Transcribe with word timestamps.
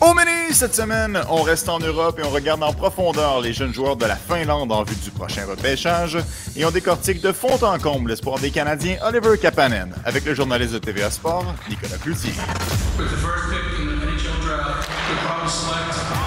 Au 0.00 0.14
menu 0.14 0.52
cette 0.52 0.76
semaine, 0.76 1.20
on 1.28 1.42
reste 1.42 1.68
en 1.68 1.80
Europe 1.80 2.20
et 2.20 2.22
on 2.22 2.30
regarde 2.30 2.62
en 2.62 2.72
profondeur 2.72 3.40
les 3.40 3.52
jeunes 3.52 3.74
joueurs 3.74 3.96
de 3.96 4.06
la 4.06 4.14
Finlande 4.14 4.70
en 4.70 4.84
vue 4.84 4.94
du 4.94 5.10
prochain 5.10 5.44
repêchage 5.44 6.18
et 6.56 6.64
on 6.64 6.70
décortique 6.70 7.20
de 7.20 7.32
fond 7.32 7.58
en 7.62 7.78
comble 7.78 8.10
l'espoir 8.10 8.38
des 8.38 8.50
Canadiens 8.50 8.96
Oliver 9.02 9.36
Kapanen 9.38 9.92
avec 10.04 10.24
le 10.24 10.34
journaliste 10.34 10.74
de 10.74 10.78
TVA 10.78 11.10
Sport, 11.10 11.52
Nicolas 11.68 11.96
Cloutier. 11.96 12.32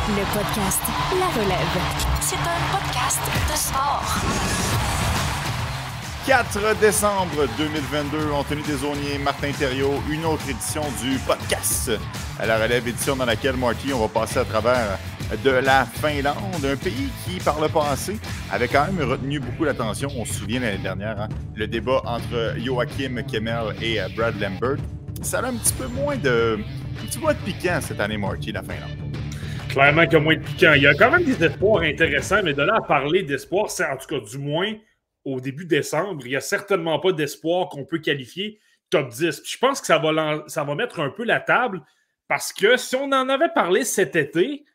Le 0.10 0.24
podcast 0.34 0.82
La 1.18 1.28
Relève. 1.42 1.82
C'est 2.20 2.36
un 2.36 2.60
podcast 2.78 3.22
de 3.50 3.56
sport. 3.58 4.91
4 6.28 6.80
décembre 6.80 7.48
2022, 7.58 8.32
Anthony 8.32 8.62
Desaunier, 8.62 9.18
Martin 9.24 9.52
Thériault, 9.52 10.00
une 10.08 10.24
autre 10.26 10.48
édition 10.48 10.84
du 11.02 11.18
podcast 11.18 11.90
à 12.40 12.46
la 12.46 12.62
relève 12.62 12.88
édition 12.88 13.16
dans 13.16 13.26
laquelle, 13.26 13.58
Marty, 13.58 13.92
on 13.92 14.02
va 14.02 14.08
passer 14.08 14.38
à 14.38 14.46
travers 14.46 15.00
de 15.44 15.50
la 15.50 15.84
Finlande, 15.86 16.64
un 16.64 16.76
pays 16.76 17.10
qui, 17.26 17.40
par 17.40 17.60
le 17.60 17.70
passé, 17.70 18.20
avait 18.52 18.68
quand 18.68 18.86
même 18.86 19.10
retenu 19.10 19.40
beaucoup 19.40 19.64
l'attention. 19.64 20.10
On 20.16 20.24
se 20.24 20.36
souvient 20.36 20.60
l'année 20.60 20.78
dernière, 20.78 21.20
hein, 21.22 21.30
le 21.56 21.66
débat 21.66 22.04
entre 22.06 22.54
Joachim 22.60 23.24
Kemmel 23.24 23.76
et 23.82 24.00
euh, 24.00 24.08
Brad 24.16 24.40
Lambert. 24.40 24.78
Ça 25.24 25.40
a 25.40 25.48
un 25.48 25.54
petit 25.54 25.74
peu 25.74 25.88
moins 25.88 26.18
de, 26.18 26.60
un 27.02 27.06
petit 27.08 27.18
peu 27.18 27.24
moins 27.24 27.34
de 27.34 27.40
piquant 27.40 27.80
cette 27.82 28.00
année, 28.00 28.18
Marty, 28.18 28.52
la 28.52 28.62
Finlande. 28.62 29.18
Clairement 29.70 30.04
qu'il 30.04 30.14
y 30.14 30.18
a 30.18 30.20
moins 30.20 30.36
de 30.36 30.42
piquant. 30.42 30.74
Il 30.76 30.84
y 30.84 30.88
a 30.88 30.94
quand 30.94 31.10
même 31.10 31.24
des 31.24 31.44
espoirs 31.44 31.82
intéressants, 31.82 32.42
mais 32.44 32.54
de 32.54 32.62
là 32.62 32.76
à 32.78 32.82
parler 32.82 33.24
d'espoir, 33.24 33.72
c'est 33.72 33.86
en 33.86 33.98
tout 33.98 34.08
cas 34.08 34.24
du 34.24 34.38
moins 34.38 34.74
au 35.26 35.40
début 35.40 35.66
décembre, 35.66 36.26
il 36.26 36.30
n'y 36.30 36.36
a 36.36 36.42
certainement 36.42 37.00
pas 37.00 37.12
d'espoir 37.12 37.70
qu'on 37.70 37.86
peut 37.86 38.00
qualifier 38.00 38.60
top 38.90 39.10
10. 39.10 39.42
je 39.46 39.58
pense 39.58 39.80
que 39.80 39.88
ça 39.88 40.00
va, 40.00 40.44
ça 40.48 40.64
va 40.64 40.76
mettre 40.76 41.00
un 41.00 41.10
peu 41.10 41.24
la 41.24 41.40
table 41.40 41.82
parce 42.28 42.54
que 42.54 42.78
si 42.78 42.96
on 42.96 43.12
en 43.12 43.30
avait 43.30 43.52
parlé 43.54 43.84
cet 43.84 44.16
été, 44.16 44.66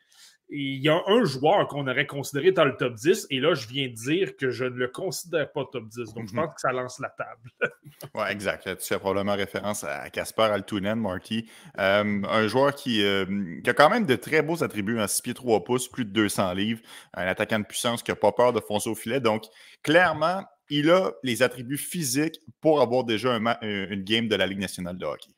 il 0.49 0.81
y 0.81 0.89
a 0.89 1.03
un 1.07 1.25
joueur 1.25 1.67
qu'on 1.67 1.89
aurait 1.89 2.07
considéré 2.07 2.53
dans 2.53 2.65
le 2.65 2.77
top 2.77 2.95
10, 2.95 3.27
et 3.31 3.41
là, 3.41 3.55
je 3.55 3.67
viens 3.67 3.89
de 3.89 3.95
dire 3.95 4.37
que 4.37 4.51
je 4.51 4.65
ne 4.65 4.77
le 4.77 4.89
considère 4.89 5.51
pas 5.51 5.65
top 5.73 5.89
10. 5.89 6.15
Donc, 6.15 6.29
je 6.29 6.35
mhm. 6.35 6.45
pense 6.45 6.55
que 6.55 6.61
ça 6.61 6.73
lance 6.73 7.01
la 7.01 7.09
table. 7.09 7.51
oui, 8.15 8.25
exact. 8.31 8.63
tu 8.79 8.87
fais 8.87 8.99
probablement 8.99 9.35
référence 9.35 9.83
à 9.83 10.09
Casper 10.11 10.43
Altunen, 10.43 11.01
Marty. 11.01 11.49
Euh, 11.79 12.23
un 12.29 12.47
joueur 12.47 12.75
qui, 12.75 13.03
euh, 13.03 13.25
qui, 13.63 13.69
a 13.69 13.75
quand 13.75 13.91
même 13.91 14.07
de 14.07 14.15
très 14.15 14.43
beaux 14.43 14.63
attributs, 14.63 15.01
un 15.01 15.09
6 15.09 15.23
pieds 15.23 15.35
3 15.35 15.65
pouces, 15.65 15.89
plus 15.89 16.05
de 16.05 16.11
200 16.11 16.53
livres, 16.55 16.81
un 17.15 17.27
attaquant 17.27 17.59
de 17.59 17.65
puissance 17.65 18.03
qui 18.03 18.13
n'a 18.13 18.17
pas 18.17 18.33
peur 18.33 18.53
de 18.53 18.61
foncer 18.61 18.89
au 18.89 18.95
filet. 18.95 19.19
Donc, 19.19 19.47
clairement, 19.83 20.45
il 20.69 20.91
a 20.91 21.13
les 21.23 21.43
attributs 21.43 21.77
physiques 21.77 22.41
pour 22.61 22.81
avoir 22.81 23.05
déjà 23.05 23.35
une 23.35 24.03
game 24.03 24.29
de 24.29 24.37
la 24.37 24.47
Ligue 24.47 24.59
nationale 24.59 24.99
de 24.99 25.05
hockey. 25.05 25.31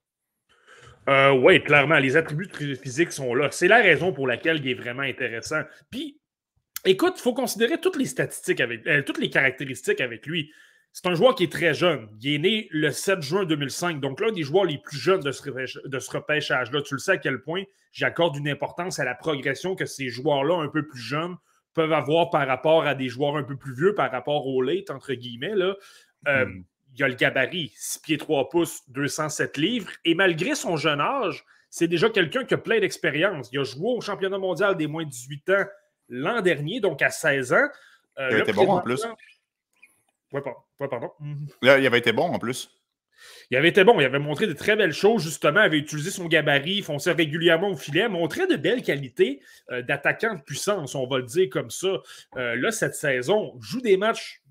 Euh, 1.08 1.30
oui, 1.32 1.62
clairement, 1.62 1.98
les 1.98 2.16
attributs 2.16 2.50
physiques 2.76 3.12
sont 3.12 3.34
là. 3.34 3.48
C'est 3.50 3.68
la 3.68 3.78
raison 3.78 4.12
pour 4.12 4.26
laquelle 4.26 4.58
il 4.58 4.70
est 4.70 4.74
vraiment 4.74 5.02
intéressant. 5.02 5.62
Puis, 5.90 6.20
écoute, 6.84 7.14
il 7.16 7.22
faut 7.22 7.32
considérer 7.32 7.80
toutes 7.80 7.96
les 7.96 8.04
statistiques 8.04 8.60
avec, 8.60 8.86
euh, 8.86 9.02
toutes 9.02 9.18
les 9.18 9.30
caractéristiques 9.30 10.02
avec 10.02 10.26
lui. 10.26 10.52
C'est 10.92 11.06
un 11.06 11.14
joueur 11.14 11.34
qui 11.34 11.44
est 11.44 11.52
très 11.52 11.74
jeune. 11.74 12.08
Il 12.20 12.34
est 12.34 12.38
né 12.38 12.68
le 12.70 12.90
7 12.90 13.22
juin 13.22 13.44
2005, 13.44 14.00
donc 14.00 14.20
l'un 14.20 14.32
des 14.32 14.42
joueurs 14.42 14.64
les 14.64 14.78
plus 14.78 14.98
jeunes 14.98 15.20
de 15.20 15.32
ce, 15.32 15.42
repêchage-là. 16.10 16.82
Tu 16.82 16.94
le 16.94 16.98
sais 16.98 17.12
à 17.12 17.18
quel 17.18 17.40
point 17.40 17.62
j'accorde 17.92 18.36
une 18.36 18.48
importance 18.48 18.98
à 18.98 19.04
la 19.04 19.14
progression 19.14 19.76
que 19.76 19.86
ces 19.86 20.08
joueurs-là, 20.08 20.56
un 20.56 20.68
peu 20.68 20.86
plus 20.86 21.00
jeunes, 21.00 21.36
peuvent 21.74 21.92
avoir 21.92 22.30
par 22.30 22.46
rapport 22.46 22.86
à 22.86 22.94
des 22.94 23.08
joueurs 23.08 23.36
un 23.36 23.42
peu 23.42 23.56
plus 23.56 23.74
vieux, 23.74 23.94
par 23.94 24.10
rapport 24.10 24.46
au 24.46 24.62
late, 24.62 24.90
entre 24.90 25.14
guillemets. 25.14 25.54
Là. 25.54 25.76
Euh, 26.26 26.46
hmm 26.46 26.64
il 26.98 27.04
a 27.04 27.08
le 27.08 27.14
gabarit, 27.14 27.72
6 27.76 28.00
pieds 28.00 28.18
3 28.18 28.48
pouces, 28.48 28.82
207 28.88 29.56
livres. 29.56 29.90
Et 30.04 30.14
malgré 30.14 30.54
son 30.54 30.76
jeune 30.76 31.00
âge, 31.00 31.44
c'est 31.70 31.88
déjà 31.88 32.10
quelqu'un 32.10 32.44
qui 32.44 32.54
a 32.54 32.58
plein 32.58 32.80
d'expérience. 32.80 33.48
Il 33.52 33.60
a 33.60 33.64
joué 33.64 33.90
au 33.90 34.00
championnat 34.00 34.38
mondial 34.38 34.76
des 34.76 34.86
moins 34.86 35.04
de 35.04 35.10
18 35.10 35.50
ans 35.50 35.64
l'an 36.08 36.40
dernier, 36.40 36.80
donc 36.80 37.02
à 37.02 37.10
16 37.10 37.52
ans. 37.52 37.68
Euh, 38.18 38.28
il 38.32 38.38
était 38.38 38.52
bon 38.52 38.68
en 38.68 38.80
plus. 38.80 39.06
Oui, 40.32 40.40
pardon. 40.90 41.10
il 41.62 41.68
avait 41.68 41.98
été 41.98 42.12
bon 42.12 42.24
en 42.24 42.38
plus. 42.38 42.70
Il 43.50 43.56
avait 43.56 43.68
été 43.68 43.82
bon, 43.82 43.98
il 43.98 44.04
avait 44.04 44.18
montré 44.18 44.46
de 44.46 44.52
très 44.52 44.76
belles 44.76 44.92
choses, 44.92 45.22
justement, 45.22 45.60
avait 45.60 45.78
utilisé 45.78 46.10
son 46.10 46.26
gabarit, 46.26 46.82
fonçait 46.82 47.12
régulièrement 47.12 47.70
au 47.70 47.76
filet, 47.76 48.06
montrait 48.08 48.46
de 48.46 48.56
belles 48.56 48.82
qualités 48.82 49.40
euh, 49.70 49.80
d'attaquant 49.80 50.34
de 50.34 50.42
puissance, 50.42 50.94
on 50.94 51.06
va 51.06 51.18
le 51.18 51.24
dire 51.24 51.48
comme 51.50 51.70
ça. 51.70 52.02
Euh, 52.36 52.56
là, 52.56 52.70
cette 52.70 52.94
saison, 52.94 53.58
joue 53.60 53.80
des 53.80 53.96
matchs 53.96 54.42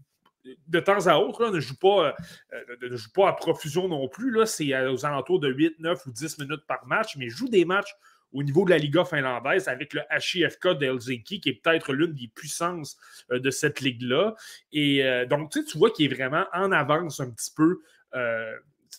de 0.68 0.80
temps 0.80 1.06
à 1.06 1.18
autre, 1.18 1.52
ne, 1.52 1.60
joue 1.60 1.78
pas, 1.78 2.16
euh, 2.54 2.96
joue 2.96 3.12
pas 3.14 3.30
à 3.30 3.34
profusion 3.34 3.88
non 3.88 4.08
plus. 4.08 4.36
C'est 4.48 4.76
aux 4.88 5.06
alentours 5.06 5.40
de 5.40 5.50
8, 5.50 5.80
9 5.80 6.06
ou 6.08 6.12
10 6.12 6.40
minutes 6.40 6.66
par 6.68 6.88
match, 6.88 7.18
mais 7.18 7.30
joue 7.30 7.50
des 7.50 7.66
matchs 7.66 7.94
au 8.34 8.42
niveau 8.42 8.66
de 8.66 8.72
la 8.72 8.78
Liga 8.78 9.06
finlandaise 9.06 9.68
avec 9.68 9.94
le 9.94 10.02
HIFK 10.10 10.70
d'Helsinki, 10.80 11.40
qui 11.40 11.50
est 11.50 11.62
peut-être 11.62 11.94
l'une 11.94 12.14
des 12.14 12.30
puissances 12.34 12.98
de 13.30 13.50
cette 13.52 13.80
ligue-là. 13.82 14.36
Et 14.72 15.04
donc, 15.30 15.52
tu 15.52 15.78
vois 15.78 15.92
qu'il 15.92 16.12
est 16.12 16.16
vraiment 16.16 16.46
en 16.54 16.72
avance 16.72 17.20
un 17.20 17.30
petit 17.30 17.52
peu. 17.56 17.80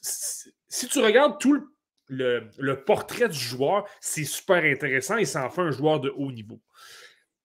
Si 0.00 0.88
tu 0.88 1.00
regardes 1.00 1.38
tout 1.40 1.68
le, 2.08 2.48
le 2.58 2.84
portrait 2.84 3.28
du 3.28 3.38
joueur, 3.38 3.86
c'est 4.00 4.24
super 4.24 4.64
intéressant 4.64 5.16
et 5.16 5.24
ça 5.24 5.44
en 5.44 5.50
fait 5.50 5.60
un 5.60 5.70
joueur 5.70 6.00
de 6.00 6.10
haut 6.16 6.32
niveau. 6.32 6.60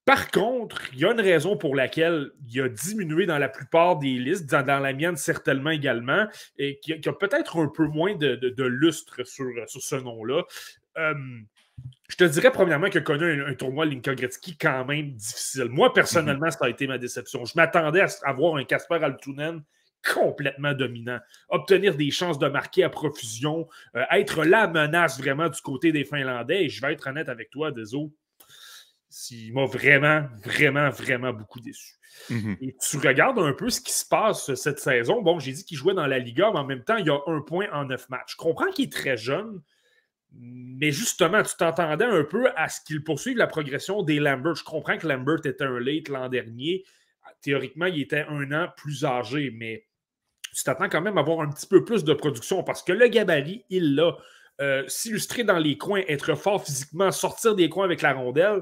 Par 0.05 0.31
contre, 0.31 0.81
il 0.93 0.99
y 0.99 1.05
a 1.05 1.11
une 1.11 1.21
raison 1.21 1.55
pour 1.55 1.75
laquelle 1.75 2.31
il 2.49 2.61
a 2.61 2.67
diminué 2.67 3.25
dans 3.25 3.37
la 3.37 3.47
plupart 3.47 3.99
des 3.99 4.15
listes, 4.15 4.49
dans, 4.49 4.79
la 4.79 4.91
mienne 4.91 5.15
certainement 5.15 5.69
également, 5.69 6.27
et 6.57 6.77
qui, 6.79 6.93
a, 6.93 7.13
peut-être 7.13 7.57
un 7.57 7.69
peu 7.69 7.87
moins 7.87 8.13
de, 8.15 8.63
lustre 8.65 9.23
sur, 9.23 9.47
sur 9.67 9.81
ce 9.81 9.95
nom-là. 9.95 10.43
Euh, 10.97 11.13
je 12.09 12.17
te 12.17 12.25
dirais 12.25 12.51
premièrement 12.51 12.89
qu'il 12.89 12.99
a 12.99 13.03
connu 13.03 13.43
un, 13.45 13.53
tournoi 13.53 13.85
Linka 13.85 14.13
Gretzky 14.13 14.57
quand 14.57 14.83
même 14.85 15.13
difficile. 15.13 15.69
Moi, 15.69 15.93
personnellement, 15.93 16.51
ça 16.51 16.65
a 16.65 16.69
été 16.69 16.85
ma 16.85 16.97
déception. 16.97 17.45
Je 17.45 17.53
m'attendais 17.55 18.01
à 18.01 18.07
avoir 18.25 18.57
un 18.57 18.65
Casper 18.65 18.99
Altunen 19.01 19.63
complètement 20.03 20.73
dominant. 20.73 21.19
Obtenir 21.49 21.95
des 21.95 22.11
chances 22.11 22.39
de 22.39 22.47
marquer 22.47 22.83
à 22.83 22.89
profusion, 22.89 23.67
euh, 23.95 24.03
être 24.11 24.43
la 24.43 24.67
menace 24.67 25.19
vraiment 25.19 25.49
du 25.49 25.61
côté 25.61 25.91
des 25.91 26.05
Finlandais. 26.05 26.65
Et 26.65 26.69
je 26.69 26.81
vais 26.81 26.93
être 26.93 27.07
honnête 27.07 27.29
avec 27.29 27.49
toi, 27.49 27.71
Deso, 27.71 28.13
il 29.31 29.53
m'a 29.53 29.65
vraiment, 29.65 30.27
vraiment, 30.43 30.89
vraiment 30.89 31.33
beaucoup 31.33 31.59
déçu. 31.59 31.95
Mhm. 32.29 32.57
Et 32.61 32.75
tu 32.77 32.97
regardes 32.97 33.39
un 33.39 33.53
peu 33.53 33.69
ce 33.69 33.81
qui 33.81 33.93
se 33.93 34.05
passe 34.05 34.53
cette 34.55 34.79
saison. 34.79 35.21
Bon, 35.21 35.39
j'ai 35.39 35.51
dit 35.51 35.65
qu'il 35.65 35.77
jouait 35.77 35.93
dans 35.93 36.07
la 36.07 36.19
Liga, 36.19 36.51
mais 36.51 36.59
en 36.59 36.65
même 36.65 36.83
temps, 36.83 36.97
il 36.97 37.05
y 37.05 37.09
a 37.09 37.19
un 37.27 37.41
point 37.41 37.67
en 37.71 37.85
neuf 37.85 38.09
matchs. 38.09 38.33
Je 38.33 38.37
comprends 38.37 38.69
qu'il 38.71 38.85
est 38.85 38.91
très 38.91 39.17
jeune, 39.17 39.61
mais 40.31 40.91
justement, 40.91 41.43
tu 41.43 41.55
t'entendais 41.57 42.05
un 42.05 42.23
peu 42.23 42.49
à 42.55 42.69
ce 42.69 42.81
qu'il 42.81 43.03
poursuive 43.03 43.37
la 43.37 43.47
progression 43.47 44.03
des 44.03 44.19
Lambert. 44.19 44.55
Je 44.55 44.63
comprends 44.63 44.97
que 44.97 45.07
Lambert 45.07 45.45
était 45.45 45.63
un 45.63 45.79
late 45.79 46.09
l'an 46.09 46.29
dernier. 46.29 46.83
Théoriquement, 47.41 47.87
il 47.87 48.01
était 48.01 48.25
un 48.27 48.51
an 48.51 48.67
plus 48.75 49.05
âgé, 49.05 49.51
mais 49.53 49.85
tu 50.53 50.63
t'attends 50.63 50.89
quand 50.89 51.01
même 51.01 51.17
à 51.17 51.21
avoir 51.21 51.41
un 51.41 51.49
petit 51.49 51.67
peu 51.67 51.83
plus 51.83 52.03
de 52.03 52.13
production 52.13 52.63
parce 52.63 52.83
que 52.83 52.93
le 52.93 53.07
gabarit, 53.07 53.65
il 53.69 53.95
l'a. 53.95 54.17
Euh, 54.61 54.83
s'illustrer 54.87 55.43
dans 55.43 55.57
les 55.57 55.79
coins, 55.79 56.03
être 56.07 56.35
fort 56.35 56.63
physiquement, 56.63 57.11
sortir 57.11 57.55
des 57.55 57.69
coins 57.69 57.85
avec 57.85 58.03
la 58.03 58.13
rondelle, 58.13 58.61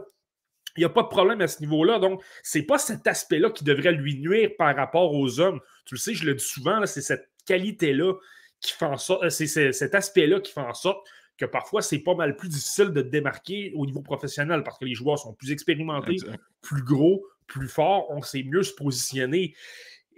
il 0.78 0.80
n'y 0.80 0.86
a 0.86 0.90
pas 0.90 1.04
de 1.04 1.08
problème 1.08 1.42
à 1.42 1.48
ce 1.48 1.60
niveau-là. 1.60 2.00
Donc, 2.00 2.24
ce 2.44 2.58
n'est 2.58 2.64
pas 2.64 2.78
cet 2.78 3.06
aspect-là 3.08 3.50
qui 3.50 3.64
devrait 3.64 3.92
lui 3.92 4.18
nuire 4.18 4.52
par 4.58 4.74
rapport 4.76 5.14
aux 5.14 5.40
hommes. 5.40 5.60
Tu 5.86 5.96
le 5.96 6.00
sais, 6.00 6.14
je 6.14 6.26
le 6.26 6.36
dis 6.36 6.44
souvent, 6.44 6.86
c'est 6.86 7.02
cette 7.02 7.30
qualité-là 7.46 8.14
qui 8.62 8.72
fait 8.72 8.86
en 8.86 8.98
sorte, 8.98 9.24
euh, 9.24 9.30
c'est 9.30 9.48
cet 9.48 9.96
aspect-là 9.96 10.40
qui 10.40 10.54
fait 10.54 10.62
en 10.62 10.74
sorte 10.74 11.06
que 11.38 11.46
parfois 11.46 11.82
c'est 11.82 12.00
pas 12.00 12.14
mal 12.14 12.36
plus 12.36 12.50
difficile 12.50 12.92
de 12.92 13.02
démarquer 13.02 13.74
au 13.76 13.86
niveau 13.86 14.02
professionnel 14.02 14.64
parce 14.64 14.78
que 14.78 14.86
les 14.86 14.94
joueurs 14.94 15.18
sont 15.18 15.34
plus 15.34 15.52
expérimentés, 15.52 16.18
plus 16.62 16.84
gros, 16.84 17.26
plus 17.48 17.68
forts, 17.68 18.10
on 18.12 18.22
sait 18.22 18.44
mieux 18.44 18.64
se 18.64 18.74
positionner. 18.74 19.56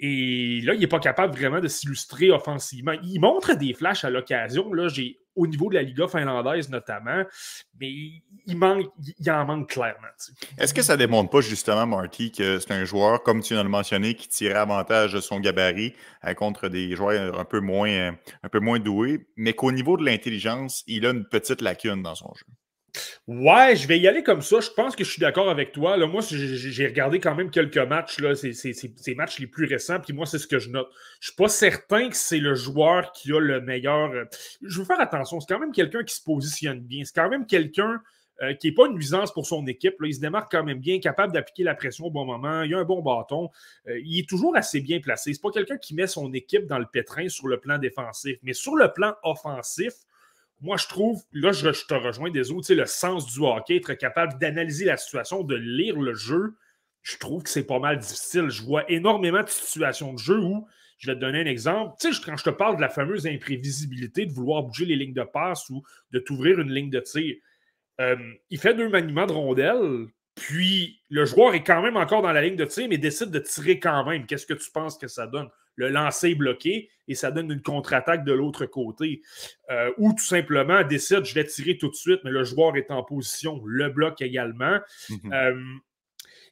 Et 0.05 0.59
là, 0.63 0.73
il 0.73 0.81
n'est 0.81 0.87
pas 0.87 0.99
capable 0.99 1.33
vraiment 1.33 1.61
de 1.61 1.69
s'illustrer 1.69 2.29
offensivement. 2.29 2.91
Il 3.03 3.21
montre 3.21 3.53
des 3.53 3.73
flashs 3.73 4.03
à 4.03 4.09
l'occasion. 4.09 4.73
Là, 4.73 4.89
au 5.33 5.47
niveau 5.47 5.69
de 5.69 5.75
la 5.75 5.81
Liga 5.81 6.09
finlandaise 6.09 6.69
notamment, 6.69 7.23
mais 7.79 7.89
il, 8.45 8.57
manque, 8.57 8.87
il 9.17 9.31
en 9.31 9.45
manque 9.45 9.69
clairement. 9.69 10.09
Est-ce 10.57 10.73
que 10.73 10.81
ça 10.81 10.93
ne 10.93 10.97
démontre 10.97 11.29
pas 11.29 11.39
justement, 11.39 11.87
Marty, 11.87 12.33
que 12.33 12.59
c'est 12.59 12.73
un 12.73 12.83
joueur, 12.83 13.23
comme 13.23 13.41
tu 13.41 13.53
l'as 13.53 13.63
mentionné, 13.63 14.13
qui 14.13 14.27
tirait 14.27 14.55
avantage 14.55 15.13
de 15.13 15.21
son 15.21 15.39
gabarit 15.39 15.93
euh, 16.25 16.33
contre 16.33 16.67
des 16.67 16.97
joueurs 16.97 17.39
un 17.39 17.45
peu 17.45 17.61
moins, 17.61 18.13
un 18.43 18.49
peu 18.49 18.59
moins 18.59 18.79
doués, 18.79 19.25
mais 19.37 19.53
qu'au 19.53 19.71
niveau 19.71 19.95
de 19.95 20.03
l'intelligence, 20.03 20.83
il 20.85 21.05
a 21.05 21.11
une 21.11 21.23
petite 21.23 21.61
lacune 21.61 22.03
dans 22.03 22.15
son 22.15 22.33
jeu? 22.35 22.45
Ouais, 23.27 23.75
je 23.75 23.87
vais 23.87 23.99
y 23.99 24.07
aller 24.07 24.21
comme 24.21 24.41
ça. 24.41 24.59
Je 24.59 24.69
pense 24.69 24.95
que 24.95 25.03
je 25.03 25.09
suis 25.09 25.19
d'accord 25.19 25.49
avec 25.49 25.71
toi. 25.71 25.97
Moi, 26.05 26.21
j'ai 26.29 26.85
regardé 26.85 27.19
quand 27.19 27.35
même 27.35 27.49
quelques 27.49 27.77
matchs, 27.77 28.17
ces, 28.35 29.15
matchs 29.15 29.39
les 29.39 29.47
plus 29.47 29.65
récents, 29.65 29.99
puis 29.99 30.13
moi, 30.13 30.25
c'est 30.25 30.39
ce 30.39 30.47
que 30.47 30.59
je 30.59 30.69
note. 30.69 30.89
Je 31.19 31.29
suis 31.29 31.35
pas 31.35 31.47
certain 31.47 32.09
que 32.09 32.15
c'est 32.15 32.39
le 32.39 32.53
joueur 32.53 33.11
qui 33.11 33.31
a 33.31 33.39
le 33.39 33.61
meilleur. 33.61 34.11
Euh, 34.11 34.25
je 34.61 34.79
veux 34.79 34.85
faire 34.85 34.99
attention, 34.99 35.39
c'est 35.39 35.53
quand 35.53 35.59
même 35.59 35.71
quelqu'un 35.71 36.03
qui 36.03 36.15
se 36.15 36.23
positionne 36.23 36.81
bien. 36.81 37.03
C'est 37.05 37.15
quand 37.15 37.29
même 37.29 37.45
quelqu'un 37.45 38.01
euh, 38.41 38.53
qui 38.55 38.67
n'est 38.67 38.73
pas 38.73 38.87
une 38.87 38.95
nuisance 38.95 39.31
pour 39.31 39.45
son 39.45 39.65
équipe. 39.67 39.95
Il 40.03 40.13
se 40.13 40.19
démarque 40.19 40.51
quand 40.51 40.63
même 40.63 40.79
bien, 40.79 40.99
capable 40.99 41.33
d'appliquer 41.33 41.63
la 41.63 41.75
pression 41.75 42.05
au 42.05 42.11
bon 42.11 42.25
moment. 42.25 42.63
Il 42.63 42.73
a 42.73 42.79
un 42.79 42.83
bon 42.83 43.01
bâton. 43.01 43.49
Euh, 43.87 43.99
il 44.03 44.19
est 44.19 44.27
toujours 44.27 44.55
assez 44.57 44.81
bien 44.81 44.99
placé. 44.99 45.33
C'est 45.33 45.41
pas 45.41 45.51
quelqu'un 45.51 45.77
qui 45.77 45.95
met 45.95 46.07
son 46.07 46.33
équipe 46.33 46.65
dans 46.65 46.79
le 46.79 46.85
pétrin 46.91 47.29
sur 47.29 47.47
le 47.47 47.59
plan 47.59 47.77
défensif. 47.77 48.37
Mais 48.43 48.53
sur 48.53 48.75
le 48.75 48.91
plan 48.91 49.13
offensif, 49.23 49.93
moi, 50.61 50.77
je 50.77 50.87
trouve, 50.87 51.21
là, 51.33 51.51
je, 51.51 51.69
te 51.69 51.93
rejoins 51.93 52.31
des 52.31 52.51
autres, 52.51 52.73
le 52.73 52.85
sens 52.85 53.31
du 53.31 53.39
hockey, 53.41 53.77
être 53.77 53.93
capable 53.95 54.39
d'analyser 54.39 54.85
la 54.85 54.97
situation, 54.97 55.43
de 55.43 55.55
lire 55.55 55.99
le 55.99 56.13
jeu, 56.13 56.55
je 57.01 57.17
trouve 57.17 57.43
que 57.43 57.49
c'est 57.49 57.67
pas 57.67 57.79
mal 57.79 57.99
difficile. 57.99 58.49
Je 58.49 58.63
vois 58.63 58.89
énormément 58.89 59.43
de 59.43 59.49
situations 59.49 60.13
de 60.13 60.19
jeu 60.19 60.39
où, 60.39 60.65
je 60.97 61.11
vais 61.11 61.15
te 61.15 61.19
donner 61.19 61.41
un 61.41 61.45
exemple, 61.45 61.95
tu 61.99 62.09
quand 62.25 62.37
je 62.37 62.45
te 62.45 62.49
parle 62.49 62.77
de 62.77 62.81
la 62.81 62.87
fameuse 62.87 63.27
imprévisibilité 63.27 64.25
de 64.25 64.31
vouloir 64.31 64.63
bouger 64.63 64.85
les 64.85 64.95
lignes 64.95 65.13
de 65.13 65.23
passe 65.23 65.69
ou 65.69 65.83
de 66.11 66.19
t'ouvrir 66.19 66.59
une 66.59 66.71
ligne 66.71 66.89
de 66.89 67.01
tir, 67.01 67.35
euh, 67.99 68.15
il 68.49 68.57
fait 68.57 68.73
deux 68.73 68.87
maniements 68.87 69.27
de 69.27 69.33
rondelles, 69.33 70.07
puis 70.35 71.01
le 71.09 71.25
joueur 71.25 71.53
est 71.55 71.63
quand 71.63 71.81
même 71.81 71.97
encore 71.97 72.21
dans 72.21 72.31
la 72.31 72.41
ligne 72.41 72.55
de 72.55 72.65
tir, 72.65 72.87
mais 72.87 72.97
décide 72.97 73.31
de 73.31 73.39
tirer 73.39 73.79
quand 73.79 74.05
même. 74.05 74.25
Qu'est-ce 74.25 74.45
que 74.45 74.53
tu 74.53 74.71
penses 74.71 74.97
que 74.97 75.07
ça 75.07 75.27
donne? 75.27 75.49
Le 75.75 75.89
lancer 75.89 76.29
est 76.29 76.35
bloqué 76.35 76.89
et 77.07 77.15
ça 77.15 77.31
donne 77.31 77.51
une 77.51 77.61
contre-attaque 77.61 78.23
de 78.23 78.31
l'autre 78.31 78.65
côté. 78.65 79.21
Euh, 79.71 79.91
ou 79.97 80.13
tout 80.13 80.23
simplement 80.23 80.83
décide, 80.83 81.25
je 81.25 81.33
vais 81.33 81.45
tirer 81.45 81.77
tout 81.77 81.89
de 81.89 81.95
suite, 81.95 82.21
mais 82.23 82.31
le 82.31 82.43
joueur 82.43 82.75
est 82.77 82.91
en 82.91 83.03
position, 83.03 83.61
le 83.65 83.89
bloc 83.89 84.21
également. 84.21 84.79
Mhm. 85.09 85.33
Euh, 85.33 85.55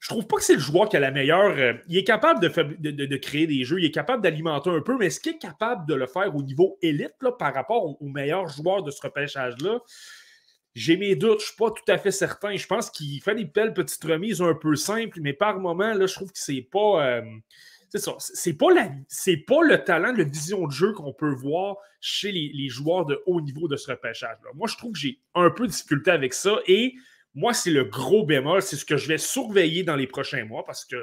je 0.02 0.10
trouve 0.10 0.26
pas 0.26 0.38
que 0.38 0.44
c'est 0.44 0.56
le 0.56 0.60
joueur 0.60 0.90
qui 0.90 0.98
a 0.98 1.00
la 1.00 1.12
meilleure. 1.12 1.56
Euh, 1.58 1.74
il 1.88 1.96
est 1.96 2.04
capable 2.04 2.40
de, 2.40 2.48
de, 2.48 3.18
créer 3.18 3.46
des 3.46 3.64
jeux, 3.64 3.80
il 3.80 3.86
est 3.86 3.92
capable 3.92 4.24
d'alimenter 4.24 4.72
un 4.72 4.82
peu, 4.82 4.98
mais 4.98 5.06
est-ce 5.06 5.20
qu'il 5.20 5.34
est 5.34 5.38
capable 5.38 5.88
de 5.88 5.94
le 5.94 6.08
faire 6.08 6.36
au 6.36 6.42
niveau 6.42 6.80
élite 6.82 7.14
là, 7.22 7.32
par 7.32 7.54
rapport 7.54 8.02
aux, 8.02 8.08
meilleurs 8.08 8.48
joueurs 8.48 8.82
de 8.82 8.90
ce 8.90 9.00
repêchage-là? 9.02 9.80
J'ai 10.74 10.98
mes 10.98 11.16
doutes, 11.16 11.42
je 11.42 11.46
ne 11.46 11.48
suis 11.48 11.56
pas 11.56 11.70
tout 11.70 11.92
à 11.92 11.98
fait 12.00 12.12
certain. 12.12 12.56
Je 12.56 12.66
pense 12.66 12.90
qu'il 12.90 13.22
fait 13.22 13.36
des 13.36 13.46
belles 13.46 13.74
petites 13.74 14.04
remises 14.04 14.42
un 14.42 14.56
peu 14.56 14.76
simples, 14.76 15.20
mais 15.22 15.34
par 15.34 15.60
moment, 15.60 15.94
là, 15.94 16.08
je 16.08 16.14
trouve 16.16 16.32
que 16.32 16.40
c'est 16.40 16.68
pas. 16.72 17.06
Euh, 17.06 17.22
c'est 17.92 18.00
ça. 18.00 18.16
C'est 18.20 18.54
pas, 18.54 18.68
pas 18.74 19.62
le 19.64 19.84
talent, 19.84 20.14
la 20.16 20.24
vision 20.24 20.66
de 20.66 20.72
jeu 20.72 20.94
qu'on 20.94 21.12
peut 21.12 21.34
voir 21.34 21.76
chez 22.00 22.32
les, 22.32 22.50
les, 22.54 22.70
joueurs 22.70 23.06
de 23.06 23.22
haut 23.26 23.42
niveau 23.42 23.68
de 23.68 23.76
ce 23.76 23.92
repêchage-là. 23.92 24.50
Moi, 24.56 24.70
je 24.70 24.78
trouve 24.78 24.94
que 24.94 25.00
j'ai 25.00 25.20
un 25.36 25.50
peu 25.50 25.68
de 25.68 25.72
difficulté 25.72 26.10
avec 26.10 26.34
ça 26.34 26.56
et 26.68 26.96
moi, 27.36 27.54
c'est 27.54 27.70
le 27.70 27.84
gros 27.84 28.26
bémol, 28.26 28.62
c'est 28.62 28.78
ce 28.78 28.86
que 28.86 28.96
je 28.96 29.10
vais 29.10 29.18
surveiller 29.18 29.84
dans 29.84 29.98
les 29.98 30.08
prochains 30.08 30.46
mois 30.46 30.64
parce 30.66 30.86
que, 30.86 30.96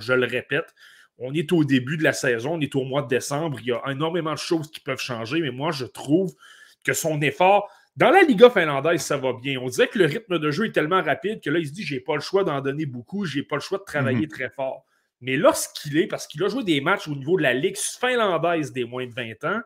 je 0.00 0.12
le 0.12 0.26
répète, 0.26 0.74
on 1.18 1.32
est 1.34 1.52
au 1.52 1.62
début 1.62 1.96
de 1.96 2.02
la 2.02 2.12
saison, 2.12 2.54
on 2.54 2.60
est 2.60 2.74
au 2.74 2.82
mois 2.82 3.02
de 3.02 3.08
décembre, 3.08 3.58
il 3.60 3.66
y 3.66 3.72
a 3.72 3.80
énormément 3.88 4.32
de 4.32 4.38
choses 4.38 4.68
qui 4.72 4.80
peuvent 4.80 5.00
changer, 5.00 5.40
mais 5.40 5.52
moi, 5.52 5.70
je 5.70 5.84
trouve 5.84 6.34
que 6.84 6.94
son 6.94 7.20
effort, 7.22 7.70
dans 7.96 8.10
la 8.10 8.22
Liga 8.22 8.50
finlandaise, 8.50 9.02
ça 9.02 9.16
va 9.16 9.34
bien. 9.34 9.60
On 9.60 9.68
disait 9.68 9.86
que 9.86 9.98
le 9.98 10.06
rythme 10.06 10.40
de 10.40 10.50
jeu 10.50 10.66
est 10.66 10.72
tellement 10.72 11.00
rapide 11.00 11.40
que 11.40 11.50
là, 11.50 11.60
il 11.60 11.68
se 11.68 11.72
dit 11.72 11.84
j'ai 11.84 12.00
pas 12.00 12.16
le 12.16 12.20
choix 12.20 12.42
d'en 12.42 12.60
donner 12.60 12.86
beaucoup, 12.86 13.24
j'ai 13.24 13.44
pas 13.44 13.54
le 13.54 13.60
choix 13.60 13.78
de 13.78 13.84
travailler 13.84 14.26
mhm. 14.26 14.28
très 14.28 14.50
fort. 14.50 14.84
Mais 15.24 15.36
lorsqu'il 15.36 15.96
est, 15.96 16.06
parce 16.06 16.26
qu'il 16.26 16.42
a 16.44 16.48
joué 16.48 16.64
des 16.64 16.82
matchs 16.82 17.08
au 17.08 17.14
niveau 17.14 17.38
de 17.38 17.42
la 17.42 17.54
Ligue 17.54 17.78
finlandaise 17.78 18.72
des 18.72 18.84
moins 18.84 19.06
de 19.06 19.12
20 19.12 19.44
ans, 19.44 19.60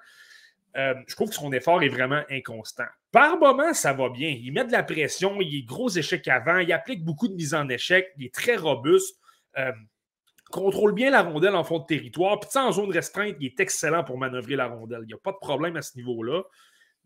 euh, 0.77 0.95
je 1.09 1.17
trouve 1.17 1.31
que 1.31 1.35
son 1.35 1.53
effort 1.53 1.83
est 1.83 1.89
vraiment 1.89 2.23
inconstant. 2.31 2.87
Par 3.11 3.39
moment, 3.39 3.75
ça 3.75 3.93
va 3.93 4.09
bien. 4.09 4.29
Il 4.29 4.53
met 4.53 4.65
de 4.65 4.71
la 4.71 4.85
pression, 4.85 5.41
il 5.41 5.59
est 5.59 5.63
gros 5.63 5.89
échec 5.89 6.29
avant, 6.29 6.59
il 6.59 6.73
applique 6.73 7.05
beaucoup 7.05 7.27
de 7.27 7.35
mise 7.35 7.55
en 7.55 7.69
échec, 7.69 8.13
il 8.19 8.27
est 8.27 8.35
très 8.35 8.55
robuste, 8.55 9.19
euh, 9.57 9.73
contrôle 10.53 10.95
bien 10.95 11.11
la 11.11 11.23
rondelle 11.23 11.57
en 11.57 11.65
fond 11.65 11.81
de 11.81 11.87
territoire. 11.87 12.39
Puis 12.39 12.51
en 12.57 12.71
zone 12.71 12.93
restreinte, 12.93 13.35
il 13.41 13.47
est 13.47 13.59
excellent 13.59 14.05
pour 14.05 14.17
manœuvrer 14.17 14.55
la 14.55 14.69
rondelle. 14.69 15.01
Il 15.03 15.09
n'y 15.09 15.15
a 15.15 15.19
pas 15.19 15.33
de 15.33 15.39
problème 15.39 15.77
à 15.77 15.83
ce 15.83 15.97
niveau-là. 15.97 16.43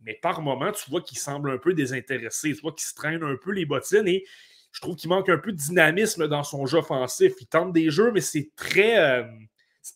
Mais 0.03 0.19
par 0.21 0.43
moment, 0.43 0.73
tu 0.73 0.91
vois 0.91 1.01
qu'il 1.01 1.17
semble 1.17 1.51
un 1.51 1.59
peu 1.59 1.73
désintéressé, 1.73 2.53
tu 2.53 2.61
vois 2.61 2.73
qu'il 2.73 2.85
se 2.85 2.95
traîne 2.95 3.23
un 3.23 3.37
peu 3.43 3.53
les 3.53 3.65
bottines 3.65 4.09
et 4.09 4.25
je 4.73 4.81
trouve 4.81 4.97
qu'il 4.97 5.11
manque 5.11 5.29
un 5.29 5.39
peu 5.39 5.53
de 5.53 5.57
dynamisme 5.57 6.29
dans 6.29 6.43
son 6.43 6.67
jeu 6.67 6.79
offensif. 6.79 7.35
Il 7.41 7.47
tente 7.47 7.73
des 7.73 7.91
jeux, 7.91 8.11
mais 8.13 8.21
c'est 8.21 8.51
très. 8.57 8.99
Euh, 8.99 9.25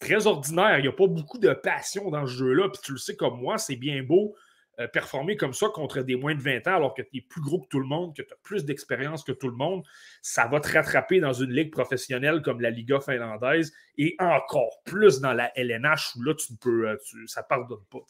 très 0.00 0.26
ordinaire. 0.26 0.78
Il 0.78 0.82
n'y 0.82 0.88
a 0.88 0.93
pas 0.93 1.06
beaucoup 1.06 1.38
de 1.38 1.52
passion 1.52 2.11
dans 2.11 2.26
ce 2.26 2.32
jeu-là. 2.32 2.69
Puis 2.69 2.81
tu 2.82 2.93
le 2.93 2.99
sais 2.99 3.14
comme 3.14 3.40
moi, 3.40 3.56
c'est 3.56 3.76
bien 3.76 4.02
beau 4.02 4.34
euh, 4.78 4.87
performer 4.88 5.38
comme 5.38 5.55
ça 5.55 5.69
contre 5.69 6.02
des 6.02 6.17
moins 6.17 6.34
de 6.34 6.43
20 6.43 6.67
ans 6.67 6.76
alors 6.76 6.94
que 6.94 7.00
tu 7.00 7.17
es 7.17 7.20
plus 7.23 7.40
gros 7.40 7.62
que 7.62 7.69
tout 7.69 7.81
le 7.81 7.87
monde, 7.87 8.14
que 8.14 8.20
tu 8.20 8.31
as 8.31 8.37
plus 8.43 8.67
d'expérience 8.67 9.25
que 9.25 9.32
tout 9.32 9.49
le 9.49 9.56
monde. 9.56 9.82
Ça 10.20 10.46
va 10.49 10.61
te 10.61 10.70
rattraper 10.70 11.19
dans 11.19 11.32
une 11.32 11.50
ligue 11.50 11.73
professionnelle 11.73 12.43
comme 12.43 12.61
la 12.61 12.69
Liga 12.69 13.00
finlandaise 13.00 13.73
et 13.96 14.17
encore 14.19 14.82
plus 14.84 15.20
dans 15.20 15.32
la 15.32 15.50
LNH 15.58 16.17
où 16.17 16.23
là, 16.23 16.34
tu 16.34 16.52
ne 16.52 16.58
peux, 16.58 16.90
euh, 16.90 16.96
ça 17.26 17.40
ne 17.40 17.46
pardonne 17.46 17.84
pas. 17.90 18.00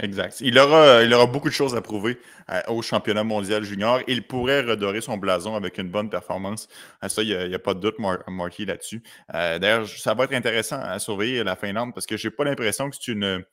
Exact. 0.00 0.38
Il 0.42 0.58
aura, 0.58 1.02
il 1.02 1.14
aura 1.14 1.24
beaucoup 1.24 1.48
de 1.48 1.54
choses 1.54 1.74
à 1.74 1.80
prouver 1.80 2.18
euh, 2.50 2.60
au 2.68 2.82
championnat 2.82 3.24
mondial 3.24 3.62
junior. 3.62 4.00
Il 4.06 4.26
pourrait 4.26 4.60
redorer 4.60 5.00
son 5.00 5.16
blason 5.16 5.56
avec 5.56 5.78
une 5.78 5.88
bonne 5.88 6.10
performance. 6.10 6.68
ça, 7.08 7.22
il 7.22 7.48
n'y 7.48 7.54
a, 7.54 7.58
pas 7.58 7.72
de 7.72 7.80
doute, 7.80 7.96
Marky, 7.98 8.66
là-dessus. 8.66 9.02
D'ailleurs, 9.32 9.88
ça 9.88 10.12
va 10.12 10.24
être 10.24 10.34
intéressant 10.34 10.78
à 10.78 10.98
surveiller 10.98 11.42
la 11.42 11.56
Finlande 11.56 11.94
parce 11.94 12.04
que 12.04 12.18
je 12.18 12.28
n'ai 12.28 12.34
pas 12.34 12.44
l'impression 12.44 12.90
que 12.90 12.96
c'est 13.00 13.12
une 13.12 13.44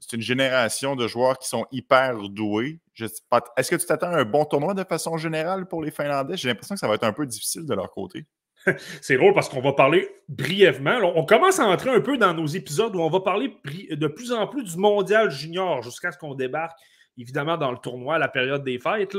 c'est 0.00 0.16
une 0.16 0.22
génération 0.22 0.96
de 0.96 1.06
joueurs 1.06 1.38
qui 1.38 1.48
sont 1.48 1.66
hyper 1.72 2.28
doués. 2.28 2.80
Est-ce 2.98 3.70
que 3.70 3.76
tu 3.76 3.86
t'attends 3.86 4.10
à 4.10 4.18
un 4.20 4.24
bon 4.24 4.44
tournoi 4.44 4.74
de 4.74 4.84
façon 4.84 5.16
générale 5.16 5.66
pour 5.66 5.82
les 5.82 5.90
Finlandais? 5.90 6.36
J'ai 6.36 6.48
l'impression 6.48 6.74
que 6.74 6.80
ça 6.80 6.88
va 6.88 6.94
être 6.94 7.04
un 7.04 7.12
peu 7.12 7.26
difficile 7.26 7.66
de 7.66 7.74
leur 7.74 7.90
côté. 7.90 8.26
C'est 9.00 9.16
drôle 9.16 9.34
parce 9.34 9.48
qu'on 9.48 9.60
va 9.60 9.72
parler 9.72 10.08
brièvement. 10.28 10.98
On 11.14 11.24
commence 11.24 11.60
à 11.60 11.66
entrer 11.66 11.90
un 11.90 12.00
peu 12.00 12.18
dans 12.18 12.34
nos 12.34 12.46
épisodes 12.46 12.94
où 12.94 13.00
on 13.00 13.10
va 13.10 13.20
parler 13.20 13.56
de 13.90 14.06
plus 14.06 14.32
en 14.32 14.46
plus 14.46 14.64
du 14.64 14.76
mondial 14.76 15.30
junior 15.30 15.82
jusqu'à 15.82 16.12
ce 16.12 16.18
qu'on 16.18 16.34
débarque, 16.34 16.78
évidemment, 17.18 17.56
dans 17.56 17.70
le 17.70 17.78
tournoi 17.78 18.16
à 18.16 18.18
la 18.18 18.28
période 18.28 18.64
des 18.64 18.78
fêtes. 18.78 19.16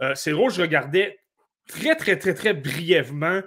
Euh, 0.00 0.14
c'est 0.14 0.32
drôle, 0.32 0.50
je 0.50 0.62
regardais 0.62 1.18
très, 1.68 1.94
très, 1.94 2.18
très, 2.18 2.34
très 2.34 2.54
brièvement 2.54 3.40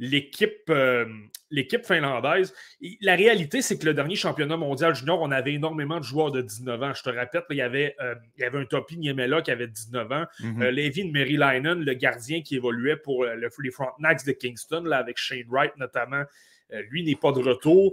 l'équipe 0.00 0.62
euh, 0.70 1.04
l'équipe 1.50 1.84
finlandaise. 1.84 2.54
la 3.00 3.16
réalité, 3.16 3.60
c'est 3.60 3.76
que 3.76 3.84
le 3.84 3.92
dernier 3.92 4.14
championnat 4.14 4.56
mondial 4.56 4.94
junior, 4.94 5.20
on 5.20 5.32
avait 5.32 5.52
énormément 5.54 5.98
de 5.98 6.04
joueurs 6.04 6.30
de 6.30 6.42
19 6.42 6.82
ans. 6.82 6.94
Je 6.94 7.02
te 7.02 7.10
répète, 7.10 7.44
il, 7.50 7.56
y 7.56 7.60
avait, 7.60 7.96
euh, 8.00 8.14
il 8.38 8.42
y 8.42 8.44
avait 8.44 8.60
un 8.60 8.64
Topi 8.64 8.96
Niemela 8.96 9.42
qui 9.42 9.50
avait 9.50 9.66
19 9.66 10.12
ans. 10.12 10.24
Mm 10.40 10.60
-hmm. 10.60 10.70
Levin 10.70 11.10
Merilainen, 11.12 11.84
le 11.84 11.94
gardien 11.94 12.40
qui 12.40 12.54
évoluait 12.56 12.96
pour 12.96 13.24
le, 13.24 13.48
les 13.62 13.70
Frontenacs 13.70 14.24
de 14.24 14.32
Kingston, 14.32 14.84
là, 14.84 14.98
avec 14.98 15.18
Shane 15.18 15.48
Wright 15.48 15.76
notamment, 15.76 16.24
lui 16.90 17.02
n'est 17.02 17.20
pas 17.24 17.32
de 17.32 17.42
retour. 17.50 17.84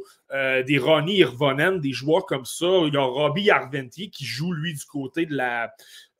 des 0.69 0.77
Ronnie 0.77 1.17
Irvonen, 1.25 1.79
des 1.79 1.93
joueurs 1.93 2.25
comme 2.31 2.45
ça. 2.45 2.71
Il 2.85 2.93
y 2.93 2.97
a 2.97 3.01
Robbie 3.01 3.49
Arventi 3.49 4.11
qui 4.11 4.25
joue, 4.25 4.53
lui, 4.53 4.73
du 4.81 4.85
côté 4.85 5.25
de 5.25 5.35
la, 5.35 5.55
euh, 5.63 5.67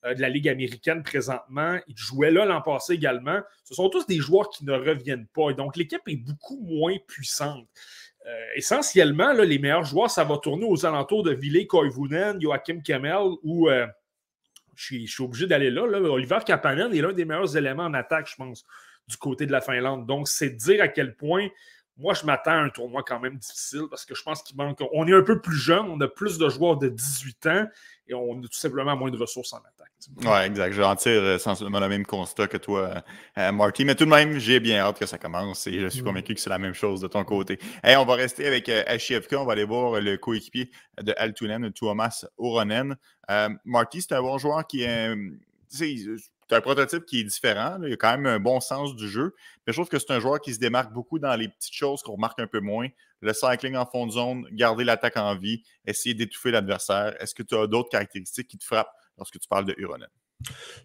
de 0.03 0.21
la 0.21 0.29
Ligue 0.29 0.47
américaine 0.47 1.03
présentement. 1.03 1.77
Il 1.87 1.97
jouait 1.97 2.31
là 2.31 2.45
l'an 2.45 2.61
passé 2.61 2.93
également. 2.93 3.41
Ce 3.63 3.73
sont 3.73 3.89
tous 3.89 4.05
des 4.05 4.17
joueurs 4.17 4.49
qui 4.49 4.63
ne 4.65 4.73
reviennent 4.73 5.27
pas. 5.27 5.49
Et 5.49 5.53
donc, 5.53 5.75
l'équipe 5.75 6.01
est 6.07 6.15
beaucoup 6.15 6.59
moins 6.61 6.95
puissante. 7.07 7.67
Euh, 8.27 8.45
essentiellement, 8.55 9.31
là, 9.31 9.45
les 9.45 9.57
meilleurs 9.57 9.85
joueurs, 9.85 10.09
ça 10.09 10.25
va 10.25 10.37
tourner 10.37 10.65
aux 10.65 10.85
alentours 10.85 11.23
de 11.23 11.31
Ville 11.31 11.65
Koivunen, 11.65 12.41
Joachim 12.41 12.81
Kemmel 12.81 13.37
ou 13.41 13.69
euh, 13.69 13.87
je, 14.75 15.05
suis, 15.05 15.23
obligé 15.23 15.47
d'aller 15.47 15.71
là, 15.71 15.87
là, 15.87 15.99
Oliver 15.99 16.39
Kapanen 16.45 16.93
est 16.93 17.01
l'un 17.01 17.13
des 17.13 17.23
meilleurs 17.23 17.55
éléments 17.55 17.85
en 17.85 17.93
attaque, 17.93 18.29
je 18.29 18.35
pense, 18.35 18.65
du 19.07 19.15
côté 19.15 19.45
de 19.45 19.51
la 19.53 19.61
Finlande. 19.61 20.05
Donc, 20.05 20.27
c'est 20.27 20.49
dire 20.49 20.83
à 20.83 20.89
quel 20.89 21.15
point 21.15 21.47
moi, 21.97 22.13
je 22.13 22.25
m'attends 22.25 22.51
à 22.51 22.57
un 22.57 22.69
tournoi 22.69 23.03
quand 23.03 23.19
même 23.19 23.37
difficile 23.37 23.83
parce 23.89 24.05
que 24.05 24.13
je 24.13 24.21
pense 24.21 24.43
qu'il 24.43 24.55
manque. 24.55 24.79
On 24.93 25.07
est 25.07 25.13
un 25.13 25.23
peu 25.23 25.41
plus 25.41 25.57
jeune, 25.57 25.85
on 25.89 25.99
a 26.01 26.07
plus 26.07 26.37
de 26.37 26.47
joueurs 26.47 26.77
de 26.77 26.89
18 26.89 27.45
ans 27.47 27.67
et 28.07 28.13
on 28.13 28.39
a 28.39 28.43
tout 28.43 28.59
simplement 28.59 28.95
moins 28.95 29.09
de 29.09 29.17
ressources 29.17 29.53
en 29.53 29.57
attaque. 29.57 29.91
Oui, 30.21 30.37
exact. 30.45 30.73
Je 30.73 30.81
en 30.83 30.95
tirer 30.95 31.15
euh, 31.17 31.39
sensiblement 31.39 31.79
le 31.79 31.89
même 31.89 32.05
constat 32.05 32.47
que 32.47 32.57
toi, 32.57 33.03
euh, 33.37 33.51
Marty. 33.51 33.83
Mais 33.83 33.95
tout 33.95 34.05
de 34.05 34.11
même, 34.11 34.37
j'ai 34.37 34.59
bien 34.59 34.79
hâte 34.79 34.99
que 34.99 35.07
ça 35.07 35.17
commence 35.17 35.65
et 35.65 35.79
je 35.79 35.87
suis 35.87 36.01
mm. 36.01 36.05
convaincu 36.05 36.35
que 36.35 36.39
c'est 36.39 36.51
la 36.51 36.59
même 36.59 36.75
chose 36.75 37.01
de 37.01 37.07
ton 37.07 37.23
côté. 37.23 37.57
Et 37.83 37.95
on 37.95 38.05
va 38.05 38.13
rester 38.13 38.45
avec 38.45 38.69
euh, 38.69 38.83
HFK. 38.83 39.33
On 39.33 39.45
va 39.45 39.53
aller 39.53 39.65
voir 39.65 39.99
le 39.99 40.17
coéquipier 40.17 40.69
de 41.01 41.13
Altunen, 41.17 41.71
Tuomas 41.73 42.25
Oronen. 42.37 42.95
Marty, 43.65 44.03
c'est 44.03 44.13
un 44.13 44.21
bon 44.21 44.37
joueur 44.37 44.65
qui 44.67 44.83
est 44.83 45.13
c'est 46.49 46.55
un 46.55 46.61
prototype 46.61 47.05
qui 47.05 47.19
est 47.19 47.23
différent. 47.23 47.77
Il 47.83 47.93
a 47.93 47.97
quand 47.97 48.11
même 48.11 48.25
un 48.25 48.39
bon 48.39 48.59
sens 48.59 48.95
du 48.95 49.09
jeu. 49.09 49.35
Mais 49.65 49.73
je 49.73 49.77
trouve 49.77 49.89
que 49.89 49.99
c'est 49.99 50.11
un 50.11 50.19
joueur 50.19 50.39
qui 50.39 50.53
se 50.53 50.59
démarque 50.59 50.93
beaucoup 50.93 51.19
dans 51.19 51.35
les 51.35 51.49
petites 51.49 51.73
choses 51.73 52.01
qu'on 52.01 52.13
remarque 52.13 52.39
un 52.39 52.47
peu 52.47 52.59
moins. 52.59 52.87
Le 53.21 53.33
cycling 53.33 53.75
en 53.75 53.85
fond 53.85 54.05
de 54.05 54.11
zone, 54.11 54.47
garder 54.51 54.83
l'attaque 54.83 55.17
en 55.17 55.35
vie, 55.35 55.63
essayer 55.85 56.15
d'étouffer 56.15 56.51
l'adversaire. 56.51 57.21
Est-ce 57.21 57.35
que 57.35 57.43
tu 57.43 57.55
as 57.55 57.67
d'autres 57.67 57.89
caractéristiques 57.89 58.47
qui 58.47 58.57
te 58.57 58.63
frappent 58.63 58.93
lorsque 59.17 59.39
tu 59.39 59.47
parles 59.47 59.65
de 59.65 59.75
Huronen? 59.77 60.07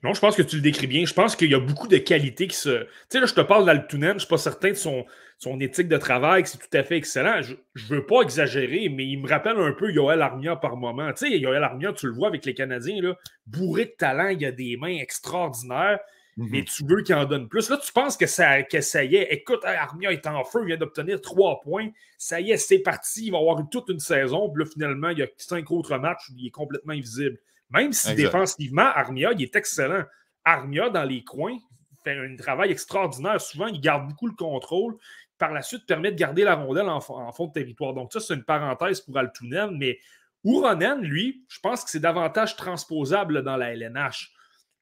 Non, 0.03 0.15
je 0.15 0.21
pense 0.21 0.35
que 0.35 0.43
tu 0.43 0.57
le 0.57 0.63
décris 0.63 0.87
bien. 0.87 1.05
Je 1.05 1.15
pense 1.15 1.37
qu'il 1.37 1.51
y 1.51 1.55
a 1.55 1.61
beaucoup 1.61 1.87
de 1.87 1.99
qualités 1.99 2.47
qui 2.47 2.57
se. 2.57 2.83
Tu 2.85 2.89
sais, 3.11 3.21
là, 3.21 3.27
je 3.27 3.35
te 3.35 3.41
parle 3.41 3.67
d'Altunen, 3.67 4.11
je 4.11 4.15
ne 4.15 4.19
suis 4.21 4.29
pas 4.29 4.39
certain 4.39 4.71
de 4.71 4.75
son, 4.75 5.05
son 5.39 5.61
éthique 5.61 5.89
de 5.89 5.97
travail, 5.97 6.43
que 6.43 6.49
c'est 6.49 6.59
tout 6.59 6.77
à 6.77 6.83
fait 6.83 6.97
excellent. 6.97 7.43
Je 7.43 7.55
ne 7.55 7.97
veux 7.97 8.07
pas 8.07 8.23
exagérer, 8.23 8.89
mais 8.89 9.07
il 9.07 9.21
me 9.21 9.29
rappelle 9.29 9.59
un 9.59 9.73
peu 9.73 9.93
Yoel 9.93 10.23
Armia 10.23 10.57
par 10.57 10.77
moment. 10.77 11.13
Tu 11.13 11.29
sais, 11.29 11.39
Yoel 11.39 11.63
Armia, 11.63 11.93
tu 11.93 12.07
le 12.07 12.13
vois 12.13 12.29
avec 12.29 12.45
les 12.45 12.55
Canadiens, 12.55 13.01
là, 13.01 13.17
bourré 13.47 13.87
de 13.87 13.95
talent, 13.97 14.29
il 14.29 14.45
a 14.45 14.53
des 14.53 14.77
mains 14.77 14.99
extraordinaires, 14.99 16.01
mhm. 16.37 16.49
mais 16.51 16.65
tu 16.65 16.85
veux 16.85 17.03
qu'il 17.03 17.15
en 17.15 17.25
donne 17.25 17.49
plus. 17.49 17.71
Là, 17.71 17.77
tu 17.77 17.93
penses 17.93 18.17
que 18.17 18.27
ça, 18.27 18.63
que 18.63 18.81
ça 18.81 19.05
y 19.05 19.17
est. 19.17 19.33
Écoute, 19.33 19.65
Armia 19.65 20.13
est 20.13 20.27
en 20.27 20.43
feu, 20.45 20.61
il 20.63 20.69
vient 20.69 20.77
d'obtenir 20.79 21.21
trois 21.21 21.61
points. 21.61 21.91
Ça 22.19 22.41
y 22.41 22.51
est, 22.51 22.57
c'est 22.57 22.81
parti, 22.81 23.27
il 23.27 23.33
va 23.33 23.39
avoir 23.39 23.63
toute 23.71 23.89
une 23.91 24.01
saison. 24.01 24.49
Puis 24.51 24.65
là, 24.65 24.71
finalement, 24.73 25.11
il 25.11 25.19
y 25.19 25.23
a 25.23 25.29
cinq 25.37 25.71
autres 25.71 25.99
matchs 25.99 26.31
où 26.31 26.35
il 26.39 26.47
est 26.47 26.51
complètement 26.51 26.93
invisible. 26.93 27.39
Même 27.73 27.93
si 27.93 28.15
défensivement, 28.15 28.83
Armia, 28.95 29.33
il 29.33 29.43
est 29.43 29.57
excellent. 29.57 30.05
Armia, 30.45 30.91
dans 30.91 31.05
les 31.05 31.25
coins, 31.25 31.59
fait 32.05 32.17
un 32.17 32.37
travail 32.37 32.71
extraordinaire. 32.71 33.41
Souvent, 33.41 33.67
il 33.67 33.81
garde 33.81 34.09
beaucoup 34.09 34.27
le 34.27 34.35
contrôle. 34.35 34.97
Par 35.39 35.53
la 35.53 35.63
suite, 35.63 35.87
permet 35.87 36.13
de 36.13 36.17
garder 36.17 36.45
la 36.45 36.55
rondelle 36.55 36.89
en, 36.89 37.01
fond 37.01 37.47
de 37.47 37.53
territoire. 37.53 37.95
Donc, 37.95 38.13
ça, 38.13 38.21
c'est 38.21 38.35
une 38.35 38.45
parenthèse 38.45 39.01
pour 39.01 39.17
Altunen, 39.19 39.77
mais 39.77 39.99
Ouronen, 40.45 41.01
lui, 41.01 41.45
je 41.49 41.61
pense 41.61 41.85
que 41.85 41.91
c'est 41.91 42.01
davantage 42.01 42.57
transposable 42.57 43.43
dans 43.43 43.57
la 43.57 43.73
LNH. 43.75 44.33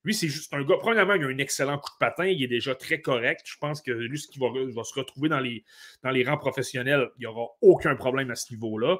Lui, 0.02 0.14
c'est 0.14 0.28
juste 0.28 0.54
un 0.54 0.62
gars. 0.64 0.76
Premièrement, 0.80 1.14
il 1.14 1.24
a 1.24 1.26
un 1.26 1.38
excellent 1.38 1.78
coup 1.78 1.90
de 1.90 1.98
patin. 1.98 2.24
Il 2.24 2.42
est 2.42 2.48
déjà 2.48 2.74
très 2.74 3.02
correct. 3.02 3.42
Je 3.44 3.58
pense 3.58 3.82
que 3.82 3.90
lui, 3.90 4.18
ce 4.18 4.28
qui 4.28 4.38
va, 4.38 4.48
se 4.84 4.94
retrouver 4.94 5.28
dans 5.28 5.40
les, 5.40 5.62
dans 6.02 6.10
les 6.10 6.24
rangs 6.24 6.38
professionnels, 6.38 7.10
il 7.18 7.20
n'y 7.20 7.26
aura 7.26 7.48
aucun 7.60 7.94
problème 7.96 8.30
à 8.30 8.34
ce 8.34 8.50
niveau-là. 8.54 8.98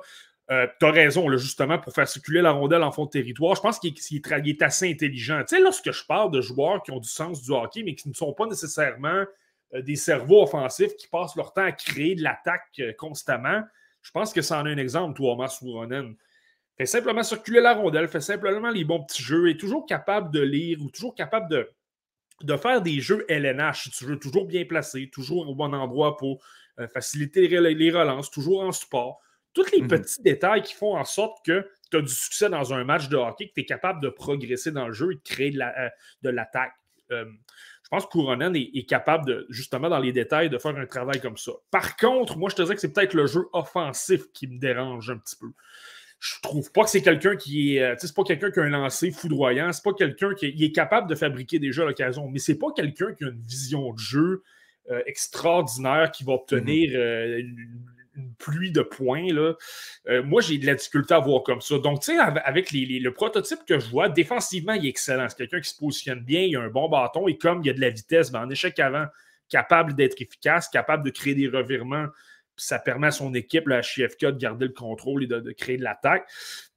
Euh, 0.51 0.67
tu 0.81 0.87
as 0.87 0.91
raison, 0.91 1.31
justement, 1.37 1.79
pour 1.79 1.93
faire 1.93 2.09
circuler 2.09 2.43
la 2.43 2.51
rondelle 2.51 2.83
en 2.83 2.91
fond 2.91 3.05
de 3.05 3.11
territoire. 3.11 3.55
Je 3.55 3.61
pense 3.61 3.79
qu'il 3.79 3.95
est, 3.95 4.63
assez 4.63 4.91
intelligent. 4.91 5.41
Tu 5.47 5.57
sais, 5.57 5.63
lorsque 5.63 5.93
je 5.93 6.05
parle 6.05 6.33
de 6.33 6.41
joueurs 6.41 6.83
qui 6.83 6.91
ont 6.91 6.99
du 6.99 7.09
sens 7.09 7.41
du 7.41 7.53
hockey, 7.53 7.85
mais 7.85 7.95
qui 7.95 8.09
ne 8.09 8.15
sont 8.15 8.33
pas 8.33 8.47
nécessairement 8.47 9.25
euh, 9.75 9.83
des 9.83 9.95
cerveaux 9.95 10.43
offensifs 10.43 10.97
qui 10.97 11.07
passent 11.07 11.37
leur 11.37 11.53
temps 11.53 11.65
à 11.65 11.71
créer 11.71 12.17
de 12.17 12.23
l'attaque 12.23 12.67
euh, 12.81 12.93
constamment, 12.99 13.63
je 14.03 14.11
pense 14.11 14.33
que 14.33 14.43
ça 14.43 14.59
en 14.59 14.67
a 14.67 14.71
un 14.71 14.77
exemple, 14.77 15.17
Thomas 15.17 15.49
Souronen. 15.49 16.17
Fait 16.77 16.87
simplement 16.87 17.23
circuler 17.23 17.61
la 17.61 17.75
rondelle, 17.75 18.09
fait 18.09 18.21
simplement 18.21 18.71
les 18.71 18.85
bons 18.85 19.05
petits 19.05 19.23
jeux, 19.23 19.51
est 19.51 19.61
toujours 19.61 19.87
capable 19.87 20.33
de 20.33 20.41
lire 20.41 20.79
ou 20.83 20.91
toujours 20.91 21.15
capable 21.15 21.49
de, 21.49 21.71
de 22.43 22.57
faire 22.57 22.83
des 22.83 22.99
jeux 23.01 23.25
LNH, 23.29 23.85
si 23.85 23.91
tu 23.91 24.05
veux, 24.05 24.19
toujours 24.19 24.47
bien 24.47 24.65
placé, 24.65 25.11
toujours 25.13 25.47
au 25.47 25.55
bon 25.55 25.73
endroit 25.75 26.17
pour 26.17 26.43
faciliter 26.95 27.47
les 27.47 27.91
relances, 27.91 28.31
toujours 28.31 28.63
en 28.63 28.73
support. 28.73 29.21
Tous 29.53 29.71
les 29.73 29.83
mhm. 29.83 29.89
petits 29.89 30.23
détails 30.23 30.63
qui 30.63 30.75
font 30.75 30.97
en 30.97 31.05
sorte 31.05 31.45
que 31.45 31.69
tu 31.91 31.97
as 31.97 32.03
du 32.03 32.13
succès 32.13 32.49
dans 32.49 32.73
un 32.73 32.85
match 32.85 33.09
de 33.09 33.17
hockey, 33.17 33.49
que 33.49 33.55
tu 33.55 33.61
es 33.63 33.65
capable 33.65 34.01
de 34.01 34.09
progresser 34.09 34.71
dans 34.71 34.87
le 34.87 34.93
jeu 34.93 35.13
et 35.13 35.17
de 35.17 35.23
créer 35.23 35.51
de 35.51 35.61
euh, 35.61 36.33
l'attaque. 36.33 36.75
Euh, 37.11 37.25
je 37.83 37.89
pense 37.91 38.07
que 38.07 38.11
Couronen 38.11 38.55
est, 38.55 38.89
capable, 38.89 39.27
de, 39.27 39.47
justement, 39.51 39.89
dans 39.89 39.99
les 39.99 40.13
détails, 40.13 40.49
de 40.49 40.59
faire 40.59 40.77
un 40.77 40.87
travail 40.87 41.21
comme 41.21 41.37
ça. 41.37 41.51
Par 41.73 41.97
contre, 41.97 42.39
moi, 42.39 42.49
je 42.49 42.55
te 42.55 42.63
dirais 42.63 42.77
que 42.77 42.81
c'est 42.81 42.93
peut-être 42.93 43.15
le 43.15 43.27
jeu 43.27 43.49
offensif 43.53 44.31
qui 44.33 44.47
me 44.47 44.61
dérange 44.61 45.11
un 45.11 45.19
petit 45.19 45.35
peu. 45.35 45.49
Je 46.21 46.35
trouve 46.41 46.71
pas 46.71 46.85
que 46.85 46.91
c'est 46.91 47.03
quelqu'un 47.03 47.35
qui 47.35 47.77
est. 47.77 47.83
Euh, 47.83 47.95
c'est 47.99 48.15
pas 48.15 48.23
quelqu'un 48.23 48.53
qui 48.53 48.61
a 48.61 48.63
un 48.63 48.69
lancer 48.69 49.11
foudroyant. 49.11 49.73
C'est 49.73 49.83
pas 49.83 49.95
quelqu'un 49.95 50.35
qui 50.35 50.47
est, 50.47 50.73
capable 50.73 51.09
de 51.09 51.17
fabriquer 51.17 51.59
déjà 51.59 51.85
l'occasion, 51.85 52.29
mais 52.29 52.39
c'est 52.39 52.59
pas 52.59 52.69
quelqu'un 52.77 53.13
qui 53.15 53.25
a 53.25 53.29
une 53.29 53.43
vision 53.43 53.93
de 53.93 53.99
jeu 53.99 54.45
extraordinaire 55.07 56.11
qui 56.11 56.25
va 56.25 56.33
obtenir 56.33 56.91
mhm. 56.91 57.39
une, 57.39 58.00
pluie 58.39 58.73
de 58.73 58.83
points. 58.83 59.27
Euh, 60.09 60.23
moi, 60.23 60.41
j'ai 60.41 60.59
de 60.59 60.67
la 60.67 60.75
difficulté 60.75 61.15
à 61.15 61.19
voir 61.19 61.43
comme 61.43 61.61
ça. 61.61 61.79
Donc, 61.79 62.01
tu 62.01 62.13
sais, 62.13 62.19
avec 62.19 62.71
le 62.73 63.11
prototype 63.11 63.61
que 63.67 63.79
je 63.79 63.89
vois, 63.89 64.09
défensivement, 64.09 64.75
il 64.75 64.87
est 64.87 64.91
excellent. 64.91 65.27
C'est 65.29 65.37
quelqu'un 65.37 65.61
qui 65.61 65.71
se 65.71 65.79
positionne 65.79 66.21
bien, 66.21 66.43
il 66.43 66.57
a 66.57 66.61
un 66.61 66.69
bon 66.69 66.89
bâton 66.89 67.29
et 67.29 67.37
comme 67.37 67.61
il 67.63 67.67
y 67.67 67.71
a 67.71 67.75
de 67.75 67.81
la 67.81 67.91
vitesse, 67.91 68.31
ben, 68.31 68.45
en 68.45 68.51
échec 68.51 68.79
avant, 68.79 69.07
capable 69.49 69.95
d'être 69.95 70.21
efficace, 70.21 70.69
capable 70.69 71.05
de 71.05 71.11
créer 71.11 71.35
des 71.35 71.49
revirements. 71.49 72.07
Ça 72.57 72.79
permet 72.79 73.09
à 73.09 73.11
son 73.11 73.35
équipe, 73.35 73.69
la 73.69 73.81
HFK, 73.81 74.27
de 74.27 74.39
garder 74.39 74.67
le 74.67 74.73
contrôle 74.73 75.25
et 75.25 75.27
de, 75.27 75.53
créer 75.53 75.77
de 75.77 75.85
l'attaque. 75.85 76.29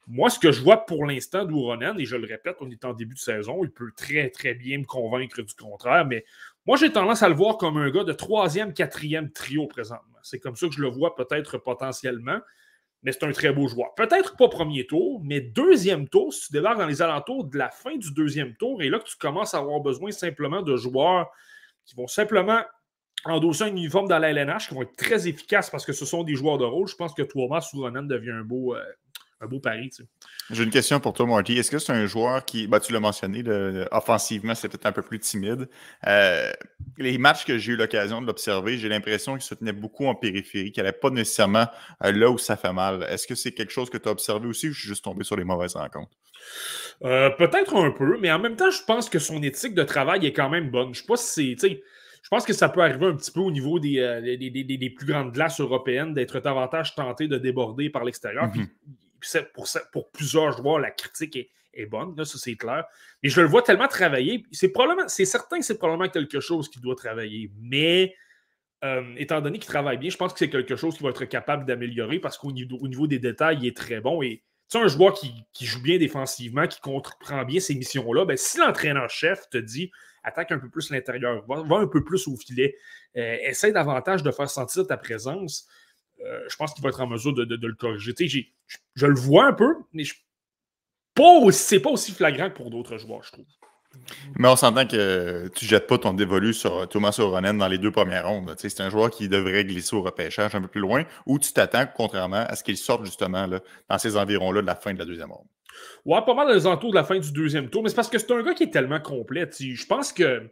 Moi, 0.08 0.30
ce 0.30 0.38
que 0.38 0.52
je 0.52 0.62
vois 0.62 0.86
pour 0.86 1.06
l'instant 1.06 1.46
d'Ouronen, 1.46 1.98
et 1.98 2.06
je 2.06 2.18
le 2.18 2.28
répète, 2.28 2.58
on 2.60 2.70
est 2.70 2.84
en 2.84 2.94
début 2.94 3.16
de 3.16 3.20
saison, 3.20 3.64
il 3.64 3.72
peut 3.72 3.92
très, 3.96 4.30
très 4.30 4.54
bien 4.54 4.80
me 4.80 4.84
convaincre 4.84 5.42
du 5.42 5.54
contraire, 5.54 6.06
mais 6.06 6.26
moi, 6.66 6.78
j'ai 6.78 6.92
tendance 6.92 7.22
à 7.24 7.30
le 7.30 7.36
voir 7.36 7.58
comme 7.58 7.78
un 7.78 7.90
gars 7.90 8.04
de 8.04 8.14
troisième, 8.14 8.74
quatrième 8.74 9.32
trio 9.32 9.68
présentement. 9.68 10.20
C'est 10.22 10.40
comme 10.40 10.56
ça 10.56 10.68
que 10.68 10.74
je 10.74 10.82
le 10.82 10.90
vois 10.90 11.16
peut-être 11.16 11.58
potentiellement, 11.58 12.40
mais 13.04 13.12
c'est 13.12 13.24
un 13.24 13.32
très 13.32 13.52
beau 13.52 13.68
joueur. 13.68 13.94
Peut-être 13.96 14.38
pas 14.38 14.48
premier 14.48 14.88
tour, 14.88 15.22
mais 15.26 15.42
deuxième 15.42 16.08
tour, 16.08 16.34
si 16.34 16.48
tu 16.48 16.54
débarques 16.54 16.78
dans 16.78 16.88
les 16.88 17.02
alentours 17.02 17.44
de 17.44 17.58
la 17.58 17.70
fin 17.70 17.98
du 17.98 18.14
deuxième 18.14 18.56
tour, 18.56 18.82
et 18.82 18.90
là 18.90 19.00
que 19.00 19.06
tu 19.06 19.18
commences 19.18 19.54
à 19.54 19.58
avoir 19.58 19.82
besoin 19.82 20.12
simplement 20.12 20.62
de 20.62 20.78
joueurs 20.78 21.30
qui 21.86 21.96
vont 21.96 22.08
simplement 22.08 22.62
endosser 23.26 23.64
un 23.64 23.68
uniforme 23.68 24.08
dans 24.08 24.20
la 24.20 24.30
LNH, 24.32 24.70
qui 24.70 24.76
vont 24.76 24.84
être 24.84 24.96
très 24.96 25.28
efficaces 25.28 25.70
parce 25.70 25.86
que 25.86 25.92
ce 25.92 26.06
sont 26.06 26.24
des 26.24 26.36
joueurs 26.36 26.58
de 26.58 26.66
rôle, 26.66 26.88
je 26.88 26.96
pense 26.96 27.14
que 27.14 27.24
Thomas 27.24 27.60
Souronen 27.60 28.08
devient 28.08 28.32
un 28.32 28.44
beau, 28.44 28.76
euh, 28.76 28.84
un 29.44 29.48
beau 29.48 29.60
pari. 29.60 29.90
J'ai 30.50 30.64
une 30.64 30.70
question 30.70 31.00
pour 31.00 31.14
toi, 31.14 31.26
Marty. 31.26 31.58
Est-ce 31.58 31.70
que 31.70 31.80
c'est 31.80 31.92
un 31.92 32.06
joueur 32.06 32.46
qui, 32.46 32.68
bah, 32.68 32.80
tu 32.80 32.94
l'as 32.94 33.00
mentionné, 33.00 33.44
offensivement, 33.92 34.56
c'est 34.56 34.70
peut-être 34.70 34.86
un 34.86 34.92
peu 34.92 35.02
plus 35.02 35.20
timide. 35.20 35.70
Euh, 36.08 36.52
les 36.98 37.18
matchs 37.18 37.46
que 37.46 37.58
j'ai 37.58 37.74
eu 37.74 37.76
l'occasion 37.76 38.22
de 38.22 38.28
l'observer, 38.28 38.78
j'ai 38.78 38.90
l'impression 38.90 39.34
qu'il 39.34 39.44
se 39.44 39.56
tenait 39.56 39.74
beaucoup 39.74 40.06
en 40.06 40.16
périphérie, 40.16 40.72
qu'il 40.72 40.84
n'allait 40.84 40.98
pas 40.98 41.10
nécessairement 41.10 41.68
euh, 42.04 42.12
là 42.12 42.30
où 42.30 42.38
ça 42.38 42.56
fait 42.56 42.74
mal. 42.74 43.06
Est-ce 43.10 43.28
que 43.28 43.36
c'est 43.36 43.52
quelque 43.52 43.72
chose 43.72 43.90
que 43.90 43.98
tu 43.98 44.08
as 44.08 44.12
observé 44.12 44.48
aussi 44.48 44.70
ou 44.70 44.74
je 44.74 44.80
suis 44.80 44.88
juste 44.90 45.04
tombé 45.04 45.24
sur 45.24 45.36
les 45.36 45.44
mauvaises 45.44 45.76
rencontres? 45.76 46.18
Euh, 47.04 47.30
peut-être 47.32 47.76
un 47.76 47.92
peu, 47.92 48.18
mais 48.20 48.32
en 48.32 48.40
même 48.40 48.56
temps, 48.56 48.72
je 48.72 48.84
pense 48.84 49.10
que 49.10 49.20
son 49.20 49.42
éthique 49.44 49.76
de 49.76 49.84
travail 49.84 50.26
est 50.26 50.34
quand 50.34 50.50
même 50.50 50.70
bonne. 50.70 50.94
Je 50.94 51.00
ne 51.00 51.04
sais 51.04 51.06
pas 51.08 51.18
si 51.18 51.56
c'est. 51.60 51.82
Je 52.22 52.30
pense 52.30 52.46
que 52.46 52.54
ça 52.54 52.70
peut 52.70 52.82
arriver 52.82 53.06
un 53.06 53.16
petit 53.18 53.32
peu 53.32 53.42
au 53.42 53.52
niveau 53.52 53.80
des, 53.80 54.38
des, 54.38 54.90
plus 54.90 55.06
grandes 55.06 55.34
glaces 55.34 55.60
européennes 55.60 56.14
d'être 56.14 56.40
davantage 56.40 56.96
tenté 56.96 57.28
de 57.28 57.38
déborder 57.38 57.90
par 57.90 58.06
l'extérieur. 58.06 58.46
Mm-hmm 58.48 58.68
pour, 59.54 59.68
pour 59.92 60.12
plusieurs 60.12 60.56
joueurs, 60.58 60.80
la 60.80 60.92
critique 60.92 61.50
est, 61.74 61.86
bonne, 61.86 62.16
là, 62.16 62.26
ça 62.26 62.38
c'est 62.38 62.56
clair. 62.56 62.86
Mais 63.22 63.30
je 63.30 63.42
le 63.42 63.48
vois 63.48 63.62
tellement 63.62 63.88
travailler. 63.88 64.46
C'est 64.52 64.70
probablement, 64.70 65.08
c'est 65.08 65.26
certain 65.26 65.60
que 65.60 65.66
c'est 65.66 65.78
probablement 65.78 66.10
quelque 66.10 66.40
chose 66.40 66.70
qu'il 66.70 66.82
doit 66.82 66.96
travailler. 66.96 67.52
Mais 67.60 68.16
euh, 68.84 69.02
étant 69.18 69.42
donné 69.42 69.60
qu'il 69.60 69.70
travaille 69.70 69.98
bien, 69.98 70.10
je 70.10 70.18
pense 70.18 70.34
que 70.34 70.40
c'est 70.40 70.50
quelque 70.50 70.76
chose 70.76 70.96
qu'il 70.96 71.04
va 71.04 71.10
être 71.10 71.26
capable 71.26 71.66
d'améliorer 71.66 72.20
parce 72.20 72.38
qu'au 72.38 72.52
niveau, 72.52 72.78
au 72.82 72.88
niveau, 72.88 73.08
des 73.08 73.20
détails, 73.20 73.60
il 73.62 73.68
est 73.68 73.78
très 73.78 74.02
bon. 74.02 74.22
Et 74.22 74.44
tu 74.70 74.78
sais, 74.78 74.84
un 74.84 74.88
joueur 74.88 75.14
qui, 75.14 75.66
joue 75.66 75.82
bien 75.82 75.98
défensivement, 75.98 76.68
qui 76.68 76.82
comprend 76.82 77.44
bien 77.44 77.60
ces 77.60 77.76
missions-là, 77.76 78.26
ben, 78.26 78.38
si 78.38 78.58
l'entraîneur-chef 78.58 79.50
te 79.50 79.58
dit 79.58 79.92
attaque 80.24 80.52
un 80.52 80.60
peu 80.60 80.70
plus 80.70 80.90
l'intérieur, 80.90 81.46
va, 81.48 81.76
un 81.76 81.88
peu 81.88 82.04
plus 82.04 82.28
au 82.28 82.38
filet, 82.38 82.76
euh, 83.18 83.38
essaie 83.42 83.72
davantage 83.72 84.24
de 84.24 84.32
faire 84.32 84.50
sentir 84.50 84.88
ta 84.88 84.98
présence. 84.98 85.68
Euh, 86.22 86.40
je 86.50 86.56
pense 86.56 86.74
qu'il 86.74 86.84
va 86.84 86.90
être 86.90 87.02
en 87.02 87.08
mesure 87.08 87.34
de, 87.34 87.44
le 87.44 87.74
corriger. 87.74 88.54
Je, 88.96 89.06
le 89.06 89.16
vois 89.16 89.46
un 89.46 89.54
peu, 89.54 89.76
mais 89.94 90.04
ce 90.04 90.14
c'est 91.52 91.80
pas 91.80 91.90
aussi 91.90 92.12
flagrant 92.12 92.50
que 92.50 92.56
pour 92.56 92.70
d'autres 92.70 92.98
joueurs, 92.98 93.24
je 93.24 93.32
trouve. 93.32 93.46
Mais 94.38 94.48
on 94.48 94.56
s'entend 94.56 94.88
que 94.88 95.48
tu 95.50 95.66
ne 95.66 95.70
jettes 95.70 95.86
pas 95.86 96.00
ton 96.00 96.14
dévolu 96.14 96.54
sur 96.54 96.88
Thomas 96.90 97.16
Oronen 97.20 97.58
dans 97.58 97.68
les 97.68 97.78
deux 97.78 97.92
premières 97.92 98.28
rondes. 98.28 98.56
C'est 98.58 98.82
un 98.82 98.90
joueur 98.90 99.12
qui 99.12 99.30
devrait 99.30 99.66
glisser 99.66 99.96
au 99.96 100.02
repêchage 100.02 100.56
un 100.56 100.62
peu 100.62 100.68
plus 100.68 100.82
loin, 100.82 101.04
ou 101.28 101.38
tu 101.38 101.54
t'attends, 101.54 101.86
contrairement 101.86 102.44
à 102.48 102.56
ce 102.56 102.64
qu'il 102.64 102.78
sorte 102.78 103.06
justement 103.06 103.46
là, 103.46 103.60
dans 103.90 103.98
ces 104.00 104.18
environs-là 104.18 104.62
de 104.62 104.68
la 104.68 104.76
fin 104.76 104.94
de 104.94 105.00
la 105.00 105.06
deuxième 105.06 105.32
ronde. 105.32 105.48
Ouais, 106.06 106.22
pas 106.26 106.34
mal 106.34 106.48
dans 106.48 106.54
les 106.54 106.66
entours 106.66 106.92
de 106.92 106.96
la 106.96 107.04
fin 107.04 107.20
du 107.20 107.32
deuxième 107.32 107.70
tour, 107.70 107.84
mais 107.84 107.90
c'est 107.90 107.96
parce 107.96 108.10
que 108.10 108.18
c'est 108.18 108.32
un 108.32 108.42
gars 108.42 108.54
qui 108.54 108.64
est 108.64 108.72
tellement 108.72 109.00
complet. 109.00 109.48
Je 109.60 109.86
pense 109.86 110.12
que 110.12 110.50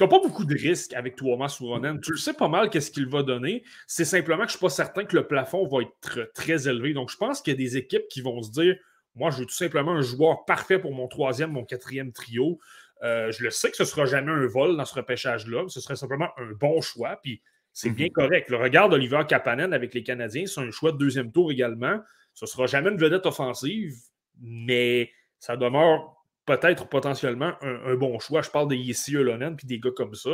tu 0.00 0.08
pas 0.08 0.18
beaucoup 0.18 0.44
de 0.44 0.54
risques 0.54 0.94
avec 0.94 1.16
Thomas 1.16 1.48
Souronen. 1.48 2.00
Tu 2.00 2.12
le 2.12 2.16
sais 2.16 2.32
pas 2.32 2.48
mal 2.48 2.70
qu'est-ce 2.70 2.90
qu'il 2.90 3.06
va 3.06 3.22
donner. 3.22 3.64
C'est 3.86 4.04
simplement 4.04 4.44
que 4.44 4.50
je 4.50 4.54
ne 4.54 4.58
suis 4.58 4.60
pas 4.60 4.70
certain 4.70 5.04
que 5.04 5.14
le 5.14 5.26
plafond 5.26 5.66
va 5.66 5.82
être 5.82 6.30
très 6.34 6.68
élevé. 6.68 6.94
Donc, 6.94 7.10
je 7.10 7.16
pense 7.16 7.42
qu'il 7.42 7.52
y 7.52 7.56
a 7.56 7.58
des 7.58 7.76
équipes 7.76 8.08
qui 8.08 8.22
vont 8.22 8.42
se 8.42 8.50
dire 8.50 8.76
moi, 9.14 9.30
je 9.30 9.38
veux 9.38 9.46
tout 9.46 9.54
simplement 9.54 9.92
un 9.92 10.02
joueur 10.02 10.44
parfait 10.44 10.78
pour 10.78 10.94
mon 10.94 11.08
troisième, 11.08 11.52
mon 11.52 11.64
quatrième 11.64 12.12
trio. 12.12 12.58
Euh, 13.02 13.30
je 13.32 13.42
le 13.42 13.50
sais 13.50 13.70
que 13.70 13.76
ce 13.76 13.82
ne 13.82 13.88
sera 13.88 14.06
jamais 14.06 14.30
un 14.30 14.46
vol 14.46 14.76
dans 14.76 14.84
ce 14.84 14.94
repêchage-là. 14.94 15.64
Ce 15.68 15.80
serait 15.80 15.96
simplement 15.96 16.28
un 16.38 16.52
bon 16.52 16.80
choix. 16.80 17.18
Puis 17.22 17.42
c'est 17.72 17.90
bien 17.90 18.06
mhm. 18.06 18.12
correct. 18.12 18.50
Le 18.50 18.56
regard 18.56 18.88
d'Oliver 18.88 19.22
Kapanen 19.28 19.74
avec 19.74 19.94
les 19.94 20.02
Canadiens, 20.02 20.46
c'est 20.46 20.60
un 20.60 20.70
choix 20.70 20.92
de 20.92 20.98
deuxième 20.98 21.32
tour 21.32 21.50
également. 21.52 22.00
Ce 22.34 22.44
ne 22.44 22.48
sera 22.48 22.66
jamais 22.66 22.90
une 22.90 22.98
vedette 22.98 23.26
offensive, 23.26 23.94
mais 24.40 25.10
ça 25.38 25.56
demeure 25.56 26.19
peut-être 26.46 26.88
potentiellement 26.88 27.52
un, 27.62 27.94
bon 27.94 28.18
choix. 28.18 28.42
Je 28.42 28.50
parle 28.50 28.68
de 28.68 28.74
Yessi 28.74 29.12
Ulonen 29.12 29.56
puis 29.56 29.66
des 29.66 29.78
gars 29.78 29.90
comme 29.94 30.14
ça. 30.14 30.30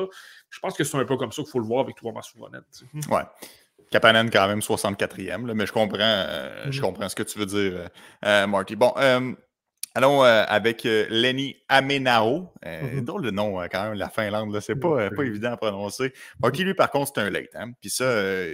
Je 0.50 0.58
pense 0.60 0.76
que 0.76 0.84
c'est 0.84 0.96
un 0.96 1.04
peu 1.04 1.16
comme 1.16 1.32
ça 1.32 1.42
qu'il 1.42 1.50
faut 1.50 1.60
le 1.60 1.66
voir 1.66 1.80
avec 1.80 1.96
Thomas 1.96 2.22
Soulonen. 2.22 2.62
Ouais. 3.10 3.22
Kapanen, 3.90 4.30
quand 4.30 4.48
même 4.48 4.60
64e, 4.60 5.52
mais 5.52 5.66
je 5.66 5.72
comprends, 5.72 5.98
euh, 6.00 6.66
je 6.70 6.70
mm-hmm. 6.70 6.82
comprends 6.82 7.08
ce 7.08 7.14
que 7.14 7.22
tu 7.22 7.38
veux 7.38 7.46
dire, 7.46 7.72
euh, 7.76 7.88
euh, 8.25 8.46
Marty. 8.46 8.76
Bon, 8.76 8.92
Allons 9.94 10.20
avec 10.20 10.82
Lenny 10.84 11.56
Amenao. 11.70 12.52
Euh, 12.66 13.00
mm-hmm. 13.00 13.22
De 13.22 13.30
nom, 13.30 13.58
quand 13.72 13.84
même, 13.84 13.94
la 13.94 14.10
Finlande. 14.10 14.60
C'est 14.60 14.76
pas, 14.76 15.08
pas 15.08 15.22
évident 15.25 15.52
à 15.52 15.56
prononcer. 15.56 16.12
Ok, 16.42 16.58
lui, 16.58 16.75
par 16.75 16.90
contre, 16.90 17.12
c'est 17.14 17.22
un 17.22 17.30
late. 17.30 17.48
Hein? 17.54 17.72
Puis 17.80 17.88
ça, 17.88 18.04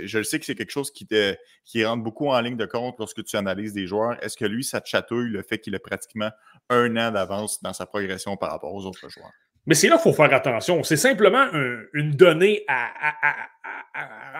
je 0.06 0.18
le 0.18 0.23
sais 0.23 0.38
que 0.38 0.44
c'est 0.44 0.54
quelque 0.54 0.71
chose 0.71 0.92
qui, 0.92 1.04
te, 1.04 1.35
qui 1.64 1.85
rentre 1.85 2.04
beaucoup 2.04 2.28
en 2.28 2.40
ligne 2.40 2.56
de 2.56 2.64
compte 2.64 2.94
lorsque 3.00 3.25
tu 3.25 3.35
analyses 3.35 3.73
des 3.73 3.88
joueurs. 3.88 4.23
Est-ce 4.23 4.37
que 4.37 4.44
lui, 4.44 4.62
ça 4.62 4.80
te 4.80 4.88
chatouille 4.88 5.30
le 5.30 5.42
fait 5.42 5.59
qu'il 5.59 5.75
a 5.75 5.80
pratiquement 5.80 6.30
un 6.71 6.97
an 6.97 7.11
d'avance 7.11 7.62
dans 7.62 7.73
sa 7.73 7.87
progression 7.87 8.37
par 8.37 8.50
rapport 8.50 8.75
aux 8.75 8.85
autres 8.87 9.09
joueurs? 9.09 9.33
Mais 9.66 9.75
c'est 9.75 9.88
là 9.88 9.97
qu'il 9.97 10.11
faut 10.11 10.12
faire 10.12 10.33
attention. 10.35 10.83
C'est 10.83 10.97
simplement 10.97 11.49
une 11.92 12.12
donnée 12.12 12.64
à, 12.66 12.90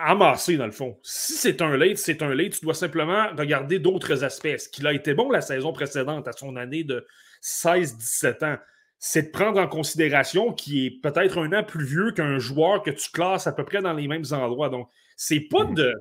amasser, 0.05 0.57
dans 0.57 0.65
le 0.65 0.71
fond. 0.71 0.99
Si 1.01 1.33
c'est 1.33 1.61
un 1.61 1.77
late, 1.77 1.97
c'est 1.97 2.21
un 2.21 2.33
late. 2.33 2.53
Tu 2.53 2.65
dois 2.65 2.73
simplement 2.73 3.27
regarder 3.37 3.79
d'autres 3.79 4.23
aspects. 4.23 4.47
Est-ce 4.47 4.67
qu'il 4.67 4.85
a 4.85 4.93
été 4.93 5.13
bon 5.13 5.29
la 5.29 5.41
saison 5.41 5.71
précédente, 5.71 6.27
à 6.27 6.33
son 6.33 6.55
année 6.55 6.83
de 6.83 7.05
16-17 7.41 8.45
ans? 8.45 8.57
C'est 8.99 9.23
de 9.23 9.31
prendre 9.31 9.59
en 9.59 9.67
considération 9.67 10.53
qu'il 10.53 10.85
est 10.85 11.01
peut-être 11.01 11.37
un 11.37 11.51
an 11.53 11.63
plus 11.63 11.85
vieux 11.85 12.11
qu'un 12.11 12.39
joueur 12.39 12.83
que 12.83 12.91
tu 12.91 13.09
classes 13.11 13.47
à 13.47 13.51
peu 13.51 13.65
près 13.65 13.81
dans 13.81 13.93
les 13.93 14.07
mêmes 14.07 14.23
endroits. 14.31 14.69
Donc, 14.69 14.89
c'est 15.15 15.41
pas 15.41 15.65
mm. 15.65 15.75
de. 15.75 15.93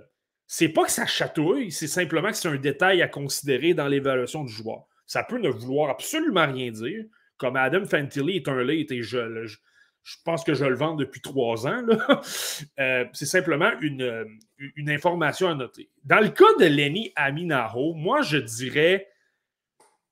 C'est 0.47 0.69
pas 0.69 0.85
que 0.85 0.91
ça 0.91 1.07
chatouille, 1.07 1.73
c'est 1.73 1.87
simplement 1.87 2.29
que 2.29 2.37
c'est 2.37 2.49
un 2.49 2.57
détail 2.57 3.01
à 3.01 3.09
considérer 3.09 3.73
dans 3.73 3.89
l'évaluation 3.89 4.45
du 4.45 4.53
joueur. 4.53 4.85
Ça 5.13 5.23
peut 5.23 5.37
ne 5.37 5.51
vouloir 5.51 5.91
absolument 5.91 6.47
rien 6.47 6.71
dire 6.71 7.05
comme 7.37 7.57
Adam 7.57 7.85
Fantilli 7.85 8.37
est 8.37 8.49
un 8.49 8.65
late 8.65 8.93
et 8.93 9.03
je, 9.03 9.45
je, 9.45 10.17
pense 10.25 10.43
que 10.43 10.55
je 10.55 10.65
le 10.65 10.75
vends 10.75 10.95
depuis 10.95 11.21
trois 11.21 11.67
ans, 11.67 11.85
euh, 12.81 13.05
c'est 13.13 13.27
simplement 13.27 13.73
une, 13.83 14.41
une, 14.75 14.89
information 14.89 15.49
à 15.49 15.55
noter. 15.55 15.91
Dans 16.03 16.21
le 16.21 16.31
cas 16.31 16.55
de 16.59 16.65
Lenny 16.65 17.13
Aminaho, 17.15 17.93
moi, 17.93 18.23
je 18.23 18.39
dirais 18.39 19.07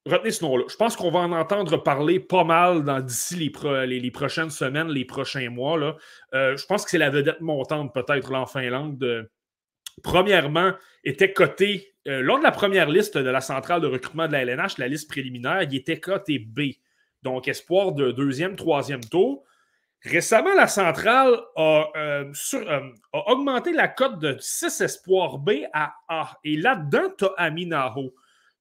retenez 0.04 0.33
ce 0.33 0.45
nom-là. 0.45 0.64
Je 0.69 0.76
pense 0.76 0.97
qu'on 0.97 1.11
va 1.11 1.21
en 1.21 1.33
entendre 1.33 1.83
parler 1.83 2.21
pas 2.21 2.45
mal 2.45 2.85
d'ici 3.07 3.37
les, 3.37 4.00
les, 4.00 4.11
prochaines 4.11 4.50
semaines, 4.50 4.88
les 4.88 5.07
prochains 5.07 5.49
mois. 5.49 5.78
Là. 5.78 5.97
Euh, 6.35 6.59
je 6.59 6.66
pense 6.66 6.85
que 6.85 6.90
c'est 6.90 6.99
la 6.99 7.09
vedette 7.09 7.40
montante, 7.40 7.95
peut-être, 7.95 8.35
en 8.35 8.45
Finlande. 8.45 9.30
Premièrement, 10.02 10.73
était 11.04 11.33
coté 11.33 11.90
euh, 12.09 12.23
lors 12.23 12.38
de 12.38 12.42
la 12.42 12.50
première 12.50 12.88
liste 12.88 13.19
de 13.19 13.28
la 13.28 13.40
centrale 13.40 13.80
de 13.80 13.87
recrutement 13.87 14.26
de 14.26 14.33
la 14.33 14.42
LNH, 14.42 14.78
la 14.78 14.88
liste 14.88 15.09
préliminaire, 15.09 15.62
il 15.62 15.76
était 15.76 16.00
coté 16.00 16.38
B. 16.38 16.73
Donc, 17.23 17.47
espoir 17.47 17.92
de 17.92 18.11
deuxième, 18.11 18.57
troisième 18.57 19.04
tour. 19.04 19.45
Récemment, 20.02 20.54
la 20.54 20.66
centrale 20.66 21.38
a, 21.57 21.88
euh, 21.95 22.33
a 23.12 23.30
augmenté 23.30 23.73
la 23.73 23.88
cote 23.88 24.19
de 24.19 24.37
6 24.40 24.80
espoirs 24.80 25.37
B 25.38 25.50
à 25.75 25.95
A. 26.09 26.38
Et 26.42 26.57
là-dedans, 26.57 27.11
tu 27.19 27.26
as 27.26 27.45
Aminaho. 27.45 28.14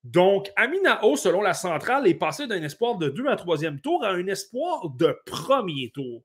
Donc, 0.04 0.50
Aminao, 0.58 1.16
selon 1.16 1.42
la 1.42 1.54
centrale, 1.54 2.08
est 2.08 2.16
passé 2.16 2.48
d'un 2.48 2.62
espoir 2.64 2.98
de 2.98 3.10
2 3.10 3.28
à 3.28 3.36
3e 3.36 3.80
tour 3.80 4.04
à 4.04 4.10
un 4.10 4.28
espoir 4.28 4.90
de 4.90 5.18
premier 5.26 5.92
tour. 5.92 6.24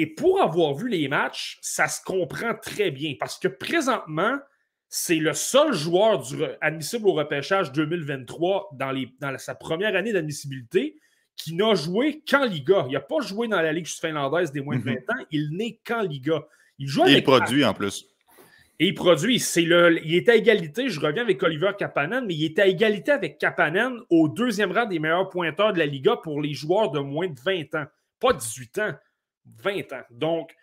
Et 0.00 0.06
pour 0.06 0.40
avoir 0.40 0.72
vu 0.72 0.88
les 0.88 1.08
matchs, 1.08 1.58
ça 1.60 1.86
se 1.86 2.02
comprend 2.02 2.54
très 2.54 2.90
bien 2.90 3.16
parce 3.20 3.38
que 3.38 3.48
présentement, 3.48 4.38
c'est 4.88 5.16
le 5.16 5.34
seul 5.34 5.74
joueur 5.74 6.22
du, 6.22 6.42
admissible 6.62 7.06
au 7.06 7.12
repêchage 7.12 7.70
2023 7.72 8.70
dans, 8.78 8.92
les, 8.92 9.12
dans 9.20 9.36
sa 9.36 9.54
première 9.54 9.94
année 9.94 10.14
d'admissibilité 10.14 10.96
qui 11.36 11.54
n'a 11.54 11.74
joué 11.74 12.22
qu'en 12.26 12.46
Liga. 12.46 12.86
Il 12.88 12.94
n'a 12.94 13.00
pas 13.00 13.20
joué 13.20 13.46
dans 13.46 13.60
la 13.60 13.74
Ligue 13.74 13.88
finlandaise 13.88 14.52
des 14.52 14.62
moins 14.62 14.78
de 14.78 14.84
20 14.84 14.90
mhm. 14.90 14.98
ans. 14.98 15.26
Il 15.30 15.50
n'est 15.50 15.78
qu'en 15.86 16.00
Liga. 16.00 16.46
Il 16.78 16.88
joue 16.88 17.02
avec. 17.02 17.22
produit 17.22 17.62
en 17.62 17.74
plus. 17.74 18.06
Et 18.78 18.86
il 18.86 18.94
produit. 18.94 19.38
C'est 19.38 19.60
le, 19.60 20.00
il 20.02 20.14
est 20.14 20.30
à 20.30 20.34
égalité, 20.34 20.88
je 20.88 20.98
reviens 20.98 21.24
avec 21.24 21.42
Oliver 21.42 21.72
Kapanen, 21.78 22.24
mais 22.24 22.34
il 22.34 22.46
est 22.46 22.58
à 22.58 22.66
égalité 22.66 23.12
avec 23.12 23.36
Kapanen 23.36 24.00
au 24.08 24.30
deuxième 24.30 24.72
rang 24.72 24.86
des 24.86 24.98
meilleurs 24.98 25.28
pointeurs 25.28 25.74
de 25.74 25.78
la 25.78 25.84
Liga 25.84 26.16
pour 26.16 26.40
les 26.40 26.54
joueurs 26.54 26.90
de 26.90 27.00
moins 27.00 27.28
de 27.28 27.38
20 27.38 27.74
ans. 27.74 27.84
Pas 28.18 28.32
18 28.32 28.78
ans, 28.78 28.92
20 29.58 29.92
ans. 29.92 30.02
Donc, 30.10 30.54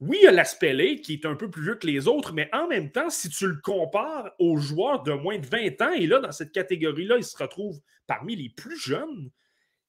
oui, 0.00 0.18
il 0.20 0.24
y 0.24 0.28
a 0.28 0.32
l'aspect 0.32 0.96
qui 0.96 1.14
est 1.14 1.26
un 1.26 1.36
peu 1.36 1.48
plus 1.48 1.62
vieux 1.62 1.74
que 1.76 1.86
les 1.86 2.08
autres, 2.08 2.32
mais 2.32 2.48
en 2.52 2.66
même 2.66 2.90
temps, 2.90 3.08
si 3.08 3.28
tu 3.28 3.46
le 3.46 3.60
compares 3.62 4.32
aux 4.38 4.56
joueurs 4.56 5.02
de 5.02 5.12
moins 5.12 5.38
de 5.38 5.46
20 5.46 5.80
ans, 5.82 5.92
et 5.92 6.06
là, 6.06 6.18
dans 6.18 6.32
cette 6.32 6.52
catégorie-là, 6.52 7.16
il 7.18 7.24
se 7.24 7.36
retrouve 7.36 7.78
parmi 8.06 8.34
les 8.34 8.48
plus 8.48 8.78
jeunes, 8.78 9.30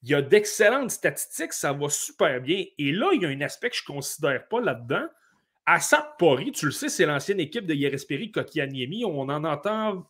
il 0.04 0.10
y 0.10 0.14
a 0.14 0.22
d'excellentes 0.22 0.92
statistiques, 0.92 1.54
ça 1.54 1.74
va 1.74 1.90
super 1.90 2.42
bien. 2.42 2.64
Et 2.78 2.92
là, 2.92 3.10
il 3.14 3.22
y 3.22 3.26
a 3.26 3.30
un 3.30 3.42
aspect 3.42 3.70
que 3.70 3.76
je 3.76 3.84
ne 3.90 3.96
considère 3.96 4.48
pas 4.48 4.62
là-dedans 4.62 5.08
Assad 5.66 6.18
Pori, 6.18 6.52
tu 6.52 6.66
le 6.66 6.72
sais, 6.72 6.90
c'est 6.90 7.06
l'ancienne 7.06 7.40
équipe 7.40 7.66
de 7.66 7.74
Yeresperi 7.74 8.32
Kokianiemi. 8.32 9.06
On 9.06 9.22
en 9.30 9.44
entend 9.46 10.06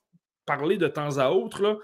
parler 0.46 0.78
de 0.78 0.88
temps 0.88 1.18
à 1.20 1.30
autre. 1.30 1.62
Là. 1.62 1.78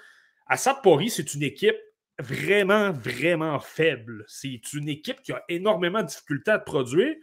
Assad 0.48 0.82
Pori, 0.82 1.10
c'est 1.10 1.34
une 1.36 1.44
équipe 1.44 1.78
vraiment, 2.20 2.92
vraiment 2.92 3.60
faible. 3.60 4.26
C'est 4.28 4.74
une 4.74 4.90
équipe 4.90 5.22
qui 5.22 5.32
a 5.32 5.44
énormément 5.50 6.02
de 6.02 6.08
difficultés 6.08 6.52
à 6.52 6.60
produire. 6.60 7.16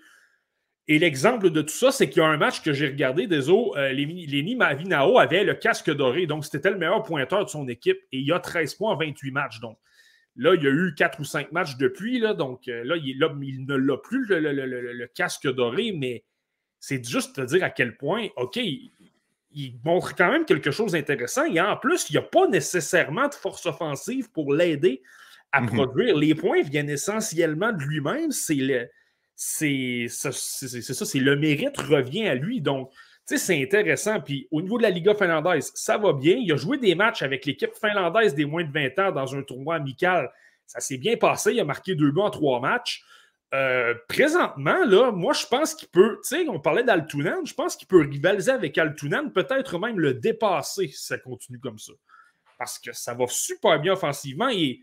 Et 0.89 0.99
l'exemple 0.99 1.51
de 1.51 1.63
tout 1.63 1.75
ça, 1.75 1.91
c'est 1.91 2.09
qu'il 2.09 2.23
y 2.23 2.25
a 2.25 2.29
un 2.29 2.37
match 2.37 2.63
que 2.63 2.73
j'ai 2.73 2.87
regardé, 2.87 3.27
des 3.27 3.51
eaux, 3.51 3.75
Lenny 3.77 4.55
Mavinao 4.55 5.19
avait 5.19 5.43
le 5.43 5.55
casque 5.55 5.91
doré, 5.91 6.27
donc 6.27 6.45
c'était 6.45 6.71
le 6.71 6.79
meilleur 6.79 7.03
pointeur 7.03 7.45
de 7.45 7.51
son 7.51 7.67
équipe, 7.69 7.99
et 8.13 8.21
il 8.21 8.33
a 8.33 8.39
13 8.39 8.75
points 8.75 8.93
en 8.93 8.97
28 8.97 9.31
matchs. 9.33 9.59
Donc 9.59 9.79
là, 10.37 10.55
il 10.55 10.63
y 10.63 10.67
a 10.69 10.71
eu 10.71 10.95
4 10.95 11.19
ou 11.19 11.25
5 11.25 11.51
matchs 11.51 11.77
depuis, 11.77 12.21
là, 12.21 12.35
donc 12.35 12.69
euh, 12.69 12.85
là, 12.85 12.97
il, 12.97 13.19
ne 13.19 13.75
l'a 13.75 13.97
plus, 13.97 14.27
le, 14.29 15.07
casque 15.07 15.53
doré, 15.53 15.93
mais 15.93 16.25
c'est 16.79 17.05
juste 17.05 17.35
te 17.35 17.41
dire 17.41 17.65
à 17.65 17.71
quel 17.71 17.97
point, 17.97 18.29
OK, 18.37 18.61
il, 19.57 19.75
montre 19.85 20.15
quand 20.15 20.31
même 20.31 20.45
quelque 20.45 20.71
chose 20.71 20.93
d'intéressant. 20.93 21.45
Et 21.45 21.61
en 21.61 21.77
plus, 21.77 22.09
il 22.11 22.13
n'y 22.13 22.19
a 22.19 22.23
pas 22.23 22.47
nécessairement 22.47 23.29
de 23.29 23.35
force 23.35 23.67
offensive 23.67 24.31
pour 24.31 24.53
l'aider 24.53 25.03
à 25.51 25.63
mhm. 25.63 25.69
produire. 25.69 26.17
Les 26.17 26.35
points 26.35 26.63
viennent 26.63 26.91
essentiellement 26.91 27.73
de 27.73 27.83
lui-même. 27.83 28.31
C'est 28.31 28.55
le. 28.55 28.89
C'est 29.35 30.07
ça, 30.09 30.33
c'est 30.33 31.19
le 31.19 31.37
mérite 31.37 31.77
revient 31.77 32.27
à 32.27 32.35
lui. 32.35 32.63
Donc, 32.63 32.91
tu 33.29 33.37
sais, 33.37 33.39
c'est 33.39 33.63
intéressant. 33.63 34.21
Puis 34.21 34.49
au 34.51 34.63
niveau 34.63 34.79
de 34.79 34.83
la 34.83 34.91
Liga 34.91 35.15
finlandaise, 35.15 35.73
ça 35.75 35.99
va 35.99 36.13
bien. 36.13 36.37
Il 36.37 36.51
a 36.53 36.57
joué 36.57 36.79
des 36.79 36.95
matchs 36.95 37.23
avec 37.23 37.45
l'équipe 37.45 37.75
finlandaise 37.79 38.35
des 38.35 38.47
moins 38.47 38.65
de 38.65 38.73
20 38.73 38.99
ans 38.99 39.13
dans 39.13 39.35
un 39.35 39.43
tournoi 39.43 39.75
amical. 39.75 40.31
Ça 40.67 40.81
s'est 40.81 40.97
bien 40.97 41.17
passé. 41.17 41.53
Il 41.53 41.61
a 41.61 41.65
marqué 41.65 41.95
deux 41.95 42.13
buts 42.13 42.21
en 42.21 42.31
trois 42.31 42.61
matchs. 42.61 43.05
Euh, 43.55 43.95
présentement, 44.09 44.85
là, 44.85 45.13
moi, 45.13 45.33
je 45.33 45.47
pense 45.47 45.75
qu'il 45.75 45.89
peut, 45.89 46.19
tu 46.23 46.37
sais, 46.37 46.49
on 46.49 46.59
parlait 46.59 46.83
d'Altunan, 46.83 47.45
je 47.45 47.55
pense 47.55 47.77
qu'il 47.77 47.87
peut 47.87 48.01
rivaliser 48.01 48.51
avec 48.51 48.77
Altunan, 48.77 49.31
peut-être 49.31 49.79
même 49.79 50.01
le 50.01 50.15
dépasser 50.15 50.89
si 50.89 51.07
ça 51.07 51.19
continue 51.19 51.61
comme 51.61 51.79
ça. 51.79 51.93
Parce 52.59 52.79
que 52.79 52.93
ça 52.93 53.15
va 53.15 53.27
super 53.29 53.81
bien 53.81 53.93
offensivement 53.93 54.49
et 54.49 54.81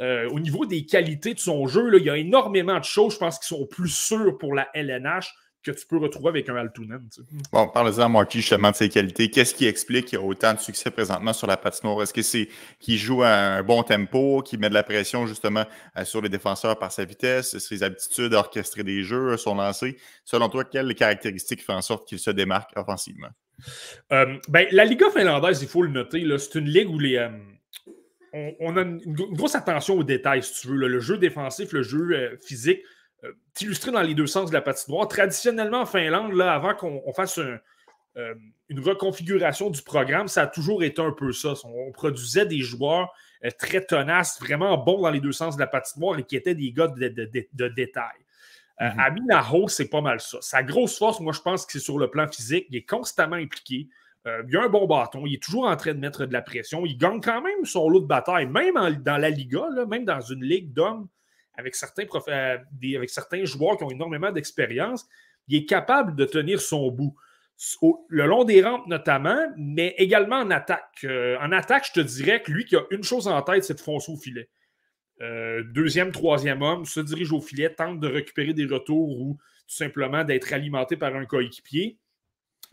euh, 0.00 0.28
au 0.30 0.40
niveau 0.40 0.66
des 0.66 0.86
qualités 0.86 1.34
de 1.34 1.38
son 1.38 1.66
jeu, 1.66 1.88
là, 1.88 1.98
il 1.98 2.04
y 2.04 2.10
a 2.10 2.16
énormément 2.16 2.78
de 2.78 2.84
choses, 2.84 3.14
je 3.14 3.18
pense, 3.18 3.38
qui 3.38 3.46
sont 3.46 3.66
plus 3.66 3.88
sûres 3.88 4.38
pour 4.38 4.54
la 4.54 4.68
LNH 4.74 5.32
que 5.64 5.70
tu 5.70 5.86
peux 5.86 5.96
retrouver 5.96 6.28
avec 6.28 6.48
un 6.48 6.56
Altunen. 6.56 7.08
Bon, 7.50 7.68
parlez-en 7.68 8.02
à 8.02 8.08
Marty 8.08 8.40
justement 8.40 8.70
de 8.70 8.76
ses 8.76 8.90
qualités. 8.90 9.30
Qu'est-ce 9.30 9.54
qui 9.54 9.66
explique 9.66 10.06
qu'il 10.06 10.18
y 10.18 10.22
a 10.22 10.24
autant 10.24 10.52
de 10.52 10.58
succès 10.58 10.90
présentement 10.90 11.32
sur 11.32 11.46
la 11.46 11.56
patinoire? 11.56 12.02
Est-ce 12.02 12.12
que 12.12 12.22
c'est 12.22 12.48
qu'il 12.78 12.98
joue 12.98 13.22
à 13.22 13.30
un 13.30 13.62
bon 13.62 13.82
tempo, 13.82 14.42
qu'il 14.42 14.60
met 14.60 14.68
de 14.68 14.74
la 14.74 14.82
pression 14.82 15.26
justement 15.26 15.64
euh, 15.96 16.04
sur 16.04 16.20
les 16.20 16.28
défenseurs 16.28 16.78
par 16.78 16.92
sa 16.92 17.04
vitesse, 17.04 17.56
ses 17.58 17.82
habitudes 17.82 18.34
à 18.34 18.40
orchestrer 18.40 18.84
des 18.84 19.02
jeux, 19.02 19.36
son 19.38 19.54
lancer? 19.54 19.96
Selon 20.24 20.50
toi, 20.50 20.64
quelles 20.64 20.94
caractéristiques 20.94 21.64
font 21.64 21.74
en 21.74 21.82
sorte 21.82 22.06
qu'il 22.06 22.18
se 22.18 22.30
démarque 22.30 22.72
offensivement? 22.76 23.30
Euh, 24.12 24.36
ben, 24.48 24.66
la 24.70 24.84
Liga 24.84 25.10
finlandaise, 25.10 25.62
il 25.62 25.68
faut 25.68 25.82
le 25.82 25.90
noter, 25.90 26.26
c'est 26.38 26.58
une 26.58 26.68
ligue 26.68 26.90
où 26.90 26.98
les. 26.98 27.16
Euh, 27.16 27.30
on, 28.60 28.76
a 28.76 28.82
une, 28.82 29.00
grosse 29.14 29.54
attention 29.54 29.96
aux 29.96 30.04
détails, 30.04 30.42
si 30.42 30.60
tu 30.60 30.68
veux. 30.68 30.88
le 30.88 31.00
jeu 31.00 31.16
défensif, 31.16 31.72
le 31.72 31.82
jeu 31.82 32.36
physique 32.44 32.80
euh, 33.24 33.32
illustré 33.60 33.90
dans 33.90 34.02
les 34.02 34.14
deux 34.14 34.26
sens 34.26 34.50
de 34.50 34.54
la 34.54 34.60
patinoire. 34.60 35.08
Traditionnellement, 35.08 35.82
en 35.82 35.86
Finlande, 35.86 36.32
là, 36.32 36.52
avant 36.52 36.74
qu'on 36.74 37.12
fasse 37.14 37.38
euh, 37.38 38.34
une 38.68 38.80
reconfiguration 38.80 39.70
du 39.70 39.82
programme, 39.82 40.28
ça 40.28 40.42
a 40.42 40.46
toujours 40.46 40.82
été 40.82 41.00
un 41.00 41.12
peu 41.12 41.32
ça. 41.32 41.54
On, 41.64 41.92
produisait 41.92 42.44
des 42.44 42.60
joueurs 42.60 43.12
euh, 43.44 43.50
très 43.58 43.84
tenaces, 43.84 44.38
vraiment 44.40 44.76
bons 44.76 45.00
dans 45.00 45.10
les 45.10 45.20
deux 45.20 45.32
sens 45.32 45.56
de 45.56 45.60
la 45.60 45.66
patinoire 45.66 46.18
et 46.18 46.24
qui 46.24 46.36
étaient 46.36 46.54
des 46.54 46.72
gars 46.72 46.88
de, 46.88 47.08
de, 47.08 47.68
détail. 47.68 48.18
Mm-hmm. 48.80 48.98
Aminaho, 48.98 49.68
c'est 49.68 49.88
pas 49.88 50.00
mal 50.00 50.20
ça. 50.20 50.38
Sa 50.40 50.62
grosse 50.62 50.98
force, 50.98 51.20
moi, 51.20 51.32
je 51.32 51.40
pense 51.40 51.64
que 51.64 51.72
c'est 51.72 51.78
sur 51.78 51.98
le 51.98 52.10
plan 52.10 52.26
physique. 52.28 52.66
Il 52.70 52.76
est 52.76 52.88
constamment 52.88 53.36
impliqué. 53.36 53.88
il 54.26 54.56
a 54.56 54.62
un 54.64 54.68
bon 54.68 54.86
bâton. 54.86 55.24
Il 55.24 55.34
est 55.34 55.42
toujours 55.42 55.66
en 55.66 55.76
train 55.76 55.94
de 55.94 56.00
mettre 56.00 56.26
de 56.26 56.32
la 56.32 56.42
pression. 56.42 56.84
Il 56.84 56.98
gagne 56.98 57.20
quand 57.20 57.40
même 57.40 57.64
son 57.64 57.88
lot 57.88 58.00
de 58.00 58.06
bataille, 58.06 58.46
même 58.46 58.74
dans 59.02 59.16
la 59.16 59.30
Liga, 59.30 59.62
même 59.88 60.04
dans 60.04 60.20
une 60.20 60.42
ligue 60.42 60.72
d'hommes 60.72 61.08
avec 61.56 61.74
certains, 61.74 62.04
euh, 62.28 62.58
avec 62.96 63.10
certains 63.10 63.44
joueurs 63.44 63.76
qui 63.76 63.84
ont 63.84 63.90
énormément 63.90 64.32
d'expérience, 64.32 65.06
il 65.48 65.58
est 65.58 65.66
capable 65.66 66.14
de 66.16 66.24
tenir 66.24 66.60
son 66.60 66.90
bout. 66.90 67.16
le 68.08 68.26
long 68.26 68.44
des 68.44 68.62
rampes 68.62 68.86
notamment, 68.86 69.40
mais 69.56 69.94
également 69.98 70.36
en 70.36 70.50
attaque. 70.50 71.04
Euh, 71.04 71.38
en 71.40 71.52
attaque, 71.52 71.86
je 71.86 72.00
te 72.00 72.00
dirais 72.00 72.42
que 72.42 72.50
lui 72.50 72.64
qui 72.64 72.76
a 72.76 72.82
une 72.90 73.04
chose 73.04 73.28
en 73.28 73.40
tête, 73.42 73.64
c'est 73.64 73.74
de 73.74 73.80
foncer 73.80 74.10
au 74.12 74.16
filet. 74.16 74.48
Euh, 75.20 75.62
deuxième, 75.72 76.10
troisième 76.10 76.62
homme, 76.62 76.84
se 76.84 77.00
dirige 77.00 77.32
au 77.32 77.40
filet, 77.40 77.72
tente 77.72 78.00
de 78.00 78.08
récupérer 78.08 78.52
des 78.52 78.66
retours 78.66 79.20
ou 79.20 79.38
tout 79.68 79.74
simplement 79.74 80.24
d'être 80.24 80.52
alimenté 80.52 80.96
par 80.96 81.14
un 81.14 81.24
coéquipier 81.24 81.98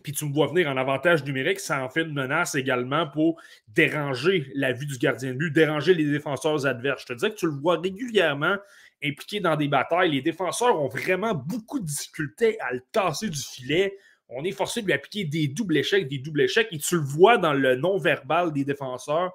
puis 0.01 0.11
tu 0.11 0.25
me 0.25 0.33
vois 0.33 0.47
venir 0.47 0.67
en 0.67 0.77
avantage 0.77 1.23
numérique, 1.23 1.59
ça 1.59 1.83
en 1.83 1.89
fait 1.89 2.01
une 2.01 2.13
menace 2.13 2.55
également 2.55 3.07
pour 3.07 3.41
déranger 3.67 4.51
la 4.55 4.73
vue 4.73 4.85
du 4.85 4.97
gardien 4.97 5.31
de 5.31 5.37
but, 5.37 5.51
déranger 5.51 5.93
les 5.93 6.05
défenseurs 6.05 6.65
adverses. 6.65 7.01
Je 7.01 7.07
te 7.07 7.13
disais 7.13 7.29
que 7.29 7.35
tu 7.35 7.45
le 7.45 7.53
vois 7.53 7.79
régulièrement 7.79 8.57
impliqué 9.03 9.39
dans 9.39 9.55
des 9.55 9.67
batailles. 9.67 10.11
Les 10.11 10.21
défenseurs 10.21 10.79
ont 10.79 10.87
vraiment 10.87 11.33
beaucoup 11.33 11.79
de 11.79 11.85
difficultés 11.85 12.59
à 12.61 12.73
le 12.73 12.81
tasser 12.91 13.29
du 13.29 13.39
filet. 13.39 13.97
On 14.29 14.43
est 14.43 14.51
forcé 14.51 14.81
de 14.81 14.85
lui 14.87 14.93
appliquer 14.93 15.25
des 15.25 15.47
doubles 15.47 15.77
échecs, 15.77 16.07
des 16.07 16.19
doubles 16.19 16.41
échecs, 16.41 16.67
et 16.71 16.77
tu 16.77 16.95
le 16.95 17.01
vois 17.01 17.37
dans 17.37 17.53
le 17.53 17.75
non-verbal 17.75 18.53
des 18.53 18.63
défenseurs. 18.63 19.33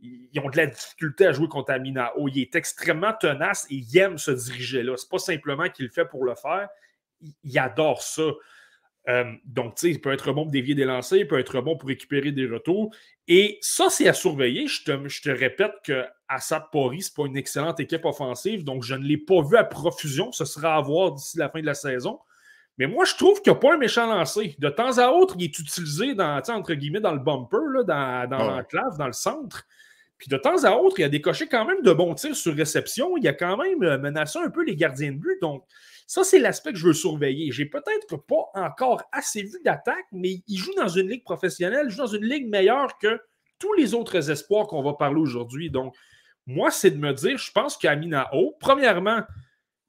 Ils 0.00 0.40
ont 0.40 0.48
de 0.48 0.56
la 0.56 0.66
difficulté 0.66 1.26
à 1.26 1.32
jouer 1.32 1.48
contre 1.48 1.72
Aminao. 1.72 2.28
Il 2.28 2.38
est 2.38 2.54
extrêmement 2.54 3.12
tenace 3.12 3.66
et 3.70 3.74
il 3.74 3.98
aime 3.98 4.16
se 4.16 4.30
diriger 4.30 4.82
là. 4.82 4.96
C'est 4.96 5.10
pas 5.10 5.18
simplement 5.18 5.68
qu'il 5.68 5.86
le 5.86 5.90
fait 5.90 6.06
pour 6.06 6.24
le 6.24 6.34
faire. 6.34 6.68
Il 7.20 7.58
adore 7.58 8.02
ça. 8.02 8.22
Euh, 9.10 9.24
donc, 9.44 9.74
tu 9.74 9.80
sais, 9.80 9.90
il 9.90 10.00
peut 10.00 10.12
être 10.12 10.32
bon 10.32 10.44
pour 10.44 10.52
dévier 10.52 10.74
des 10.74 10.84
lancers, 10.84 11.18
il 11.18 11.26
peut 11.26 11.38
être 11.38 11.60
bon 11.60 11.76
pour 11.76 11.88
récupérer 11.88 12.30
des 12.30 12.46
retours. 12.46 12.94
Et 13.26 13.58
ça, 13.60 13.88
c'est 13.90 14.08
à 14.08 14.12
surveiller. 14.12 14.66
Je 14.68 14.84
te, 14.84 15.08
je 15.08 15.22
te 15.22 15.30
répète 15.30 15.72
que 15.84 16.04
Assad 16.28 16.64
Pori, 16.70 17.02
ce 17.02 17.10
n'est 17.10 17.14
pas 17.16 17.28
une 17.28 17.36
excellente 17.36 17.80
équipe 17.80 18.04
offensive, 18.04 18.62
donc 18.62 18.84
je 18.84 18.94
ne 18.94 19.04
l'ai 19.04 19.16
pas 19.16 19.42
vu 19.42 19.56
à 19.56 19.64
profusion. 19.64 20.30
Ce 20.32 20.44
sera 20.44 20.76
à 20.76 20.80
voir 20.80 21.12
d'ici 21.12 21.38
la 21.38 21.48
fin 21.48 21.60
de 21.60 21.66
la 21.66 21.74
saison. 21.74 22.20
Mais 22.78 22.86
moi, 22.86 23.04
je 23.04 23.14
trouve 23.16 23.42
qu'il 23.42 23.52
n'y 23.52 23.58
a 23.58 23.60
pas 23.60 23.74
un 23.74 23.78
méchant 23.78 24.06
lancé. 24.06 24.54
De 24.58 24.70
temps 24.70 24.96
à 24.98 25.08
autre, 25.08 25.34
il 25.38 25.44
est 25.44 25.58
utilisé 25.58 26.14
dans, 26.14 26.40
entre 26.48 26.74
guillemets, 26.74 27.00
dans 27.00 27.12
le 27.12 27.18
bumper, 27.18 27.58
là, 27.74 27.82
dans, 27.82 28.30
dans 28.30 28.50
l'enclave, 28.50 28.96
dans 28.96 29.06
le 29.06 29.12
centre. 29.12 29.66
Puis 30.16 30.28
de 30.28 30.36
temps 30.36 30.64
à 30.64 30.72
autre, 30.72 31.00
il 31.00 31.04
a 31.04 31.08
décoché 31.08 31.46
quand 31.46 31.64
même 31.64 31.82
de 31.82 31.92
bons 31.92 32.14
tirs 32.14 32.36
sur 32.36 32.54
réception. 32.54 33.16
Il 33.16 33.26
a 33.26 33.32
quand 33.32 33.56
même 33.56 33.82
euh, 33.82 33.98
menacé 33.98 34.38
un 34.38 34.50
peu 34.50 34.64
les 34.64 34.76
gardiens 34.76 35.12
de 35.12 35.18
but. 35.18 35.38
Donc, 35.40 35.64
ça, 36.10 36.24
c'est 36.24 36.40
l'aspect 36.40 36.72
que 36.72 36.76
je 36.76 36.88
veux 36.88 36.92
surveiller. 36.92 37.52
J'ai 37.52 37.66
peut-être 37.66 38.16
pas 38.16 38.50
encore 38.54 39.00
assez 39.12 39.44
vu 39.44 39.60
d'attaque, 39.64 40.06
mais 40.10 40.42
il 40.48 40.58
joue 40.58 40.74
dans 40.74 40.88
une 40.88 41.08
ligue 41.08 41.22
professionnelle, 41.22 41.86
il 41.88 41.92
joue 41.92 41.98
dans 41.98 42.08
une 42.08 42.24
ligue 42.24 42.48
meilleure 42.48 42.98
que 42.98 43.20
tous 43.60 43.72
les 43.74 43.94
autres 43.94 44.28
espoirs 44.28 44.66
qu'on 44.66 44.82
va 44.82 44.94
parler 44.94 45.20
aujourd'hui. 45.20 45.70
Donc, 45.70 45.94
moi, 46.48 46.72
c'est 46.72 46.90
de 46.90 46.96
me 46.96 47.12
dire, 47.12 47.38
je 47.38 47.52
pense 47.52 47.76
qu'Aminao, 47.76 48.56
premièrement, 48.58 49.22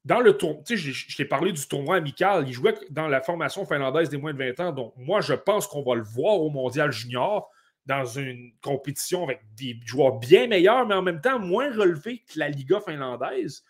dans 0.05 0.19
le 0.19 0.37
tournoi, 0.37 0.61
tu 0.63 0.77
sais, 0.77 0.91
je 0.91 1.17
t'ai 1.17 1.25
parlé 1.25 1.53
du 1.53 1.67
tournoi 1.67 1.95
amical, 1.95 2.47
il 2.47 2.53
jouait 2.53 2.75
dans 2.91 3.07
la 3.07 3.21
formation 3.21 3.65
finlandaise 3.65 4.09
des 4.09 4.17
moins 4.17 4.33
de 4.33 4.37
20 4.37 4.59
ans, 4.59 4.71
donc 4.73 4.93
moi, 4.97 5.21
je 5.21 5.33
pense 5.33 5.65
qu'on 5.65 5.81
va 5.81 5.95
le 5.95 6.03
voir 6.03 6.39
au 6.39 6.51
mondial 6.51 6.91
junior 6.91 7.49
dans 7.87 8.05
une 8.05 8.51
compétition 8.61 9.23
avec 9.23 9.41
des 9.55 9.79
joueurs 9.87 10.19
bien 10.19 10.45
meilleurs, 10.45 10.85
mais 10.85 10.93
en 10.93 11.01
même 11.01 11.19
temps 11.19 11.39
moins 11.39 11.75
relevés 11.75 12.19
que 12.31 12.37
la 12.37 12.49
Liga 12.49 12.79
finlandaise. 12.79 13.63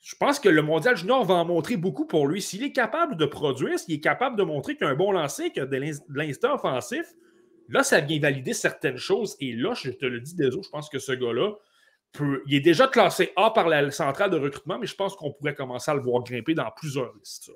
Je 0.00 0.14
pense 0.16 0.40
que 0.40 0.48
le 0.48 0.62
mondial 0.62 0.96
junior 0.96 1.24
va 1.24 1.34
en 1.34 1.44
montrer 1.44 1.76
beaucoup 1.76 2.06
pour 2.06 2.26
lui. 2.26 2.40
S'il 2.40 2.62
est 2.62 2.72
capable 2.72 3.16
de 3.16 3.26
produire, 3.26 3.78
s'il 3.78 3.94
est 3.94 4.00
capable 4.00 4.36
de 4.36 4.42
montrer 4.42 4.76
qu'il 4.76 4.86
a 4.86 4.90
un 4.90 4.94
bon 4.94 5.12
lancer, 5.12 5.50
qu'il 5.50 5.62
a 5.62 5.66
de 5.66 5.76
l'instant 6.08 6.54
offensif, 6.54 7.04
là, 7.68 7.82
ça 7.82 8.00
vient 8.00 8.18
valider 8.18 8.54
certaines 8.54 8.96
choses. 8.96 9.36
Et 9.40 9.52
là, 9.52 9.74
je 9.74 9.90
te 9.90 10.06
le 10.06 10.20
dis, 10.20 10.34
désolé, 10.34 10.62
je 10.64 10.70
pense 10.70 10.88
que 10.88 10.98
ce 10.98 11.12
gars-là, 11.12 11.52
il 12.46 12.54
est 12.54 12.60
déjà 12.60 12.88
classé 12.88 13.32
A 13.36 13.50
par 13.50 13.68
la 13.68 13.90
centrale 13.90 14.30
de 14.30 14.38
recrutement, 14.38 14.78
mais 14.78 14.86
je 14.86 14.94
pense 14.94 15.14
qu'on 15.14 15.32
pourrait 15.32 15.54
commencer 15.54 15.90
à 15.90 15.94
le 15.94 16.00
voir 16.00 16.22
grimper 16.22 16.54
dans 16.54 16.70
plusieurs 16.74 17.12
listes. 17.14 17.50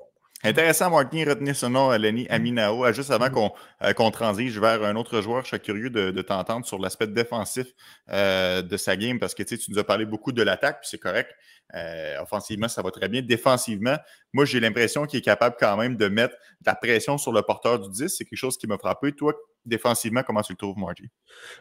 Intéressant, 0.47 0.91
Martin, 0.91 1.25
retenir 1.27 1.57
ce 1.57 1.65
nom, 1.65 1.91
Lenny 1.93 2.27
Aminao. 2.29 2.93
Juste 2.93 3.11
avant 3.11 3.55
euh, 3.83 3.93
qu'on 3.95 4.11
transige 4.11 4.61
vers 4.61 4.83
un 4.83 4.95
autre 4.95 5.23
joueur, 5.23 5.43
je 5.43 5.49
suis 5.49 5.61
curieux 5.61 5.89
de, 5.89 6.21
t'entendre 6.21 6.67
sur 6.67 6.79
l'aspect 6.79 7.07
défensif 7.07 7.69
euh, 8.11 8.61
de 8.61 8.77
sa 8.77 8.95
game 8.99 9.19
parce 9.19 9.35
que 9.35 9.43
tu 9.43 9.59
nous 9.71 9.79
as 9.79 9.85
parlé 9.85 10.05
beaucoup 10.05 10.33
de 10.33 10.43
l'attaque, 10.43 10.81
puis 10.81 10.89
c'est 10.91 10.99
correct. 10.99 11.35
Euh, 11.75 12.21
offensivement, 12.21 12.69
ça 12.69 12.83
va 12.83 12.91
très 12.91 13.09
bien. 13.09 13.23
Défensivement, 13.23 13.97
moi, 14.33 14.45
j'ai 14.45 14.61
l'impression 14.61 15.07
qu'il 15.07 15.19
est 15.19 15.23
capable 15.23 15.57
quand 15.59 15.77
même 15.77 15.97
de 15.97 16.07
mettre 16.09 16.35
de 16.61 16.67
la 16.67 16.75
pression 16.75 17.19
sur 17.19 17.33
le 17.33 17.43
porteur 17.43 17.81
du 17.81 17.91
10. 17.91 18.09
C'est 18.09 18.25
quelque 18.25 18.39
chose 18.39 18.57
qui 18.57 18.67
m'a 18.67 18.79
frappé. 18.79 19.13
Toi, 19.13 19.35
défensivement, 19.65 20.23
comment 20.23 20.43
tu 20.43 20.53
le 20.53 20.57
trouves, 20.57 20.79
Marty? 20.79 21.05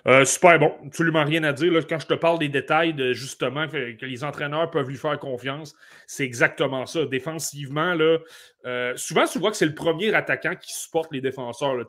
Euh, 0.07 0.25
super 0.25 0.59
bon. 0.59 0.73
Absolument 0.85 1.23
rien 1.23 1.43
à 1.43 1.53
dire. 1.53 1.73
quand 1.87 1.99
je 1.99 2.07
te 2.07 2.13
parle 2.13 2.39
des 2.39 2.49
détails, 2.49 2.93
de, 2.93 3.13
justement, 3.13 3.67
que, 3.67 3.95
les 4.05 4.23
entraîneurs 4.23 4.69
peuvent 4.69 4.89
lui 4.89 4.97
faire 4.97 5.17
confiance, 5.17 5.73
c'est 6.05 6.25
exactement 6.25 6.85
ça. 6.85 7.05
Défensivement, 7.05 7.93
là, 7.95 8.19
euh, 8.65 8.93
souvent, 8.95 9.25
tu 9.25 9.39
vois 9.39 9.51
que 9.51 9.57
c'est 9.57 9.65
le 9.65 9.75
premier 9.75 10.13
attaquant 10.13 10.55
qui 10.55 10.73
supporte 10.73 11.11
les 11.11 11.21
défenseurs. 11.21 11.75
Là. 11.75 11.85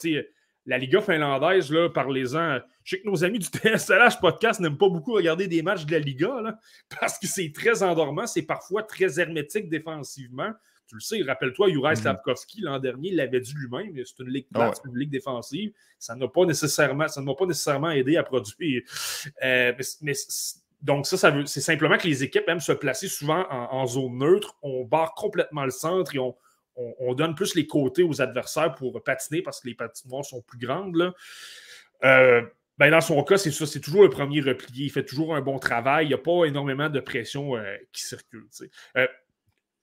La 0.66 0.78
Liga 0.78 1.00
finlandaise, 1.00 1.70
là, 1.70 1.90
parlez-en. 1.90 2.60
Je 2.84 2.96
sais 2.96 3.02
que 3.02 3.06
nos 3.06 3.22
amis 3.22 3.38
du 3.38 3.46
TSLH 3.52 4.18
podcast 4.20 4.60
n'aiment 4.60 4.78
pas 4.78 4.88
beaucoup 4.88 5.12
regarder 5.12 5.46
des 5.46 5.62
matchs 5.62 5.84
de 5.84 5.92
la 5.92 5.98
Liga 5.98 6.40
là, 6.42 6.58
parce 7.00 7.18
que 7.18 7.26
c'est 7.26 7.52
très 7.52 7.82
endormant, 7.82 8.26
c'est 8.26 8.42
parfois 8.42 8.82
très 8.82 9.20
hermétique 9.20 9.68
défensivement. 9.68 10.52
Tu 10.86 10.96
le 10.96 11.00
sais, 11.00 11.22
rappelle-toi, 11.22 11.70
Juraj 11.70 11.98
mhm. 11.98 12.02
Slavkovski, 12.02 12.60
l'an 12.60 12.78
dernier, 12.78 13.08
il 13.08 13.16
l'avait 13.16 13.40
dit 13.40 13.54
lui-même, 13.54 13.94
c'est 14.04 14.22
une 14.22 14.28
ligue 14.28 14.46
plate, 14.52 14.80
une 14.86 14.98
ligue 14.98 15.10
défensive. 15.10 15.72
Ça 15.98 16.14
n'a 16.14 16.28
pas 16.28 16.44
nécessairement, 16.44 17.08
ça 17.08 17.20
ne 17.20 17.26
m'a 17.26 17.34
pas 17.34 17.46
nécessairement 17.46 17.90
aidé 17.90 18.16
à 18.16 18.22
produire. 18.22 18.82
Euh, 19.42 19.72
mais, 20.02 20.12
donc, 20.82 21.06
ça, 21.06 21.16
ça 21.16 21.34
c'est 21.46 21.62
simplement 21.62 21.96
que 21.96 22.06
les 22.06 22.22
équipes 22.22 22.44
aiment 22.46 22.60
se 22.60 22.72
placer 22.72 23.08
souvent 23.08 23.46
en, 23.50 23.86
zone 23.86 24.18
neutre. 24.18 24.58
On 24.62 24.84
barre 24.84 25.14
complètement 25.14 25.64
le 25.64 25.70
centre 25.70 26.14
et 26.14 26.18
on, 26.18 26.36
on, 26.76 27.14
donne 27.14 27.34
plus 27.34 27.54
les 27.54 27.66
côtés 27.66 28.02
aux 28.02 28.20
adversaires 28.20 28.74
pour 28.74 29.02
patiner 29.02 29.42
parce 29.42 29.60
que 29.60 29.68
les 29.68 29.74
patinoires 29.74 30.24
sont 30.24 30.42
plus 30.42 30.58
grandes. 30.58 31.14
Euh, 32.04 32.42
ben 32.78 32.90
dans 32.90 33.00
son 33.00 33.22
cas, 33.22 33.38
c'est 33.38 33.52
ça, 33.52 33.66
c'est 33.66 33.80
toujours 33.80 34.02
le 34.02 34.10
premier 34.10 34.40
replié. 34.40 34.86
Il 34.86 34.90
fait 34.90 35.04
toujours 35.04 35.36
un 35.36 35.40
bon 35.40 35.58
travail. 35.58 36.06
Il 36.06 36.08
n'y 36.08 36.14
a 36.14 36.18
pas 36.18 36.44
énormément 36.44 36.88
de 36.88 37.00
pression 37.00 37.56
euh, 37.56 37.76
qui 37.92 38.02
circule. 38.02 38.46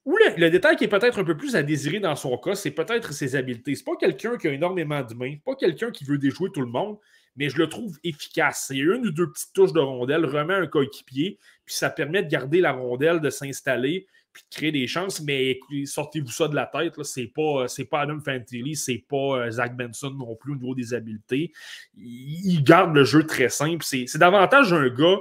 Ou 0.04 0.16
le, 0.36 0.50
détail 0.50 0.76
qui 0.76 0.84
est 0.84 0.88
peut-être 0.88 1.20
un 1.20 1.24
peu 1.24 1.36
plus 1.36 1.54
à 1.54 1.62
désirer 1.62 2.00
dans 2.00 2.16
son 2.16 2.36
cas, 2.36 2.56
c'est 2.56 2.72
peut-être 2.72 3.12
ses 3.12 3.36
habiletés. 3.36 3.76
C'est 3.76 3.84
pas 3.84 3.96
quelqu'un 3.96 4.36
qui 4.36 4.48
a 4.48 4.52
énormément 4.52 5.00
de 5.00 5.14
mains, 5.14 5.36
pas 5.44 5.54
quelqu'un 5.54 5.92
qui 5.92 6.04
veut 6.04 6.18
déjouer 6.18 6.50
tout 6.52 6.60
le 6.60 6.66
monde, 6.66 6.98
mais 7.36 7.48
je 7.48 7.56
le 7.56 7.68
trouve 7.68 7.96
efficace. 8.02 8.64
C'est 8.68 8.78
une 8.78 9.06
ou 9.06 9.10
deux 9.12 9.30
petites 9.30 9.52
touches 9.52 9.72
de 9.72 9.78
rondelle, 9.78 10.26
remet 10.26 10.54
un 10.54 10.66
coéquipier, 10.66 11.38
puis 11.64 11.74
ça 11.74 11.88
permet 11.88 12.24
de 12.24 12.28
garder 12.28 12.60
la 12.60 12.72
rondelle, 12.72 13.20
de 13.20 13.30
s'installer, 13.30 14.08
puis 14.32 14.42
de 14.50 14.56
créer 14.56 14.72
des 14.72 14.86
chances. 14.86 15.20
Mais 15.20 15.58
sortez-vous 15.84 16.30
ça 16.30 16.48
de 16.48 16.54
la 16.54 16.66
tête, 16.66 17.02
c'est 17.02 17.26
pas, 17.26 17.66
pas 17.90 18.00
Adam 18.00 18.18
Fantilli, 18.20 18.76
c'est 18.76 19.04
pas 19.08 19.16
euh, 19.16 19.50
Zach 19.50 19.76
Benson 19.76 20.10
non 20.10 20.34
plus 20.36 20.52
au 20.52 20.56
niveau 20.56 20.74
des 20.74 20.94
habiletés. 20.94 21.52
Il, 21.96 22.62
garde 22.62 22.94
le 22.94 23.04
jeu 23.04 23.24
très 23.24 23.48
simple. 23.48 23.84
C'est 23.84 24.18
davantage 24.18 24.72
un 24.72 24.88
gars 24.88 25.18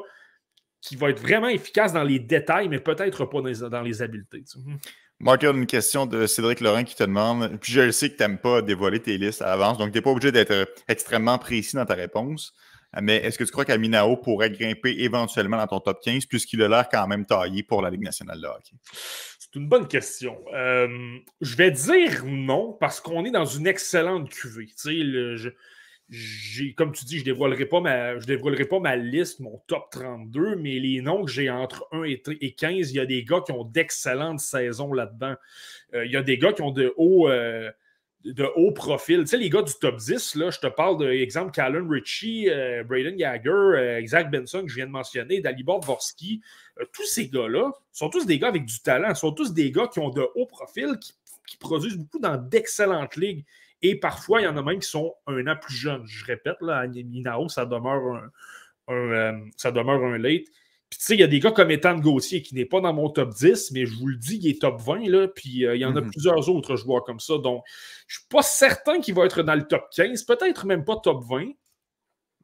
qui 0.81 0.95
va 0.95 1.09
être 1.09 1.21
vraiment 1.21 1.49
efficace 1.49 1.93
dans 1.93 2.03
les 2.03 2.19
détails, 2.19 2.67
mais 2.67 2.79
peut-être 2.79 3.25
pas 3.25 3.41
dans 3.41 3.81
les, 3.81 4.01
habiletés. 4.01 4.43
Tu 4.43 4.57
Marc, 5.19 5.43
une 5.43 5.67
question 5.67 6.07
de 6.07 6.25
Cédric 6.25 6.61
Laurent 6.61 6.83
qui 6.83 6.95
te 6.95 7.03
demande, 7.03 7.59
puis 7.61 7.71
je 7.71 7.91
sais 7.91 8.09
que 8.09 8.17
tu 8.17 8.23
n'aimes 8.23 8.39
pas 8.39 8.63
dévoiler 8.63 8.99
tes 8.99 9.19
listes 9.19 9.43
à 9.43 9.47
l'avance, 9.47 9.77
donc 9.77 9.91
tu 9.91 9.97
n'es 9.97 10.01
pas 10.01 10.09
obligé 10.09 10.31
d'être 10.31 10.67
extrêmement 10.87 11.37
précis 11.37 11.75
dans 11.75 11.85
ta 11.85 11.93
réponse, 11.93 12.55
mais 12.99 13.17
est-ce 13.17 13.37
que 13.37 13.43
tu 13.43 13.51
crois 13.51 13.63
qu'Aminao 13.63 14.17
pourrait 14.17 14.49
grimper 14.49 14.95
éventuellement 14.99 15.57
dans 15.57 15.67
ton 15.67 15.79
top 15.79 16.01
15 16.01 16.25
puisqu'il 16.25 16.61
a 16.61 16.67
l'air 16.67 16.89
quand 16.89 17.07
même 17.07 17.25
taillé 17.25 17.63
pour 17.63 17.81
la 17.81 17.89
Ligue 17.89 18.03
nationale 18.03 18.41
de 18.41 18.47
hockey? 18.47 18.73
C'est 19.39 19.55
une 19.55 19.67
bonne 19.67 19.87
question. 19.87 20.37
Euh, 20.53 21.17
je 21.39 21.55
vais 21.55 21.71
dire 21.71 22.25
non 22.25 22.73
parce 22.73 22.99
qu'on 22.99 23.23
est 23.25 23.31
dans 23.31 23.45
une 23.45 23.67
excellente 23.67 24.29
cuvée. 24.29 24.67
Comme 26.75 26.91
tu 26.91 27.05
dis, 27.05 27.15
je 27.15 27.21
ne 27.21 27.25
dévoilerai, 27.25 27.65
pas 27.65 27.79
ma, 27.79 28.15
dévoilerai 28.15 28.65
pas 28.65 28.79
ma 28.79 28.97
liste, 28.97 29.39
mon 29.39 29.61
top 29.67 29.89
32, 29.91 30.55
mais 30.55 30.79
les 30.79 31.01
noms 31.01 31.23
que 31.23 31.31
j'ai 31.31 31.49
entre 31.49 31.87
1 31.91 32.03
et 32.03 32.51
15, 32.51 32.91
il 32.91 32.95
y 32.95 32.99
a 32.99 33.05
des 33.05 33.23
gars 33.23 33.41
qui 33.45 33.53
ont 33.53 33.63
d'excellentes 33.63 34.41
saisons 34.41 34.93
là-dedans. 34.93 35.35
Euh, 35.93 36.05
il 36.05 36.11
y 36.11 36.17
a 36.17 36.23
des 36.23 36.37
gars 36.37 36.51
qui 36.51 36.61
ont 36.61 36.71
de 36.71 36.93
hauts 36.97 37.29
euh, 37.29 37.71
de 38.25 38.45
haut 38.55 38.71
profil. 38.71 39.21
Tu 39.21 39.27
sais, 39.27 39.37
les 39.37 39.49
gars 39.49 39.61
du 39.61 39.73
top 39.79 39.97
10, 39.97 40.35
là, 40.35 40.49
je 40.49 40.59
te 40.59 40.67
parle 40.67 40.99
d'exemple 40.99 41.51
Callum 41.51 41.89
Ritchie, 41.89 42.49
euh, 42.49 42.83
Braden 42.83 43.15
Gagger, 43.15 44.05
Zach 44.07 44.29
Benson 44.31 44.61
que 44.61 44.67
je 44.67 44.75
viens 44.75 44.85
de 44.85 44.91
mentionner, 44.91 45.41
Dalibor 45.41 45.79
Dvorsky. 45.79 46.41
tous 46.93 47.05
ces 47.05 47.27
gars-là 47.29 47.71
sont 47.91 48.09
tous 48.09 48.25
des 48.25 48.39
gars 48.39 48.49
avec 48.49 48.65
du 48.65 48.79
talent, 48.81 49.13
sont 49.15 49.31
tous 49.31 49.53
des 49.53 49.71
gars 49.71 49.87
qui 49.87 49.99
ont 49.99 50.09
de 50.09 50.27
hauts 50.35 50.45
profils, 50.45 50.97
qui, 50.99 51.13
produisent 51.59 51.97
beaucoup 51.97 52.19
dans 52.19 52.37
d'excellentes 52.37 53.17
ligues. 53.17 53.45
Et 53.81 53.99
parfois, 53.99 54.39
il 54.39 54.45
y 54.45 54.47
en 54.47 54.55
a 54.55 54.61
même 54.61 54.79
qui 54.79 54.87
sont 54.87 55.13
un 55.27 55.45
an 55.47 55.55
plus 55.59 55.75
jeunes. 55.75 56.05
Je 56.05 56.23
répète, 56.23 56.55
là, 56.61 56.77
à 56.77 56.87
Minao, 56.87 57.49
ça 57.49 57.65
demeure 57.65 58.15
un, 58.15 58.31
euh, 58.89 59.37
ça 59.57 59.71
demeure 59.71 60.03
un 60.03 60.17
late. 60.17 60.45
Puis, 60.91 60.99
tu 60.99 61.05
sais, 61.05 61.13
il 61.13 61.21
y 61.21 61.23
a 61.23 61.27
des 61.27 61.39
gars 61.39 61.51
comme 61.51 61.71
Ethan 61.71 61.97
Gauthier 61.97 62.41
qui 62.41 62.53
n'est 62.53 62.65
pas 62.65 62.81
dans 62.81 62.91
mon 62.91 63.09
top 63.09 63.33
10, 63.33 63.71
mais 63.71 63.85
je 63.85 63.97
vous 63.97 64.07
le 64.07 64.17
dis, 64.17 64.39
il 64.43 64.49
est 64.49 64.59
top 64.59 64.81
20, 64.81 65.07
là, 65.07 65.29
puis 65.29 65.65
euh, 65.65 65.73
il 65.73 65.79
y 65.79 65.85
en 65.85 65.95
a 65.95 66.01
mhm. 66.01 66.11
plusieurs 66.11 66.49
autres 66.49 66.75
joueurs 66.75 67.05
comme 67.05 67.21
ça. 67.21 67.37
Donc, 67.37 67.63
je 68.07 68.17
ne 68.17 68.19
suis 68.19 68.27
pas 68.29 68.41
certain 68.41 68.99
qu'il 68.99 69.15
va 69.15 69.23
être 69.23 69.41
dans 69.41 69.55
le 69.55 69.65
top 69.65 69.85
15, 69.95 70.23
peut-être 70.23 70.65
même 70.65 70.83
pas 70.83 70.97
top 70.97 71.23
20, 71.29 71.53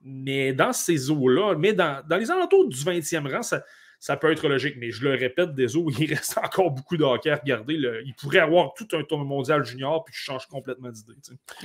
mais 0.01 0.53
dans 0.53 0.71
ces 0.71 1.11
eaux-là, 1.11 1.55
mais 1.57 1.73
dans, 1.73 2.01
dans, 2.07 2.15
les 2.15 2.31
alentours 2.31 2.69
du 2.69 2.77
20e 2.77 3.29
rang, 3.29 3.41
ça, 3.41 3.61
ça 3.99 4.17
peut 4.17 4.31
être 4.31 4.47
logique. 4.47 4.75
Mais 4.77 4.91
je 4.91 5.03
le 5.03 5.11
répète, 5.11 5.53
désolé, 5.53 5.95
il 5.99 6.13
reste 6.13 6.37
encore 6.37 6.71
beaucoup 6.71 6.97
de 6.97 7.03
hockey 7.03 7.29
à 7.29 7.35
regarder. 7.37 7.73
il 8.05 8.13
pourrait 8.15 8.39
avoir 8.39 8.73
tout 8.73 8.87
un 8.93 9.03
tournoi 9.03 9.27
mondial 9.27 9.65
junior, 9.65 10.03
puis 10.03 10.13
je 10.15 10.23
change 10.23 10.47
complètement 10.47 10.89
d'idée. 10.89 11.13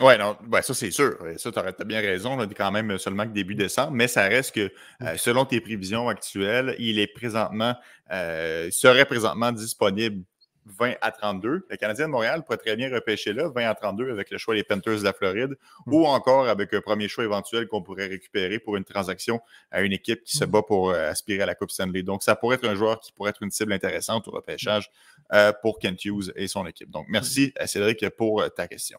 Oui, 0.00 0.18
non, 0.18 0.36
ben, 0.46 0.62
ça 0.62 0.74
c'est 0.74 0.90
sûr. 0.90 1.16
Ça, 1.36 1.52
tu 1.52 1.58
aurais 1.58 1.74
bien 1.84 2.00
raison. 2.00 2.36
Là, 2.36 2.46
quand 2.56 2.72
même 2.72 2.98
seulement 2.98 3.24
que 3.24 3.32
début 3.32 3.54
décembre, 3.54 3.92
mais 3.92 4.08
ça 4.08 4.22
reste 4.22 4.54
que, 4.54 4.72
euh, 5.02 5.16
selon 5.16 5.44
tes 5.44 5.60
prévisions 5.60 6.08
actuelles, 6.08 6.74
il 6.78 6.98
est 6.98 7.06
présentement, 7.06 7.74
euh, 8.12 8.68
serait 8.70 9.04
présentement 9.04 9.52
disponible 9.52 10.24
20 10.66 10.94
à 11.00 11.10
32. 11.10 11.66
Le 11.68 11.76
Canadien 11.76 12.06
de 12.06 12.12
Montréal 12.12 12.42
pourrait 12.44 12.58
très 12.58 12.76
bien 12.76 12.92
repêcher 12.92 13.32
là, 13.32 13.48
20 13.48 13.68
à 13.68 13.74
32 13.74 14.10
avec 14.10 14.30
le 14.30 14.38
choix 14.38 14.54
des 14.54 14.64
Panthers 14.64 14.98
de 14.98 15.04
la 15.04 15.12
Floride, 15.12 15.56
mm. 15.86 15.94
ou 15.94 16.06
encore 16.06 16.48
avec 16.48 16.72
un 16.74 16.80
premier 16.80 17.08
choix 17.08 17.24
éventuel 17.24 17.66
qu'on 17.68 17.82
pourrait 17.82 18.06
récupérer 18.06 18.58
pour 18.58 18.76
une 18.76 18.84
transaction 18.84 19.40
à 19.70 19.82
une 19.82 19.92
équipe 19.92 20.22
qui 20.24 20.36
se 20.36 20.44
mm. 20.44 20.50
bat 20.50 20.62
pour 20.62 20.90
euh, 20.90 21.10
aspirer 21.10 21.42
à 21.42 21.46
la 21.46 21.54
Coupe 21.54 21.70
Stanley. 21.70 22.02
Donc, 22.02 22.22
ça 22.22 22.36
pourrait 22.36 22.56
être 22.56 22.68
un 22.68 22.74
joueur 22.74 23.00
qui 23.00 23.12
pourrait 23.12 23.30
être 23.30 23.42
une 23.42 23.50
cible 23.50 23.72
intéressante 23.72 24.28
au 24.28 24.30
repêchage 24.30 24.90
euh, 25.32 25.52
pour 25.62 25.78
Kent 25.78 26.04
Hughes 26.04 26.32
et 26.36 26.48
son 26.48 26.66
équipe. 26.66 26.90
Donc, 26.90 27.06
merci 27.08 27.52
à 27.56 27.66
Cédric 27.66 28.08
pour 28.10 28.42
euh, 28.42 28.48
ta 28.48 28.68
question. 28.68 28.98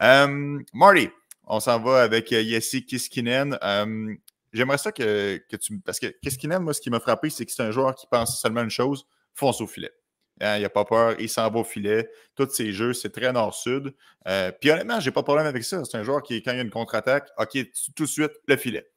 Marty, 0.00 1.10
on 1.46 1.60
s'en 1.60 1.78
va 1.80 2.02
avec 2.02 2.30
Yessi 2.30 2.86
Kiskinen. 2.86 3.58
J'aimerais 4.52 4.78
ça 4.78 4.90
que, 4.90 5.36
que, 5.48 5.56
tu. 5.56 5.78
Parce 5.80 6.00
que 6.00 6.06
Kiskinen, 6.06 6.62
moi, 6.62 6.74
ce 6.74 6.80
qui 6.80 6.90
m'a 6.90 7.00
frappé, 7.00 7.30
c'est 7.30 7.44
que 7.44 7.52
c'est 7.52 7.62
un 7.62 7.70
joueur 7.70 7.94
qui 7.94 8.06
pense 8.10 8.40
seulement 8.40 8.62
une 8.62 8.70
chose 8.70 9.06
fonce 9.34 9.60
au 9.60 9.66
filet. 9.66 9.92
Hein, 10.40 10.56
il 10.56 10.62
n'a 10.62 10.70
pas 10.70 10.84
peur, 10.84 11.14
il 11.18 11.28
s'en 11.28 11.50
va 11.50 11.60
au 11.60 11.64
filet. 11.64 12.08
Tous 12.34 12.48
ses 12.50 12.72
jeux, 12.72 12.92
c'est 12.92 13.10
très 13.10 13.32
nord-sud. 13.32 13.94
Euh, 14.26 14.50
puis 14.58 14.70
honnêtement, 14.70 14.98
je 15.00 15.08
n'ai 15.08 15.12
pas 15.12 15.20
de 15.20 15.24
problème 15.24 15.46
avec 15.46 15.64
ça. 15.64 15.84
C'est 15.84 15.98
un 15.98 16.02
joueur 16.02 16.22
qui, 16.22 16.42
quand 16.42 16.52
il 16.52 16.56
y 16.56 16.60
a 16.60 16.62
une 16.62 16.70
contre-attaque, 16.70 17.28
OK, 17.38 17.58
tout 17.94 18.04
de 18.04 18.08
suite, 18.08 18.32
le 18.46 18.56
filet. 18.56 18.88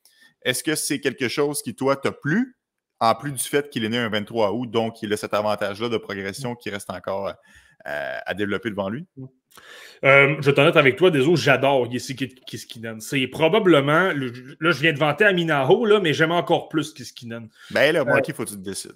Est-ce 0.43 0.63
que 0.63 0.75
c'est 0.75 0.99
quelque 0.99 1.27
chose 1.27 1.61
qui, 1.61 1.75
toi, 1.75 1.95
t'a 1.95 2.11
plu, 2.11 2.57
en 2.99 3.15
plus 3.15 3.31
du 3.31 3.43
fait 3.43 3.69
qu'il 3.69 3.83
est 3.83 3.89
né 3.89 3.97
un 3.97 4.09
23 4.09 4.53
août, 4.53 4.71
donc 4.71 5.01
il 5.01 5.11
a 5.11 5.17
cet 5.17 5.33
avantage-là 5.33 5.89
de 5.89 5.97
progression 5.97 6.55
qui 6.55 6.69
reste 6.69 6.89
encore 6.89 7.33
à, 7.83 8.33
développer 8.33 8.69
devant 8.69 8.89
lui? 8.89 9.05
Euh, 10.03 10.35
je 10.41 10.45
vais 10.47 10.53
t'en 10.53 10.65
avec 10.65 10.97
toi, 10.97 11.11
désolé, 11.11 11.37
j'adore 11.37 11.87
Yessi 11.87 12.15
Kiskinen. 12.15 12.99
C'est 12.99 13.25
probablement, 13.27 14.11
là, 14.11 14.71
je 14.71 14.81
viens 14.81 14.91
de 14.91 14.99
vanter 14.99 15.23
Aminaho, 15.23 15.85
là, 15.85 16.01
mais 16.01 16.13
j'aime 16.13 16.33
encore 16.33 16.67
plus 16.67 16.93
Kiskinen. 16.93 17.47
Ben 17.71 17.93
là, 17.93 18.03
moi, 18.03 18.19
il 18.25 18.33
faut 18.33 18.43
que 18.43 18.49
tu 18.49 18.55
te 18.55 18.61
décides. 18.61 18.91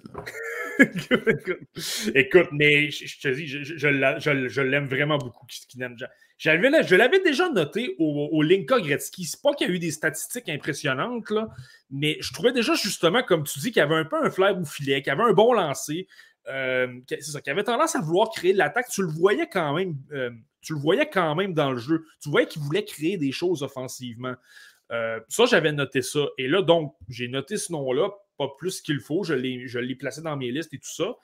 Écoute, 2.14 2.48
mais 2.52 2.90
je, 2.90 3.20
te 3.20 3.28
dis, 3.28 3.46
je, 3.46 4.60
l'aime 4.60 4.84
vraiment 4.84 5.16
beaucoup, 5.16 5.46
Kiskinen. 5.46 5.96
Je 6.36 6.94
l'avais 6.94 7.20
déjà 7.20 7.48
noté 7.48 7.96
au, 7.98 8.28
au 8.30 8.42
Linka 8.42 8.78
Gretzky. 8.78 9.24
C'est 9.24 9.40
pas 9.40 9.54
qu'il 9.54 9.66
y 9.66 9.70
a 9.70 9.74
eu 9.74 9.78
des 9.78 9.90
statistiques 9.90 10.50
impressionnantes, 10.50 11.30
là, 11.30 11.48
mais 11.90 12.18
je 12.20 12.34
trouvais 12.34 12.52
déjà 12.52 12.74
justement, 12.74 13.22
comme 13.22 13.44
tu 13.44 13.60
dis, 13.60 13.72
qu'il 13.72 13.80
y 13.80 13.82
avait 13.82 13.94
un 13.94 14.04
peu 14.04 14.22
un 14.22 14.30
flair 14.30 14.58
au 14.58 14.64
filet, 14.66 15.00
qu'il 15.00 15.10
avait 15.10 15.22
un 15.22 15.32
bon 15.32 15.54
lancer. 15.54 16.06
Euh, 16.48 17.00
c'est 17.08 17.22
ça, 17.22 17.40
qu'il 17.40 17.50
avait 17.50 17.64
tendance 17.64 17.96
à 17.96 18.00
vouloir 18.00 18.30
créer 18.30 18.52
de 18.52 18.58
l'attaque. 18.58 18.88
Tu 18.90 19.00
le 19.00 19.08
voyais 19.08 19.48
quand 19.50 19.74
même. 19.74 19.96
Tu 20.60 20.74
le 20.74 20.78
voyais 20.78 21.08
quand 21.08 21.34
même 21.34 21.54
dans 21.54 21.72
le 21.72 21.78
jeu. 21.78 22.04
Tu 22.22 22.28
voyais 22.30 22.46
qu'il 22.46 22.62
voulait 22.62 22.84
créer 22.84 23.16
des 23.16 23.32
choses 23.32 23.62
offensivement. 23.62 24.34
Euh, 24.90 25.20
ça, 25.28 25.46
j'avais 25.46 25.72
noté 25.72 26.02
ça. 26.02 26.20
Et 26.38 26.48
là, 26.48 26.62
donc, 26.62 26.94
j'ai 27.08 27.28
noté 27.28 27.56
ce 27.56 27.72
nom-là, 27.72 28.10
pas 28.36 28.48
plus 28.58 28.80
qu'il 28.80 29.00
faut. 29.00 29.24
Je 29.24 29.34
l'ai 29.34 29.94
placé 29.94 30.22
dans 30.22 30.36
mes 30.36 30.50
listes 30.50 30.72
et 30.74 30.78
tout 30.78 30.92
ça. 30.92 31.14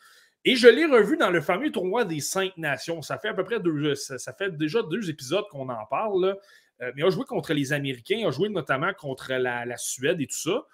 Et 0.44 0.56
je 0.56 0.68
l'ai 0.68 0.84
revu 0.84 1.16
dans 1.16 1.30
le 1.30 1.40
fameux 1.40 1.70
tournoi 1.70 2.04
des 2.04 2.20
cinq 2.20 2.56
nations. 2.58 3.00
Ça 3.00 3.18
fait 3.18 3.28
à 3.28 3.34
peu 3.34 3.44
près 3.44 3.60
deux, 3.60 3.94
ça, 3.94 4.32
fait 4.34 4.54
déjà 4.56 4.82
deux 4.82 5.08
épisodes 5.08 5.46
qu'on 5.50 5.68
en 5.70 5.86
parle. 5.86 6.36
Euh, 6.82 6.92
mais 6.94 7.02
il 7.02 7.04
a 7.04 7.10
joué 7.10 7.24
contre 7.24 7.54
les 7.54 7.72
Américains, 7.72 8.16
il 8.18 8.26
a 8.26 8.30
joué 8.30 8.48
notamment 8.50 8.92
contre 8.92 9.32
la, 9.32 9.76
Suède 9.78 10.20
et 10.20 10.26
tout 10.26 10.36
ça. 10.36 10.66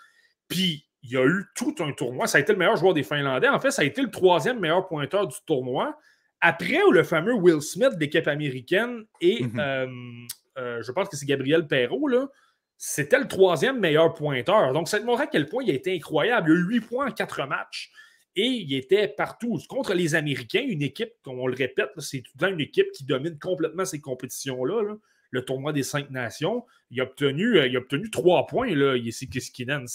Puis 0.48 0.86
il 1.02 1.10
y 1.10 1.16
a 1.16 1.24
eu 1.24 1.44
tout 1.54 1.74
un 1.78 1.92
tournoi. 1.92 2.26
Ça 2.26 2.38
a 2.38 2.40
été 2.40 2.52
le 2.52 2.58
meilleur 2.58 2.76
joueur 2.76 2.94
des 2.94 3.04
Finlandais. 3.04 3.48
En 3.48 3.60
fait, 3.60 3.70
ça 3.70 3.82
a 3.82 3.84
été 3.84 4.02
le 4.02 4.10
troisième 4.10 4.58
meilleur 4.58 4.88
pointeur 4.88 5.28
du 5.28 5.36
tournoi. 5.46 5.96
Après, 6.40 6.80
le 6.90 7.02
fameux 7.02 7.34
Will 7.34 7.60
Smith 7.60 7.94
de 7.94 8.00
l'équipe 8.00 8.26
américaine 8.26 9.04
et 9.20 9.44
mhm. 9.44 9.60
euh, 9.60 9.86
euh, 10.58 10.82
je 10.82 10.92
pense 10.92 11.08
que 11.08 11.16
c'est 11.16 11.26
Gabriel 11.26 11.66
Perrault, 11.66 12.08
là, 12.08 12.28
c'était 12.76 13.18
le 13.18 13.28
troisième 13.28 13.78
meilleur 13.78 14.14
pointeur. 14.14 14.72
Donc, 14.72 14.88
ça 14.88 14.98
te 14.98 15.04
montre 15.04 15.20
à 15.20 15.26
quel 15.26 15.48
point 15.48 15.62
il 15.62 15.70
a 15.70 15.74
été 15.74 15.94
incroyable. 15.94 16.50
Il 16.50 16.52
a 16.52 16.60
eu 16.60 16.66
8 16.76 16.80
points 16.80 17.08
en 17.08 17.12
4 17.12 17.46
matchs 17.46 17.90
et 18.36 18.46
il 18.46 18.74
était 18.74 19.08
partout. 19.08 19.58
Contre 19.68 19.92
les 19.92 20.14
Américains, 20.14 20.64
une 20.66 20.82
équipe, 20.82 21.12
comme 21.22 21.38
on 21.38 21.46
le 21.46 21.54
répète, 21.54 21.90
c'est 21.98 22.22
tout 22.22 22.32
le 22.36 22.46
temps 22.46 22.52
une 22.52 22.60
équipe 22.60 22.90
qui 22.92 23.04
domine 23.04 23.38
complètement 23.38 23.84
ces 23.84 24.00
compétitions-là. 24.00 24.94
Le 25.30 25.44
tournoi 25.44 25.72
des 25.72 25.82
cinq 25.82 26.10
nations, 26.10 26.64
il 26.90 27.00
a 27.00 27.04
obtenu, 27.04 27.58
euh, 27.58 27.66
il 27.66 27.76
a 27.76 27.80
obtenu 27.80 28.10
3 28.10 28.46
points, 28.46 28.74
là, 28.74 28.96
Kiskinen. 28.98 29.86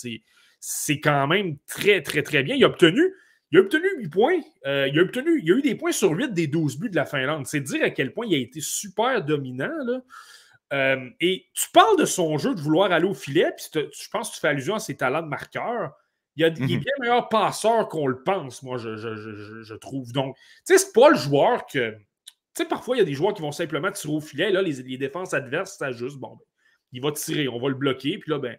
C'est 0.60 1.00
quand 1.00 1.28
même 1.28 1.58
très, 1.68 2.02
très, 2.02 2.22
très 2.22 2.44
bien. 2.44 2.56
Il 2.56 2.64
a 2.64 2.68
obtenu, 2.68 3.02
il 3.56 3.60
a 3.60 3.62
obtenu 3.62 3.88
8 4.00 4.10
points. 4.10 4.42
Euh, 4.66 4.90
il, 4.92 5.00
a 5.00 5.02
obtenu, 5.02 5.40
il 5.42 5.50
a 5.50 5.56
eu 5.56 5.62
des 5.62 5.76
points 5.76 5.94
sur 5.94 6.12
8 6.12 6.34
des 6.34 6.48
12 6.48 6.78
buts 6.78 6.90
de 6.90 6.96
la 6.96 7.06
Finlande. 7.06 7.48
C'est 7.48 7.62
dire 7.62 7.86
à 7.86 7.90
quel 7.90 8.12
point 8.12 8.26
il 8.26 8.36
a 8.36 8.38
été 8.38 8.60
super 8.60 9.24
dominant. 9.24 9.70
Euh, 10.74 11.10
et 11.22 11.46
tu 11.54 11.70
parles 11.72 11.98
de 11.98 12.04
son 12.04 12.38
jeu 12.38 12.54
de 12.54 12.60
vouloir 12.60 12.92
aller 12.92 13.08
au 13.08 13.14
filet, 13.14 13.50
puis 13.56 13.88
je 13.94 14.10
pense 14.10 14.30
que 14.30 14.36
tu 14.36 14.42
fais 14.42 14.50
allusion 14.50 14.76
à 14.76 14.80
ses 14.80 14.98
talents 14.98 15.22
de 15.22 15.30
marqueur. 15.30 15.94
Il, 16.36 16.44
est 16.44 16.60
mhm. 16.60 16.68
bien 16.68 16.92
meilleur 17.00 17.30
passeur 17.30 17.88
qu'on 17.88 18.08
le 18.08 18.24
pense, 18.24 18.62
moi, 18.62 18.78
je, 18.78 19.74
trouve. 19.76 20.12
Donc, 20.12 20.36
tu 20.36 20.44
sais, 20.66 20.78
c'est 20.78 20.94
pas 20.94 21.12
le 21.12 21.16
joueur 21.16 21.66
que. 21.66 21.92
Tu 21.92 22.64
sais, 22.64 22.66
parfois, 22.66 22.98
il 22.98 23.00
y 23.00 23.04
a 23.04 23.06
des 23.06 23.14
joueurs 23.14 23.34
qui 23.34 23.42
vont 23.42 23.54
simplement 23.54 23.90
tirer 23.90 24.14
au 24.14 24.20
filet. 24.20 24.52
Là, 24.52 24.62
les, 24.62 24.98
défenses 24.98 25.34
adverses, 25.34 25.78
ça 25.78 25.94
juste, 25.94 26.18
bon, 26.18 26.36
ben, 26.36 26.46
il 26.92 27.02
va 27.02 27.14
tirer, 27.14 27.48
on 27.48 27.58
va 27.58 27.70
le 27.70 27.76
bloquer, 27.76 28.18
puis 28.18 28.32
là, 28.32 28.40
ben, 28.40 28.58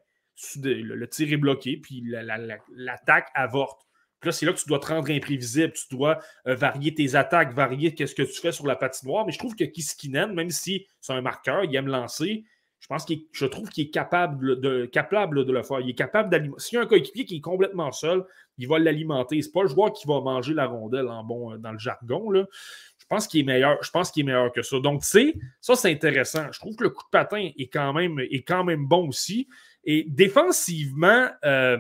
le, 0.63 1.07
tir 1.07 1.31
est 1.31 1.37
bloqué, 1.37 1.77
puis 1.77 2.03
l'attaque 2.07 3.29
avorte. 3.35 3.86
Puis 4.21 4.29
là, 4.29 4.33
c'est 4.33 4.47
là 4.47 4.53
que 4.53 4.59
tu 4.59 4.69
dois 4.69 4.79
te 4.79 4.87
rendre 4.87 5.11
imprévisible, 5.11 5.73
tu 5.73 5.95
dois 5.95 6.19
euh, 6.47 6.55
varier 6.55 6.95
tes 6.95 7.15
attaques, 7.15 7.53
varier 7.53 7.95
qu'est-ce 7.95 8.15
que 8.15 8.23
tu 8.23 8.41
fais 8.41 8.53
sur 8.53 8.67
la 8.67 8.77
patinoire. 8.77 9.27
Mais 9.27 9.33
je 9.33 9.39
trouve 9.39 9.55
que 9.55 9.65
Kiskinen, 9.65 10.33
même 10.33 10.51
si 10.51 10.87
c'est 11.01 11.13
un 11.13 11.21
marqueur, 11.21 11.65
il 11.65 11.75
aime 11.77 11.89
lancer, 11.89 12.45
je 12.81 12.87
pense 12.89 13.05
qu'il 13.05 13.23
je 13.33 13.47
trouve 13.47 13.69
qu'il 13.69 13.87
est 13.87 13.91
capable 13.91 14.61
de, 14.61 14.87
capable 14.87 15.45
de 15.45 15.53
le 15.53 15.63
faire. 15.63 15.81
Il 15.81 15.91
est 15.91 15.95
capable 15.95 16.31
d'alimenter. 16.31 16.63
S'il 16.63 16.77
y 16.77 16.79
a 16.79 16.85
un 16.85 16.87
coéquipier 16.87 17.25
qui 17.25 17.37
est 17.37 17.41
complètement 17.41 17.91
seul, 17.91 18.25
il 18.59 18.69
va 18.69 18.79
l'alimenter. 18.79 19.41
C'est 19.43 19.53
pas 19.53 19.63
le 19.63 19.69
joueur 19.69 19.93
qui 19.93 20.07
va 20.07 20.21
manger 20.21 20.55
la 20.55 20.67
rondelle 20.67 21.09
en 21.09 21.25
bon 21.25 21.53
euh, 21.53 21.59
dans 21.59 21.73
le 21.73 21.79
jargon. 21.79 22.31
Là. 22.31 22.47
Je 22.99 23.05
pense 23.09 23.27
qu'il 23.27 23.41
est 23.41 23.45
meilleur. 23.45 23.79
Je 23.83 23.91
pense 23.91 24.11
qu'il 24.11 24.23
est 24.23 24.27
meilleur 24.27 24.53
que 24.53 24.63
ça. 24.63 24.79
Donc, 24.79 25.03
tu 25.03 25.09
sais, 25.09 25.35
ça, 25.61 25.75
c'est 25.75 25.91
intéressant. 25.91 26.47
Je 26.53 26.59
trouve 26.59 26.77
que 26.77 26.85
le 26.85 26.91
coup 26.91 27.05
de 27.05 27.11
patin 27.11 27.51
est 27.57 27.69
quand 27.69 27.93
même, 27.93 28.21
est 28.21 28.43
quand 28.43 28.65
même 28.65 28.87
bon 28.87 29.09
aussi. 29.09 29.49
Et 29.85 30.05
défensivement, 30.09 31.29
euh, 31.45 31.79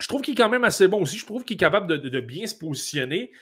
je 0.00 0.08
trouve 0.08 0.22
qu'il 0.22 0.34
est 0.34 0.36
quand 0.36 0.48
même 0.48 0.64
assez 0.64 0.88
bon 0.88 1.02
aussi. 1.02 1.18
Je 1.18 1.26
trouve 1.26 1.44
qu'il 1.44 1.54
est 1.54 1.58
capable 1.58 1.86
de, 1.86 2.20
bien 2.20 2.46
se 2.46 2.54
positionner. 2.54 3.32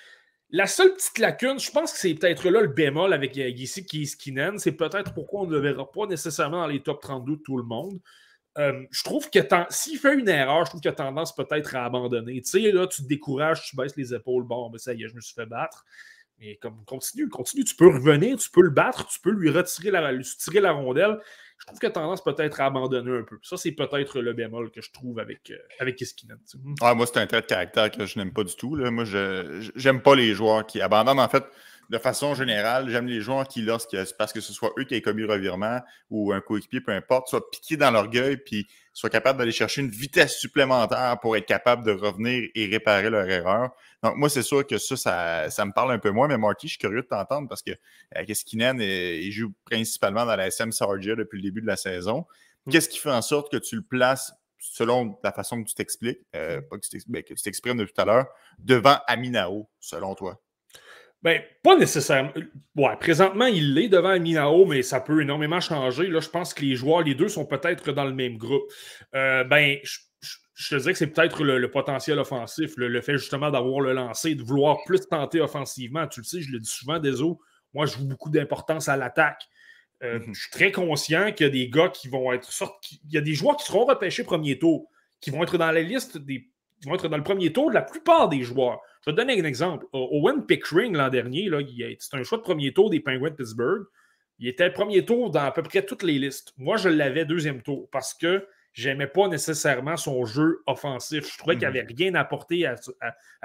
La 0.50 0.66
seule 0.66 0.94
petite 0.94 1.18
lacune, 1.18 1.58
je 1.58 1.70
pense 1.70 1.92
que 1.92 1.98
c'est 1.98 2.14
peut-être 2.14 2.48
là 2.48 2.60
le 2.60 2.68
bémol 2.68 3.12
avec 3.12 3.34
Gissi 3.34 3.84
Kieskinen. 3.84 4.58
C'est 4.58 4.72
peut-être 4.72 5.14
pourquoi 5.14 5.42
on 5.42 5.46
ne 5.46 5.52
le 5.52 5.58
verra 5.58 5.90
pas 5.90 6.06
nécessairement 6.06 6.60
dans 6.60 6.66
les 6.66 6.82
top 6.82 7.00
32 7.00 7.36
de 7.36 7.42
tout 7.42 7.56
le 7.56 7.64
monde. 7.64 7.98
Euh, 8.58 8.84
je 8.92 9.02
trouve 9.02 9.28
que 9.30 9.40
s'il 9.70 9.98
fait 9.98 10.14
une 10.14 10.28
erreur, 10.28 10.64
je 10.64 10.70
trouve 10.70 10.80
qu'il 10.80 10.90
a 10.90 10.94
tendance 10.94 11.34
peut-être 11.34 11.74
à 11.74 11.86
abandonner. 11.86 12.40
Tu 12.40 12.50
sais, 12.50 12.70
là, 12.70 12.86
tu 12.86 13.02
te 13.02 13.08
décourages, 13.08 13.64
tu 13.64 13.74
baisses 13.74 13.96
les 13.96 14.14
épaules. 14.14 14.44
Bon, 14.44 14.70
mais 14.70 14.78
ça 14.78 14.94
y 14.94 15.02
est, 15.02 15.08
je 15.08 15.14
me 15.14 15.20
suis 15.20 15.34
fait 15.34 15.46
battre. 15.46 15.84
Mais 16.38 16.56
comme 16.56 16.84
continue, 16.84 17.28
continue, 17.28 17.64
tu 17.64 17.74
peux 17.74 17.88
revenir, 17.88 18.36
tu 18.36 18.50
peux 18.50 18.62
le 18.62 18.70
battre, 18.70 19.06
tu 19.06 19.20
peux 19.20 19.30
lui 19.30 19.50
retirer 19.50 19.90
la, 19.90 20.12
lui 20.12 20.24
la 20.54 20.72
rondelle 20.72 21.18
je 21.58 21.66
trouve 21.66 21.78
qu'il 21.78 21.88
a 21.88 21.92
tendance 21.92 22.22
peut-être 22.22 22.60
à 22.60 22.66
abandonner 22.66 23.18
un 23.18 23.22
peu. 23.22 23.38
Ça, 23.42 23.56
c'est 23.56 23.72
peut-être 23.72 24.20
le 24.20 24.32
bémol 24.32 24.70
que 24.70 24.82
je 24.82 24.90
trouve 24.90 25.18
avec, 25.18 25.50
euh, 25.50 25.56
avec 25.80 26.00
Eskinen. 26.02 26.38
moi, 26.80 27.06
c'est 27.06 27.18
un 27.18 27.26
trait 27.26 27.40
de 27.40 27.46
caractère 27.46 27.90
que 27.90 28.04
je 28.04 28.18
n'aime 28.18 28.32
pas 28.32 28.44
du 28.44 28.54
tout. 28.54 28.74
Là. 28.76 28.90
Moi, 28.90 29.04
je 29.04 29.70
n'aime 29.82 30.02
pas 30.02 30.14
les 30.14 30.34
joueurs 30.34 30.66
qui 30.66 30.80
abandonnent. 30.80 31.20
En 31.20 31.28
fait, 31.28 31.44
de 31.90 31.98
façon 31.98 32.34
générale, 32.34 32.88
j'aime 32.88 33.06
les 33.06 33.20
joueurs 33.20 33.46
qui, 33.46 33.62
lorsque 33.62 33.96
parce 34.18 34.32
que 34.32 34.40
ce 34.40 34.52
soit 34.52 34.72
eux 34.78 34.84
qui 34.84 34.94
aient 34.94 35.02
commis 35.02 35.22
le 35.22 35.32
revirement 35.32 35.80
ou 36.10 36.32
un 36.32 36.40
coéquipier, 36.40 36.80
peu 36.80 36.92
importe, 36.92 37.28
soient 37.28 37.50
piqués 37.50 37.76
dans 37.76 37.90
l'orgueil 37.90 38.36
puis 38.36 38.66
soient 38.94 39.10
capables 39.10 39.38
d'aller 39.38 39.52
chercher 39.52 39.82
une 39.82 39.90
vitesse 39.90 40.38
supplémentaire 40.38 41.18
pour 41.20 41.36
être 41.36 41.46
capables 41.46 41.84
de 41.84 41.90
revenir 41.90 42.48
et 42.54 42.66
réparer 42.66 43.10
leur 43.10 43.28
erreur. 43.28 43.70
Donc, 44.02 44.16
moi, 44.16 44.30
c'est 44.30 44.42
sûr 44.42 44.66
que 44.66 44.78
ça, 44.78 45.50
ça, 45.50 45.64
me 45.64 45.72
parle 45.72 45.92
un 45.92 45.98
peu 45.98 46.10
moins, 46.10 46.28
mais 46.28 46.38
Marty, 46.38 46.68
je 46.68 46.72
suis 46.72 46.78
curieux 46.78 47.02
de 47.02 47.06
t'entendre 47.06 47.48
parce 47.48 47.62
que 47.62 47.72
euh, 48.16 48.24
Keskinen, 48.24 48.80
il 48.80 49.32
joue 49.32 49.52
principalement 49.64 50.24
dans 50.24 50.36
la 50.36 50.46
SM 50.46 50.70
Sargia 50.72 51.16
depuis 51.16 51.38
le 51.38 51.42
début 51.42 51.60
de 51.60 51.66
la 51.66 51.76
saison. 51.76 52.24
Mm. 52.66 52.70
Qu'est-ce 52.70 52.88
qui 52.88 52.98
fait 52.98 53.10
en 53.10 53.22
sorte 53.22 53.50
que 53.50 53.56
tu 53.56 53.76
le 53.76 53.82
places 53.82 54.32
selon 54.58 55.18
la 55.22 55.32
façon 55.32 55.62
que 55.62 55.68
tu 55.68 55.74
t'expliques, 55.74 56.20
euh, 56.34 56.62
pas 56.62 56.78
que 56.78 56.86
tu 56.88 56.98
ben, 57.08 57.22
t'exprimes 57.22 57.76
de 57.76 57.84
tout 57.84 58.00
à 58.00 58.04
l'heure, 58.04 58.26
devant 58.58 58.98
Aminao, 59.06 59.68
selon 59.80 60.14
toi? 60.14 60.40
Ben, 61.24 61.40
pas 61.62 61.74
nécessairement. 61.74 62.32
Ouais, 62.76 62.96
présentement, 63.00 63.46
il 63.46 63.72
l'est 63.72 63.88
devant 63.88 64.20
Minao, 64.20 64.66
mais 64.66 64.82
ça 64.82 65.00
peut 65.00 65.22
énormément 65.22 65.58
changer. 65.58 66.06
Là, 66.08 66.20
je 66.20 66.28
pense 66.28 66.52
que 66.52 66.60
les 66.60 66.76
joueurs, 66.76 67.00
les 67.00 67.14
deux 67.14 67.28
sont 67.28 67.46
peut-être 67.46 67.92
dans 67.92 68.04
le 68.04 68.12
même 68.12 68.36
groupe. 68.36 68.70
Euh, 69.14 69.42
ben, 69.42 69.78
je, 69.82 70.68
te 70.68 70.74
dirais 70.74 70.92
que 70.92 70.98
c'est 70.98 71.06
peut-être 71.06 71.42
le, 71.42 71.70
potentiel 71.70 72.18
offensif, 72.18 72.74
le, 72.76 73.00
fait 73.00 73.16
justement 73.16 73.50
d'avoir 73.50 73.80
le 73.80 73.94
lancé, 73.94 74.34
de 74.34 74.42
vouloir 74.42 74.84
plus 74.84 75.00
tenter 75.08 75.40
offensivement. 75.40 76.06
Tu 76.08 76.20
le 76.20 76.24
sais, 76.24 76.42
je 76.42 76.52
le 76.52 76.60
dis 76.60 76.68
souvent, 76.68 76.98
Deso, 76.98 77.40
moi, 77.72 77.86
je 77.86 77.94
joue 77.96 78.06
beaucoup 78.06 78.28
d'importance 78.28 78.90
à 78.90 78.98
l'attaque. 78.98 79.44
Euh, 80.02 80.18
mm-hmm. 80.18 80.34
Je 80.34 80.40
suis 80.42 80.50
très 80.50 80.72
conscient 80.72 81.32
qu'il 81.32 81.46
y 81.46 81.48
a 81.48 81.52
des 81.52 81.70
gars 81.70 81.88
qui 81.88 82.08
vont 82.08 82.34
être 82.34 82.52
sortis. 82.52 83.00
Il 83.06 83.14
y 83.14 83.18
a 83.18 83.22
des 83.22 83.32
joueurs 83.32 83.56
qui 83.56 83.64
seront 83.64 83.86
repêchés 83.86 84.24
premier 84.24 84.58
tour, 84.58 84.90
qui 85.22 85.30
vont 85.30 85.42
être 85.42 85.56
dans 85.56 85.72
la 85.72 85.80
liste 85.80 86.18
des. 86.18 86.50
Qui 86.84 86.90
vont 86.90 86.96
être 86.96 87.08
dans 87.08 87.16
le 87.16 87.22
premier 87.22 87.50
tour 87.52 87.70
de 87.70 87.74
la 87.74 87.82
plupart 87.82 88.28
des 88.28 88.42
joueurs. 88.42 88.80
Je 89.04 89.10
vais 89.10 89.16
te 89.16 89.20
donner 89.20 89.40
un 89.40 89.44
exemple. 89.44 89.86
Owen 89.92 90.44
Pickering, 90.44 90.94
l'an 90.94 91.08
dernier, 91.08 91.48
c'est 91.98 92.14
un 92.14 92.22
choix 92.22 92.38
de 92.38 92.42
premier 92.42 92.72
tour 92.72 92.90
des 92.90 93.00
Penguins 93.00 93.30
de 93.30 93.34
Pittsburgh. 93.34 93.84
Il 94.38 94.48
était 94.48 94.70
premier 94.70 95.04
tour 95.04 95.30
dans 95.30 95.44
à 95.44 95.50
peu 95.50 95.62
près 95.62 95.84
toutes 95.84 96.02
les 96.02 96.18
listes. 96.18 96.52
Moi, 96.58 96.76
je 96.76 96.90
l'avais 96.90 97.24
deuxième 97.24 97.62
tour 97.62 97.88
parce 97.90 98.12
que 98.12 98.46
j'aimais 98.74 99.06
pas 99.06 99.28
nécessairement 99.28 99.96
son 99.96 100.26
jeu 100.26 100.62
offensif. 100.66 101.32
Je 101.32 101.38
trouvais 101.38 101.54
qu'il 101.54 101.62
n'y 101.62 101.78
avait 101.78 101.84
mhm. 101.84 101.96
rien 101.96 102.14
à 102.16 102.20
apporter 102.20 102.66
à, 102.66 102.76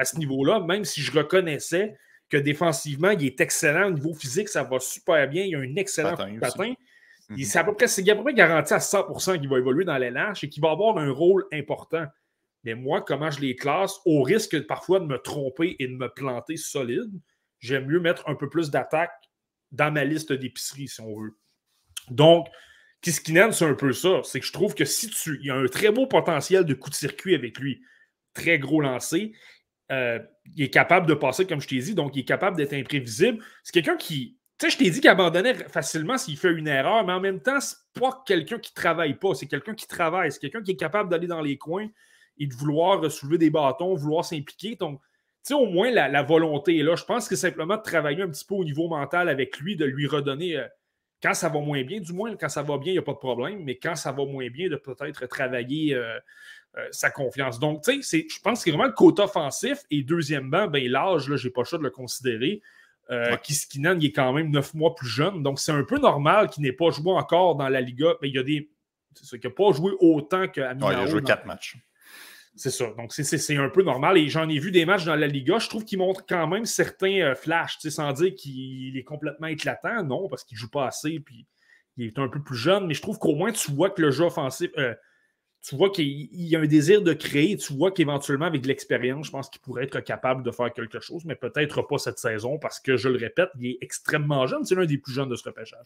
ce 0.04 0.18
niveau-là, 0.18 0.60
même 0.60 0.84
si 0.84 1.02
je 1.02 1.14
reconnaissais 1.14 1.96
que 2.28 2.38
défensivement, 2.38 3.12
il 3.12 3.26
est 3.26 3.40
excellent 3.40 3.88
au 3.88 3.92
niveau 3.92 4.14
physique, 4.14 4.50
ça 4.50 4.64
va 4.64 4.80
super 4.80 5.28
bien. 5.30 5.44
Il 5.44 5.56
a 5.56 5.60
un 5.60 5.76
excellent 5.78 6.18
patin. 6.42 6.74
Mhm. 7.30 7.38
C'est 7.44 7.60
à 7.60 7.64
peu 7.64 7.74
près, 7.74 7.86
à 7.86 8.16
peu 8.16 8.24
près 8.24 8.34
garanti 8.34 8.74
à 8.74 8.80
100% 8.80 9.40
qu'il 9.40 9.50
va 9.50 9.60
évoluer 9.60 9.86
dans 9.86 9.98
les 9.98 10.10
lâches 10.10 10.44
et 10.44 10.50
qu'il 10.50 10.62
va 10.62 10.72
avoir 10.72 10.98
un 10.98 11.12
rôle 11.12 11.46
important. 11.54 12.06
Mais 12.64 12.76
moi, 12.76 13.02
comment 13.02 13.32
je 13.32 13.40
les 13.40 13.56
classe, 13.56 14.00
au 14.06 14.22
risque 14.22 14.66
parfois 14.68 15.00
de 15.00 15.06
me 15.06 15.18
tromper 15.18 15.76
et 15.80 15.88
de 15.88 15.96
me 15.96 16.10
planter 16.10 16.58
solide, 16.58 17.12
j'aime 17.60 17.86
mieux 17.86 18.00
mettre 18.00 18.28
un 18.28 18.36
peu 18.36 18.50
plus 18.50 18.70
d'attaque 18.70 19.14
dans 19.72 19.92
ma 19.92 20.04
liste 20.04 20.34
d'épicerie, 20.34 20.88
si 20.88 21.02
on 21.02 21.20
veut. 21.20 21.38
Donc, 22.10 22.48
Kiskinen, 23.02 23.52
c'est 23.52 23.66
un 23.66 23.76
peu 23.76 23.94
ça. 23.94 24.22
C'est 24.24 24.40
que 24.40 24.46
je 24.46 24.52
trouve 24.52 24.76
que 24.76 24.86
si 24.86 25.10
tu. 25.10 25.38
Il 25.42 25.48
y 25.48 25.52
a 25.52 25.56
un 25.56 25.68
très 25.68 25.92
beau 25.92 26.08
potentiel 26.08 26.66
de 26.66 26.74
coup 26.74 26.90
de 26.90 26.96
circuit 26.96 27.36
avec 27.36 27.58
lui. 27.60 27.82
Très 28.34 28.60
gros 28.60 28.82
lancé. 28.82 29.34
Euh, 29.92 30.20
il 30.56 30.64
est 30.64 30.70
capable 30.70 31.08
de 31.08 31.14
passer, 31.14 31.48
comme 31.48 31.62
je 31.62 31.68
t'ai 31.68 31.80
dit, 31.80 31.96
donc 31.96 32.16
il 32.16 32.20
est 32.20 32.26
capable 32.26 32.58
d'être 32.58 32.74
imprévisible. 32.74 33.44
C'est 33.64 33.74
quelqu'un 33.74 33.98
qui. 33.98 34.38
Tu 34.60 34.66
sais, 34.66 34.72
je 34.72 34.78
t'ai 34.78 34.90
dit 34.90 35.00
qu'il 35.00 35.10
abandonnait 35.10 35.54
facilement 35.70 36.18
s'il 36.18 36.38
fait 36.38 36.52
une 36.52 36.68
erreur, 36.68 37.06
mais 37.06 37.14
en 37.14 37.22
même 37.22 37.42
temps, 37.42 37.62
c'est 37.62 37.78
pas 37.94 38.22
quelqu'un 38.26 38.60
qui 38.60 38.74
travaille 38.74 39.18
pas. 39.18 39.34
C'est 39.34 39.48
quelqu'un 39.48 39.74
qui 39.74 39.88
travaille. 39.88 40.32
C'est 40.32 40.40
quelqu'un 40.40 40.62
qui 40.62 40.72
est 40.72 40.76
capable 40.76 41.10
d'aller 41.10 41.28
dans 41.28 41.42
les 41.42 41.58
coins, 41.58 41.88
et 42.40 42.48
de 42.48 42.54
vouloir 42.54 43.12
soulever 43.12 43.38
des 43.38 43.50
bâtons, 43.50 43.94
vouloir 43.96 44.26
s'impliquer. 44.26 44.76
Donc, 44.76 45.02
sais, 45.44 45.54
au 45.54 45.66
moins 45.66 45.92
la, 45.92 46.24
volonté 46.24 46.80
est 46.80 46.84
là. 46.84 46.96
Je 46.96 47.04
pense 47.04 47.28
que 47.28 47.36
simplement 47.36 47.78
de 47.78 47.82
travailler 47.82 48.22
un 48.22 48.30
petit 48.30 48.46
peu 48.46 48.56
au 48.56 48.64
niveau 48.64 48.88
mental 48.88 49.30
avec 49.30 49.60
lui, 49.60 49.76
de 49.76 49.86
lui 49.86 50.08
redonner, 50.08 50.58
euh, 50.58 50.68
quand 51.22 51.34
ça 51.34 51.50
va 51.50 51.60
moins 51.60 51.84
bien, 51.84 52.00
du 52.00 52.14
moins, 52.14 52.36
quand 52.36 52.50
ça 52.50 52.64
va 52.64 52.78
bien, 52.78 52.92
il 52.92 52.96
n'y 52.96 53.00
a 53.00 53.04
pas 53.04 53.14
de 53.14 53.18
problème, 53.18 53.64
mais 53.64 53.78
quand 53.78 53.96
ça 53.96 54.12
va 54.12 54.26
moins 54.26 54.48
bien, 54.50 54.70
de 54.70 54.78
peut-être 54.78 55.26
travailler 55.28 55.94
euh, 55.94 56.18
euh, 56.78 56.88
sa 56.92 57.10
confiance. 57.10 57.60
Donc, 57.60 57.84
tu 57.84 58.02
sais, 58.04 58.26
je 58.30 58.40
pense 58.42 58.60
que 58.60 58.66
c'est 58.66 58.72
vraiment 58.72 58.86
le 58.86 58.94
côté 58.94 59.22
offensif. 59.22 59.80
Et 59.92 60.04
deuxièmement, 60.04 60.68
ben, 60.68 60.88
l'âge, 60.90 61.24
je 61.24 61.48
n'ai 61.48 61.52
pas 61.52 61.62
le 61.62 61.66
choix 61.66 61.78
de 61.78 61.84
le 61.84 61.90
considérer. 61.90 62.62
Euh, 63.10 63.36
Kiskinan, 63.38 63.98
il 64.00 64.06
est 64.06 64.12
quand 64.12 64.32
même 64.34 64.52
neuf 64.52 64.74
mois 64.74 64.94
plus 64.94 65.08
jeune. 65.08 65.42
Donc, 65.42 65.60
c'est 65.60 65.72
un 65.72 65.84
peu 65.84 65.98
normal 65.98 66.50
qu'il 66.50 66.64
n'ait 66.64 66.72
pas 66.72 66.92
joué 66.92 67.12
encore 67.12 67.56
dans 67.56 67.68
la 67.68 67.82
Liga. 67.82 68.14
Mais 68.22 68.30
il 68.30 68.36
y 68.36 68.40
a 68.40 68.44
des. 68.44 68.70
C'est 69.16 69.40
qu'il 69.40 69.50
n'a 69.50 69.56
pas 69.56 69.72
joué 69.72 69.94
autant 70.00 70.48
qu'à 70.48 70.74
ouais, 70.74 70.78
Il 70.80 70.84
a 70.84 71.06
joué 71.08 71.24
quatre 71.24 71.46
matchs. 71.46 71.78
C'est 72.60 72.72
ça. 72.72 72.88
Donc, 72.98 73.14
c'est 73.14 73.56
un 73.56 73.70
peu 73.70 73.84
normal. 73.84 74.18
Et 74.18 74.28
j'en 74.28 74.50
ai 74.50 74.60
vu 74.60 74.70
des 74.70 74.86
matchs 74.86 75.06
dans 75.06 75.16
la 75.16 75.28
Liga. 75.28 75.60
Je 75.60 75.70
trouve 75.70 75.86
qu'il 75.86 75.98
montre 75.98 76.26
quand 76.28 76.46
même 76.46 76.66
certains 76.66 77.22
euh, 77.22 77.34
flashs, 77.34 77.78
sans 77.88 78.12
dire 78.12 78.36
qu'il 78.36 78.98
est 78.98 79.04
complètement 79.04 79.48
éclatant. 79.48 80.04
Non, 80.04 80.28
parce 80.28 80.44
qu'il 80.44 80.58
joue 80.58 80.70
pas 80.70 80.88
assez. 80.88 81.22
Puis 81.22 81.48
il 81.96 82.08
est 82.08 82.20
un 82.20 82.28
peu 82.28 82.44
plus 82.44 82.58
jeune. 82.58 82.86
Mais 82.86 82.94
je 82.94 83.02
trouve 83.02 83.18
qu'au 83.18 83.34
moins, 83.34 83.54
tu 83.54 83.72
vois 83.72 83.90
que 83.92 84.02
le 84.02 84.12
jeu 84.12 84.26
offensif. 84.26 84.72
Euh, 84.78 84.94
tu 85.62 85.76
vois 85.76 85.90
qu'il 85.90 86.30
y 86.32 86.56
a 86.56 86.60
un 86.60 86.66
désir 86.66 87.02
de 87.02 87.14
créer. 87.14 87.58
Tu 87.58 87.74
vois 87.74 87.92
qu'éventuellement, 87.92 88.46
avec 88.46 88.62
de 88.62 88.68
l'expérience, 88.68 89.28
je 89.28 89.32
pense 89.32 89.50
qu'il 89.50 89.62
pourrait 89.62 89.84
être 89.84 90.00
capable 90.00 90.44
de 90.44 90.52
faire 90.52 90.72
quelque 90.74 91.00
chose, 91.00 91.26
mais 91.26 91.36
peut-être 91.36 91.82
pas 91.82 91.98
cette 91.98 92.18
saison 92.18 92.58
parce 92.58 92.80
que, 92.80 92.96
je 92.96 93.10
le 93.10 93.18
répète, 93.18 93.50
il 93.60 93.72
est 93.72 93.78
extrêmement 93.82 94.48
jeune. 94.48 94.64
C'est 94.64 94.76
l'un 94.76 94.86
des 94.86 94.98
plus 94.98 95.14
jeunes 95.14 95.30
de 95.30 95.36
ce 95.36 95.44
repêchage. 95.44 95.86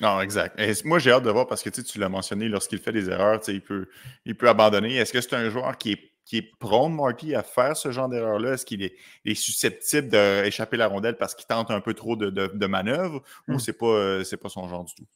non, 0.00 0.20
exact. 0.20 0.60
moi, 0.84 0.98
j'ai 0.98 1.10
hâte 1.10 1.24
de 1.24 1.30
voir 1.30 1.46
parce 1.46 1.62
que 1.62 1.70
tu 1.70 1.98
l'as 1.98 2.08
mentionné, 2.08 2.48
lorsqu'il 2.48 2.78
fait 2.78 2.92
des 2.92 3.10
erreurs, 3.10 3.40
il 3.48 3.62
peut, 3.62 3.88
il 4.24 4.36
peut 4.36 4.48
abandonner. 4.48 4.96
Est-ce 4.96 5.12
que 5.12 5.20
c'est 5.20 5.34
un 5.34 5.50
joueur 5.50 5.76
qui 5.76 5.92
est 5.92 6.10
qui 6.26 6.36
est 6.36 6.56
prône, 6.60 6.94
Marty, 6.94 7.34
à 7.34 7.42
faire 7.42 7.76
ce 7.76 7.90
genre 7.90 8.08
d'erreur-là? 8.08 8.52
Est-ce 8.52 8.64
qu'il 8.64 8.84
est, 8.84 8.94
susceptible 9.34 10.08
d'échapper 10.08 10.76
la 10.76 10.86
rondelle 10.86 11.16
parce 11.16 11.34
qu'il 11.34 11.46
tente 11.46 11.72
un 11.72 11.80
peu 11.80 11.92
trop 11.92 12.14
de, 12.14 12.30
de, 12.30 12.66
manœuvres 12.66 13.20
ou 13.48 13.54
hmm. 13.54 13.58
c'est 13.58 13.72
pas, 13.72 13.86
euh, 13.86 14.24
pas 14.40 14.48
son 14.48 14.68
genre 14.68 14.84
du 14.84 14.94
tout? 14.94 15.06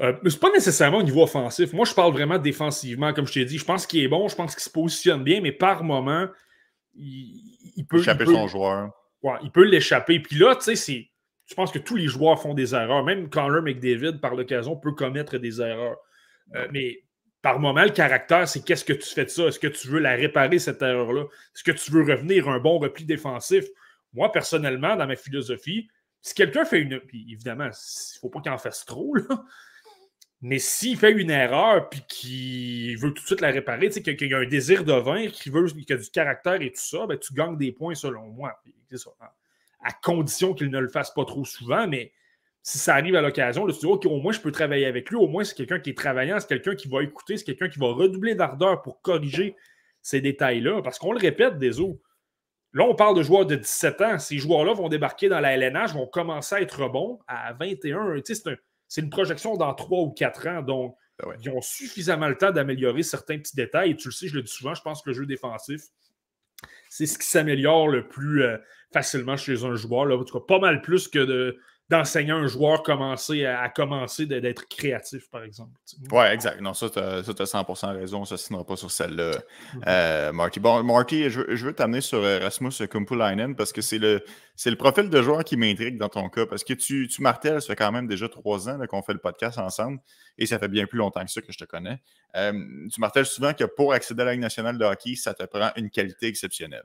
Euh, 0.00 0.12
c'est 0.26 0.40
pas 0.40 0.50
nécessairement 0.50 0.98
au 0.98 1.02
niveau 1.02 1.22
offensif. 1.22 1.72
Moi, 1.72 1.86
je 1.86 1.94
parle 1.94 2.12
vraiment 2.12 2.38
défensivement, 2.38 3.12
comme 3.12 3.26
je 3.26 3.32
t'ai 3.32 3.44
dit. 3.44 3.58
Je 3.58 3.64
pense 3.64 3.86
qu'il 3.86 4.02
est 4.02 4.08
bon, 4.08 4.28
je 4.28 4.36
pense 4.36 4.54
qu'il 4.54 4.62
se 4.62 4.70
positionne 4.70 5.24
bien, 5.24 5.40
mais 5.40 5.52
par 5.52 5.84
moment, 5.84 6.26
il, 6.94 7.86
peut. 7.88 8.00
Échapper 8.00 8.26
son 8.26 8.48
joueur. 8.48 8.90
Ouais, 9.22 9.38
il 9.42 9.50
peut 9.50 9.64
l'échapper. 9.64 10.20
Puis 10.20 10.36
là, 10.36 10.54
tu 10.56 10.76
sais, 10.76 11.10
je 11.46 11.54
pense 11.54 11.72
que 11.72 11.78
tous 11.78 11.96
les 11.96 12.08
joueurs 12.08 12.40
font 12.40 12.54
des 12.54 12.74
erreurs. 12.74 13.04
Même 13.04 13.28
Connor 13.28 13.62
McDavid, 13.62 14.20
par 14.20 14.34
l'occasion, 14.34 14.76
peut 14.76 14.92
commettre 14.92 15.38
des 15.38 15.60
erreurs. 15.60 15.96
Euh, 16.54 16.66
mais 16.72 17.02
par 17.42 17.60
moment, 17.60 17.84
le 17.84 17.90
caractère, 17.90 18.48
c'est 18.48 18.64
qu'est-ce 18.64 18.84
que 18.84 18.92
tu 18.92 19.08
fais 19.08 19.24
de 19.24 19.30
ça? 19.30 19.44
Est-ce 19.44 19.60
que 19.60 19.68
tu 19.68 19.88
veux 19.88 20.00
la 20.00 20.14
réparer, 20.14 20.58
cette 20.58 20.82
erreur-là? 20.82 21.22
Est-ce 21.54 21.64
que 21.64 21.72
tu 21.72 21.90
veux 21.92 22.02
revenir 22.02 22.48
un 22.48 22.58
bon 22.58 22.78
repli 22.78 23.04
défensif? 23.04 23.64
Moi, 24.12 24.32
personnellement, 24.32 24.96
dans 24.96 25.06
ma 25.06 25.16
philosophie, 25.16 25.88
si 26.22 26.34
quelqu'un 26.34 26.64
fait 26.64 26.80
une. 26.80 27.00
Puis 27.00 27.26
évidemment, 27.30 27.64
il 27.64 27.68
ne 27.68 28.20
faut 28.20 28.28
pas 28.28 28.40
qu'il 28.40 28.52
en 28.52 28.58
fasse 28.58 28.84
trop, 28.84 29.14
là. 29.14 29.44
Mais 30.42 30.58
s'il 30.58 30.98
fait 30.98 31.12
une 31.12 31.30
erreur 31.30 31.88
puis 31.88 32.02
qu'il 32.08 32.98
veut 32.98 33.12
tout 33.12 33.22
de 33.22 33.26
suite 33.26 33.40
la 33.40 33.50
réparer, 33.50 33.88
qu'il 33.88 34.34
a 34.34 34.38
un 34.38 34.46
désir 34.46 34.84
de 34.84 34.92
vaincre, 34.92 35.32
qu'il 35.32 35.50
veut 35.50 35.66
qu'il 35.66 35.92
a 35.94 35.98
du 35.98 36.10
caractère 36.10 36.60
et 36.60 36.70
tout 36.70 36.80
ça, 36.80 37.06
ben, 37.06 37.18
tu 37.18 37.32
gagnes 37.32 37.56
des 37.56 37.72
points 37.72 37.94
selon 37.94 38.26
moi. 38.26 38.60
Ça, 38.92 39.10
hein. 39.20 39.28
à 39.82 39.92
condition 39.92 40.52
qu'il 40.52 40.70
ne 40.70 40.78
le 40.78 40.88
fasse 40.88 41.10
pas 41.12 41.24
trop 41.24 41.44
souvent, 41.44 41.88
mais 41.88 42.12
si 42.62 42.78
ça 42.78 42.94
arrive 42.94 43.14
à 43.14 43.22
l'occasion, 43.22 43.66
tu 43.66 43.78
dis 43.78 43.86
OK, 43.86 44.04
au 44.06 44.20
moins 44.20 44.32
je 44.32 44.40
peux 44.40 44.52
travailler 44.52 44.86
avec 44.86 45.08
lui, 45.08 45.16
au 45.16 45.26
moins 45.26 45.42
c'est 45.42 45.54
quelqu'un 45.54 45.78
qui 45.78 45.90
est 45.90 45.96
travaillant, 45.96 46.38
c'est 46.38 46.48
quelqu'un 46.48 46.74
qui 46.74 46.88
va 46.88 47.02
écouter, 47.02 47.36
c'est 47.38 47.44
quelqu'un 47.44 47.68
qui 47.68 47.78
va 47.78 47.86
redoubler 47.86 48.34
d'ardeur 48.34 48.82
pour 48.82 49.00
corriger 49.00 49.56
ces 50.02 50.20
détails-là. 50.20 50.82
Parce 50.82 50.98
qu'on 50.98 51.12
le 51.12 51.18
répète, 51.18 51.58
des 51.58 51.80
eaux. 51.80 52.00
Là, 52.72 52.84
on 52.84 52.94
parle 52.94 53.16
de 53.16 53.22
joueurs 53.22 53.46
de 53.46 53.56
17 53.56 54.00
ans. 54.02 54.18
Ces 54.18 54.38
joueurs-là 54.38 54.74
vont 54.74 54.88
débarquer 54.88 55.28
dans 55.28 55.40
la 55.40 55.56
LNH, 55.56 55.94
vont 55.94 56.06
commencer 56.06 56.56
à 56.56 56.60
être 56.60 56.88
bons 56.88 57.20
à 57.26 57.52
21. 57.54 58.16
c'est, 58.88 59.00
une 59.00 59.10
projection 59.10 59.56
dans 59.56 59.72
3 59.72 60.00
ou 60.00 60.10
4 60.10 60.48
ans. 60.48 60.62
Donc, 60.62 60.96
ah 61.22 61.28
ils 61.40 61.48
ont 61.48 61.62
suffisamment 61.62 62.28
le 62.28 62.36
temps 62.36 62.50
d'améliorer 62.50 63.02
certains 63.02 63.38
petits 63.38 63.56
détails. 63.56 63.92
Et 63.92 63.96
tu 63.96 64.08
le 64.08 64.12
sais, 64.12 64.28
je 64.28 64.34
le 64.34 64.42
dis 64.42 64.52
souvent, 64.52 64.74
je 64.74 64.82
pense 64.82 65.02
que 65.02 65.10
le 65.10 65.14
jeu 65.14 65.26
défensif, 65.26 65.82
c'est 66.90 67.06
ce 67.06 67.18
qui 67.18 67.26
s'améliore 67.26 67.88
le 67.88 68.06
plus 68.06 68.42
euh, 68.42 68.58
facilement 68.92 69.36
chez 69.36 69.64
un 69.64 69.74
joueur. 69.74 70.06
Là. 70.06 70.16
En 70.16 70.24
tout 70.24 70.38
cas, 70.38 70.44
pas 70.46 70.58
mal 70.58 70.82
plus 70.82 71.08
que 71.08 71.18
de, 71.18 71.58
d'enseigner 71.88 72.32
un 72.32 72.46
joueur 72.48 72.82
commencer 72.82 73.44
à, 73.44 73.68
commencer 73.68 74.26
d'être 74.26 74.66
créatif, 74.68 75.30
par 75.30 75.44
exemple. 75.44 75.70
Oui, 76.10 76.24
exact. 76.24 76.60
Non, 76.60 76.74
ça, 76.74 76.90
tu 76.90 76.98
as, 76.98 77.22
100% 77.22 77.94
raison. 77.94 78.24
Ça 78.24 78.34
ne 78.34 78.38
signera 78.38 78.64
pas 78.64 78.76
sur 78.76 78.90
celle-là, 78.90 79.30
mm-hmm. 79.30 79.82
euh, 79.86 80.32
Marty. 80.32 80.58
Bon, 80.58 80.82
Marty, 80.82 81.30
je, 81.30 81.64
veux 81.64 81.72
t'amener 81.72 82.00
sur 82.00 82.18
euh, 82.18 82.40
Rasmus 82.40 82.88
Kumpulainen 82.88 83.54
parce 83.54 83.72
que 83.72 83.82
c'est 83.82 83.98
le, 83.98 84.24
le 84.64 84.74
profil 84.74 85.10
de 85.10 85.22
joueur 85.22 85.44
qui 85.44 85.56
m'intrigue 85.56 85.96
dans 85.96 86.08
ton 86.08 86.28
cas. 86.28 86.46
Parce 86.46 86.64
que 86.64 86.74
tu, 86.74 87.06
tu 87.06 87.22
martèles, 87.22 87.60
ça 87.60 87.68
fait 87.68 87.76
quand 87.76 87.92
même 87.92 88.08
déjà 88.08 88.28
trois 88.28 88.68
ans 88.68 88.78
qu'on 88.88 89.02
fait 89.02 89.12
le 89.12 89.20
podcast 89.20 89.58
ensemble 89.58 90.00
et 90.38 90.46
ça 90.46 90.58
fait 90.58 90.68
bien 90.68 90.86
plus 90.86 90.98
longtemps 90.98 91.24
que 91.24 91.30
ça 91.30 91.40
que 91.40 91.52
je 91.52 91.58
te 91.58 91.64
connais. 91.64 92.00
Euh, 92.34 92.52
tu 92.92 93.00
martèles 93.00 93.26
souvent 93.26 93.52
que 93.54 93.64
pour 93.64 93.92
accéder 93.92 94.22
à 94.22 94.26
la 94.26 94.32
Ligue 94.32 94.40
nationale 94.40 94.76
de 94.76 94.84
hockey, 94.84 95.14
ça 95.14 95.34
te 95.34 95.44
prend 95.44 95.70
une 95.76 95.90
qualité 95.90 96.26
exceptionnelle. 96.26 96.84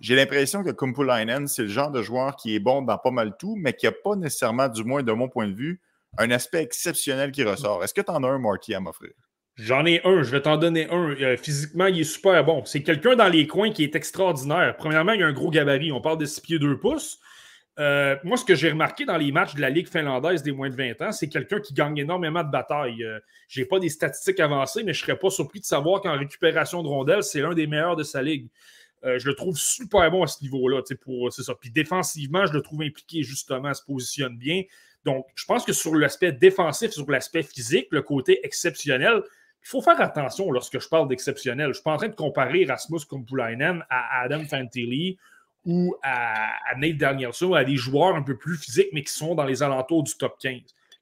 J'ai 0.00 0.16
l'impression 0.16 0.62
que 0.62 0.70
Kumpulainen, 0.70 1.46
c'est 1.46 1.62
le 1.62 1.68
genre 1.68 1.90
de 1.90 2.02
joueur 2.02 2.36
qui 2.36 2.54
est 2.54 2.60
bon 2.60 2.82
dans 2.82 2.98
pas 2.98 3.10
mal 3.10 3.36
tout, 3.38 3.56
mais 3.56 3.72
qui 3.72 3.86
n'a 3.86 3.92
pas 3.92 4.16
nécessairement, 4.16 4.68
du 4.68 4.84
moins 4.84 5.02
de 5.02 5.12
mon 5.12 5.28
point 5.28 5.48
de 5.48 5.54
vue, 5.54 5.80
un 6.18 6.30
aspect 6.30 6.62
exceptionnel 6.62 7.32
qui 7.32 7.44
ressort. 7.44 7.82
Est-ce 7.84 7.94
que 7.94 8.00
tu 8.00 8.10
en 8.10 8.22
as 8.22 8.28
un, 8.28 8.38
Marty, 8.38 8.74
à 8.74 8.80
m'offrir? 8.80 9.10
J'en 9.56 9.84
ai 9.86 10.00
un, 10.04 10.22
je 10.22 10.30
vais 10.30 10.40
t'en 10.40 10.56
donner 10.56 10.88
un. 10.90 11.10
Euh, 11.20 11.36
physiquement, 11.36 11.86
il 11.86 12.00
est 12.00 12.04
super 12.04 12.44
bon. 12.44 12.64
C'est 12.64 12.82
quelqu'un 12.82 13.16
dans 13.16 13.28
les 13.28 13.48
coins 13.48 13.72
qui 13.72 13.82
est 13.82 13.96
extraordinaire. 13.96 14.76
Premièrement, 14.76 15.12
il 15.12 15.22
a 15.22 15.26
un 15.26 15.32
gros 15.32 15.50
gabarit. 15.50 15.90
On 15.90 16.00
parle 16.00 16.18
de 16.18 16.26
6 16.26 16.40
pieds 16.42 16.58
2 16.60 16.78
pouces. 16.78 17.18
Euh, 17.80 18.16
moi, 18.22 18.36
ce 18.36 18.44
que 18.44 18.54
j'ai 18.54 18.70
remarqué 18.70 19.04
dans 19.04 19.16
les 19.16 19.32
matchs 19.32 19.54
de 19.54 19.60
la 19.60 19.70
Ligue 19.70 19.88
finlandaise 19.88 20.42
des 20.42 20.52
moins 20.52 20.68
de 20.68 20.76
20 20.76 21.02
ans, 21.02 21.12
c'est 21.12 21.28
quelqu'un 21.28 21.60
qui 21.60 21.74
gagne 21.74 21.96
énormément 21.98 22.42
de 22.42 22.50
batailles. 22.50 23.02
Euh, 23.04 23.18
je 23.48 23.60
n'ai 23.60 23.66
pas 23.66 23.78
des 23.80 23.88
statistiques 23.88 24.40
avancées, 24.40 24.82
mais 24.84 24.92
je 24.92 25.02
ne 25.02 25.06
serais 25.06 25.18
pas 25.18 25.30
surpris 25.30 25.60
de 25.60 25.64
savoir 25.64 26.00
qu'en 26.00 26.16
récupération 26.16 26.82
de 26.82 26.88
rondelles, 26.88 27.22
c'est 27.22 27.40
l'un 27.40 27.54
des 27.54 27.66
meilleurs 27.66 27.96
de 27.96 28.02
sa 28.04 28.22
ligue. 28.22 28.48
Euh, 29.04 29.18
je 29.18 29.28
le 29.28 29.34
trouve 29.34 29.56
super 29.56 30.10
bon 30.10 30.22
à 30.22 30.26
ce 30.26 30.42
niveau-là. 30.42 30.82
C'est 30.84 31.42
ça. 31.42 31.54
Puis 31.54 31.70
défensivement, 31.70 32.46
je 32.46 32.52
le 32.52 32.62
trouve 32.62 32.82
impliqué 32.82 33.22
justement, 33.22 33.72
se 33.74 33.82
positionne 33.82 34.36
bien. 34.36 34.62
Donc, 35.04 35.26
je 35.34 35.44
pense 35.44 35.64
que 35.64 35.72
sur 35.72 35.94
l'aspect 35.94 36.32
défensif, 36.32 36.90
sur 36.90 37.08
l'aspect 37.10 37.42
physique, 37.42 37.88
le 37.90 38.02
côté 38.02 38.40
exceptionnel, 38.44 39.22
il 39.62 39.68
faut 39.68 39.80
faire 39.80 40.00
attention 40.00 40.50
lorsque 40.50 40.80
je 40.80 40.88
parle 40.88 41.08
d'exceptionnel. 41.08 41.66
Je 41.66 41.68
ne 41.68 41.74
suis 41.74 41.82
pas 41.82 41.92
en 41.92 41.96
train 41.96 42.08
de 42.08 42.14
comparer 42.14 42.64
Rasmus 42.64 43.00
Kumpulainen 43.08 43.84
à 43.90 44.22
Adam 44.22 44.44
Fantilli 44.44 45.18
ou 45.64 45.94
à, 46.02 46.50
Nate 46.76 46.96
Danielson, 46.96 47.52
à 47.54 47.64
des 47.64 47.76
joueurs 47.76 48.14
un 48.16 48.22
peu 48.22 48.36
plus 48.36 48.56
physiques, 48.56 48.88
mais 48.92 49.02
qui 49.02 49.12
sont 49.12 49.34
dans 49.34 49.44
les 49.44 49.62
alentours 49.62 50.02
du 50.02 50.14
top 50.14 50.38
15. 50.40 50.60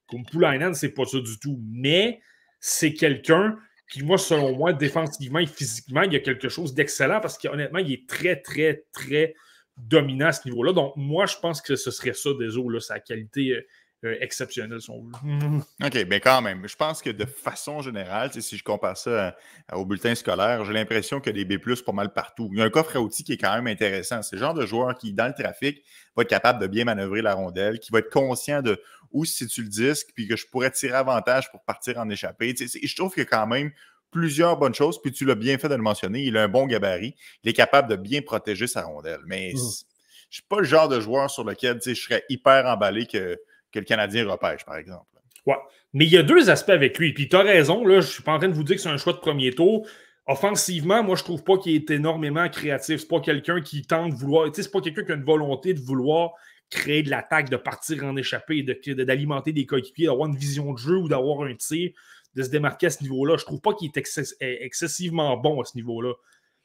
Kumpulainen, 0.09 0.73
c'est 0.73 0.93
pas 0.93 1.05
ça 1.05 1.19
du 1.19 1.39
tout. 1.39 1.59
Mais 1.71 2.21
c'est 2.59 2.93
quelqu'un 2.93 3.57
puis 3.87 4.03
moi, 4.03 4.17
selon 4.17 4.55
moi, 4.55 4.73
défensivement 4.73 5.39
et 5.39 5.47
physiquement, 5.47 6.01
il 6.01 6.13
y 6.13 6.17
a 6.17 6.19
quelque 6.19 6.49
chose 6.49 6.73
d'excellent 6.73 7.21
parce 7.21 7.37
qu'honnêtement, 7.37 7.79
il 7.79 7.93
est 7.93 8.07
très, 8.07 8.35
très, 8.35 8.83
très 8.91 9.33
dominant 9.77 10.27
à 10.27 10.33
ce 10.33 10.47
niveau-là. 10.47 10.73
Donc, 10.73 10.93
moi, 10.97 11.25
je 11.25 11.37
pense 11.37 11.61
que 11.61 11.75
ce 11.75 11.89
serait 11.89 12.13
ça, 12.13 12.31
désolé, 12.37 12.79
sa 12.81 12.99
qualité 12.99 13.51
euh, 13.51 13.61
euh, 14.05 14.15
exceptionnelle, 14.19 14.81
si 14.81 14.91
on 14.91 15.01
veut. 15.01 15.11
OK, 15.83 15.93
mais 15.93 16.05
ben, 16.05 16.19
quand 16.19 16.41
même, 16.41 16.67
je 16.67 16.75
pense 16.75 17.01
que 17.01 17.09
de 17.09 17.25
façon 17.25 17.81
générale, 17.81 18.29
si 18.31 18.57
je 18.57 18.63
compare 18.63 18.97
ça 18.97 19.35
au 19.73 19.85
bulletin 19.85 20.13
scolaire, 20.13 20.65
j'ai 20.65 20.73
l'impression 20.73 21.19
a 21.19 21.31
des 21.31 21.45
B, 21.45 21.57
pas 21.57 21.91
mal 21.93 22.13
partout. 22.13 22.49
Il 22.51 22.59
y 22.59 22.61
a 22.61 22.65
un 22.65 22.69
coffre 22.69 22.95
à 22.95 23.01
outils 23.01 23.23
qui 23.23 23.33
est 23.33 23.37
quand 23.37 23.55
même 23.55 23.65
intéressant. 23.67 24.21
C'est 24.21 24.35
le 24.35 24.41
genre 24.41 24.53
de 24.53 24.67
joueur 24.67 24.95
qui, 24.95 25.13
dans 25.13 25.27
le 25.27 25.33
trafic, 25.33 25.81
va 26.15 26.21
être 26.21 26.29
capable 26.29 26.61
de 26.61 26.67
bien 26.67 26.85
manœuvrer 26.85 27.23
la 27.23 27.33
rondelle, 27.33 27.79
qui 27.79 27.91
va 27.91 27.99
être 27.99 28.11
conscient 28.11 28.61
de 28.61 28.79
où 29.11 29.25
si 29.25 29.47
tu 29.47 29.61
le 29.61 29.69
disques, 29.69 30.09
puis 30.15 30.27
que 30.27 30.35
je 30.35 30.47
pourrais 30.47 30.71
tirer 30.71 30.95
avantage 30.95 31.51
pour 31.51 31.63
partir 31.63 31.97
en 31.97 32.09
échappée. 32.09 32.55
je 32.57 32.95
trouve 32.95 33.13
qu'il 33.13 33.23
y 33.23 33.25
a 33.25 33.29
quand 33.29 33.47
même 33.47 33.71
plusieurs 34.11 34.57
bonnes 34.57 34.73
choses, 34.73 35.01
puis 35.01 35.11
tu 35.11 35.25
l'as 35.25 35.35
bien 35.35 35.57
fait 35.57 35.69
de 35.69 35.75
le 35.75 35.81
mentionner. 35.81 36.23
Il 36.23 36.37
a 36.37 36.43
un 36.43 36.47
bon 36.47 36.65
gabarit. 36.65 37.15
Il 37.43 37.49
est 37.49 37.53
capable 37.53 37.89
de 37.89 37.95
bien 37.95 38.21
protéger 38.21 38.67
sa 38.67 38.83
rondelle. 38.83 39.19
Mais 39.25 39.51
mmh. 39.53 39.57
je 39.57 39.63
ne 39.63 40.31
suis 40.31 40.43
pas 40.47 40.59
le 40.59 40.65
genre 40.65 40.87
de 40.87 40.99
joueur 40.99 41.29
sur 41.29 41.43
lequel 41.43 41.79
je 41.83 41.93
serais 41.93 42.23
hyper 42.29 42.65
emballé 42.65 43.05
que, 43.05 43.37
que 43.71 43.79
le 43.79 43.85
Canadien 43.85 44.27
repêche, 44.27 44.65
par 44.65 44.77
exemple. 44.77 45.05
Ouais. 45.45 45.55
Mais 45.93 46.05
il 46.05 46.11
y 46.11 46.17
a 46.17 46.23
deux 46.23 46.49
aspects 46.49 46.69
avec 46.69 46.97
lui. 46.97 47.13
Puis 47.13 47.29
tu 47.29 47.35
as 47.35 47.41
raison, 47.41 47.85
là, 47.85 48.01
je 48.01 48.07
ne 48.07 48.11
suis 48.11 48.23
pas 48.23 48.33
en 48.33 48.39
train 48.39 48.49
de 48.49 48.53
vous 48.53 48.63
dire 48.63 48.75
que 48.75 48.81
c'est 48.81 48.89
un 48.89 48.97
choix 48.97 49.13
de 49.13 49.19
premier 49.19 49.51
tour. 49.51 49.87
Offensivement, 50.25 51.03
moi, 51.03 51.15
je 51.15 51.23
trouve 51.23 51.43
pas 51.43 51.57
qu'il 51.57 51.73
est 51.73 51.89
énormément 51.89 52.47
créatif. 52.49 53.01
C'est 53.01 53.07
pas 53.07 53.21
quelqu'un 53.21 53.61
qui 53.61 53.83
tente 53.83 54.11
de 54.11 54.15
vouloir. 54.15 54.49
C'est 54.53 54.71
pas 54.71 54.81
quelqu'un 54.81 55.03
qui 55.03 55.11
a 55.13 55.15
une 55.15 55.23
volonté 55.23 55.73
de 55.73 55.79
vouloir 55.79 56.31
créer 56.69 57.03
de 57.03 57.09
l'attaque, 57.09 57.49
de 57.49 57.57
partir 57.57 58.03
en 58.03 58.15
échappée, 58.15 58.63
d'alimenter 58.63 59.53
des 59.53 59.65
coéquipiers, 59.65 60.07
d'avoir 60.07 60.29
une 60.29 60.35
vision 60.35 60.73
de 60.73 60.77
jeu 60.77 60.97
ou 60.97 61.07
d'avoir 61.07 61.43
un 61.43 61.55
tir, 61.55 61.91
de 62.35 62.43
se 62.43 62.49
démarquer 62.49 62.87
à 62.87 62.89
ce 62.89 63.03
niveau-là. 63.03 63.37
Je 63.37 63.45
trouve 63.45 63.61
pas 63.61 63.73
qu'il 63.73 63.89
est 63.89 63.97
excessivement 64.39 65.37
bon 65.37 65.61
à 65.61 65.65
ce 65.65 65.75
niveau-là. 65.75 66.13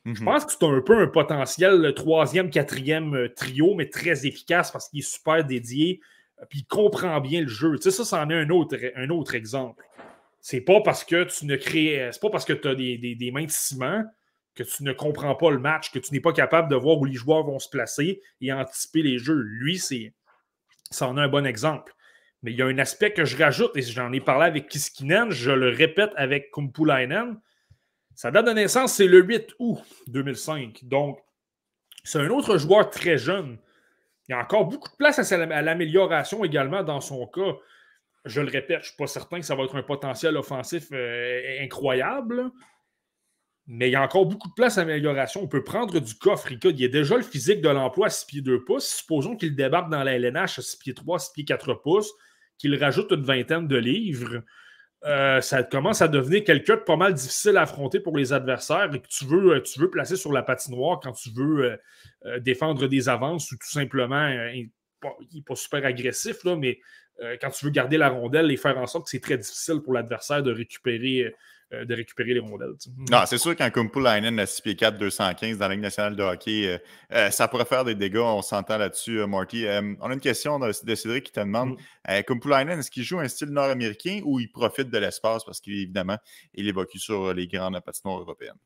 Je 0.04 0.10
mhm. 0.10 0.24
pense 0.24 0.44
que 0.44 0.52
c'est 0.52 0.64
un 0.64 0.80
peu 0.80 0.98
un 0.98 1.06
potentiel 1.06 1.92
troisième, 1.94 2.50
quatrième 2.50 3.14
euh, 3.14 3.28
trio, 3.28 3.74
mais 3.74 3.88
très 3.88 4.26
efficace 4.26 4.72
parce 4.72 4.88
qu'il 4.88 4.98
est 4.98 5.08
super 5.08 5.44
dédié, 5.44 6.00
euh, 6.40 6.44
puis 6.50 6.60
il 6.60 6.64
comprend 6.64 7.20
bien 7.20 7.42
le 7.42 7.46
jeu. 7.46 7.76
Tu 7.76 7.82
sais, 7.82 7.90
ça, 7.92 8.04
c'en 8.04 8.28
est 8.30 8.34
un 8.34 8.50
autre, 8.50 8.76
un 8.96 9.10
autre 9.10 9.36
exemple. 9.36 9.84
C'est 10.40 10.60
pas 10.60 10.80
parce 10.80 11.04
que 11.04 11.22
tu 11.24 11.46
ne 11.46 11.54
crées. 11.54 12.08
C'est 12.10 12.20
pas 12.20 12.30
parce 12.30 12.44
que 12.44 12.52
tu 12.52 12.66
as 12.66 12.74
des, 12.74 12.98
des, 12.98 13.30
mains 13.30 13.44
de 13.44 13.50
ciment 13.50 14.02
que 14.54 14.62
tu 14.62 14.84
ne 14.84 14.92
comprends 14.92 15.34
pas 15.34 15.50
le 15.50 15.58
match, 15.58 15.90
que 15.90 15.98
tu 15.98 16.12
n'es 16.12 16.20
pas 16.20 16.32
capable 16.32 16.68
de 16.68 16.76
voir 16.76 16.98
où 16.98 17.04
les 17.04 17.14
joueurs 17.14 17.44
vont 17.44 17.58
se 17.58 17.68
placer 17.68 18.20
et 18.40 18.52
anticiper 18.52 19.02
les 19.02 19.18
jeux. 19.18 19.40
Lui, 19.40 19.78
c'est 19.78 20.12
ça 20.90 21.08
en 21.08 21.16
a 21.16 21.22
un 21.22 21.28
bon 21.28 21.46
exemple. 21.46 21.94
Mais 22.42 22.52
il 22.52 22.58
y 22.58 22.62
a 22.62 22.66
un 22.66 22.78
aspect 22.78 23.12
que 23.12 23.24
je 23.24 23.36
rajoute, 23.36 23.76
et 23.76 23.82
j'en 23.82 24.12
ai 24.12 24.20
parlé 24.20 24.46
avec 24.46 24.68
Kiskinen, 24.68 25.30
je 25.30 25.52
le 25.52 25.68
répète 25.68 26.10
avec 26.16 26.50
Kumpulainen. 26.50 27.40
Sa 28.14 28.30
date 28.30 28.46
de 28.46 28.52
naissance, 28.52 28.94
c'est 28.94 29.06
le 29.06 29.22
8 29.22 29.54
août 29.58 29.78
2005. 30.08 30.80
Donc, 30.84 31.18
c'est 32.04 32.18
un 32.18 32.28
autre 32.28 32.58
joueur 32.58 32.90
très 32.90 33.16
jeune. 33.16 33.58
Il 34.28 34.32
y 34.32 34.34
a 34.34 34.40
encore 34.40 34.66
beaucoup 34.66 34.88
de 34.90 34.96
place 34.96 35.18
à 35.32 35.62
l'amélioration 35.62 36.44
également 36.44 36.82
dans 36.82 37.00
son 37.00 37.26
cas. 37.26 37.56
Je 38.24 38.40
le 38.40 38.50
répète, 38.50 38.80
je 38.80 38.84
ne 38.84 38.88
suis 38.88 38.96
pas 38.96 39.06
certain 39.06 39.40
que 39.40 39.46
ça 39.46 39.54
va 39.54 39.64
être 39.64 39.76
un 39.76 39.82
potentiel 39.82 40.36
offensif 40.36 40.88
euh, 40.92 41.62
incroyable. 41.62 42.50
Mais 43.66 43.88
il 43.88 43.92
y 43.92 43.96
a 43.96 44.02
encore 44.02 44.26
beaucoup 44.26 44.48
de 44.48 44.54
place 44.54 44.76
à 44.76 44.84
l'amélioration. 44.84 45.42
On 45.42 45.48
peut 45.48 45.62
prendre 45.62 46.00
du 46.00 46.14
coffre. 46.14 46.50
Il 46.50 46.80
y 46.80 46.84
a 46.84 46.88
déjà 46.88 47.16
le 47.16 47.22
physique 47.22 47.60
de 47.60 47.68
l'emploi 47.68 48.06
à 48.06 48.10
6 48.10 48.26
pieds 48.26 48.42
2 48.42 48.64
pouces. 48.64 48.88
Supposons 48.88 49.36
qu'il 49.36 49.54
débarque 49.54 49.90
dans 49.90 50.02
la 50.02 50.14
LNH 50.16 50.58
à 50.58 50.62
6 50.62 50.76
pieds 50.78 50.94
3, 50.94 51.18
6 51.18 51.32
pieds 51.32 51.44
4 51.44 51.74
pouces, 51.74 52.12
qu'il 52.58 52.74
rajoute 52.76 53.12
une 53.12 53.22
vingtaine 53.22 53.68
de 53.68 53.76
livres. 53.76 54.42
Euh, 55.04 55.40
ça 55.40 55.64
commence 55.64 56.00
à 56.00 56.06
devenir 56.06 56.44
quelqu'un 56.44 56.76
de 56.76 56.82
pas 56.82 56.96
mal 56.96 57.14
difficile 57.14 57.56
à 57.56 57.62
affronter 57.62 57.98
pour 57.98 58.16
les 58.16 58.32
adversaires 58.32 58.94
et 58.94 59.00
que 59.00 59.08
tu 59.08 59.24
veux, 59.24 59.56
euh, 59.56 59.60
tu 59.60 59.80
veux 59.80 59.90
placer 59.90 60.14
sur 60.14 60.32
la 60.32 60.44
patinoire 60.44 61.00
quand 61.02 61.10
tu 61.10 61.30
veux 61.30 61.76
euh, 62.24 62.38
défendre 62.38 62.86
des 62.86 63.08
avances 63.08 63.50
ou 63.50 63.56
tout 63.56 63.70
simplement, 63.70 64.28
il 64.28 64.70
n'est 65.34 65.42
pas, 65.42 65.56
super 65.56 65.84
agressif, 65.84 66.44
là, 66.44 66.56
mais 66.56 66.78
quand 67.40 67.50
tu 67.50 67.66
veux 67.66 67.70
garder 67.70 67.98
la 67.98 68.08
rondelle 68.08 68.50
et 68.50 68.56
faire 68.56 68.78
en 68.78 68.86
sorte 68.86 69.04
que 69.04 69.10
c'est 69.10 69.20
très 69.20 69.38
difficile 69.38 69.80
pour 69.80 69.92
l'adversaire 69.92 70.42
de 70.42 70.52
récupérer 70.52 71.32
euh, 71.72 71.84
de 71.84 71.94
récupérer 71.94 72.34
les 72.34 72.40
rondelles. 72.40 72.74
Non, 73.10 73.20
c'est 73.26 73.38
sûr 73.38 73.56
qu'un 73.56 73.70
Kumpulainen 73.70 74.38
à 74.38 74.46
6 74.46 74.62
pieds 74.62 74.76
4, 74.76 74.98
215 74.98 75.58
dans 75.58 75.68
la 75.68 75.74
Ligue 75.74 75.82
nationale 75.82 76.16
de 76.16 76.22
hockey, 76.22 76.66
euh, 76.66 76.78
euh, 77.12 77.30
ça 77.30 77.48
pourrait 77.48 77.64
faire 77.64 77.84
des 77.84 77.94
dégâts. 77.94 78.18
On 78.18 78.42
s'entend 78.42 78.76
là-dessus, 78.76 79.24
Marty. 79.26 79.64
on 80.00 80.10
a 80.10 80.12
une 80.12 80.20
question 80.20 80.58
de, 80.58 80.72
Cédric 80.72 81.24
qui 81.24 81.32
te 81.32 81.40
demande 81.40 81.76
mm. 82.08 82.22
Kumpulainen, 82.24 82.78
est-ce 82.78 82.90
qu'il 82.90 83.04
joue 83.04 83.20
un 83.20 83.28
style 83.28 83.48
nord-américain 83.48 84.20
ou 84.24 84.38
il 84.38 84.50
profite 84.50 84.90
de 84.90 84.98
l'espace 84.98 85.44
parce 85.44 85.60
qu'évidemment, 85.60 86.18
il 86.54 86.68
évacue 86.68 86.98
sur 86.98 87.32
les 87.32 87.46
grandes 87.46 87.80
patinoires 87.80 88.20
européennes? 88.20 88.58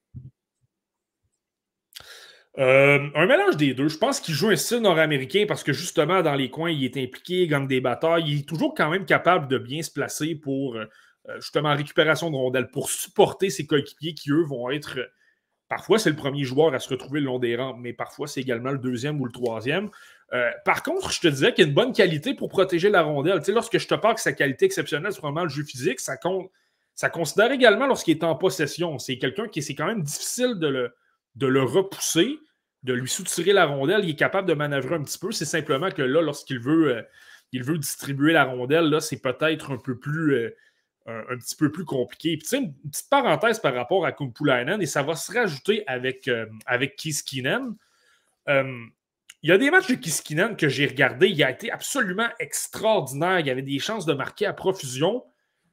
un 2.59 3.27
mélange 3.27 3.59
des 3.59 3.75
deux. 3.75 3.89
Je 3.89 3.99
pense 3.99 4.19
qu'il 4.19 4.33
joue 4.33 4.49
un 4.49 4.57
style 4.57 4.79
nord-américain 4.79 5.45
parce 5.47 5.63
que 5.63 5.75
justement, 5.75 6.23
dans 6.23 6.35
les 6.35 6.49
coins, 6.49 6.71
il 6.71 6.85
est 6.85 6.97
impliqué, 6.97 7.43
il 7.43 7.49
gagne 7.49 7.67
des 7.67 7.83
batailles. 7.83 8.25
Il 8.27 8.39
est 8.41 8.49
toujours 8.49 8.75
quand 8.75 8.89
même 8.89 9.05
capable 9.05 9.47
de 9.49 9.59
bien 9.59 9.83
se 9.83 9.91
placer 9.91 10.35
pour 10.35 10.79
euh, 11.29 11.41
justement 11.41 11.75
récupération 11.75 12.31
de 12.31 12.37
rondelles 12.37 12.71
pour 12.71 12.89
supporter 12.89 13.51
ses 13.51 13.67
coéquipiers 13.67 14.15
qui, 14.15 14.31
eux, 14.31 14.45
vont 14.45 14.71
être. 14.71 14.99
Euh, 14.99 15.07
parfois, 15.69 15.99
c'est 15.99 16.11
le 16.11 16.17
premier 16.17 16.45
joueur 16.45 16.73
à 16.75 16.79
se 16.79 16.89
retrouver 16.89 17.21
le 17.21 17.27
long 17.27 17.39
des 17.39 17.57
rangs, 17.57 17.77
mais 17.77 17.93
parfois, 17.93 18.29
c'est 18.29 18.41
également 18.41 18.71
le 18.71 18.79
deuxième 18.79 19.21
ou 19.21 19.25
le 19.25 19.33
troisième. 19.33 19.91
Euh, 20.33 20.51
par 20.65 20.83
contre, 20.83 21.11
je 21.11 21.21
te 21.21 21.29
disais 21.29 21.53
qu'il 21.53 21.65
y 21.65 21.67
a 21.67 21.69
une 21.69 21.75
bonne 21.75 21.93
qualité 21.93 22.35
pour 22.35 22.49
protéger 22.49 22.91
la 22.91 23.03
rondelle. 23.03 23.39
Tu 23.41 23.47
sais, 23.47 23.53
lorsque 23.53 23.79
je 23.79 23.89
te 23.89 23.95
parle 23.95 24.15
que 24.15 24.21
sa 24.21 24.33
qualité 24.33 24.67
exceptionnelle, 24.67 25.13
c'est 25.13 25.21
vraiment 25.21 25.43
le 25.43 25.49
jeu 25.49 25.65
physique, 25.65 25.99
ça, 25.99 26.17
compte, 26.17 26.51
ça 26.95 27.11
considère 27.11 27.51
également 27.51 27.87
lorsqu'il 27.87 28.17
est 28.17 28.25
en 28.25 28.37
possession. 28.37 28.99
C'est 28.99 29.19
quelqu'un 29.19 29.49
qui 29.49 29.63
c'est 29.63 29.75
quand 29.75 29.87
même 29.87 30.03
difficile 30.03 30.55
de 30.61 30.69
le, 30.69 30.95
de 31.35 31.47
le 31.49 31.63
repousser, 31.63 32.39
de 32.85 32.93
lui 32.93 33.09
soutirer 33.09 33.53
la 33.53 33.67
rondelle. 33.67 34.05
Il 34.05 34.11
est 34.11 34.17
capable 34.17 34.49
de 34.49 34.55
manœuvrer 34.55 34.95
un 34.95 35.03
petit 35.03 35.19
peu. 35.19 35.33
C'est 35.33 35.45
simplement 35.45 35.91
que 35.91 36.03
là, 36.03 36.21
lorsqu'il 36.23 36.61
veut, 36.61 37.05
il 37.51 37.65
veut 37.65 37.79
distribuer 37.79 38.33
la 38.33 38.45
rondelle, 38.45 38.85
là, 38.85 39.01
c'est 39.01 39.21
peut-être 39.21 39.73
un 39.73 39.79
peu 39.79 39.99
plus 39.99 40.53
un, 41.07 41.37
petit 41.37 41.57
peu 41.57 41.71
plus 41.71 41.85
compliqué. 41.85 42.37
Puis, 42.37 42.57
une 42.57 42.75
petite 42.75 43.09
parenthèse 43.09 43.61
par 43.61 43.75
rapport 43.75 44.05
à 44.05 44.13
Kumpulainen, 44.13 44.83
et 44.83 44.87
ça 44.87 45.03
va 45.03 45.15
se 45.15 45.33
rajouter 45.33 45.85
avec, 45.87 46.29
euh, 46.29 46.47
avec 46.67 46.97
Kiskinen. 46.97 47.75
Euh, 48.49 48.85
il 49.43 49.51
y 49.51 49.53
a 49.53 49.59
des 49.59 49.71
matchs 49.71 49.89
de 49.89 49.95
Kiskinen 49.95 50.57
que 50.57 50.69
j'ai 50.69 50.87
regardés. 50.87 51.29
Il 51.29 51.43
a 51.45 51.51
été 51.51 51.71
absolument 51.71 52.29
extraordinaire. 52.41 53.41
Il 53.41 53.47
y 53.47 53.51
avait 53.51 53.63
des 53.63 53.79
chances 53.79 54.07
de 54.07 54.15
marquer 54.15 54.47
à 54.47 54.53
profusion. 54.53 55.25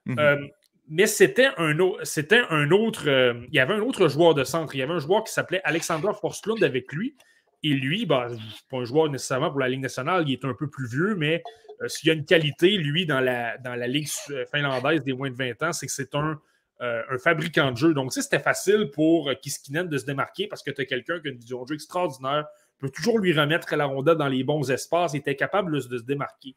Mhm. 0.05 0.19
Euh, 0.19 0.47
mais 0.89 1.07
c'était 1.07 1.49
un, 1.57 1.75
c'était 2.03 2.43
un 2.49 2.69
autre. 2.69 3.07
il 3.07 3.55
y 3.55 3.59
avait 3.59 3.73
un 3.73 3.79
autre 3.79 4.09
joueur 4.09 4.35
de 4.35 4.43
centre. 4.43 4.75
Il 4.75 4.79
y 4.79 4.81
avait 4.81 4.93
un 4.93 4.99
joueur 4.99 5.23
qui 5.23 5.33
s'appelait 5.33 5.61
Alexander 5.63 6.11
Forstlund 6.19 6.61
avec 6.61 6.91
lui. 6.91 7.15
Et 7.63 7.69
lui, 7.69 8.05
bah, 8.05 8.27
pas 8.69 8.77
un 8.77 8.83
joueur 8.83 9.09
nécessairement 9.09 9.49
pour 9.49 9.61
la 9.61 9.69
Ligue 9.69 9.79
nationale, 9.79 10.25
il 10.27 10.33
est 10.33 10.43
un 10.43 10.53
peu 10.53 10.69
plus 10.69 10.85
vieux, 10.85 11.15
mais 11.15 11.41
euh, 11.81 11.87
s'il 11.87 12.07
y 12.07 12.11
a 12.11 12.13
une 12.13 12.25
qualité, 12.25 12.77
lui, 12.77 13.05
dans 13.05 13.19
la, 13.19 13.57
dans 13.57 13.75
la 13.75 13.87
Ligue 13.87 14.09
euh, 14.31 14.45
finlandaise 14.53 15.03
des 15.03 15.13
moins 15.13 15.29
de 15.29 15.35
20 15.35 15.63
ans, 15.63 15.73
c'est 15.73 15.85
que 15.85 15.91
c'est 15.91 16.15
un, 16.15 16.39
euh, 16.81 17.01
un, 17.09 17.17
fabricant 17.17 17.71
de 17.71 17.77
jeu. 17.77 17.93
Donc, 17.93 18.11
tu 18.11 18.21
c'était 18.21 18.39
facile 18.39 18.89
pour 18.91 19.31
Kiskinen 19.41 19.87
de 19.87 19.97
se 19.97 20.05
démarquer 20.05 20.47
parce 20.47 20.63
que 20.63 20.71
tu 20.71 20.81
as 20.81 20.85
quelqu'un 20.85 21.19
qui 21.19 21.27
a 21.27 21.31
une 21.31 21.37
vision 21.37 21.63
de 21.63 21.69
jeu 21.69 21.75
extraordinaire, 21.75 22.45
peut 22.79 22.89
toujours 22.89 23.19
lui 23.19 23.33
remettre 23.33 23.73
la 23.75 23.85
rondelle 23.85 24.17
dans 24.17 24.27
les 24.27 24.43
bons 24.43 24.69
espaces, 24.69 25.15
était 25.15 25.35
capable 25.35 25.73
de, 25.75 25.97
se 25.97 26.03
démarquer. 26.03 26.55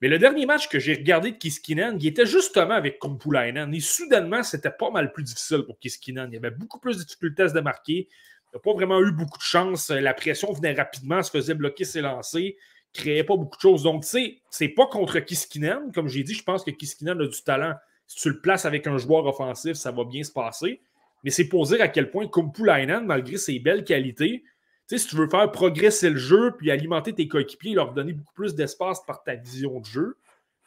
Mais 0.00 0.08
le 0.08 0.18
dernier 0.18 0.46
match 0.46 0.68
que 0.68 0.78
j'ai 0.78 0.94
regardé 0.94 1.32
de 1.32 1.36
Kiskinen, 1.36 1.96
il 2.00 2.06
était 2.06 2.26
justement 2.26 2.74
avec 2.74 2.98
Kompulainen. 2.98 3.72
Et 3.74 3.80
soudainement, 3.80 4.42
c'était 4.42 4.70
pas 4.70 4.90
mal 4.90 5.12
plus 5.12 5.24
difficile 5.24 5.62
pour 5.62 5.78
Kiskinen. 5.78 6.28
Il 6.30 6.34
y 6.34 6.38
avait 6.38 6.50
beaucoup 6.50 6.78
plus 6.78 6.98
de 6.98 7.02
difficultés 7.02 7.44
à 7.44 7.48
se 7.48 7.54
démarquer. 7.54 8.08
Il 8.52 8.56
n'a 8.56 8.60
pas 8.60 8.72
vraiment 8.72 9.00
eu 9.00 9.12
beaucoup 9.12 9.38
de 9.38 9.42
chance. 9.42 9.90
La 9.90 10.14
pression 10.14 10.52
venait 10.52 10.72
rapidement, 10.72 11.22
se 11.22 11.30
faisait 11.30 11.54
bloquer 11.54 11.84
ses 11.84 12.00
lancers 12.00 12.54
créait 12.98 13.24
pas 13.24 13.36
beaucoup 13.36 13.56
de 13.56 13.62
choses. 13.62 13.82
Donc, 13.82 14.02
tu 14.02 14.08
sais, 14.08 14.38
c'est 14.50 14.68
pas 14.68 14.86
contre 14.86 15.18
Kiskinen. 15.20 15.92
Comme 15.92 16.08
j'ai 16.08 16.22
dit, 16.22 16.34
je 16.34 16.42
pense 16.42 16.64
que 16.64 16.70
Kiskinen 16.70 17.20
a 17.20 17.26
du 17.26 17.42
talent. 17.42 17.74
Si 18.06 18.16
tu 18.16 18.30
le 18.30 18.40
places 18.40 18.64
avec 18.64 18.86
un 18.86 18.98
joueur 18.98 19.26
offensif, 19.26 19.74
ça 19.74 19.90
va 19.90 20.04
bien 20.04 20.22
se 20.22 20.32
passer. 20.32 20.80
Mais 21.24 21.30
c'est 21.30 21.48
pour 21.48 21.66
dire 21.66 21.80
à 21.80 21.88
quel 21.88 22.10
point 22.10 22.26
Kumpulainen, 22.28 23.04
malgré 23.04 23.36
ses 23.36 23.58
belles 23.58 23.84
qualités, 23.84 24.42
tu 24.88 24.96
sais, 24.96 24.98
si 24.98 25.08
tu 25.08 25.16
veux 25.16 25.28
faire 25.28 25.50
progresser 25.50 26.10
le 26.10 26.16
jeu 26.16 26.54
puis 26.56 26.70
alimenter 26.70 27.12
tes 27.12 27.28
coéquipiers, 27.28 27.74
leur 27.74 27.92
donner 27.92 28.14
beaucoup 28.14 28.32
plus 28.34 28.54
d'espace 28.54 29.04
par 29.04 29.22
ta 29.22 29.34
vision 29.34 29.80
de 29.80 29.84
jeu, 29.84 30.16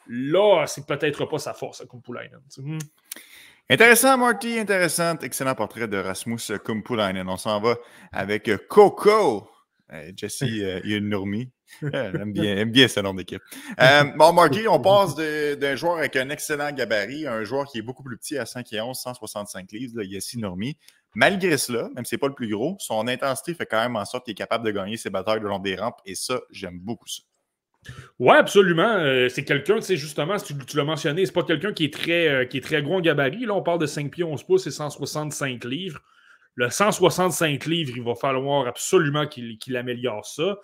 là, 0.07 0.65
c'est 0.67 0.86
peut-être 0.86 1.25
pas 1.25 1.39
sa 1.39 1.53
force 1.53 1.82
à 1.82 1.86
Kumpulainen. 1.86 2.41
Hmm. 2.57 2.77
Intéressant, 3.69 4.17
Marty, 4.17 4.59
intéressant. 4.59 5.17
Excellent 5.19 5.55
portrait 5.55 5.88
de 5.88 5.97
Rasmus 5.97 6.41
Kumpulainen. 6.63 7.27
On 7.29 7.38
s'en 7.38 7.59
va 7.61 7.77
avec 8.11 8.51
Coco. 8.67 9.51
Jesse 10.16 10.44
euh, 10.44 10.80
Yunurmi. 10.84 11.50
Elle 11.82 12.34
aime 12.36 12.72
bien, 12.72 12.88
ce 12.88 13.00
nom 13.00 13.14
d'équipe. 13.14 13.42
Euh, 13.80 14.04
bon, 14.18 14.34
Marky, 14.34 14.68
on 14.68 14.80
passe 14.82 15.16
d'un 15.16 15.76
joueur 15.76 15.98
avec 15.98 16.16
un 16.16 16.30
excellent 16.30 16.72
gabarit 16.72 17.26
à 17.26 17.34
un 17.34 17.44
joueur 17.44 17.66
qui 17.66 17.80
est 17.80 17.82
beaucoup 17.82 18.04
plus 18.04 18.18
petit 18.18 18.38
à 18.38 18.46
5 18.46 18.72
et 18.74 18.82
11, 18.82 18.98
165 18.98 19.72
livres, 19.72 20.02
Yessi 20.04 20.38
Normi. 20.38 20.78
Malgré 21.14 21.58
cela, 21.58 21.89
même 21.96 22.06
si 22.06 22.12
ce 22.12 22.16
n'est 22.16 22.20
pas 22.20 22.28
le 22.28 22.34
plus 22.34 22.50
gros, 22.50 22.78
son 22.80 23.08
intensité 23.08 23.54
fait 23.54 23.66
quand 23.66 23.82
même 23.82 23.98
en 23.98 24.06
sorte 24.06 24.26
qu'il 24.26 24.32
est 24.32 24.36
capable 24.36 24.66
de 24.66 24.72
gagner 24.72 24.96
ses 24.96 25.10
batailles 25.10 25.42
le 25.42 25.50
long 25.50 25.60
des 25.60 25.76
rampes 25.76 26.00
et 26.06 26.16
ça, 26.16 26.39
j'aime 26.52 26.80
beaucoup 26.80 27.08
ça. 27.08 27.24
Oui, 28.20 28.36
absolument. 28.38 28.96
Euh, 28.98 29.28
c'est 29.28 29.44
quelqu'un, 29.44 29.78
tu 29.78 29.82
sais, 29.82 29.98
justement, 29.98 30.38
tu, 30.38 30.56
tu 30.56 30.78
l'as 30.78 30.84
mentionné, 30.84 31.26
c'est 31.26 31.32
pas 31.32 31.44
quelqu'un 31.44 31.74
qui, 31.74 31.86
est 31.86 31.94
très, 31.94 32.28
euh, 32.28 32.46
qui 32.46 32.58
est 32.58 32.62
très 32.62 32.82
gros 32.82 32.96
en 32.96 33.02
gabarit. 33.02 33.46
Là, 33.46 33.56
on 33.56 33.64
parle 33.64 33.80
de 33.80 33.88
5 33.88 34.12
pieds 34.12 34.24
11 34.24 34.44
pouces 34.44 34.68
et 34.68 34.72
165 34.72 35.64
livres. 35.66 36.02
Le 36.56 36.70
165 36.70 37.66
livres, 37.66 37.93
il 37.95 38.04
va 38.04 38.16
falloir 38.16 38.68
absolument 38.68 39.26
qu'il 39.28 39.78
améliore 39.78 40.26
ça. 40.26 40.58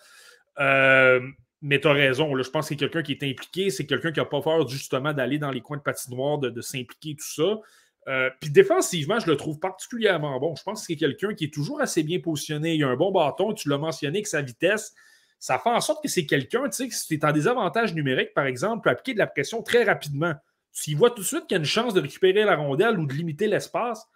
Euh, 0.60 1.22
mais 1.62 1.80
tu 1.80 1.88
as 1.88 1.94
raison, 1.94 2.36
je 2.42 2.50
pense 2.50 2.66
que 2.66 2.70
c'est 2.70 2.76
quelqu'un 2.76 3.02
qui 3.02 3.14
est 3.14 3.24
impliqué, 3.24 3.70
c'est 3.70 3.86
quelqu'un 3.86 4.12
qui 4.12 4.20
n'a 4.20 4.26
pas 4.26 4.42
peur 4.42 4.68
justement 4.68 5.14
d'aller 5.14 5.40
dans 5.40 5.52
les 5.52 5.62
coins 5.62 5.78
de 5.78 5.82
patinoire, 5.82 6.38
de, 6.38 6.50
de 6.50 6.62
s'impliquer, 6.62 7.16
tout 7.16 7.26
ça. 7.26 7.60
Euh, 8.08 8.30
puis 8.40 8.50
défensivement, 8.50 9.20
je 9.20 9.28
le 9.28 9.36
trouve 9.36 9.60
particulièrement 9.60 10.40
bon. 10.40 10.56
Je 10.56 10.64
pense 10.64 10.82
que 10.82 10.88
c'est 10.88 10.96
quelqu'un 10.96 11.34
qui 11.34 11.46
est 11.46 11.54
toujours 11.54 11.82
assez 11.82 12.04
bien 12.04 12.20
positionné. 12.20 12.76
Il 12.76 12.84
a 12.84 12.88
un 12.88 12.96
bon 12.96 13.12
bâton, 13.12 13.54
tu 13.54 13.70
l'as 13.70 13.78
mentionné, 13.78 14.22
que 14.22 14.30
sa 14.30 14.42
vitesse, 14.42 14.94
ça 15.40 15.60
fait 15.60 15.70
en 15.70 15.82
sorte 15.82 16.02
que 16.02 16.10
c'est 16.10 16.26
quelqu'un, 16.26 16.64
tu 16.70 16.72
sais, 16.72 16.90
si 16.90 17.08
tu 17.08 17.16
es 17.16 17.26
en 17.26 17.32
désavantage 17.32 17.94
numérique, 17.94 18.34
par 18.34 18.46
exemple, 18.46 18.84
peut 18.84 18.90
appliquer 18.90 19.14
de 19.14 19.20
la 19.20 19.28
pression 19.28 19.62
très 19.62 19.84
rapidement. 19.84 20.34
S'il 20.72 20.96
voit 20.96 21.12
tout 21.12 21.22
de 21.22 21.28
suite 21.28 21.48
qu'il 21.48 21.56
y 21.56 21.58
a 21.58 21.60
une 21.60 21.66
chance 21.66 21.94
de 21.94 22.02
récupérer 22.02 22.44
la 22.44 22.56
rondelle 22.56 22.98
ou 22.98 23.06
de 23.06 23.14
limiter 23.14 23.48
l'espace, 23.48 24.08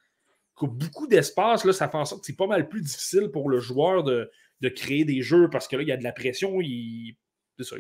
beaucoup 0.66 1.07
d'espace, 1.07 1.66
là, 1.66 1.74
ça 1.74 1.88
fait 1.89 1.97
en 1.97 2.05
sorte 2.05 2.22
que 2.22 2.28
c'est 2.28 2.36
pas 2.36 2.47
mal 2.47 2.68
plus 2.70 2.82
difficile 2.82 3.30
pour 3.32 3.49
le 3.49 3.59
joueur 3.59 4.03
de, 4.03 4.30
de 4.62 4.70
créer 4.70 5.05
des 5.05 5.22
jeux 5.22 5.49
parce 5.49 5.68
que 5.68 5.76
là, 5.76 5.82
il 5.82 5.88
y 5.88 5.91
a 5.91 5.97
de 5.97 6.03
la 6.03 6.12
pression, 6.12 6.62
il, 6.62 7.16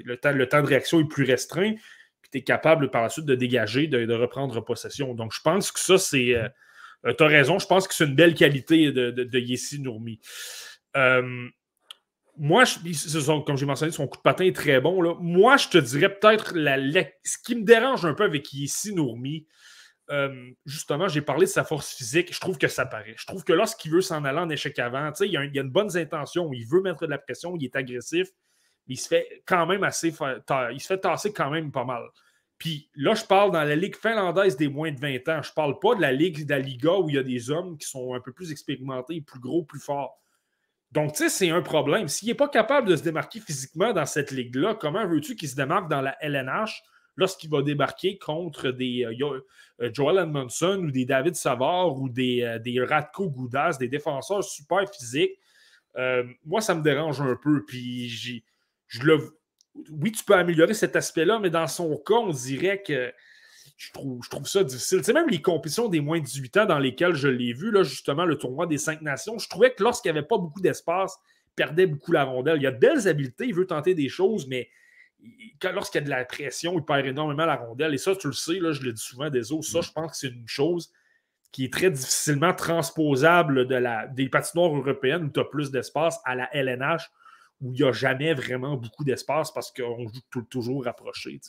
le, 0.03 0.17
temps, 0.17 0.31
le 0.31 0.47
temps 0.47 0.61
de 0.61 0.67
réaction 0.67 0.99
est 0.99 1.07
plus 1.07 1.23
restreint, 1.23 1.73
puis 2.21 2.31
tu 2.31 2.37
es 2.39 2.41
capable 2.43 2.91
par 2.91 3.03
la 3.03 3.09
suite 3.09 3.25
de 3.25 3.35
dégager, 3.35 3.87
de, 3.87 4.13
reprendre 4.13 4.59
possession. 4.63 5.13
Donc, 5.13 5.33
je 5.33 5.41
pense 5.41 5.71
que 5.71 5.79
ça, 5.79 5.97
c'est. 5.97 6.35
Euh, 6.35 6.47
euh, 7.05 7.13
tu 7.17 7.23
as 7.23 7.27
raison, 7.27 7.57
je 7.57 7.65
pense 7.65 7.87
que 7.87 7.95
c'est 7.95 8.05
une 8.05 8.15
belle 8.15 8.35
qualité 8.35 8.91
de, 8.91 9.09
de, 9.09 9.39
Yessi 9.39 9.79
Nourmi. 9.79 10.19
Euh, 10.95 11.47
moi, 12.37 12.63
comme 13.45 13.57
j'ai 13.57 13.65
mentionné, 13.65 13.91
son 13.91 14.07
coup 14.07 14.17
de 14.17 14.21
patin 14.21 14.45
est 14.45 14.55
très 14.55 14.79
bon. 14.79 15.01
Là. 15.01 15.15
Moi, 15.19 15.57
je 15.57 15.69
te 15.69 15.77
dirais 15.79 16.13
peut-être 16.13 16.55
la, 16.55 16.77
ce 17.23 17.37
qui 17.43 17.55
me 17.55 17.63
dérange 17.63 18.05
un 18.05 18.13
peu 18.13 18.23
avec 18.23 18.53
Yessi 18.53 18.93
Nourmi, 18.93 19.47
euh, 20.11 20.51
justement, 20.65 21.07
j'ai 21.07 21.21
parlé 21.21 21.45
de 21.45 21.51
sa 21.51 21.63
force 21.63 21.93
physique. 21.93 22.33
Je 22.33 22.39
trouve 22.39 22.57
que 22.57 22.67
ça 22.67 22.85
paraît. 22.85 23.15
Je 23.17 23.25
trouve 23.25 23.43
que 23.43 23.53
lorsqu'il 23.53 23.91
veut 23.91 24.01
s'en 24.01 24.23
aller 24.25 24.39
en 24.39 24.49
échec 24.49 24.77
avant, 24.79 25.11
il, 25.21 25.31
y 25.31 25.37
a 25.37 25.43
une 25.43 25.69
bonne 25.69 25.95
intention. 25.95 26.51
Il 26.53 26.65
veut 26.67 26.81
mettre 26.81 27.05
de 27.05 27.11
la 27.11 27.17
pression, 27.17 27.55
il 27.55 27.63
est 27.63 27.75
agressif, 27.75 28.27
mais 28.87 28.95
il 28.95 28.97
se 28.97 29.07
fait 29.07 29.43
quand 29.45 29.65
même 29.65 29.83
assez. 29.83 30.13
Il 30.71 30.81
se 30.81 30.87
fait 30.87 30.99
tasser 30.99 31.31
quand 31.31 31.49
même 31.49 31.71
pas 31.71 31.85
mal. 31.85 32.03
Puis 32.57 32.89
là, 32.93 33.15
je 33.15 33.23
parle 33.23 33.51
dans 33.51 33.63
la 33.63 33.75
Ligue 33.75 33.95
finlandaise 33.95 34.57
des 34.57 34.67
moins 34.67 34.91
de 34.91 34.99
20 34.99 35.29
ans. 35.29 35.41
Je 35.41 35.51
parle 35.53 35.79
pas 35.79 35.95
de 35.95 36.01
la 36.01 36.11
Ligue 36.11 36.45
de 36.45 36.49
la 36.51 36.59
Liga 36.59 36.93
où 36.93 37.09
il 37.09 37.15
y 37.15 37.17
a 37.17 37.23
des 37.23 37.49
hommes 37.49 37.77
qui 37.77 37.87
sont 37.87 38.13
un 38.13 38.19
peu 38.19 38.33
plus 38.33 38.51
expérimentés, 38.51 39.21
plus 39.21 39.39
gros, 39.39 39.63
plus 39.63 39.79
forts. 39.79 40.21
Donc, 40.91 41.13
tu 41.13 41.23
sais, 41.23 41.29
c'est 41.29 41.49
un 41.49 41.61
problème. 41.61 42.07
S'il 42.07 42.27
n'est 42.27 42.35
pas 42.35 42.49
capable 42.49 42.89
de 42.89 42.95
se 42.95 43.01
démarquer 43.01 43.39
physiquement 43.39 43.93
dans 43.93 44.05
cette 44.05 44.31
ligue-là, 44.31 44.75
comment 44.75 45.07
veux-tu 45.07 45.35
qu'il 45.35 45.47
se 45.47 45.55
démarque 45.55 45.89
dans 45.89 46.01
la 46.01 46.17
LNH 46.21 46.83
lorsqu'il 47.21 47.49
va 47.49 47.61
débarquer 47.61 48.17
contre 48.17 48.71
des 48.71 49.05
euh, 49.05 49.41
euh, 49.81 49.89
Joel 49.93 50.17
Edmondson 50.17 50.81
ou 50.83 50.91
des 50.91 51.05
David 51.05 51.35
Savard 51.35 51.97
ou 51.97 52.09
des, 52.09 52.41
euh, 52.41 52.59
des 52.59 52.83
Ratko 52.83 53.29
Goudas, 53.29 53.77
des 53.79 53.87
défenseurs 53.87 54.43
super 54.43 54.83
physiques? 54.93 55.37
moi, 56.45 56.61
ça 56.61 56.73
me 56.73 56.81
dérange 56.81 57.19
un 57.19 57.35
peu. 57.35 57.65
Puis, 57.65 58.07
je 58.87 59.03
le. 59.03 59.37
Oui, 59.91 60.11
tu 60.13 60.23
peux 60.23 60.35
améliorer 60.35 60.73
cet 60.73 60.95
aspect-là, 60.95 61.39
mais 61.39 61.49
dans 61.49 61.67
son 61.67 61.97
cas, 61.97 62.15
on 62.15 62.31
dirait 62.31 62.81
que 62.81 63.11
je 63.75 63.91
trouve, 63.91 64.23
je 64.23 64.29
trouve 64.29 64.47
ça 64.47 64.63
difficile. 64.63 65.01
C'est 65.03 65.13
même 65.13 65.27
les 65.27 65.41
compétitions 65.41 65.89
des 65.89 65.99
moins 65.99 66.19
de 66.19 66.23
18 66.23 66.57
ans 66.57 66.65
dans 66.65 66.79
lesquelles 66.79 67.15
je 67.15 67.27
l'ai 67.27 67.51
vu, 67.51 67.71
là, 67.71 67.83
justement, 67.83 68.23
le 68.23 68.37
tournoi 68.37 68.67
des 68.67 68.77
cinq 68.77 69.01
nations, 69.01 69.37
je 69.37 69.49
trouvais 69.49 69.73
que 69.73 69.83
lorsqu'il 69.83 70.11
n'y 70.11 70.17
avait 70.17 70.27
pas 70.27 70.37
beaucoup 70.37 70.61
d'espace, 70.61 71.17
il 71.49 71.55
perdait 71.55 71.87
beaucoup 71.87 72.13
la 72.13 72.23
rondelle. 72.23 72.61
Il 72.61 72.67
a 72.67 72.71
de 72.71 72.79
belles 72.79 73.07
habiletés, 73.07 73.47
il 73.47 73.53
veut 73.53 73.67
tenter 73.67 73.93
des 73.93 74.07
choses, 74.07 74.47
mais 74.47 74.69
lorsqu'il 75.63 75.99
y 75.99 76.03
a 76.03 76.05
de 76.05 76.09
la 76.09 76.25
pression, 76.25 76.73
il 76.77 76.83
perd 76.83 77.05
énormément 77.05 77.45
la 77.45 77.55
rondelle. 77.55 77.93
Et 77.93 77.97
ça, 77.97 78.15
tu 78.15 78.27
le 78.27 78.33
sais, 78.33 78.59
là, 78.59 78.71
je 78.71 78.81
le 78.81 78.93
dis 78.93 79.01
souvent 79.01 79.29
des 79.29 79.51
autres, 79.51 79.67
ça, 79.67 79.79
mm. 79.79 79.83
je 79.83 79.91
pense 79.91 80.11
que 80.11 80.17
c'est 80.17 80.33
une 80.33 80.47
chose 80.47 80.91
qui 81.51 81.65
est 81.65 81.73
très 81.73 81.91
difficilement 81.91 82.53
transposable 82.53 83.67
de 83.67 83.75
la, 83.75 84.07
des 84.07 84.29
patinoires 84.29 84.75
européennes 84.75 85.25
où 85.25 85.29
tu 85.29 85.39
as 85.39 85.45
plus 85.45 85.69
d'espace 85.69 86.19
à 86.23 86.35
la 86.35 86.49
LNH 86.55 87.09
où 87.61 87.73
il 87.73 87.81
n'y 87.81 87.87
a 87.87 87.91
jamais 87.91 88.33
vraiment 88.33 88.75
beaucoup 88.75 89.03
d'espace 89.03 89.53
parce 89.53 89.71
qu'on 89.71 90.07
joue 90.07 90.41
toujours 90.49 90.85
rapproché. 90.85 91.39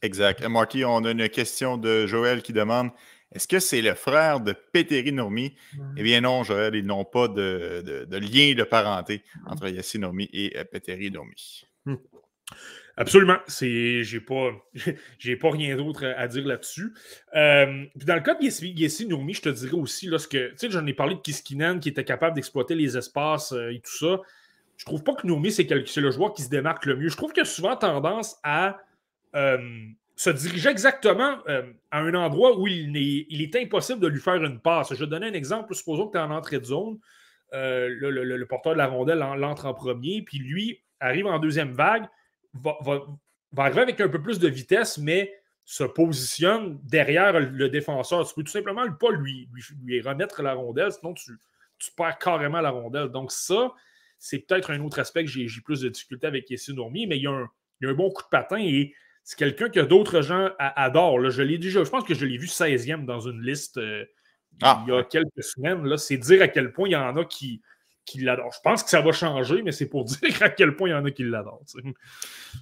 Exact. 0.00 0.42
Marty, 0.46 0.84
on 0.84 1.04
a 1.04 1.10
une 1.10 1.28
question 1.28 1.76
de 1.76 2.06
Joël 2.06 2.40
qui 2.42 2.52
demande 2.52 2.90
est-ce 3.32 3.46
que 3.46 3.60
c'est 3.60 3.82
le 3.82 3.94
frère 3.94 4.40
de 4.40 4.52
Péteri 4.52 5.12
Nourmi? 5.12 5.54
Eh 5.96 6.02
bien 6.02 6.20
non, 6.20 6.42
Joël, 6.42 6.74
ils 6.74 6.84
n'ont 6.84 7.04
pas 7.04 7.28
de, 7.28 8.06
lien 8.10 8.54
de 8.54 8.64
parenté 8.64 9.22
entre 9.46 9.68
Yassine 9.68 10.00
Nourmi 10.00 10.28
et 10.32 10.58
euh, 10.58 10.64
Péteri 10.64 11.10
Nourmi. 11.10 11.64
Hmm. 11.86 11.96
Absolument. 12.96 13.38
C'est, 13.46 14.02
j'ai 14.02 14.20
pas, 14.20 14.50
j'ai 15.18 15.36
pas 15.36 15.50
rien 15.50 15.76
d'autre 15.76 16.04
à 16.04 16.28
dire 16.28 16.46
là-dessus. 16.46 16.92
Euh, 17.34 17.84
dans 17.96 18.14
le 18.14 18.20
cas 18.20 18.34
de 18.34 18.44
Yassine 18.44 19.08
Nourmi, 19.08 19.34
je 19.34 19.42
te 19.42 19.48
dirais 19.48 19.72
aussi, 19.72 20.06
lorsque, 20.06 20.30
tu 20.30 20.52
sais, 20.56 20.70
j'en 20.70 20.86
ai 20.86 20.92
parlé 20.92 21.14
de 21.14 21.20
Kiskinen 21.20 21.80
qui 21.80 21.88
était 21.88 22.04
capable 22.04 22.34
d'exploiter 22.34 22.74
les 22.74 22.96
espaces 22.96 23.52
euh, 23.52 23.70
et 23.70 23.80
tout 23.80 23.96
ça. 23.96 24.20
Je 24.76 24.84
trouve 24.84 25.02
pas 25.02 25.14
que 25.14 25.26
Nourmi, 25.26 25.52
c'est, 25.52 25.66
c'est 25.86 26.00
le 26.00 26.10
joueur 26.10 26.32
qui 26.32 26.42
se 26.42 26.48
démarque 26.48 26.86
le 26.86 26.96
mieux. 26.96 27.08
Je 27.08 27.16
trouve 27.16 27.32
qu'il 27.32 27.42
a 27.42 27.46
souvent 27.46 27.76
tendance 27.76 28.38
à 28.42 28.78
euh, 29.34 29.58
se 30.16 30.30
dirigeait 30.30 30.70
exactement 30.70 31.38
à 31.90 31.98
un 31.98 32.14
endroit 32.14 32.58
où 32.58 32.66
il 32.66 32.94
est, 32.96 33.26
il 33.30 33.40
est, 33.40 33.56
impossible 33.56 34.00
de 34.00 34.06
lui 34.06 34.20
faire 34.20 34.42
une 34.42 34.60
passe. 34.60 34.92
Je 34.92 35.00
vais 35.00 35.06
donner 35.06 35.28
un 35.28 35.32
exemple. 35.32 35.74
Supposons 35.74 36.08
que 36.08 36.12
tu 36.12 36.18
es 36.18 36.20
en 36.20 36.30
entrée 36.30 36.58
de 36.58 36.64
zone. 36.64 36.98
Euh, 37.52 37.88
le, 37.88 38.46
porteur 38.46 38.74
de 38.74 38.78
la 38.78 38.86
rondelle 38.86 39.18
l'entre 39.18 39.66
en 39.66 39.74
premier, 39.74 40.22
puis 40.22 40.38
lui 40.38 40.82
arrive 41.00 41.26
en 41.26 41.38
deuxième 41.38 41.72
vague, 41.72 42.06
va, 42.54 42.78
arriver 43.56 43.80
avec 43.80 44.00
un 44.00 44.08
peu 44.08 44.22
plus 44.22 44.38
de 44.38 44.48
vitesse, 44.48 44.98
mais 44.98 45.32
se 45.64 45.84
positionne 45.84 46.78
derrière 46.82 47.38
le 47.38 47.68
défenseur. 47.68 48.26
Tu 48.26 48.34
peux 48.34 48.42
tout 48.42 48.50
simplement 48.50 48.90
pas 48.92 49.10
lui, 49.12 49.48
lui, 49.84 50.00
remettre 50.00 50.42
la 50.42 50.54
rondelle, 50.54 50.92
sinon 50.92 51.14
tu, 51.14 51.32
perds 51.96 52.18
carrément 52.18 52.60
la 52.60 52.70
rondelle. 52.70 53.08
Donc 53.08 53.32
ça, 53.32 53.72
c'est 54.18 54.40
peut-être 54.40 54.70
un 54.70 54.80
autre 54.80 54.98
aspect 54.98 55.24
que 55.24 55.30
j'ai 55.30 55.48
plus 55.64 55.80
de 55.80 55.88
difficulté 55.88 56.26
avec 56.26 56.50
Yessi 56.50 56.74
Nourmi, 56.74 57.06
mais 57.06 57.16
il 57.16 57.22
y, 57.22 57.26
a 57.26 57.30
un, 57.30 57.48
il 57.80 57.86
y 57.86 57.88
a 57.88 57.92
un 57.92 57.96
bon 57.96 58.10
coup 58.10 58.22
de 58.22 58.28
patin 58.28 58.58
et 58.58 58.94
c'est 59.22 59.38
quelqu'un 59.38 59.68
que 59.68 59.80
d'autres 59.80 60.22
gens 60.22 60.50
adorent. 60.58 61.30
Je 61.30 61.42
l'ai 61.42 61.58
déjà, 61.58 61.84
je 61.84 61.90
pense 61.90 62.04
que 62.04 62.14
je 62.14 62.26
l'ai 62.26 62.36
vu 62.36 62.46
16e 62.46 63.04
dans 63.04 63.20
une 63.20 63.40
liste 63.42 63.76
euh, 63.78 64.04
ah. 64.62 64.82
il 64.86 64.92
y 64.92 64.96
a 64.96 65.04
quelques 65.04 65.42
semaines. 65.42 65.96
C'est 65.98 66.16
dire 66.16 66.42
à 66.42 66.48
quel 66.48 66.72
point 66.72 66.88
il 66.88 66.92
y 66.92 66.96
en 66.96 67.16
a 67.16 67.24
qui, 67.24 67.62
Je 68.18 68.60
pense 68.62 68.82
que 68.82 68.90
ça 68.90 69.00
va 69.00 69.12
changer, 69.12 69.62
mais 69.62 69.72
c'est 69.72 69.88
pour 69.88 70.04
dire 70.06 70.42
à 70.42 70.48
quel 70.48 70.76
point 70.76 70.88
il 70.88 70.92
y 70.92 70.94
en 70.94 71.04
a 71.04 71.10
qui 71.10 71.24
l'adorent. 71.24 71.62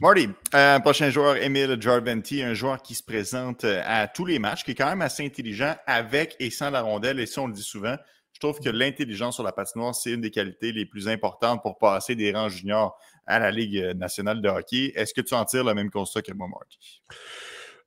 Marty, 0.01 0.29
euh, 0.55 0.79
prochain 0.81 1.11
joueur, 1.11 1.37
Emile 1.37 1.77
Jarventi, 1.81 2.43
un 2.43 2.55
joueur 2.55 2.83
qui 2.83 2.95
se 2.95 3.03
présente 3.03 3.65
euh, 3.65 3.83
à 3.85 4.09
tous 4.09 4.25
les 4.25 4.39
matchs, 4.39 4.65
qui 4.65 4.73
est 4.73 4.75
quand 4.75 4.89
même 4.89 5.03
assez 5.03 5.25
intelligent 5.25 5.75
avec 5.87 6.37
et 6.39 6.51
sans 6.51 6.71
la 6.71 6.83
rondelle, 6.83 7.21
et 7.21 7.27
ça, 7.27 7.43
on 7.43 7.47
le 7.47 7.53
dit 7.53 7.63
souvent. 7.63 7.97
Je 8.33 8.41
trouve 8.41 8.61
que 8.61 8.71
l'intelligence 8.71 9.35
sur 9.35 9.43
la 9.43 9.53
patinoire, 9.53 9.95
c'est 9.95 10.13
une 10.13 10.21
des 10.21 10.31
qualités 10.31 10.71
les 10.71 10.87
plus 10.87 11.09
importantes 11.09 11.61
pour 11.63 11.77
passer 11.79 12.15
des 12.15 12.33
rangs 12.33 12.49
juniors 12.49 12.97
à 13.27 13.41
la 13.41 13.51
Ligue 13.51 13.95
nationale 13.97 14.41
de 14.41 14.49
hockey. 14.49 14.93
Est-ce 14.95 15.13
que 15.13 15.21
tu 15.21 15.35
en 15.35 15.45
tires 15.45 15.65
le 15.65 15.75
même 15.75 15.91
constat 15.91 16.23
que 16.23 16.33
moi, 16.33 16.47
Marty? 16.47 17.03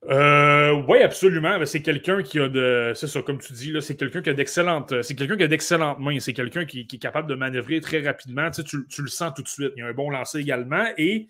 Euh, 0.08 0.82
oui, 0.88 0.98
absolument. 1.00 1.58
Ben, 1.58 1.66
c'est 1.66 1.82
quelqu'un 1.82 2.22
qui 2.22 2.40
a 2.40 2.48
de. 2.48 2.92
C'est 2.94 3.06
ça, 3.06 3.22
comme 3.22 3.38
tu 3.38 3.52
dis, 3.52 3.72
c'est 3.80 3.96
quelqu'un 3.96 4.20
qui 4.20 4.30
a 4.30 4.34
d'excellentes. 4.34 5.02
C'est 5.02 5.14
quelqu'un 5.14 5.36
qui 5.36 5.44
a 5.44 5.48
d'excellentes 5.48 5.98
mains. 6.00 6.18
C'est 6.18 6.32
quelqu'un 6.32 6.64
qui, 6.64 6.80
est 6.80 6.98
capable 6.98 7.28
de 7.28 7.34
manœuvrer 7.34 7.80
très 7.80 8.00
rapidement. 8.00 8.50
Tu, 8.50 8.84
le 8.98 9.08
sens 9.08 9.32
tout 9.34 9.42
de 9.42 9.48
suite. 9.48 9.72
Il 9.76 9.80
y 9.80 9.82
a 9.82 9.86
un 9.86 9.92
bon 9.92 10.10
lancer 10.10 10.40
également. 10.40 10.86
Et 10.98 11.28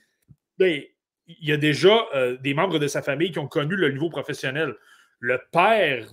ben, 0.59 0.83
il 1.27 1.49
y 1.49 1.53
a 1.53 1.57
déjà 1.57 2.07
euh, 2.15 2.37
des 2.39 2.55
membres 2.55 2.79
de 2.79 2.87
sa 2.87 3.03
famille 3.03 3.31
qui 3.31 3.39
ont 3.39 3.49
connu 3.49 3.77
le 3.77 3.91
niveau 3.91 4.09
professionnel. 4.09 4.75
Le 5.21 5.39
père 5.53 6.11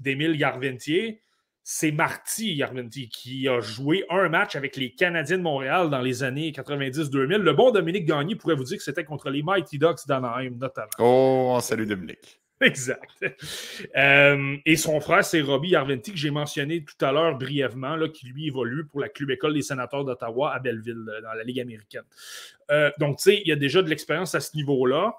d'Émile 0.00 0.38
Garventier, 0.38 1.20
c'est 1.64 1.92
Marty 1.92 2.54
Yarventi 2.54 3.08
qui 3.08 3.48
a 3.48 3.60
joué 3.60 4.04
un 4.10 4.28
match 4.28 4.56
avec 4.56 4.76
les 4.76 4.94
Canadiens 4.94 5.38
de 5.38 5.42
Montréal 5.42 5.90
dans 5.90 6.00
les 6.00 6.22
années 6.22 6.50
90-2000. 6.50 7.36
Le 7.36 7.52
bon 7.52 7.70
Dominique 7.70 8.04
Gagné 8.04 8.34
pourrait 8.34 8.56
vous 8.56 8.64
dire 8.64 8.78
que 8.78 8.82
c'était 8.82 9.04
contre 9.04 9.30
les 9.30 9.42
Mighty 9.42 9.78
Ducks 9.78 10.06
d'Anaheim, 10.06 10.56
notamment. 10.58 10.90
Oh, 10.98 11.58
salut 11.60 11.86
Dominique. 11.86 12.42
Exact. 12.62 13.24
Euh, 13.96 14.56
et 14.64 14.76
son 14.76 15.00
frère, 15.00 15.24
c'est 15.24 15.40
Robbie 15.40 15.70
Yarventi, 15.70 16.12
que 16.12 16.16
j'ai 16.16 16.30
mentionné 16.30 16.84
tout 16.84 17.04
à 17.04 17.10
l'heure 17.10 17.36
brièvement, 17.36 17.96
là, 17.96 18.08
qui 18.08 18.26
lui 18.26 18.46
évolue 18.46 18.86
pour 18.86 19.00
la 19.00 19.08
Club 19.08 19.30
École 19.30 19.54
des 19.54 19.62
sénateurs 19.62 20.04
d'Ottawa 20.04 20.54
à 20.54 20.60
Belleville, 20.60 21.04
euh, 21.08 21.20
dans 21.22 21.32
la 21.32 21.42
Ligue 21.42 21.60
américaine. 21.60 22.04
Euh, 22.70 22.90
donc, 22.98 23.18
tu 23.18 23.24
sais, 23.24 23.40
il 23.44 23.48
y 23.48 23.52
a 23.52 23.56
déjà 23.56 23.82
de 23.82 23.88
l'expérience 23.88 24.34
à 24.34 24.40
ce 24.40 24.56
niveau-là. 24.56 25.14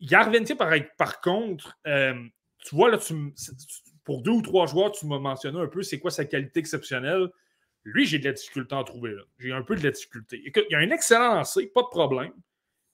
Yarventi, 0.00 0.54
par, 0.54 0.72
par 0.96 1.20
contre, 1.20 1.78
tu 1.84 2.74
vois, 2.74 2.90
là, 2.90 2.98
tu, 2.98 3.14
pour 4.04 4.22
deux 4.22 4.32
ou 4.32 4.42
trois 4.42 4.66
joueurs, 4.66 4.92
tu 4.92 5.06
m'as 5.06 5.18
mentionné 5.18 5.60
un 5.60 5.66
peu 5.66 5.82
c'est 5.82 5.98
quoi 5.98 6.10
sa 6.10 6.24
qualité 6.24 6.60
exceptionnelle. 6.60 7.28
Lui, 7.84 8.06
j'ai 8.06 8.18
de 8.18 8.24
la 8.24 8.32
difficulté 8.32 8.74
à 8.74 8.78
en 8.78 8.84
trouver. 8.84 9.14
J'ai 9.38 9.52
un 9.52 9.62
peu 9.62 9.74
de 9.76 9.82
la 9.82 9.90
difficulté. 9.90 10.42
il 10.44 10.66
y 10.70 10.74
a 10.74 10.78
un 10.78 10.90
excellent 10.90 11.34
lancer, 11.34 11.66
pas 11.66 11.82
de 11.82 11.88
problème. 11.88 12.32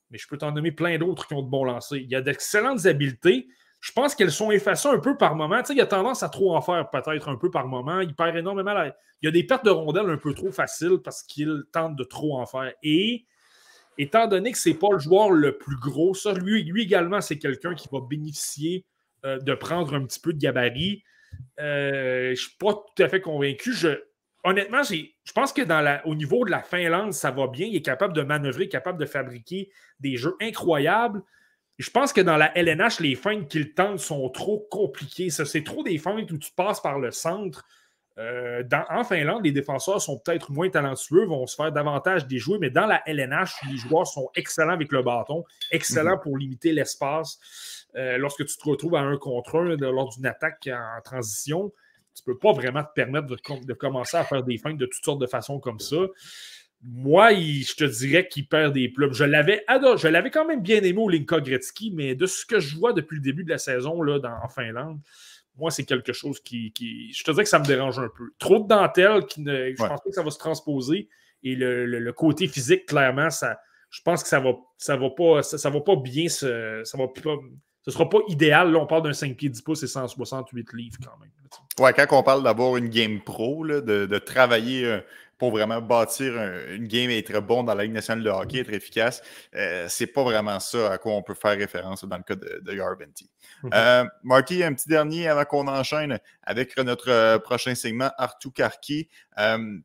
Mais 0.09 0.17
je 0.17 0.27
peux 0.27 0.37
t'en 0.37 0.51
nommer 0.51 0.71
plein 0.71 0.97
d'autres 0.97 1.27
qui 1.27 1.35
ont 1.35 1.43
de 1.43 1.49
bons 1.49 1.63
lancers. 1.63 1.99
Il 1.99 2.09
y 2.09 2.15
a 2.15 2.21
d'excellentes 2.21 2.85
habiletés. 2.85 3.47
Je 3.79 3.91
pense 3.91 4.15
qu'elles 4.15 4.31
sont 4.31 4.51
effacées 4.51 4.89
un 4.89 4.99
peu 4.99 5.15
par 5.15 5.35
moment. 5.35 5.59
Tu 5.59 5.67
sais, 5.67 5.73
il 5.75 5.81
a 5.81 5.85
tendance 5.85 6.23
à 6.23 6.29
trop 6.29 6.55
en 6.55 6.61
faire 6.61 6.89
peut-être 6.89 7.29
un 7.29 7.35
peu 7.35 7.51
par 7.51 7.67
moment. 7.67 8.01
Il 8.01 8.15
perd 8.15 8.35
énormément. 8.35 8.73
Il 9.21 9.25
y 9.25 9.27
a 9.27 9.31
des 9.31 9.43
pertes 9.43 9.65
de 9.65 9.69
rondelles 9.69 10.09
un 10.09 10.17
peu 10.17 10.33
trop 10.33 10.51
faciles 10.51 10.97
parce 11.03 11.21
qu'il 11.21 11.63
tente 11.71 11.95
de 11.95 12.03
trop 12.03 12.39
en 12.39 12.45
faire. 12.47 12.73
Et 12.81 13.25
étant 13.99 14.27
donné 14.27 14.51
que 14.51 14.57
ce 14.57 14.69
n'est 14.69 14.75
pas 14.75 14.89
le 14.91 14.99
joueur 14.99 15.31
le 15.31 15.57
plus 15.57 15.77
gros, 15.77 16.15
ça, 16.15 16.33
lui 16.33 16.81
également, 16.81 17.21
c'est 17.21 17.37
quelqu'un 17.37 17.75
qui 17.75 17.87
va 17.91 17.99
bénéficier 18.01 18.85
euh, 19.25 19.39
de 19.39 19.53
prendre 19.53 19.95
un 19.95 20.05
petit 20.05 20.19
peu 20.19 20.33
de 20.33 20.39
gabarit. 20.39 21.03
Euh, 21.59 22.25
je 22.25 22.29
ne 22.29 22.35
suis 22.35 22.57
pas 22.57 22.73
tout 22.73 23.03
à 23.03 23.09
fait 23.09 23.21
convaincu. 23.21 23.73
Honnêtement, 24.43 24.83
je 24.83 25.31
pense 25.33 25.51
que 25.51 25.61
dans 25.61 25.81
la, 25.81 26.05
au 26.07 26.15
niveau 26.15 26.45
de 26.45 26.51
la 26.51 26.63
Finlande, 26.63 27.13
ça 27.13 27.31
va 27.31 27.47
bien. 27.47 27.67
Il 27.67 27.75
est 27.75 27.81
capable 27.81 28.13
de 28.13 28.21
manœuvrer, 28.21 28.69
capable 28.69 28.99
de 28.99 29.05
fabriquer 29.05 29.69
des 29.99 30.15
jeux 30.15 30.35
incroyables. 30.41 31.21
Je 31.77 31.89
pense 31.89 32.13
que 32.13 32.21
dans 32.21 32.37
la 32.37 32.57
LNH, 32.57 32.99
les 32.99 33.15
feintes 33.15 33.47
qu'il 33.47 33.73
tente 33.73 33.99
sont 33.99 34.29
trop 34.29 34.67
compliquées. 34.69 35.29
C'est 35.29 35.63
trop 35.63 35.83
des 35.83 35.97
feintes 35.97 36.31
où 36.31 36.37
tu 36.37 36.51
passes 36.51 36.81
par 36.81 36.99
le 36.99 37.11
centre. 37.11 37.65
Euh, 38.17 38.63
en 38.89 39.03
Finlande, 39.03 39.45
les 39.45 39.51
défenseurs 39.51 40.01
sont 40.01 40.19
peut-être 40.19 40.51
moins 40.51 40.69
talentueux, 40.69 41.25
vont 41.25 41.47
se 41.47 41.55
faire 41.55 41.71
davantage 41.71 42.27
déjouer, 42.27 42.57
mais 42.59 42.69
dans 42.69 42.85
la 42.85 43.01
LNH, 43.05 43.51
les 43.71 43.77
joueurs 43.77 44.07
sont 44.07 44.29
excellents 44.35 44.73
avec 44.73 44.91
le 44.91 45.03
bâton, 45.03 45.45
excellents 45.71 46.17
mhm. 46.17 46.21
pour 46.21 46.37
limiter 46.37 46.73
l'espace. 46.73 47.39
Euh, 47.95 48.17
lorsque 48.17 48.45
tu 48.45 48.57
te 48.57 48.69
retrouves 48.69 48.95
à 48.95 49.01
un 49.01 49.17
contre 49.17 49.59
un 49.59 49.75
lors 49.77 50.09
d'une 50.09 50.25
attaque 50.25 50.69
en 50.71 51.01
transition, 51.01 51.71
tu 52.13 52.23
ne 52.27 52.33
peux 52.33 52.39
pas 52.39 52.51
vraiment 52.51 52.83
te 52.83 52.93
permettre 52.93 53.27
de, 53.27 53.73
commencer 53.73 54.17
à 54.17 54.23
faire 54.23 54.43
des 54.43 54.57
feintes 54.57 54.77
de 54.77 54.85
toutes 54.85 55.05
sortes 55.05 55.21
de 55.21 55.27
façons 55.27 55.59
comme 55.59 55.79
ça. 55.79 55.97
Moi, 56.81 57.33
je 57.33 57.75
te 57.75 57.83
dirais 57.83 58.27
qu'il 58.27 58.47
perd 58.47 58.73
des 58.73 58.89
plumes. 58.89 59.13
Je 59.13 59.25
l'avais 59.25 59.63
je 59.67 60.07
l'avais 60.07 60.31
quand 60.31 60.45
même 60.45 60.61
bien 60.61 60.81
aimé 60.81 60.99
au 60.99 61.09
Linka 61.09 61.39
Gretzky, 61.39 61.91
mais 61.91 62.15
de 62.15 62.25
ce 62.25 62.45
que 62.45 62.59
je 62.59 62.77
vois 62.77 62.93
depuis 62.93 63.15
le 63.15 63.21
début 63.21 63.43
de 63.43 63.49
la 63.49 63.57
saison 63.57 64.01
là, 64.01 64.19
en 64.43 64.47
Finlande, 64.47 64.99
moi, 65.59 65.71
c'est 65.71 65.85
quelque 65.85 66.13
chose 66.13 66.39
qui, 66.39 66.73
Je 67.13 67.23
te 67.23 67.31
dirais 67.31 67.43
que 67.43 67.49
ça 67.49 67.59
me 67.59 67.65
dérange 67.65 67.99
un 67.99 68.09
peu. 68.15 68.31
Trop 68.39 68.59
de 68.59 68.67
dentelle, 68.67 69.25
qui 69.25 69.41
ne, 69.41 69.71
je 69.71 69.75
pense 69.75 70.01
pas 70.01 70.09
que 70.09 70.15
ça 70.15 70.23
va 70.23 70.31
se 70.31 70.39
transposer. 70.39 71.09
Et 71.43 71.55
le, 71.55 72.11
côté 72.11 72.47
physique, 72.47 72.85
clairement, 72.85 73.29
ça, 73.29 73.59
je 73.89 74.01
pense 74.01 74.23
que 74.23 74.29
ça 74.29 74.39
va, 74.39 74.53
ça 74.77 74.97
va 74.97 75.09
pas, 75.09 75.43
ça, 75.43 75.69
va 75.69 75.81
pas 75.81 75.95
bien 75.95 76.29
se, 76.29 76.81
ça 76.83 76.97
va 76.97 77.07
pas, 77.07 77.35
ce 77.81 77.89
ne 77.89 77.93
sera 77.93 78.09
pas 78.09 78.19
idéal. 78.27 78.71
Là, 78.71 78.79
on 78.79 78.87
parle 78.87 79.03
d'un 79.03 79.13
5 79.13 79.35
pieds 79.35 79.49
10 79.49 79.61
pouces 79.61 79.83
et 79.83 79.87
168 79.87 80.73
livres 80.73 80.97
quand 81.03 81.17
même. 81.19 81.31
Ouais, 81.79 81.93
quand 81.93 82.19
on 82.19 82.23
parle 82.23 82.43
d'avoir 82.43 82.77
une 82.77 82.89
game 82.89 83.21
pro, 83.21 83.65
de, 83.65 84.17
travailler 84.19 84.85
euh, 84.85 84.99
pour 85.39 85.51
vraiment 85.51 85.81
bâtir 85.81 86.33
une 86.69 86.85
game 86.85 87.09
et 87.09 87.17
être 87.17 87.39
bon 87.39 87.63
dans 87.63 87.73
la 87.73 87.83
Ligue 87.83 87.93
nationale 87.93 88.23
de 88.23 88.29
hockey, 88.29 88.59
être 88.59 88.73
efficace, 88.73 89.23
euh, 89.55 89.87
c'est 89.89 90.07
pas 90.07 90.21
vraiment 90.21 90.59
ça 90.59 90.91
à 90.91 90.97
quoi 90.97 91.13
on 91.13 91.23
peut 91.23 91.33
faire 91.33 91.57
référence 91.57 92.03
dans 92.03 92.17
le 92.17 92.23
cas 92.23 92.35
de, 92.35 92.61
de 92.61 92.73
Garventi. 92.73 93.29
Mhm. 93.63 93.69
Euh, 93.73 94.05
Marty, 94.23 94.63
un 94.63 94.73
petit 94.73 94.89
dernier 94.89 95.29
avant 95.29 95.45
qu'on 95.45 95.67
enchaîne 95.67 96.19
avec 96.43 96.77
notre 96.77 97.09
euh, 97.09 97.39
prochain 97.39 97.73
segment, 97.73 98.11
Artu 98.17 98.51
Karki. 98.51 99.09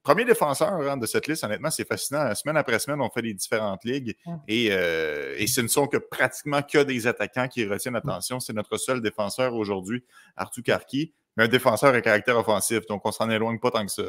premier 0.02 0.24
défenseur 0.24 0.72
hein, 0.72 0.96
de 0.96 1.06
cette 1.06 1.28
liste, 1.28 1.44
honnêtement, 1.44 1.70
c'est 1.70 1.86
fascinant. 1.86 2.34
Semaine 2.34 2.56
après 2.56 2.80
semaine, 2.80 3.00
on 3.00 3.08
fait 3.08 3.22
les 3.22 3.34
différentes 3.34 3.84
ligues 3.84 4.16
et, 4.48 4.66
et, 4.66 5.46
ce 5.46 5.60
ne 5.60 5.68
sont 5.68 5.86
que 5.86 5.98
pratiquement 5.98 6.62
que 6.62 6.82
des 6.82 7.06
attaquants 7.06 7.46
qui 7.46 7.64
retiennent 7.64 7.94
l'attention. 7.94 8.40
C'est 8.40 8.52
notre 8.52 8.76
seul 8.76 9.00
défenseur 9.00 9.54
aujourd'hui, 9.54 10.04
Artu 10.36 10.62
Karki, 10.62 11.14
mais 11.36 11.44
un 11.44 11.48
défenseur 11.48 11.94
à 11.94 12.00
caractère 12.00 12.36
offensif, 12.36 12.86
donc 12.86 13.02
on 13.04 13.12
s'en 13.12 13.30
éloigne 13.30 13.60
pas 13.60 13.70
tant 13.70 13.86
que 13.86 13.92
ça. 13.92 14.02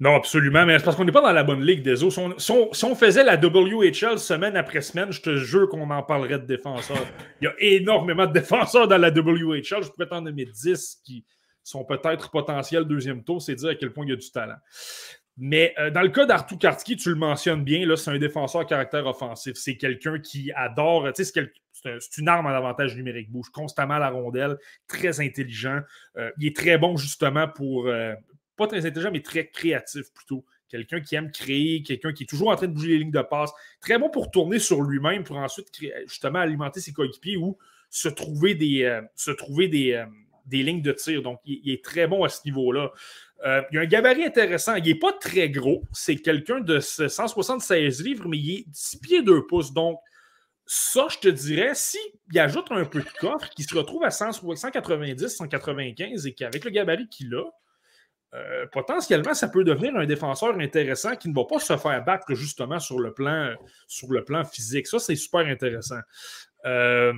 Non, 0.00 0.14
absolument, 0.14 0.64
mais 0.64 0.78
c'est 0.78 0.84
parce 0.84 0.96
qu'on 0.96 1.04
n'est 1.04 1.12
pas 1.12 1.22
dans 1.22 1.32
la 1.32 1.42
bonne 1.42 1.62
ligue 1.62 1.82
des 1.82 2.04
eaux. 2.04 2.10
Si 2.10 2.52
on, 2.84 2.94
faisait 2.94 3.24
la 3.24 3.36
WHL 3.36 4.18
semaine 4.20 4.56
après 4.56 4.80
semaine, 4.80 5.10
je 5.10 5.20
te 5.20 5.36
jure 5.36 5.68
qu'on 5.68 5.90
en 5.90 6.02
parlerait 6.04 6.38
de 6.38 6.46
défenseurs. 6.46 7.04
Il 7.40 7.46
y 7.46 7.48
a 7.48 7.54
énormément 7.58 8.26
de 8.26 8.32
défenseurs 8.32 8.86
dans 8.86 8.98
la 8.98 9.10
WHL. 9.10 9.82
Je 9.82 9.88
pourrais 9.88 10.06
t'en 10.06 10.22
nommer 10.22 10.44
10 10.44 11.00
qui 11.04 11.24
sont 11.64 11.84
peut-être 11.84 12.30
potentiels 12.30 12.84
deuxième 12.84 13.24
tour. 13.24 13.42
C'est 13.42 13.56
dire 13.56 13.70
à 13.70 13.74
quel 13.74 13.92
point 13.92 14.04
il 14.06 14.10
y 14.10 14.12
a 14.12 14.16
du 14.16 14.30
talent. 14.30 14.58
Mais 15.36 15.74
euh, 15.80 15.90
dans 15.90 16.02
le 16.02 16.08
cas 16.10 16.26
d'Artu 16.26 16.58
Kartki, 16.58 16.96
tu 16.96 17.10
le 17.10 17.14
mentionnes 17.16 17.64
bien, 17.64 17.84
là, 17.84 17.96
c'est 17.96 18.10
un 18.10 18.18
défenseur 18.18 18.60
à 18.60 18.64
caractère 18.64 19.06
offensif. 19.06 19.54
C'est 19.56 19.76
quelqu'un 19.76 20.20
qui 20.20 20.52
adore, 20.52 21.12
tu 21.12 21.24
sais, 21.24 21.50
c'est 21.72 22.18
une 22.18 22.28
arme 22.28 22.46
en 22.46 22.50
avantage 22.50 22.96
numérique. 22.96 23.30
Bouge 23.30 23.50
constamment 23.50 23.98
la 23.98 24.10
rondelle, 24.10 24.58
très 24.86 25.20
intelligent. 25.20 25.80
Euh, 26.16 26.30
il 26.38 26.48
est 26.48 26.56
très 26.56 26.76
bon 26.78 26.96
justement 26.96 27.46
pour, 27.46 27.86
euh, 27.86 28.14
pas 28.58 28.66
très 28.66 28.84
intelligent, 28.84 29.10
mais 29.10 29.22
très 29.22 29.48
créatif 29.48 30.12
plutôt. 30.12 30.44
Quelqu'un 30.68 31.00
qui 31.00 31.14
aime 31.14 31.32
créer, 31.32 31.82
quelqu'un 31.82 32.12
qui 32.12 32.24
est 32.24 32.26
toujours 32.26 32.50
en 32.50 32.56
train 32.56 32.66
de 32.66 32.74
bouger 32.74 32.88
les 32.88 32.98
lignes 32.98 33.10
de 33.10 33.22
passe. 33.22 33.50
Très 33.80 33.98
bon 33.98 34.10
pour 34.10 34.30
tourner 34.30 34.58
sur 34.58 34.82
lui-même, 34.82 35.24
pour 35.24 35.38
ensuite 35.38 35.68
justement 36.06 36.40
alimenter 36.40 36.80
ses 36.80 36.92
coéquipiers 36.92 37.38
ou 37.38 37.56
se 37.88 38.08
trouver 38.08 38.54
des, 38.54 38.82
euh, 38.82 39.00
se 39.14 39.30
trouver 39.30 39.68
des, 39.68 39.92
euh, 39.92 40.04
des, 40.44 40.62
lignes 40.62 40.82
de 40.82 40.92
tir. 40.92 41.22
Donc, 41.22 41.40
il, 41.46 41.70
est 41.72 41.82
très 41.82 42.06
bon 42.06 42.22
à 42.22 42.28
ce 42.28 42.40
niveau-là. 42.44 42.92
Euh, 43.46 43.62
il 43.72 43.78
a 43.78 43.82
un 43.82 43.86
gabarit 43.86 44.24
intéressant. 44.24 44.74
Il 44.74 44.84
n'est 44.84 44.98
pas 44.98 45.14
très 45.14 45.48
gros. 45.48 45.82
C'est 45.92 46.16
quelqu'un 46.16 46.60
de 46.60 46.80
176 46.80 48.02
livres, 48.02 48.28
mais 48.28 48.38
il 48.38 48.58
est 48.58 48.66
6 48.72 49.00
pieds 49.00 49.22
2 49.22 49.46
pouces. 49.46 49.72
Donc, 49.72 49.98
ça, 50.66 51.06
je 51.10 51.18
te 51.18 51.28
dirais, 51.28 51.70
s'il 51.74 52.38
ajoute 52.38 52.66
un 52.70 52.84
peu 52.84 53.00
de 53.00 53.08
coffre, 53.18 53.48
qui 53.56 53.62
se 53.62 53.74
retrouve 53.74 54.04
à 54.04 54.10
190, 54.10 55.28
195 55.28 56.26
et 56.26 56.34
qu'avec 56.34 56.62
le 56.62 56.70
gabarit 56.70 57.08
qu'il 57.08 57.34
a, 57.34 57.44
euh, 58.34 58.66
potentiellement, 58.72 59.32
ça 59.32 59.48
peut 59.48 59.64
devenir 59.64 59.96
un 59.96 60.04
défenseur 60.04 60.58
intéressant 60.58 61.16
qui 61.16 61.30
ne 61.30 61.34
va 61.34 61.44
pas 61.44 61.58
se 61.58 61.76
faire 61.76 62.04
battre 62.04 62.34
justement 62.34 62.78
sur 62.78 62.98
le 62.98 63.12
plan, 63.14 63.54
sur 63.86 64.12
le 64.12 64.22
plan 64.22 64.44
physique. 64.44 64.86
Ça, 64.86 64.98
c'est 64.98 65.16
super 65.16 65.46
intéressant. 65.46 66.00
Euh, 66.66 67.14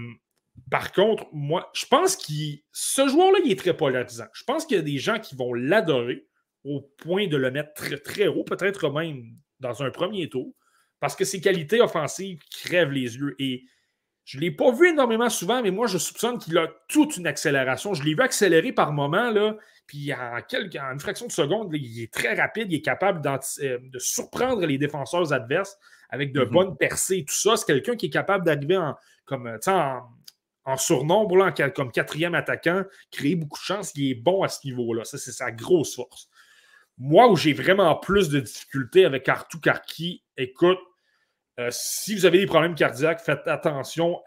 par 0.70 0.92
contre, 0.92 1.26
moi, 1.32 1.68
je 1.74 1.86
pense 1.86 2.16
que 2.16 2.32
ce 2.72 3.08
joueur-là, 3.08 3.38
il 3.44 3.50
est 3.50 3.58
très 3.58 3.76
polarisant. 3.76 4.26
Je 4.32 4.44
pense 4.44 4.64
qu'il 4.66 4.76
y 4.76 4.80
a 4.80 4.84
des 4.84 4.98
gens 4.98 5.18
qui 5.18 5.34
vont 5.34 5.52
l'adorer 5.52 6.26
au 6.64 6.80
point 6.80 7.26
de 7.26 7.36
le 7.36 7.50
mettre 7.50 7.74
très, 7.74 7.98
très 7.98 8.28
haut, 8.28 8.44
peut-être 8.44 8.90
même 8.90 9.36
dans 9.58 9.82
un 9.82 9.90
premier 9.90 10.28
tour, 10.28 10.52
parce 11.00 11.16
que 11.16 11.24
ses 11.24 11.40
qualités 11.40 11.80
offensives 11.80 12.38
crèvent 12.50 12.92
les 12.92 13.16
yeux. 13.16 13.34
Et 13.38 13.64
je 14.30 14.36
ne 14.36 14.42
l'ai 14.42 14.52
pas 14.52 14.70
vu 14.70 14.90
énormément 14.90 15.28
souvent, 15.28 15.60
mais 15.60 15.72
moi, 15.72 15.88
je 15.88 15.98
soupçonne 15.98 16.38
qu'il 16.38 16.56
a 16.56 16.68
toute 16.86 17.16
une 17.16 17.26
accélération. 17.26 17.94
Je 17.94 18.04
l'ai 18.04 18.14
vu 18.14 18.20
accélérer 18.20 18.70
par 18.70 18.92
moments, 18.92 19.28
là, 19.28 19.56
puis 19.88 20.14
en, 20.14 20.40
quelques, 20.48 20.76
en 20.76 20.92
une 20.92 21.00
fraction 21.00 21.26
de 21.26 21.32
seconde, 21.32 21.74
il 21.74 22.04
est 22.04 22.12
très 22.12 22.34
rapide, 22.34 22.70
il 22.70 22.76
est 22.76 22.80
capable 22.80 23.26
euh, 23.26 23.78
de 23.82 23.98
surprendre 23.98 24.64
les 24.64 24.78
défenseurs 24.78 25.32
adverses 25.32 25.76
avec 26.10 26.32
de 26.32 26.44
mhm. 26.44 26.48
bonnes 26.48 26.76
percées 26.76 27.16
et 27.16 27.24
tout 27.24 27.34
ça. 27.34 27.56
C'est 27.56 27.66
quelqu'un 27.66 27.96
qui 27.96 28.06
est 28.06 28.10
capable 28.10 28.44
d'arriver 28.44 28.76
en, 28.76 28.94
comme, 29.24 29.58
en, 29.66 30.00
en 30.64 30.76
surnombre, 30.76 31.52
comme 31.74 31.90
quatrième 31.90 32.36
attaquant, 32.36 32.84
créer 33.10 33.34
beaucoup 33.34 33.58
de 33.58 33.64
chances. 33.64 33.90
Il 33.96 34.12
est 34.12 34.14
bon 34.14 34.44
à 34.44 34.48
ce 34.48 34.64
niveau-là. 34.64 35.02
Ça, 35.02 35.18
c'est 35.18 35.32
sa 35.32 35.50
grosse 35.50 35.96
force. 35.96 36.28
Moi, 36.98 37.28
où 37.28 37.34
j'ai 37.34 37.52
vraiment 37.52 37.96
plus 37.96 38.28
de 38.28 38.38
difficultés 38.38 39.04
avec 39.04 39.28
Artu 39.28 39.58
Karki, 39.58 40.22
écoute, 40.36 40.78
euh, 41.60 41.68
si 41.70 42.14
vous 42.14 42.24
avez 42.24 42.38
des 42.38 42.46
problèmes 42.46 42.74
cardiaques, 42.74 43.20
faites 43.20 43.46
attention, 43.46 44.22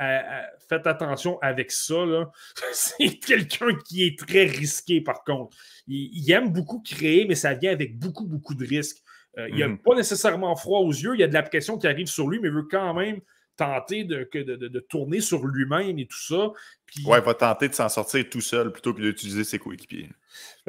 faites 0.69 0.85
attention 0.85 1.39
avec 1.41 1.71
ça. 1.71 1.95
C'est 2.73 3.17
quelqu'un 3.17 3.75
qui 3.87 4.05
est 4.05 4.19
très 4.19 4.43
risqué, 4.43 5.01
par 5.01 5.23
contre. 5.23 5.57
Il, 5.87 6.31
aime 6.31 6.53
beaucoup 6.53 6.79
créer, 6.79 7.25
mais 7.27 7.35
ça 7.35 7.55
vient 7.55 7.71
avec 7.71 7.97
beaucoup, 7.97 8.27
beaucoup 8.27 8.53
de 8.53 8.65
risques. 8.65 9.03
Euh, 9.39 9.49
il 9.49 9.57
n'a 9.57 9.67
mhm. 9.67 9.79
pas 9.79 9.95
nécessairement 9.95 10.55
froid 10.55 10.79
aux 10.79 10.91
yeux, 10.91 11.15
il 11.15 11.19
y 11.19 11.23
a 11.23 11.27
de 11.27 11.33
la 11.33 11.41
pression 11.41 11.79
qui 11.79 11.87
arrive 11.87 12.05
sur 12.05 12.27
lui, 12.27 12.39
mais 12.39 12.49
il 12.49 12.53
veut 12.53 12.67
quand 12.69 12.93
même 12.93 13.19
tenter 13.55 14.03
de, 14.03 14.27
de, 14.33 14.79
tourner 14.79 15.21
sur 15.21 15.45
lui-même 15.45 15.99
et 15.99 16.05
tout 16.05 16.19
ça. 16.19 16.51
Puis, 16.85 17.05
ouais, 17.05 17.19
il 17.19 17.23
va 17.23 17.33
tenter 17.33 17.69
de 17.69 17.73
s'en 17.73 17.89
sortir 17.89 18.27
tout 18.29 18.41
seul 18.41 18.71
plutôt 18.71 18.93
que 18.93 19.01
d'utiliser 19.01 19.43
ses 19.43 19.59
coéquipiers. 19.59 20.09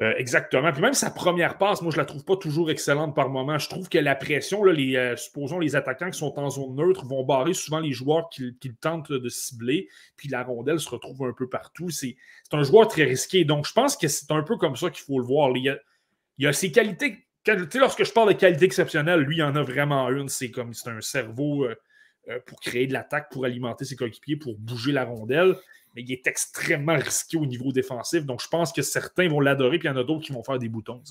Euh, 0.01 0.12
exactement. 0.16 0.72
Puis 0.72 0.82
même 0.82 0.95
sa 0.95 1.11
première 1.11 1.57
passe, 1.59 1.80
moi, 1.82 1.93
je 1.93 1.97
la 1.97 2.05
trouve 2.05 2.24
pas 2.24 2.37
toujours 2.37 2.70
excellente 2.70 3.14
par 3.14 3.30
moment. 3.30 3.59
Je 3.59 3.68
trouve 3.68 3.89
que 3.89 3.99
la 3.99 4.14
pression, 4.14 4.64
là, 4.64 4.72
les, 4.72 4.97
euh, 4.97 5.16
supposons 5.16 5.59
les 5.59 5.76
attaquants 5.76 6.11
qui 6.11 6.18
sont 6.18 6.39
en 6.39 6.51
zone 6.51 6.76
neutre 6.76 7.07
vont 7.07 7.24
barrer 7.24 7.55
souvent 7.55 7.80
les 7.80 7.93
joueurs 7.93 8.28
qui, 8.30 8.55
tentent 8.80 9.12
de 9.12 9.28
cibler, 9.28 9.89
puis 10.16 10.28
la 10.28 10.43
rondelle 10.43 10.80
se 10.80 10.89
retrouve 10.89 11.24
un 11.24 11.32
peu 11.32 11.49
partout. 11.49 11.91
C'est 11.91 12.16
un 12.53 12.62
joueur 12.62 12.89
très 12.89 13.05
risqué. 13.05 13.45
Donc, 13.45 13.66
je 13.66 13.72
pense 13.72 13.97
que 13.97 14.09
c'est 14.09 14.30
un 14.30 14.43
peu 14.43 14.57
comme 14.57 14.76
ça 14.76 14.91
qu'il 14.91 15.05
faut 15.05 15.18
le 15.18 15.24
voir. 15.24 15.51
Il 15.57 15.78
y 16.39 16.47
a, 16.47 16.53
ses 16.53 16.72
qualités. 16.72 17.26
Quand, 17.47 17.57
lorsque 17.74 18.05
je 18.05 18.12
parle 18.12 18.32
de 18.32 18.39
qualité 18.39 18.64
exceptionnelle, 18.64 19.20
lui, 19.20 19.37
il 19.37 19.43
en 19.43 19.55
a 19.55 19.62
vraiment 19.62 20.09
une. 20.11 20.28
C'est 20.28 20.51
comme 20.51 20.74
c'est 20.74 20.91
un 20.91 21.01
cerveau. 21.01 21.64
Euh, 21.64 21.76
pour 22.47 22.61
créer 22.61 22.87
de 22.87 22.93
l'attaque, 22.93 23.31
pour 23.31 23.45
alimenter 23.45 23.85
ses 23.85 23.97
coéquipiers, 23.97 24.37
pour 24.37 24.57
bouger 24.59 24.93
la 24.93 25.05
rondelle. 25.05 25.57
Mais 25.95 26.03
il 26.03 26.12
est 26.12 26.26
extrêmement 26.26 26.97
risqué 26.97 27.36
au 27.36 27.47
niveau 27.47 27.72
défensif. 27.72 28.24
Donc, 28.24 28.42
je 28.42 28.49
pense 28.49 28.72
que 28.72 28.82
certains 28.82 29.28
vont 29.28 29.40
l'adorer, 29.40 29.78
puis 29.78 29.88
il 29.88 29.92
y 29.92 29.95
en 29.95 29.97
a 29.97 30.05
d'autres 30.05 30.24
qui 30.24 30.32
vont 30.32 30.42
faire 30.42 30.59
des 30.59 30.68
boutons. 30.68 31.03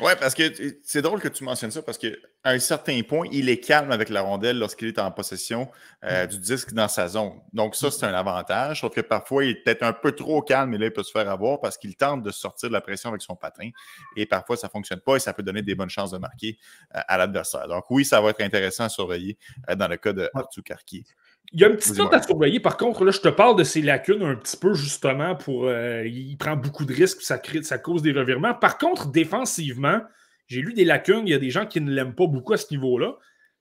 Oui, 0.00 0.12
parce 0.20 0.34
que 0.34 0.42
c'est 0.82 1.02
drôle 1.02 1.20
que 1.20 1.28
tu 1.28 1.44
mentionnes 1.44 1.70
ça, 1.70 1.82
parce 1.82 1.98
qu'à 1.98 2.08
un 2.44 2.58
certain 2.58 3.00
point, 3.02 3.26
il 3.30 3.48
est 3.48 3.60
calme 3.60 3.92
avec 3.92 4.08
la 4.08 4.22
rondelle 4.22 4.58
lorsqu'il 4.58 4.88
est 4.88 4.98
en 4.98 5.10
possession 5.10 5.70
euh, 6.04 6.24
mm. 6.24 6.28
du 6.28 6.38
disque 6.38 6.72
dans 6.72 6.88
sa 6.88 7.08
zone. 7.08 7.32
Donc, 7.52 7.74
ça, 7.76 7.90
c'est 7.90 8.06
un 8.06 8.14
avantage. 8.14 8.80
Sauf 8.80 8.94
que 8.94 9.00
parfois, 9.00 9.44
il 9.44 9.50
est 9.50 9.64
peut-être 9.64 9.82
un 9.82 9.92
peu 9.92 10.12
trop 10.12 10.42
calme, 10.42 10.74
et 10.74 10.78
là, 10.78 10.86
il 10.86 10.92
peut 10.92 11.02
se 11.02 11.12
faire 11.12 11.28
avoir 11.30 11.60
parce 11.60 11.76
qu'il 11.76 11.94
tente 11.96 12.22
de 12.22 12.30
sortir 12.30 12.68
de 12.68 12.74
la 12.74 12.80
pression 12.80 13.10
avec 13.10 13.22
son 13.22 13.36
patin. 13.36 13.70
Et 14.16 14.26
parfois, 14.26 14.56
ça 14.56 14.66
ne 14.68 14.70
fonctionne 14.70 15.00
pas 15.00 15.16
et 15.16 15.20
ça 15.20 15.32
peut 15.32 15.42
donner 15.42 15.62
des 15.62 15.74
bonnes 15.74 15.90
chances 15.90 16.10
de 16.10 16.18
marquer 16.18 16.58
euh, 16.94 17.00
à 17.06 17.18
l'adversaire. 17.18 17.68
Donc, 17.68 17.84
oui, 17.90 18.04
ça 18.04 18.20
va 18.20 18.30
être 18.30 18.40
intéressant 18.40 18.84
à 18.84 18.88
surveiller 18.88 19.36
dans 19.76 19.88
le 19.88 19.96
cas 19.96 20.12
de 20.12 20.30
Arthur 20.34 20.62
Karki. 20.62 21.04
Il 21.52 21.60
y 21.60 21.64
a 21.64 21.68
une 21.68 21.76
petite 21.76 21.98
note 21.98 22.14
à 22.14 22.22
surveiller. 22.22 22.60
Par 22.60 22.78
contre, 22.78 23.04
là, 23.04 23.10
je 23.10 23.20
te 23.20 23.28
parle 23.28 23.56
de 23.56 23.64
ses 23.64 23.82
lacunes 23.82 24.22
un 24.22 24.36
petit 24.36 24.56
peu, 24.56 24.72
justement, 24.72 25.36
pour. 25.36 25.66
Euh, 25.66 26.06
il 26.06 26.36
prend 26.38 26.56
beaucoup 26.56 26.84
de 26.86 26.94
risques, 26.94 27.20
ça, 27.20 27.38
crée, 27.38 27.62
ça 27.62 27.78
cause 27.78 28.00
des 28.02 28.12
revirements. 28.12 28.54
Par 28.54 28.78
contre, 28.78 29.08
défensivement, 29.10 30.00
j'ai 30.46 30.62
lu 30.62 30.72
des 30.72 30.84
lacunes. 30.84 31.26
Il 31.26 31.30
y 31.30 31.34
a 31.34 31.38
des 31.38 31.50
gens 31.50 31.66
qui 31.66 31.80
ne 31.80 31.90
l'aiment 31.90 32.14
pas 32.14 32.26
beaucoup 32.26 32.54
à 32.54 32.56
ce 32.56 32.66
niveau-là. 32.70 33.16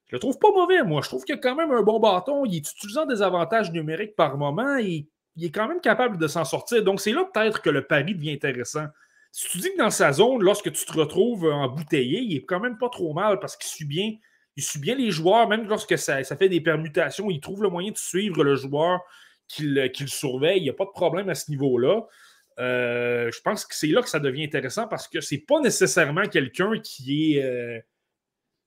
Je 0.07 0.15
le 0.15 0.19
trouve 0.19 0.39
pas 0.39 0.51
mauvais, 0.51 0.83
moi. 0.83 1.01
Je 1.03 1.09
trouve 1.09 1.23
qu'il 1.23 1.35
a 1.35 1.37
quand 1.37 1.55
même 1.55 1.71
un 1.71 1.81
bon 1.81 1.99
bâton. 1.99 2.45
Il 2.45 2.55
est 2.55 2.71
utilisant 2.71 3.05
des 3.05 3.21
avantages 3.21 3.71
numériques 3.71 4.15
par 4.15 4.37
moment 4.37 4.77
et 4.77 5.07
il 5.35 5.45
est 5.45 5.51
quand 5.51 5.67
même 5.67 5.81
capable 5.81 6.17
de 6.17 6.27
s'en 6.27 6.45
sortir. 6.45 6.83
Donc, 6.83 7.01
c'est 7.01 7.13
là 7.13 7.25
peut-être 7.33 7.61
que 7.61 7.69
le 7.69 7.85
pari 7.85 8.15
devient 8.15 8.33
intéressant. 8.33 8.85
Si 9.33 9.49
tu 9.49 9.57
dis 9.59 9.71
que 9.71 9.77
dans 9.77 9.89
sa 9.89 10.11
zone, 10.11 10.43
lorsque 10.43 10.71
tu 10.71 10.85
te 10.85 10.93
retrouves 10.93 11.45
embouteillé, 11.45 12.19
il 12.19 12.35
est 12.35 12.45
quand 12.45 12.59
même 12.59 12.77
pas 12.77 12.89
trop 12.89 13.13
mal 13.13 13.39
parce 13.39 13.55
qu'il 13.55 13.69
suit 13.69 13.85
bien 13.85 14.13
il 14.61 14.63
suit 14.63 14.79
bien 14.79 14.95
les 14.95 15.09
joueurs, 15.09 15.47
même 15.47 15.67
lorsque 15.67 15.97
ça, 15.97 16.23
fait 16.23 16.49
des 16.49 16.61
permutations, 16.61 17.31
il 17.31 17.39
trouve 17.39 17.63
le 17.63 17.69
moyen 17.69 17.91
de 17.91 17.97
suivre 17.97 18.43
le 18.43 18.55
joueur 18.55 18.99
qu'il 19.47 20.07
surveille. 20.07 20.59
Il 20.59 20.63
n'y 20.63 20.69
a 20.69 20.73
pas 20.73 20.85
de 20.85 20.91
problème 20.91 21.29
à 21.29 21.35
ce 21.35 21.49
niveau-là. 21.49 22.01
Euh, 22.59 23.31
je 23.33 23.41
pense 23.41 23.65
que 23.65 23.73
c'est 23.73 23.87
là 23.87 24.03
que 24.03 24.09
ça 24.09 24.19
devient 24.19 24.43
intéressant 24.43 24.87
parce 24.87 25.07
que 25.07 25.19
c'est 25.19 25.39
pas 25.39 25.59
nécessairement 25.61 26.27
quelqu'un 26.27 26.79
qui 26.79 27.33
est. 27.33 27.43
Euh, 27.43 27.79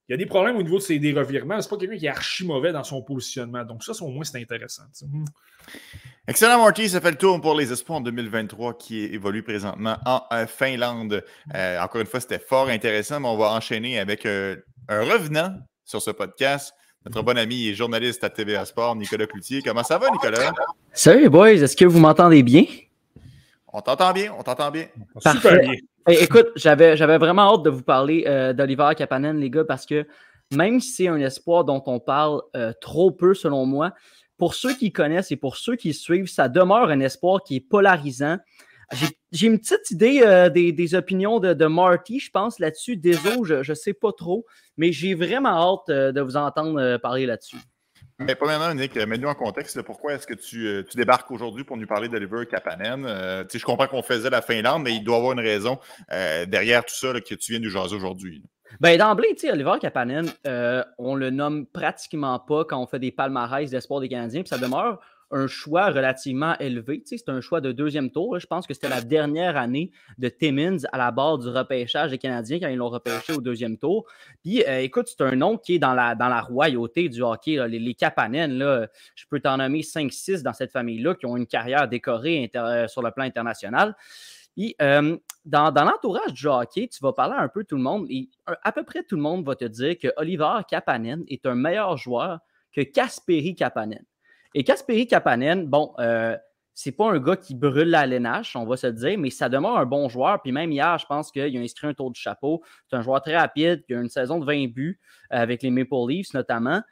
il 0.08 0.12
y 0.12 0.14
a 0.14 0.16
des 0.18 0.26
problèmes 0.26 0.56
au 0.56 0.62
niveau 0.62 0.78
de 0.78 0.82
ses 0.82 0.98
des 0.98 1.12
revirements. 1.12 1.60
C'est 1.62 1.70
pas 1.70 1.78
quelqu'un 1.78 1.96
qui 1.96 2.06
est 2.06 2.10
archi 2.10 2.44
mauvais 2.44 2.72
dans 2.72 2.84
son 2.84 3.00
positionnement. 3.02 3.64
Donc, 3.64 3.84
ça, 3.84 3.92
au 4.02 4.08
moins, 4.08 4.24
c'est 4.24 4.38
intéressant. 4.38 4.82
Hmm. 5.00 5.24
Excellent, 6.26 6.58
Marty. 6.58 6.90
Ça 6.90 7.00
fait 7.00 7.12
le 7.12 7.16
tour 7.16 7.40
pour 7.40 7.54
les 7.54 7.72
espoirs 7.72 8.00
en 8.00 8.02
2023 8.02 8.76
qui 8.76 8.98
évolue 9.04 9.42
présentement 9.42 9.96
en 10.04 10.22
euh, 10.32 10.46
Finlande. 10.46 11.24
encore 11.54 12.00
une 12.00 12.06
fois, 12.06 12.20
c'était 12.20 12.40
fort 12.40 12.68
intéressant, 12.68 13.20
mais 13.20 13.28
on 13.28 13.38
va 13.38 13.52
enchaîner 13.52 13.98
avec 13.98 14.26
un 14.26 14.56
revenant 14.88 15.56
sur 15.84 16.02
ce 16.02 16.10
podcast. 16.10 16.74
Notre 17.04 17.22
bon 17.22 17.36
ami 17.36 17.68
et 17.68 17.74
journaliste 17.74 18.24
à 18.24 18.30
TVA 18.30 18.64
Sport, 18.64 18.96
Nicolas 18.96 19.26
Cloutier. 19.26 19.60
Comment 19.62 19.82
ça 19.82 19.98
va, 19.98 20.10
Nicolas? 20.10 20.52
Salut, 20.92 21.28
boys. 21.28 21.50
Est-ce 21.50 21.76
que 21.76 21.84
vous 21.84 21.98
m'entendez 21.98 22.42
bien? 22.42 22.64
On 23.72 23.80
t'entend 23.80 24.12
bien, 24.12 24.32
on 24.38 24.42
t'entend 24.42 24.70
bien. 24.70 24.86
Super 25.18 25.58
bien. 25.60 25.74
écoute, 26.08 26.46
j'avais, 26.56 26.96
vraiment 27.18 27.54
hâte 27.54 27.62
de 27.64 27.70
vous 27.70 27.82
parler 27.82 28.24
euh, 28.26 28.52
d'Oliver 28.52 28.92
Kapanen, 28.96 29.38
les 29.38 29.50
gars, 29.50 29.64
parce 29.64 29.84
que 29.84 30.06
même 30.52 30.80
si 30.80 30.92
c'est 30.92 31.08
un 31.08 31.18
espoir 31.18 31.64
dont 31.64 31.82
on 31.86 32.00
parle 32.00 32.40
euh, 32.56 32.72
trop 32.80 33.10
peu, 33.10 33.34
selon 33.34 33.66
moi, 33.66 33.92
pour 34.38 34.54
ceux 34.54 34.74
qui 34.74 34.92
connaissent 34.92 35.32
et 35.32 35.36
pour 35.36 35.56
ceux 35.56 35.76
qui 35.76 35.92
suivent, 35.92 36.28
ça 36.28 36.48
demeure 36.48 36.88
un 36.88 37.00
espoir 37.00 37.42
qui 37.42 37.56
est 37.56 37.60
polarisant. 37.60 38.38
J'ai 39.32 39.46
une 39.46 39.58
petite 39.58 39.90
idée 39.90 40.22
euh, 40.24 40.48
des, 40.48 40.94
opinions 40.94 41.40
de, 41.40 41.66
Marty, 41.66 42.20
je 42.20 42.30
pense, 42.30 42.58
là-dessus. 42.58 42.96
Désolé, 42.96 43.38
je 43.42 43.68
ne 43.68 43.74
sais 43.74 43.94
pas 43.94 44.12
trop, 44.12 44.46
mais 44.76 44.92
j'ai 44.92 45.14
vraiment 45.14 45.80
hâte 45.88 45.90
de 45.90 46.20
vous 46.20 46.36
entendre 46.36 46.96
parler 46.98 47.26
là-dessus. 47.26 47.56
Mais 48.20 48.36
premièrement, 48.36 48.72
Nick, 48.74 48.96
mets-nous 48.96 49.28
en 49.28 49.34
contexte. 49.34 49.80
pourquoi 49.82 50.14
est-ce 50.14 50.26
que 50.26 50.34
tu, 50.34 50.84
débarques 50.94 51.30
aujourd'hui 51.30 51.64
pour 51.64 51.76
nous 51.76 51.86
parler 51.86 52.08
d'Oliver 52.08 52.46
Kapanen? 52.46 53.04
je 53.52 53.64
comprends 53.64 53.88
qu'on 53.88 54.02
faisait 54.02 54.30
la 54.30 54.42
Finlande, 54.42 54.82
mais 54.84 54.94
il 54.94 55.02
doit 55.02 55.16
y 55.16 55.18
avoir 55.18 55.32
une 55.32 55.40
raison 55.40 55.78
derrière 56.10 56.84
tout 56.84 56.94
ça 56.94 57.12
que 57.20 57.34
tu 57.34 57.52
viens 57.52 57.60
nous 57.60 57.70
jaser 57.70 57.96
aujourd'hui. 57.96 58.42
Ben, 58.80 58.98
d'emblée, 58.98 59.36
Oliver 59.50 59.74
Kapanen, 59.80 60.30
on 60.98 61.14
le 61.16 61.30
nomme 61.30 61.66
pratiquement 61.66 62.38
pas 62.38 62.64
quand 62.64 62.80
on 62.80 62.86
fait 62.86 63.00
des 63.00 63.10
palmarès 63.10 63.70
d'espoir 63.70 64.00
des 64.00 64.08
Canadiens, 64.08 64.42
puis 64.42 64.48
ça 64.48 64.58
demeure 64.58 65.00
un 65.30 65.46
choix 65.46 65.86
relativement 65.86 66.56
élevé. 66.58 67.02
c'est 67.04 67.28
un 67.28 67.40
choix 67.40 67.60
de 67.60 67.72
deuxième 67.72 68.10
tour. 68.10 68.38
Je 68.38 68.46
pense 68.46 68.66
que 68.66 68.74
c'était 68.74 68.88
la 68.88 69.00
dernière 69.00 69.56
année 69.56 69.90
de 70.18 70.28
Timmins 70.28 70.78
à 70.92 70.98
la 70.98 71.10
barre 71.10 71.38
du 71.38 71.48
repêchage 71.48 72.10
des 72.10 72.18
Canadiens 72.18 72.60
quand 72.60 72.68
ils 72.68 72.76
l'ont 72.76 72.88
repêché 72.88 73.32
au 73.32 73.40
deuxième 73.40 73.78
tour. 73.78 74.06
Puis, 74.42 74.62
euh, 74.64 74.80
écoute, 74.80 75.08
c'est 75.08 75.24
un 75.24 75.36
nom 75.36 75.58
qui 75.58 75.76
est 75.76 75.78
dans 75.78 75.94
la, 75.94 76.14
dans 76.14 76.28
la 76.28 76.40
royauté 76.40 77.08
du 77.08 77.22
hockey. 77.22 77.56
Les, 77.68 77.78
les 77.78 77.96
là, 78.00 78.86
je 79.14 79.24
peux 79.28 79.40
t'en 79.40 79.56
nommer 79.56 79.80
5-6 79.80 80.42
dans 80.42 80.52
cette 80.52 80.70
famille-là 80.70 81.14
qui 81.14 81.26
ont 81.26 81.36
une 81.36 81.46
carrière 81.46 81.88
décorée 81.88 82.50
euh, 82.54 82.86
sur 82.88 83.02
le 83.02 83.10
plan 83.10 83.24
international. 83.24 83.94
Euh, 84.80 85.16
dans, 85.44 85.72
l'entourage 85.72 86.32
du 86.32 86.46
hockey, 86.46 86.88
tu 86.88 87.00
vas 87.02 87.12
parler 87.12 87.34
un 87.36 87.48
peu 87.48 87.64
tout 87.64 87.76
le 87.76 87.82
monde. 87.82 88.06
Et 88.08 88.28
à 88.46 88.72
peu 88.72 88.84
près 88.84 89.02
tout 89.02 89.16
le 89.16 89.22
monde 89.22 89.44
va 89.44 89.56
te 89.56 89.64
dire 89.64 89.98
que 89.98 90.08
Oliver 90.16 90.60
Kapanen 90.68 91.24
est 91.28 91.44
un 91.46 91.54
meilleur 91.54 91.96
joueur 91.96 92.38
que 92.72 92.82
Kasperi 92.82 93.54
Kapanen. 93.54 94.04
Et 94.54 94.64
Kasperi 94.64 95.06
Kapanen, 95.06 95.66
bon, 95.66 95.92
euh, 95.98 96.36
c'est 96.74 96.92
pas 96.92 97.10
un 97.10 97.18
gars 97.18 97.36
qui 97.36 97.54
brûle 97.54 97.90
la 97.90 98.04
LNH, 98.04 98.56
on 98.56 98.66
va 98.66 98.76
se 98.76 98.86
dire, 98.88 99.18
mais 99.18 99.30
ça 99.30 99.48
demeure 99.48 99.78
un 99.78 99.86
bon 99.86 100.08
joueur. 100.08 100.42
Puis 100.42 100.52
même 100.52 100.72
hier, 100.72 100.98
je 100.98 101.06
pense 101.06 101.30
qu'il 101.30 101.56
a 101.56 101.60
inscrit 101.60 101.86
un 101.88 101.94
tour 101.94 102.10
du 102.10 102.20
chapeau. 102.20 102.62
C'est 102.88 102.96
un 102.96 103.02
joueur 103.02 103.20
très 103.22 103.36
rapide, 103.36 103.84
qui 103.84 103.94
a 103.94 104.00
une 104.00 104.08
saison 104.08 104.38
de 104.38 104.44
20 104.44 104.68
buts 104.68 105.00
euh, 105.32 105.36
avec 105.36 105.62
les 105.62 105.70
Maple 105.70 105.94
Leafs 106.08 106.34
notamment. 106.34 106.82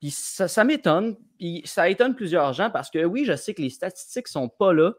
Puis 0.00 0.10
ça, 0.10 0.64
m'étonne. 0.64 1.16
Ça 1.64 1.88
étonne 1.88 2.16
plusieurs 2.16 2.52
gens 2.52 2.70
parce 2.70 2.90
que 2.90 3.04
oui, 3.04 3.24
je 3.24 3.36
sais 3.36 3.54
que 3.54 3.62
les 3.62 3.70
statistiques 3.70 4.26
sont 4.26 4.48
pas 4.48 4.72
là, 4.72 4.92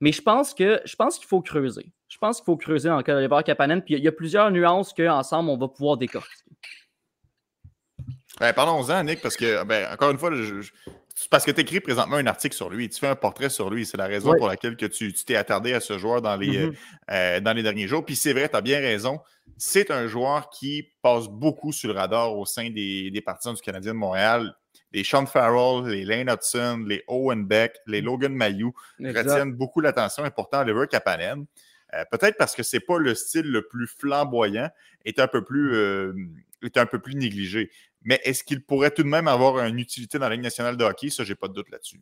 mais 0.00 0.12
je 0.12 0.22
pense 0.22 0.54
que 0.54 0.80
je 0.86 0.96
pense 0.96 1.18
qu'il 1.18 1.28
faut 1.28 1.42
creuser. 1.42 1.92
Je 2.08 2.16
pense 2.16 2.38
qu'il 2.38 2.46
faut 2.46 2.56
creuser 2.56 2.88
dans 2.88 2.96
le 2.96 3.02
cas 3.02 3.12
d'Oliver 3.12 3.42
Kapanen. 3.44 3.82
Puis 3.82 3.94
il 3.94 4.02
y, 4.02 4.08
a 4.08 4.12
plusieurs 4.12 4.50
nuances 4.50 4.94
qu'ensemble, 4.94 5.50
on 5.50 5.58
va 5.58 5.68
pouvoir 5.68 5.98
décortiquer. 5.98 6.50
Ben, 8.40 8.52
Parlons-en, 8.54 9.04
Nick, 9.04 9.20
parce 9.20 9.36
que, 9.36 9.64
ben, 9.64 9.92
encore 9.92 10.10
une 10.10 10.18
fois, 10.18 10.30
je, 10.34 10.70
parce 11.30 11.44
que 11.44 11.50
tu 11.50 11.60
écris 11.62 11.80
présentement 11.80 12.16
un 12.16 12.26
article 12.26 12.54
sur 12.54 12.68
lui, 12.68 12.88
tu 12.88 13.00
fais 13.00 13.08
un 13.08 13.16
portrait 13.16 13.48
sur 13.48 13.70
lui. 13.70 13.86
C'est 13.86 13.96
la 13.96 14.06
raison 14.06 14.34
pour 14.36 14.48
laquelle 14.48 14.76
que 14.76 14.86
tu 14.86 15.12
t'es 15.12 15.36
attardé 15.36 15.72
à 15.72 15.80
ce 15.80 15.98
joueur 15.98 16.20
dans 16.20 16.36
les, 16.36 16.66
mm-hmm. 16.66 16.76
euh, 17.10 17.40
dans 17.40 17.52
les 17.52 17.62
derniers 17.62 17.88
jours. 17.88 18.04
Puis 18.04 18.16
c'est 18.16 18.32
vrai, 18.32 18.48
tu 18.48 18.56
as 18.56 18.60
bien 18.60 18.80
raison. 18.80 19.20
C'est 19.56 19.90
un 19.90 20.06
joueur 20.06 20.50
qui 20.50 20.90
passe 21.00 21.28
beaucoup 21.28 21.72
sur 21.72 21.92
le 21.92 21.98
radar 21.98 22.36
au 22.36 22.44
sein 22.44 22.70
des, 22.70 23.10
des 23.10 23.20
partisans 23.22 23.54
du 23.54 23.62
Canadien 23.62 23.92
de 23.92 23.98
Montréal. 23.98 24.54
Les 24.92 25.04
Sean 25.04 25.26
Farrell, 25.26 25.90
les 25.90 26.04
Lane 26.04 26.28
Hudson, 26.30 26.84
les 26.86 27.02
Owen 27.08 27.46
Beck, 27.46 27.76
les 27.86 28.00
Logan 28.00 28.34
Mayou 28.34 28.72
retiennent 29.00 29.52
beaucoup 29.52 29.80
l'attention. 29.80 30.24
Et 30.24 30.30
pourtant, 30.30 30.60
Oliver 30.60 30.86
Kapanen, 30.88 31.46
euh, 31.94 32.04
peut-être 32.10 32.36
parce 32.36 32.54
que 32.54 32.62
c'est 32.62 32.80
pas 32.80 32.98
le 32.98 33.14
style 33.14 33.50
le 33.50 33.66
plus 33.66 33.86
flamboyant, 33.86 34.70
est 35.04 35.18
un 35.18 35.28
peu 35.28 35.44
plus, 35.44 35.74
euh, 35.74 36.12
est 36.62 36.76
un 36.76 36.86
peu 36.86 36.98
plus 36.98 37.14
négligé 37.14 37.70
mais 38.06 38.20
est-ce 38.24 38.44
qu'il 38.44 38.62
pourrait 38.64 38.92
tout 38.92 39.02
de 39.02 39.08
même 39.08 39.28
avoir 39.28 39.58
une 39.66 39.80
utilité 39.80 40.18
dans 40.18 40.28
la 40.28 40.36
Ligue 40.36 40.44
nationale 40.44 40.76
de 40.76 40.84
hockey? 40.84 41.10
Ça, 41.10 41.24
j'ai 41.24 41.34
pas 41.34 41.48
de 41.48 41.52
doute 41.52 41.70
là-dessus. 41.70 42.00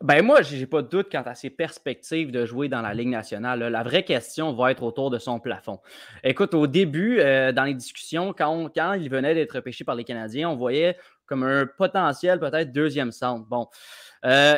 Ben 0.00 0.22
moi, 0.22 0.42
j'ai 0.42 0.66
pas 0.66 0.82
de 0.82 0.88
doute 0.88 1.08
quant 1.10 1.22
à 1.22 1.34
ses 1.34 1.50
perspectives 1.50 2.30
de 2.32 2.44
jouer 2.44 2.68
dans 2.68 2.82
la 2.82 2.94
Ligue 2.94 3.08
nationale. 3.08 3.60
La 3.60 3.82
vraie 3.84 4.04
question 4.04 4.52
va 4.52 4.72
être 4.72 4.82
autour 4.82 5.10
de 5.10 5.18
son 5.18 5.38
plafond. 5.38 5.80
Écoute, 6.24 6.52
au 6.54 6.66
début, 6.66 7.20
euh, 7.20 7.52
dans 7.52 7.64
les 7.64 7.74
discussions, 7.74 8.32
quand, 8.36 8.70
quand 8.74 8.94
il 8.94 9.08
venait 9.08 9.34
d'être 9.34 9.60
pêché 9.60 9.84
par 9.84 9.94
les 9.94 10.04
Canadiens, 10.04 10.50
on 10.50 10.56
voyait 10.56 10.96
comme 11.26 11.44
un 11.44 11.64
potentiel 11.64 12.40
peut-être 12.40 12.72
deuxième 12.72 13.12
centre. 13.12 13.46
Bon, 13.46 13.68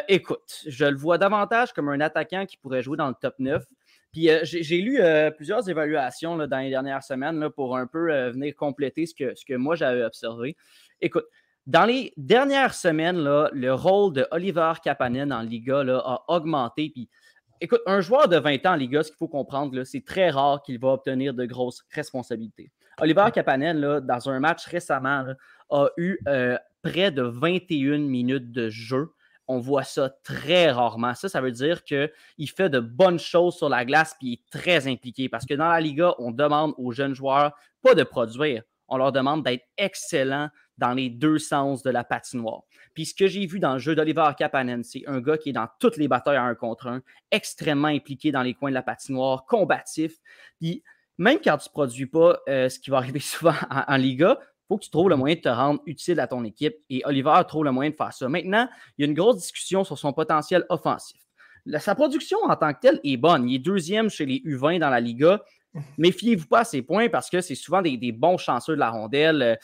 écoute, 0.08 0.62
je 0.66 0.86
le 0.86 0.96
vois 0.96 1.18
davantage 1.18 1.74
comme 1.74 1.90
un 1.90 2.00
attaquant 2.00 2.46
qui 2.46 2.56
pourrait 2.56 2.82
jouer 2.82 2.96
dans 2.96 3.08
le 3.08 3.14
top 3.20 3.34
9. 3.38 3.62
Puis 4.12 4.28
euh, 4.28 4.40
j'ai 4.44 4.80
lu 4.80 5.00
euh, 5.00 5.30
plusieurs 5.30 5.68
évaluations 5.68 6.36
dans 6.46 6.58
les 6.58 6.68
dernières 6.68 7.02
semaines 7.02 7.48
pour 7.56 7.76
un 7.78 7.86
peu 7.86 8.12
euh, 8.12 8.30
venir 8.30 8.54
compléter 8.54 9.06
ce 9.06 9.14
que, 9.14 9.54
moi 9.54 9.74
j'avais 9.74 10.04
observé. 10.04 10.54
Écoute, 11.00 11.24
dans 11.66 11.86
les 11.86 12.12
dernières 12.18 12.74
semaines, 12.74 13.16
le 13.18 13.72
rôle 13.72 14.12
de 14.12 14.26
Oliver 14.30 14.72
Kapanen 14.84 15.32
en 15.32 15.42
Liga 15.42 15.80
a 15.80 16.24
augmenté. 16.28 16.90
Puis, 16.90 17.08
écoute, 17.60 17.80
un 17.86 18.00
joueur 18.00 18.28
de 18.28 18.36
20 18.36 18.66
ans 18.66 18.72
en 18.72 18.76
Liga, 18.76 19.02
ce 19.02 19.10
qu'il 19.10 19.16
faut 19.16 19.28
comprendre, 19.28 19.84
c'est 19.84 20.04
très 20.04 20.30
rare 20.30 20.62
qu'il 20.62 20.80
va 20.80 20.88
obtenir 20.88 21.34
de 21.34 21.46
grosses 21.46 21.84
responsabilités. 21.92 22.72
Oliver 23.00 23.26
Kapanen, 23.32 24.00
dans 24.00 24.28
un 24.28 24.40
match 24.40 24.66
récemment, 24.66 25.24
a 25.70 25.88
eu 25.96 26.18
près 26.82 27.12
de 27.12 27.22
21 27.22 27.98
minutes 27.98 28.50
de 28.50 28.68
jeu 28.68 29.12
on 29.48 29.58
voit 29.58 29.84
ça 29.84 30.10
très 30.22 30.70
rarement. 30.70 31.14
Ça, 31.14 31.28
ça 31.28 31.40
veut 31.40 31.52
dire 31.52 31.84
qu'il 31.84 32.10
fait 32.54 32.70
de 32.70 32.80
bonnes 32.80 33.18
choses 33.18 33.56
sur 33.56 33.68
la 33.68 33.84
glace 33.84 34.14
puis 34.18 34.28
il 34.28 34.32
est 34.34 34.50
très 34.50 34.88
impliqué. 34.88 35.28
Parce 35.28 35.46
que 35.46 35.54
dans 35.54 35.68
la 35.68 35.80
Liga, 35.80 36.14
on 36.18 36.30
demande 36.30 36.74
aux 36.78 36.92
jeunes 36.92 37.14
joueurs 37.14 37.52
pas 37.82 37.94
de 37.94 38.04
produire, 38.04 38.62
on 38.88 38.96
leur 38.96 39.12
demande 39.12 39.42
d'être 39.44 39.64
excellents 39.76 40.48
dans 40.78 40.92
les 40.92 41.10
deux 41.10 41.38
sens 41.38 41.82
de 41.82 41.90
la 41.90 42.04
patinoire. 42.04 42.62
Puis 42.94 43.06
ce 43.06 43.14
que 43.14 43.26
j'ai 43.26 43.46
vu 43.46 43.58
dans 43.58 43.74
le 43.74 43.78
jeu 43.78 43.94
d'Oliver 43.94 44.30
Kapanen, 44.36 44.82
c'est 44.84 45.02
un 45.06 45.20
gars 45.20 45.38
qui 45.38 45.50
est 45.50 45.52
dans 45.52 45.68
toutes 45.78 45.96
les 45.96 46.08
batailles 46.08 46.36
à 46.36 46.42
un 46.42 46.54
contre 46.54 46.86
un, 46.88 47.02
extrêmement 47.30 47.88
impliqué 47.88 48.32
dans 48.32 48.42
les 48.42 48.54
coins 48.54 48.70
de 48.70 48.74
la 48.74 48.82
patinoire, 48.82 49.44
combatif. 49.46 50.18
Puis 50.60 50.82
même 51.18 51.38
quand 51.42 51.56
tu 51.58 51.68
ne 51.68 51.72
produis 51.72 52.06
pas, 52.06 52.40
euh, 52.48 52.68
ce 52.68 52.78
qui 52.78 52.90
va 52.90 52.98
arriver 52.98 53.20
souvent 53.20 53.54
en 53.70 53.96
Liga, 53.96 54.38
faut 54.72 54.78
que 54.78 54.84
tu 54.84 54.90
trouves 54.90 55.10
le 55.10 55.16
moyen 55.16 55.36
de 55.36 55.40
te 55.40 55.48
rendre 55.48 55.80
utile 55.84 56.18
à 56.20 56.26
ton 56.26 56.44
équipe. 56.44 56.76
Et 56.88 57.02
Oliver 57.04 57.40
trouve 57.46 57.64
le 57.64 57.72
moyen 57.72 57.90
de 57.90 57.96
faire 57.96 58.12
ça. 58.12 58.28
Maintenant, 58.28 58.68
il 58.96 59.02
y 59.02 59.06
a 59.06 59.08
une 59.08 59.14
grosse 59.14 59.36
discussion 59.36 59.84
sur 59.84 59.98
son 59.98 60.12
potentiel 60.12 60.64
offensif. 60.70 61.20
sa 61.78 61.94
production 61.94 62.38
en 62.44 62.56
tant 62.56 62.72
que 62.72 62.80
telle 62.80 63.00
est 63.04 63.18
bonne. 63.18 63.48
Il 63.48 63.56
est 63.56 63.58
deuxième 63.58 64.08
chez 64.08 64.24
les 64.24 64.38
U20 64.38 64.78
dans 64.78 64.88
la 64.88 65.00
Liga. 65.00 65.42
Méfiez-vous 65.98 66.46
pas 66.46 66.60
à 66.60 66.64
ces 66.64 66.80
points 66.80 67.08
parce 67.08 67.28
que 67.28 67.40
c'est 67.40 67.54
souvent 67.54 67.82
des, 67.82 68.12
bons 68.12 68.38
chanceux 68.38 68.74
de 68.74 68.80
la 68.80 68.90
rondelle. 68.90 69.42
Euh, 69.42 69.56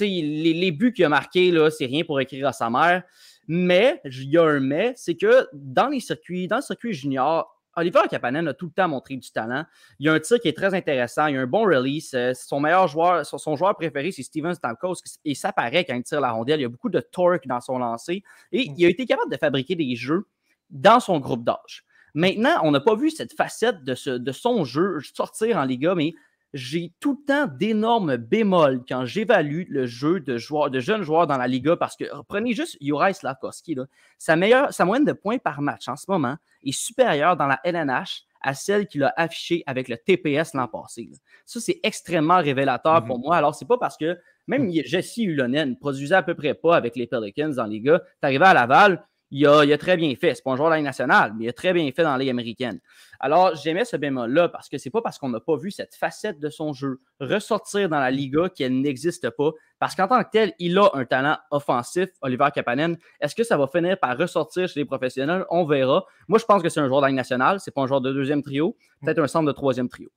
les, 0.00 0.54
les, 0.54 0.70
buts 0.70 0.92
qu'il 0.92 1.04
a 1.04 1.08
marqués, 1.08 1.52
c'est 1.76 1.86
rien 1.86 2.04
pour 2.04 2.20
écrire 2.20 2.48
à 2.48 2.52
sa 2.52 2.70
mère. 2.70 3.02
Mais, 3.46 4.00
il 4.04 4.30
y 4.30 4.38
a 4.38 4.44
un 4.44 4.60
mais, 4.60 4.92
c'est 4.96 5.14
que 5.14 5.48
dans 5.52 5.88
les 5.88 6.00
circuits, 6.00 6.48
dans 6.48 6.56
le 6.56 6.62
circuit 6.62 6.92
junior, 6.92 7.57
Oliver 7.78 8.02
Kapanen 8.10 8.48
a 8.48 8.54
tout 8.54 8.66
le 8.66 8.72
temps 8.72 8.88
montré 8.88 9.16
du 9.16 9.30
talent. 9.30 9.64
Il 9.98 10.06
y 10.06 10.08
a 10.08 10.12
un 10.12 10.20
tir 10.20 10.40
qui 10.40 10.48
est 10.48 10.56
très 10.56 10.74
intéressant. 10.74 11.26
Il 11.26 11.34
y 11.34 11.38
a 11.38 11.40
un 11.40 11.46
bon 11.46 11.64
release. 11.64 12.12
Euh, 12.14 12.32
son 12.34 12.60
meilleur 12.60 12.88
joueur, 12.88 13.24
son 13.24 13.56
joueur 13.56 13.74
préféré, 13.76 14.12
c'est 14.12 14.22
Steven 14.22 14.54
Stamkos. 14.54 14.96
Et 15.24 15.34
ça 15.34 15.52
paraît 15.52 15.84
quand 15.84 15.94
il 15.94 16.02
tire 16.02 16.20
la 16.20 16.32
rondelle. 16.32 16.60
Il 16.60 16.62
y 16.62 16.66
a 16.66 16.68
beaucoup 16.68 16.90
de 16.90 17.00
torque 17.00 17.46
dans 17.46 17.60
son 17.60 17.78
lancer. 17.78 18.22
Et 18.52 18.70
il 18.76 18.84
a 18.84 18.88
été 18.88 19.06
capable 19.06 19.30
de 19.30 19.36
fabriquer 19.36 19.76
des 19.76 19.94
jeux 19.96 20.26
dans 20.70 21.00
son 21.00 21.18
groupe 21.20 21.44
d'âge. 21.44 21.84
Maintenant, 22.14 22.60
on 22.62 22.70
n'a 22.70 22.80
pas 22.80 22.96
vu 22.96 23.10
cette 23.10 23.32
facette 23.32 23.84
de, 23.84 24.18
de 24.18 24.32
son 24.32 24.64
jeu 24.64 24.98
sortir 25.14 25.56
en 25.58 25.64
Liga, 25.64 25.94
mais 25.94 26.14
j'ai 26.54 26.92
tout 27.00 27.20
le 27.20 27.26
temps 27.26 27.52
d'énormes 27.58 28.16
bémols 28.16 28.82
quand 28.88 29.04
j'évalue 29.04 29.64
le 29.68 29.86
jeu 29.86 30.20
de, 30.20 30.38
joueurs, 30.38 30.70
de 30.70 30.80
jeunes 30.80 31.02
joueurs 31.02 31.26
dans 31.26 31.36
la 31.36 31.46
Liga 31.46 31.76
parce 31.76 31.96
que 31.96 32.04
prenez 32.26 32.54
juste 32.54 32.76
Juraj 32.80 33.16
Slavkovski. 33.16 33.76
Sa, 34.16 34.36
meilleure, 34.36 34.72
sa 34.72 34.84
moyenne 34.84 35.04
de 35.04 35.12
points 35.12 35.38
par 35.38 35.60
match 35.60 35.88
en 35.88 35.96
ce 35.96 36.06
moment 36.08 36.36
est 36.64 36.72
supérieure 36.72 37.36
dans 37.36 37.46
la 37.46 37.60
LNH 37.64 38.24
à 38.40 38.54
celle 38.54 38.86
qu'il 38.86 39.02
a 39.02 39.12
affichée 39.16 39.62
avec 39.66 39.88
le 39.88 39.96
TPS 39.96 40.54
l'an 40.54 40.68
passé. 40.68 41.10
Ça, 41.44 41.60
c'est 41.60 41.80
extrêmement 41.82 42.38
révélateur 42.38 43.04
pour 43.04 43.18
mm-hmm. 43.18 43.22
moi. 43.22 43.36
Alors, 43.36 43.54
c'est 43.54 43.66
pas 43.66 43.78
parce 43.78 43.96
que 43.96 44.16
même 44.46 44.68
mm. 44.68 44.84
Jesse 44.84 45.16
Ulonen 45.18 45.76
produisait 45.76 46.14
à 46.14 46.22
peu 46.22 46.34
près 46.34 46.54
pas 46.54 46.76
avec 46.76 46.96
les 46.96 47.06
Pelicans 47.06 47.50
dans 47.50 47.66
les 47.66 47.80
gars. 47.80 48.00
arrivé 48.22 48.44
à 48.44 48.54
Laval, 48.54 49.04
il 49.30 49.46
a, 49.46 49.78
très 49.78 49.96
bien 49.96 50.14
fait. 50.14 50.34
C'est 50.34 50.42
pas 50.42 50.52
un 50.52 50.56
joueur 50.56 50.70
de 50.70 50.76
la 50.76 50.82
nationale, 50.82 51.34
mais 51.36 51.44
il 51.44 51.48
a 51.48 51.52
très 51.52 51.72
bien 51.72 51.90
fait 51.94 52.02
dans 52.02 52.12
la 52.12 52.18
Ligue 52.18 52.30
américaine. 52.30 52.80
Alors, 53.20 53.54
j'aimais 53.56 53.84
ce 53.84 53.96
bémol-là 53.96 54.48
parce 54.48 54.68
que 54.68 54.78
c'est 54.78 54.90
pas 54.90 55.02
parce 55.02 55.18
qu'on 55.18 55.28
n'a 55.28 55.40
pas 55.40 55.56
vu 55.56 55.70
cette 55.70 55.94
facette 55.94 56.38
de 56.38 56.50
son 56.50 56.72
jeu 56.72 57.00
ressortir 57.20 57.88
dans 57.88 57.98
la 57.98 58.10
Liga 58.10 58.48
qu'elle 58.48 58.80
n'existe 58.80 59.28
pas. 59.30 59.50
Parce 59.78 59.94
qu'en 59.94 60.08
tant 60.08 60.22
que 60.22 60.30
tel, 60.30 60.54
il 60.58 60.78
a 60.78 60.90
un 60.94 61.04
talent 61.04 61.36
offensif, 61.50 62.08
Oliver 62.22 62.48
Kapanen. 62.54 62.96
Est-ce 63.20 63.34
que 63.34 63.44
ça 63.44 63.56
va 63.56 63.66
finir 63.66 63.98
par 63.98 64.16
ressortir 64.16 64.68
chez 64.68 64.80
les 64.80 64.86
professionnels? 64.86 65.44
On 65.50 65.64
verra. 65.64 66.04
Moi, 66.28 66.38
je 66.38 66.44
pense 66.44 66.62
que 66.62 66.68
c'est 66.68 66.80
un 66.80 66.88
joueur 66.88 67.00
de 67.00 67.06
la 67.06 67.08
Ligue 67.08 67.16
nationale. 67.16 67.60
C'est 67.60 67.74
pas 67.74 67.82
un 67.82 67.86
joueur 67.86 68.00
de 68.00 68.12
deuxième 68.12 68.42
trio. 68.42 68.76
Peut-être 69.02 69.20
un 69.20 69.26
centre 69.26 69.46
de 69.46 69.52
troisième 69.52 69.88
trio. 69.88 70.10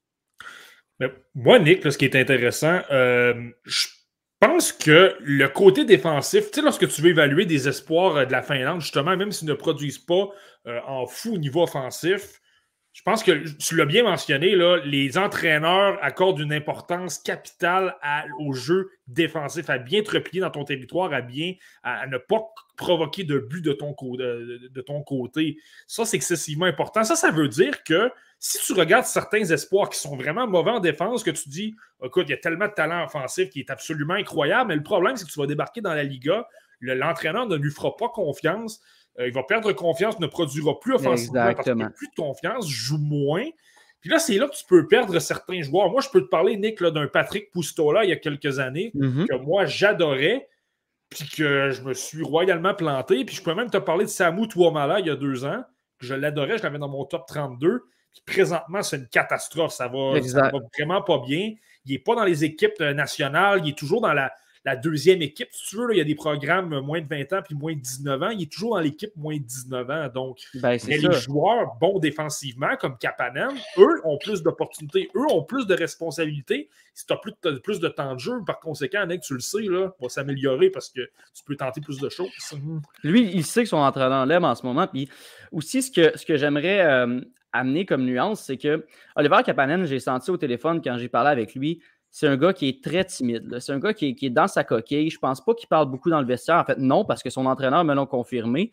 Moi, 1.33 1.59
Nick, 1.59 1.91
ce 1.91 1.97
qui 1.97 2.05
est 2.05 2.15
intéressant, 2.15 2.81
euh, 2.91 3.33
je 3.63 3.87
pense 4.41 4.71
que 4.73 5.15
le 5.19 5.47
côté 5.47 5.85
défensif, 5.85 6.49
tu 6.51 6.59
sais, 6.59 6.61
lorsque 6.65 6.87
tu 6.89 7.01
veux 7.01 7.11
évaluer 7.11 7.45
des 7.45 7.67
espoirs 7.67 8.17
euh, 8.17 8.25
de 8.25 8.31
la 8.31 8.41
Finlande, 8.41 8.81
justement, 8.81 9.15
même 9.15 9.31
s'ils 9.31 9.47
ne 9.47 9.53
produisent 9.53 9.99
pas 9.99 10.29
euh, 10.67 10.79
en 10.87 11.05
fou 11.05 11.35
au 11.35 11.37
niveau 11.37 11.63
offensif, 11.63 12.40
Je 12.93 13.03
pense 13.03 13.23
que 13.23 13.47
tu 13.57 13.77
l'as 13.77 13.85
bien 13.85 14.03
mentionné, 14.03 14.53
les 14.83 15.17
entraîneurs 15.17 15.97
accordent 16.01 16.39
une 16.39 16.51
importance 16.51 17.19
capitale 17.19 17.95
au 18.39 18.51
jeu 18.51 18.91
défensif, 19.07 19.69
à 19.69 19.77
bien 19.77 20.03
te 20.03 20.11
replier 20.11 20.41
dans 20.41 20.49
ton 20.49 20.65
territoire, 20.65 21.13
à 21.13 21.21
bien 21.21 21.53
à, 21.83 22.05
ne 22.07 22.17
pas 22.17 22.41
provoquer 22.75 23.23
de 23.23 23.39
but 23.39 23.61
de 23.63 23.71
ton, 23.71 23.95
de, 24.01 24.81
ton 24.81 25.03
côté. 25.03 25.57
Ça, 25.87 26.03
c'est 26.03 26.17
excessivement 26.17 26.65
important. 26.65 27.05
Ça, 27.05 27.15
ça 27.15 27.31
veut 27.31 27.47
dire 27.47 27.81
que 27.83 28.11
si 28.39 28.57
tu 28.65 28.73
regardes 28.73 29.05
certains 29.05 29.45
espoirs 29.45 29.89
qui 29.89 29.99
sont 29.99 30.17
vraiment 30.17 30.45
mauvais 30.45 30.71
en 30.71 30.79
défense, 30.81 31.23
que 31.23 31.31
tu 31.31 31.47
dis, 31.47 31.75
écoute, 32.03 32.25
il 32.27 32.31
y 32.31 32.35
a 32.35 32.37
tellement 32.37 32.67
de 32.67 32.73
talent 32.73 33.05
offensif 33.05 33.49
qui 33.49 33.61
est 33.61 33.69
absolument 33.69 34.15
incroyable, 34.15 34.69
mais 34.69 34.75
le 34.75 34.83
problème, 34.83 35.15
c'est 35.15 35.25
que 35.25 35.31
tu 35.31 35.39
vas 35.39 35.47
débarquer 35.47 35.79
dans 35.79 35.93
la 35.93 36.03
Liga, 36.03 36.45
l'entraîneur 36.81 37.47
ne 37.47 37.55
lui 37.55 37.71
fera 37.71 37.95
pas 37.95 38.09
confiance 38.09 38.81
euh, 39.19 39.27
il 39.27 39.33
va 39.33 39.43
perdre 39.43 39.71
confiance, 39.73 40.19
ne 40.19 40.27
produira 40.27 40.79
plus 40.79 40.93
offensivement 40.93 41.53
parce 41.53 41.63
qu'il 41.63 41.73
n'a 41.75 41.89
plus 41.89 42.07
de 42.07 42.15
confiance, 42.15 42.69
joue 42.69 42.97
moins. 42.97 43.45
Puis 43.99 44.09
là, 44.09 44.19
c'est 44.19 44.37
là 44.37 44.47
que 44.47 44.55
tu 44.55 44.65
peux 44.67 44.87
perdre 44.87 45.19
certains 45.19 45.61
joueurs. 45.61 45.91
Moi, 45.91 46.01
je 46.01 46.09
peux 46.09 46.21
te 46.21 46.27
parler, 46.27 46.57
Nick, 46.57 46.81
d'un 46.81 47.07
Patrick 47.07 47.51
Poustola 47.51 48.03
il 48.03 48.09
y 48.09 48.13
a 48.13 48.15
quelques 48.15 48.59
années, 48.59 48.91
mm-hmm. 48.95 49.27
que 49.27 49.35
moi, 49.35 49.65
j'adorais, 49.65 50.49
puis 51.09 51.29
que 51.29 51.69
je 51.71 51.81
me 51.81 51.93
suis 51.93 52.23
royalement 52.23 52.73
planté. 52.73 53.23
Puis 53.25 53.35
je 53.35 53.43
peux 53.43 53.53
même 53.53 53.69
te 53.69 53.77
parler 53.77 54.05
de 54.05 54.09
Samu 54.09 54.47
Touamala 54.47 55.01
il 55.01 55.07
y 55.07 55.09
a 55.09 55.15
deux 55.15 55.45
ans, 55.45 55.63
que 55.99 56.05
je 56.05 56.15
l'adorais, 56.15 56.57
je 56.57 56.63
l'avais 56.63 56.79
dans 56.79 56.89
mon 56.89 57.05
top 57.05 57.27
32. 57.27 57.83
Puis 58.11 58.21
présentement, 58.25 58.81
c'est 58.81 58.97
une 58.97 59.07
catastrophe. 59.07 59.73
Ça 59.73 59.87
va, 59.87 60.21
ça 60.23 60.49
va 60.49 60.59
vraiment 60.77 61.01
pas 61.01 61.19
bien. 61.19 61.53
Il 61.85 61.91
n'est 61.91 61.99
pas 61.99 62.15
dans 62.15 62.23
les 62.23 62.43
équipes 62.43 62.79
nationales, 62.79 63.61
il 63.63 63.71
est 63.71 63.77
toujours 63.77 64.01
dans 64.01 64.13
la, 64.13 64.31
la 64.63 64.75
deuxième 64.75 65.21
équipe. 65.21 65.47
Si 65.51 65.69
tu 65.69 65.77
veux, 65.77 65.87
il 65.91 65.97
y 65.97 66.01
a 66.01 66.03
des 66.03 66.15
programmes 66.15 66.79
moins 66.81 67.01
de 67.01 67.07
20 67.07 67.33
ans 67.33 67.41
puis 67.43 67.55
moins 67.55 67.73
de 67.73 67.79
19 67.79 68.21
ans. 68.21 68.29
Il 68.29 68.43
est 68.43 68.51
toujours 68.51 68.75
dans 68.75 68.81
l'équipe 68.81 69.15
moins 69.15 69.37
de 69.37 69.43
19 69.43 69.89
ans. 69.89 70.07
Donc, 70.13 70.39
ben, 70.55 70.77
les 70.87 71.11
joueurs 71.13 71.75
bons 71.79 71.99
défensivement, 71.99 72.75
comme 72.79 72.97
Kapanen, 72.97 73.51
eux 73.77 74.01
ont 74.03 74.17
plus 74.17 74.43
d'opportunités, 74.43 75.09
eux 75.15 75.25
ont 75.31 75.43
plus 75.43 75.65
de 75.65 75.73
responsabilités. 75.73 76.69
Si 76.93 77.05
tu 77.05 77.13
as 77.13 77.17
plus 77.17 77.33
de, 77.43 77.57
plus 77.57 77.79
de 77.79 77.87
temps 77.87 78.13
de 78.13 78.19
jeu, 78.19 78.33
par 78.45 78.59
conséquent, 78.59 79.05
Nick, 79.05 79.21
tu 79.21 79.33
le 79.33 79.39
sais, 79.39 79.61
là, 79.61 79.91
va 79.99 80.09
s'améliorer 80.09 80.69
parce 80.69 80.89
que 80.89 81.01
tu 81.33 81.43
peux 81.45 81.55
tenter 81.55 81.81
plus 81.81 81.99
de 81.99 82.09
choses. 82.09 82.29
Lui, 83.03 83.31
il 83.33 83.45
sait 83.45 83.63
que 83.63 83.69
son 83.69 83.77
entraîneur 83.77 84.25
l'aime 84.25 84.45
en 84.45 84.55
ce 84.55 84.65
moment. 84.65 84.87
Puis 84.87 85.09
aussi, 85.51 85.81
ce 85.81 85.91
que, 85.91 86.17
ce 86.17 86.25
que 86.25 86.37
j'aimerais 86.37 86.81
euh, 86.81 87.21
amener 87.53 87.85
comme 87.85 88.05
nuance, 88.05 88.43
c'est 88.43 88.57
que 88.57 88.85
Oliver 89.15 89.39
Kapanen, 89.45 89.85
j'ai 89.85 89.99
senti 89.99 90.29
au 90.29 90.37
téléphone 90.37 90.81
quand 90.83 90.97
j'ai 90.97 91.09
parlé 91.09 91.29
avec 91.29 91.55
lui, 91.55 91.81
c'est 92.11 92.27
un 92.27 92.35
gars 92.35 92.51
qui 92.51 92.67
est 92.67 92.83
très 92.83 93.05
timide. 93.05 93.57
C'est 93.59 93.71
un 93.71 93.79
gars 93.79 93.93
qui 93.93 94.17
est, 94.21 94.29
dans 94.29 94.49
sa 94.49 94.65
coquille. 94.65 95.09
Je 95.09 95.15
ne 95.15 95.21
pense 95.21 95.43
pas 95.43 95.53
qu'il 95.53 95.69
parle 95.69 95.89
beaucoup 95.89 96.09
dans 96.09 96.19
le 96.19 96.27
vestiaire. 96.27 96.57
En 96.57 96.65
fait, 96.65 96.77
non, 96.77 97.05
parce 97.05 97.23
que 97.23 97.29
son 97.29 97.45
entraîneur 97.45 97.85
me 97.85 97.95
l'a 97.95 98.05
confirmé. 98.05 98.69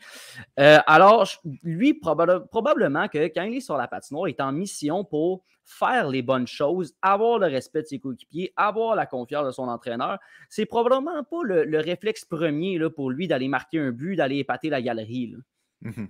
Euh, 0.59 0.79
alors, 0.87 1.29
lui, 1.63 1.95
probablement 1.95 3.07
que 3.07 3.19
quand 3.29 3.45
il 3.45 3.59
est 3.59 3.61
sur 3.61 3.77
la 3.77 3.87
patinoire, 3.87 4.29
il 4.29 4.33
est 4.33 4.41
en 4.41 4.51
mission 4.51 5.05
pour 5.05 5.45
faire 5.65 6.09
les 6.09 6.23
bonnes 6.23 6.49
choses, 6.49 6.95
avoir 7.01 7.39
le 7.39 7.47
respect 7.47 7.83
de 7.83 7.87
ses 7.87 8.01
coéquipiers, 8.01 8.53
avoir 8.57 8.97
la 8.97 9.07
confiance 9.07 9.47
de 9.47 9.53
son 9.53 9.69
entraîneur. 9.69 10.19
C'est 10.49 10.67
probablement 10.67 11.23
pas 11.23 11.43
le, 11.45 11.79
réflexe 11.79 12.25
premier 12.25 12.81
pour 12.91 13.11
lui 13.11 13.29
d'aller 13.29 13.47
marquer 13.47 13.79
un 13.79 13.93
but, 13.93 14.17
d'aller 14.17 14.39
épater 14.39 14.69
la 14.69 14.83
galerie. 14.83 15.37
Mm-hmm. 15.85 16.09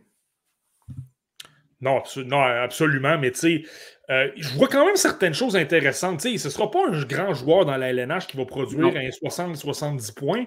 Non, 1.81 2.03
non, 2.27 2.41
absolument. 2.41 3.19
Mais 3.19 3.31
tu 3.31 3.39
sais, 3.39 3.63
euh, 4.11 4.31
je 4.37 4.49
vois 4.57 4.69
quand 4.69 4.85
même 4.85 4.97
certaines 4.97 5.35
choses 5.35 5.57
intéressantes. 5.57 6.21
ce 6.21 6.29
ne 6.29 6.37
sera 6.39 6.71
pas 6.71 6.89
un 6.89 7.03
grand 7.05 7.35
joueur 7.35 7.65
dans 7.65 7.77
la 7.77 7.91
LNH 7.91 8.27
qui 8.27 8.37
va 8.37 8.45
produire 8.45 8.87
un 8.87 9.09
60-70 9.09 10.15
points. 10.15 10.47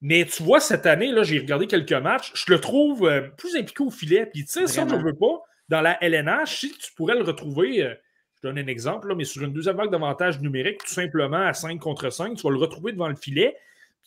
Mais 0.00 0.24
tu 0.24 0.42
vois, 0.42 0.60
cette 0.60 0.86
année, 0.86 1.12
là, 1.12 1.22
j'ai 1.22 1.38
regardé 1.38 1.66
quelques 1.66 1.92
matchs, 1.92 2.32
je 2.34 2.50
le 2.50 2.58
trouve 2.58 3.06
euh, 3.06 3.28
plus 3.36 3.54
impliqué 3.56 3.82
au 3.82 3.90
filet. 3.90 4.26
Puis, 4.26 4.44
tu 4.44 4.52
sais, 4.52 4.66
ça, 4.66 4.86
je 4.88 4.94
ne 4.94 5.02
veux 5.02 5.16
pas. 5.16 5.42
Dans 5.68 5.82
la 5.82 6.02
LNH, 6.02 6.60
si 6.60 6.72
tu 6.72 6.92
pourrais 6.94 7.16
le 7.16 7.22
retrouver, 7.22 7.84
euh, 7.84 7.94
je 8.36 8.48
donne 8.48 8.58
un 8.58 8.66
exemple, 8.66 9.14
mais 9.14 9.24
sur 9.24 9.42
une 9.42 9.52
deuxième 9.52 9.76
vague 9.76 9.90
d'avantage 9.90 10.40
numérique, 10.40 10.78
tout 10.78 10.92
simplement 10.92 11.42
à 11.42 11.52
5 11.52 11.78
contre 11.78 12.10
5, 12.10 12.36
tu 12.36 12.42
vas 12.42 12.50
le 12.50 12.56
retrouver 12.56 12.92
devant 12.92 13.08
le 13.08 13.14
filet 13.14 13.54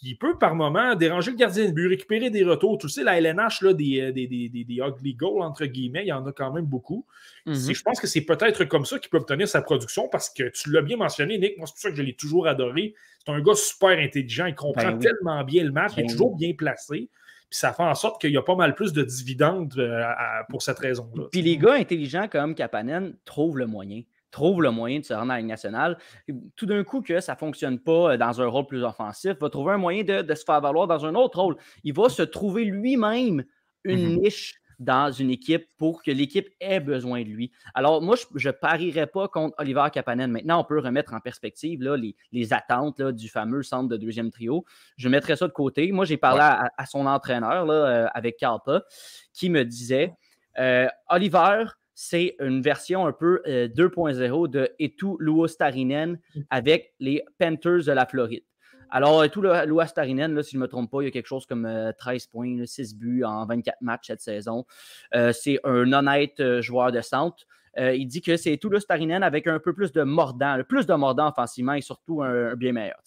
il 0.04 0.18
peut 0.18 0.38
par 0.38 0.56
moment 0.56 0.96
déranger 0.96 1.32
le 1.32 1.38
gardien 1.38 1.66
de 1.66 1.72
but, 1.72 1.88
récupérer 1.88 2.30
des 2.30 2.44
retours. 2.44 2.78
Tu 2.78 2.90
sais, 2.90 3.04
la 3.04 3.20
LNH, 3.20 3.62
là, 3.62 3.74
des, 3.74 4.02
euh, 4.02 4.12
des, 4.12 4.28
des, 4.28 4.50
des, 4.50 4.76
ugly 4.76 5.16
goals, 5.16 5.42
entre 5.42 5.66
guillemets, 5.66 6.04
il 6.04 6.08
y 6.10 6.14
en 6.14 6.26
a 6.26 6.32
quand 6.32 6.52
même 6.52 6.66
beaucoup. 6.66 7.06
Mhm. 7.46 7.74
Je 7.74 7.82
pense 7.82 8.00
que 8.00 8.08
c'est 8.08 8.22
peut-être 8.22 8.66
comme 8.66 8.86
ça 8.86 9.00
qu'il 9.00 9.10
peut 9.10 9.18
obtenir 9.18 9.48
sa 9.48 9.62
production 9.62 10.08
parce 10.10 10.30
que 10.30 10.50
tu 10.50 10.72
l'as 10.72 10.82
bien 10.82 10.98
mentionné, 10.98 11.38
Nick. 11.38 11.58
Moi, 11.58 11.68
c'est 11.68 11.74
pour 11.74 11.82
ça 11.82 11.90
que 11.92 11.96
je 11.96 12.02
l'ai 12.02 12.16
toujours 12.16 12.48
adoré. 12.48 12.94
C'est 13.26 13.32
un 13.32 13.42
gars 13.42 13.56
super 13.56 13.98
intelligent. 13.98 14.46
Il 14.46 14.56
comprend 14.56 14.92
ben 14.92 15.00
tellement 15.00 15.44
bien 15.44 15.64
le 15.64 15.72
match. 15.72 15.94
il 15.96 16.02
est 16.02 16.04
ben 16.08 16.12
toujours 16.12 16.36
bien 16.36 16.54
placé. 16.54 17.10
Puis 17.50 17.60
ça 17.60 17.72
fait 17.72 17.84
en 17.84 17.96
sorte 17.96 18.20
qu'il 18.20 18.32
y 18.32 18.38
a 18.38 18.42
pas 18.42 18.56
mal 18.56 18.76
plus 18.76 18.94
de 18.94 19.04
dividendes 19.04 19.74
euh, 19.78 20.04
pour 20.50 20.62
cette 20.62 20.80
raison-là. 20.80 21.26
Puis 21.32 21.42
les 21.42 21.58
gars 21.58 21.76
intelligents 21.76 22.28
comme 22.28 22.56
Kapanen 22.56 23.16
trouvent 23.26 23.58
le 23.58 23.68
moyen 23.68 24.02
trouve 24.34 24.62
le 24.62 24.72
moyen 24.72 25.00
de 25.00 25.06
se 25.06 25.14
rendre 25.14 25.32
à 25.32 25.36
la 25.36 25.40
Ligue 25.40 25.50
nationale. 25.50 25.98
Tout 26.56 26.66
d'un 26.66 26.84
coup, 26.84 27.02
que 27.02 27.22
ça 27.22 27.34
ne 27.34 27.38
fonctionne 27.38 27.80
pas 27.80 28.14
euh, 28.14 28.18
dans 28.18 28.42
un 28.42 28.48
rôle 28.48 28.66
plus 28.66 28.84
offensif, 28.84 29.34
va 29.40 29.50
trouver 29.50 29.74
un 29.74 29.78
moyen 29.78 30.04
de, 30.04 30.36
se 30.36 30.44
faire 30.44 30.60
valoir 30.60 30.88
dans 30.88 31.06
un 31.06 31.16
autre 31.16 31.40
rôle. 31.40 31.56
Il 31.84 31.94
va 31.94 32.10
se 32.10 32.24
trouver 32.24 32.66
lui-même 32.66 33.46
une 33.86 34.16
mmh 34.16 34.20
niche 34.22 34.56
dans 34.80 35.12
une 35.12 35.30
équipe 35.30 35.66
pour 35.78 36.04
que 36.04 36.12
l'équipe 36.12 36.50
ait 36.60 36.80
besoin 36.80 37.22
de 37.22 37.28
lui. 37.28 37.52
Alors, 37.74 38.02
moi, 38.02 38.16
je 38.36 38.50
ne 38.50 38.52
parierais 38.52 39.08
pas 39.08 39.28
contre 39.28 39.56
Oliver 39.60 39.86
Kapanen. 39.94 40.32
Maintenant, 40.32 40.62
on 40.62 40.64
peut 40.64 40.80
remettre 40.80 41.14
en 41.14 41.20
perspective 41.20 41.82
là, 41.82 41.96
les, 41.96 42.54
attentes 42.54 43.02
du 43.02 43.30
fameux 43.30 43.64
centre 43.64 43.88
de 43.88 43.98
deuxième 43.98 44.32
trio. 44.32 44.66
Je 44.98 45.10
mettrais 45.10 45.36
ça 45.36 45.48
de 45.48 45.54
côté. 45.54 45.92
Moi, 45.92 46.06
j'ai 46.06 46.18
parlé 46.18 46.42
à, 46.42 46.86
son 46.86 47.06
entraîneur 47.06 47.66
là, 47.66 47.74
euh, 47.74 48.08
avec 48.14 48.38
Kalpa 48.38 48.84
qui 49.32 49.50
me 49.50 49.64
disait 49.64 50.14
euh, 50.60 50.88
Oliver, 51.10 51.66
c'est 51.96 52.36
une 52.40 52.62
version 52.62 53.06
un 53.06 53.12
peu 53.12 53.42
2.0 53.46 54.46
euh, 54.46 54.48
de 54.48 54.70
Etu 54.80 55.16
Luostarinen 55.20 56.20
mmh. 56.36 56.42
avec 56.50 56.94
les 57.00 57.24
Panthers 57.40 57.86
de 57.86 57.92
la 57.92 58.06
Floride. 58.06 58.44
Alors, 58.90 59.24
Etu 59.24 59.42
Luostarinen, 59.42 60.44
si 60.44 60.52
je 60.52 60.58
ne 60.58 60.62
me 60.62 60.68
trompe 60.68 60.92
pas, 60.92 61.02
il 61.02 61.06
y 61.06 61.08
a 61.08 61.12
quelque 61.12 61.28
chose 61.28 61.48
comme 61.48 61.64
13 61.98 62.24
euh, 62.24 62.32
points, 62.32 62.66
6 62.66 62.96
buts 62.96 63.24
en 63.24 63.46
24 63.46 63.82
matchs 63.82 64.08
cette 64.08 64.22
saison. 64.22 64.66
Euh, 65.16 65.32
c'est 65.34 65.60
un 65.64 65.92
honnête 65.92 66.62
joueur 66.62 66.92
de 66.92 67.02
centre. 67.02 67.44
il 67.76 68.06
dit 68.06 68.22
que 68.22 68.38
c'est 68.38 68.54
Etu 68.54 68.70
Luostarinen 68.70 69.24
avec 69.24 69.48
un 69.48 69.60
peu 69.60 69.74
plus 69.74 69.92
de 69.92 70.04
mordant, 70.04 70.62
plus 70.68 70.86
de 70.86 70.94
mordant 70.94 71.30
offensivement 71.30 71.74
et 71.74 71.82
surtout 71.82 72.22
un, 72.22 72.56
bien 72.56 72.72
meilleur. 72.72 73.00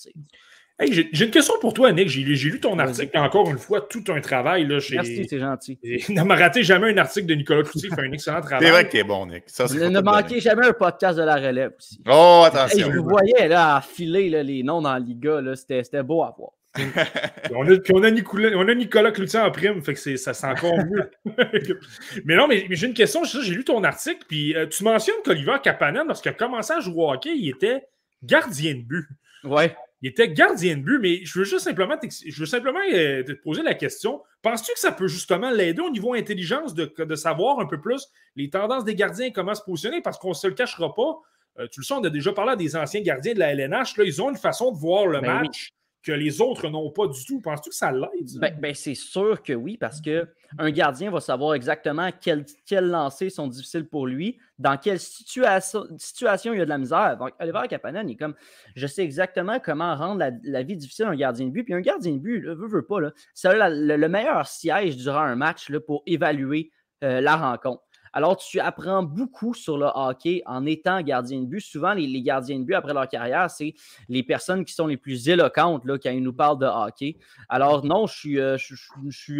J'ai 0.81 1.25
une 1.25 1.31
question 1.31 1.55
pour 1.61 1.73
toi, 1.73 1.91
Nick. 1.93 2.09
J'ai 2.09 2.23
lu 2.23 2.61
ton 2.61 2.79
article, 2.79 3.17
encore 3.19 3.49
une 3.51 3.59
fois, 3.59 3.81
tout 3.81 4.05
un 4.09 4.21
travail. 4.21 4.67
Là, 4.67 4.79
chez... 4.79 4.97
Merci, 4.97 5.27
c'est 5.29 5.39
gentil. 5.39 5.79
Ne 6.11 6.23
m'a 6.23 6.37
raté 6.37 6.63
jamais 6.63 6.93
un 6.93 6.99
article 6.99 7.27
de 7.27 7.35
Nicolas 7.35 7.63
Cloutier, 7.63 7.89
il 7.91 7.95
fait 7.95 8.07
un 8.07 8.13
excellent 8.13 8.41
travail. 8.41 8.67
C'est 8.67 8.73
vrai 8.73 8.89
qu'il 8.89 9.01
est 9.01 9.05
bon, 9.05 9.27
Nick. 9.27 9.45
Ça, 9.47 9.65
ne 9.65 10.01
manquez 10.01 10.41
jamais 10.41 10.67
un 10.67 10.73
podcast 10.73 11.19
de 11.19 11.25
la 11.25 11.37
relève 11.37 11.73
aussi. 11.79 12.01
Oh, 12.07 12.45
attention. 12.47 12.91
vous 12.91 13.05
voyez 13.05 13.49
là, 13.49 13.77
affiler 13.77 14.29
là, 14.29 14.43
les 14.43 14.63
noms 14.63 14.83
dans 14.83 14.93
la 14.93 14.99
Liga, 14.99 15.41
c'était 15.55 16.03
beau 16.03 16.23
à 16.23 16.35
voir. 16.37 16.51
on, 17.55 17.67
a, 17.67 17.77
on, 17.95 18.03
a 18.03 18.11
Nicolas, 18.11 18.51
on, 18.55 18.69
a, 18.69 18.75
Nicolas 18.75 19.11
Cloutier 19.11 19.41
en 19.41 19.51
prime, 19.51 19.83
fait 19.83 19.95
que 19.95 20.17
ça 20.17 20.35
c'est 20.35 20.47
encore 20.47 20.77
mieux. 20.77 21.11
mais 22.27 22.37
non, 22.37 22.47
mais, 22.47 22.67
j'ai 22.69 22.87
une 22.87 22.95
question. 22.95 23.25
J'ai 23.25 23.55
lu 23.55 23.65
ton 23.65 23.83
article, 23.83 24.25
puis 24.29 24.55
euh, 24.55 24.67
tu 24.67 24.85
mentionnes 24.85 25.17
qu'Oliver 25.25 25.57
Kapanen, 25.63 26.07
lorsqu'il 26.07 26.31
a 26.33 26.35
commencé 26.35 26.75
à 26.75 26.81
jouer 26.81 26.95
au 26.97 27.11
hockey, 27.11 27.35
il 27.35 27.49
était 27.49 27.87
gardien 28.23 28.75
de 28.75 28.83
but. 28.83 29.09
Ouais. 29.45 29.75
Il 30.03 30.11
était 30.11 30.29
gardien 30.29 30.77
de 30.77 30.83
but, 30.83 30.99
mais 30.99 31.25
je 31.25 31.39
veux 31.39 31.45
juste 31.45 31.65
simplement, 31.65 31.97
je 32.03 32.39
veux 32.39 32.47
simplement 32.47 32.81
euh, 32.93 33.23
te 33.23 33.33
poser 33.33 33.63
la 33.63 33.75
question. 33.75 34.23
Penses-tu 34.43 34.73
que 34.73 34.79
ça 34.79 34.93
peut 34.93 35.09
justement 35.09 35.51
l'aider 35.51 35.81
au 35.81 35.91
niveau 35.91 36.13
intelligence 36.13 36.75
de, 36.75 36.93
de, 36.99 37.15
savoir 37.15 37.61
un 37.61 37.67
peu 37.67 37.81
plus 37.81 38.07
les 38.37 38.51
tendances 38.51 38.85
des 38.85 38.95
gardiens 38.95 39.27
et 39.27 39.33
comment 39.33 39.55
se 39.55 39.63
positionner? 39.63 40.03
Parce 40.03 40.19
qu'on 40.19 40.31
ne 40.31 40.35
se 40.35 40.47
le 40.47 40.55
cachera 40.55 40.95
pas. 40.95 41.19
Euh, 41.59 41.67
tu 41.73 41.81
le 41.81 41.85
sais, 41.85 41.95
on 41.95 42.05
a 42.05 42.11
déjà 42.11 42.33
parlé 42.33 42.53
à 42.53 42.57
des 42.57 42.77
anciens 42.77 43.01
gardiens 43.01 43.33
de 43.33 43.39
la 43.39 43.53
LNH. 43.53 43.97
Là, 43.97 44.05
ils 44.05 44.21
ont 44.21 44.29
une 44.29 44.37
façon 44.37 44.71
de 44.71 44.77
voir 44.77 45.07
le 45.07 45.21
ben 45.21 45.43
match 45.43 45.73
que 46.07 46.13
les 46.13 46.41
autres 46.41 46.69
n'ont 46.69 46.91
pas 46.91 47.09
du 47.09 47.25
tout. 47.25 47.41
Penses-tu 47.41 47.71
que 47.71 47.75
ça 47.75 47.91
l'aide? 47.91 48.39
Ben, 48.39 48.57
ben, 48.61 48.73
c'est 48.75 48.95
sûr 48.95 49.43
que 49.43 49.53
oui, 49.53 49.77
parce 49.77 50.01
qu'un 50.01 50.71
gardien 50.71 51.11
va 51.11 51.19
savoir 51.19 51.55
exactement 51.55 52.11
quels 52.21 52.45
quel 52.65 52.89
lancers 52.89 53.33
sont 53.33 53.49
difficiles 53.49 53.89
pour 53.89 54.07
lui, 54.07 54.39
dans 54.61 54.77
quelle 54.77 55.01
situation, 55.01 56.53
il 56.53 56.59
y 56.59 56.61
a 56.61 56.65
de 56.65 56.71
la 56.71 56.79
misère. 56.79 57.17
Donc, 57.19 57.33
Oliver 57.41 57.63
Kapanen, 57.69 58.09
il 58.09 58.13
est 58.13 58.17
comme 58.17 58.37
je 58.77 58.87
sais 58.87 59.03
exactement 59.03 59.59
comment 59.59 59.97
rendre 59.97 60.25
la, 60.45 60.63
vie 60.63 60.77
difficile 60.77 61.07
à 61.07 61.09
un 61.09 61.17
gardien 61.17 61.47
de 61.47 61.51
but. 61.51 61.65
Puis 61.65 61.75
un 61.75 61.81
gardien 61.81 62.13
de 62.13 62.19
but, 62.19 62.47
veut, 62.47 62.69
veut 62.69 62.87
pas, 62.87 62.99
c'est 63.35 63.53
le, 63.53 64.09
meilleur 64.09 64.47
siège 64.47 64.97
durant 64.99 65.23
un 65.23 65.35
match 65.35 65.69
là, 65.71 65.81
pour 65.81 66.05
évaluer 66.07 66.71
euh, 67.03 67.21
la 67.21 67.37
rencontre. 67.37 67.83
Alors, 68.17 68.39
tu 68.39 68.61
apprends 68.61 69.03
beaucoup 69.03 69.53
sur 69.53 69.77
le 69.77 69.89
hockey 69.95 70.43
en 70.47 70.65
étant 70.65 71.03
gardien 71.03 71.39
de 71.39 71.45
but. 71.45 71.61
Souvent, 71.61 71.93
les, 71.93 72.23
gardiens 72.23 72.59
de 72.59 72.65
but, 72.65 72.73
après 72.73 72.95
leur 72.95 73.07
carrière, 73.11 73.51
c'est 73.51 73.75
les 74.09 74.23
personnes 74.23 74.65
qui 74.65 74.73
sont 74.73 74.87
les 74.87 74.97
plus 74.97 75.29
éloquentes 75.29 75.85
là, 75.85 75.99
quand 75.99 76.09
ils 76.09 76.23
nous 76.23 76.33
parlent 76.33 76.59
de 76.59 76.65
hockey. 76.65 77.19
Alors, 77.51 77.85
non, 77.85 78.07
je 78.07 78.17
suis, 78.17 78.41
euh, 78.41 78.57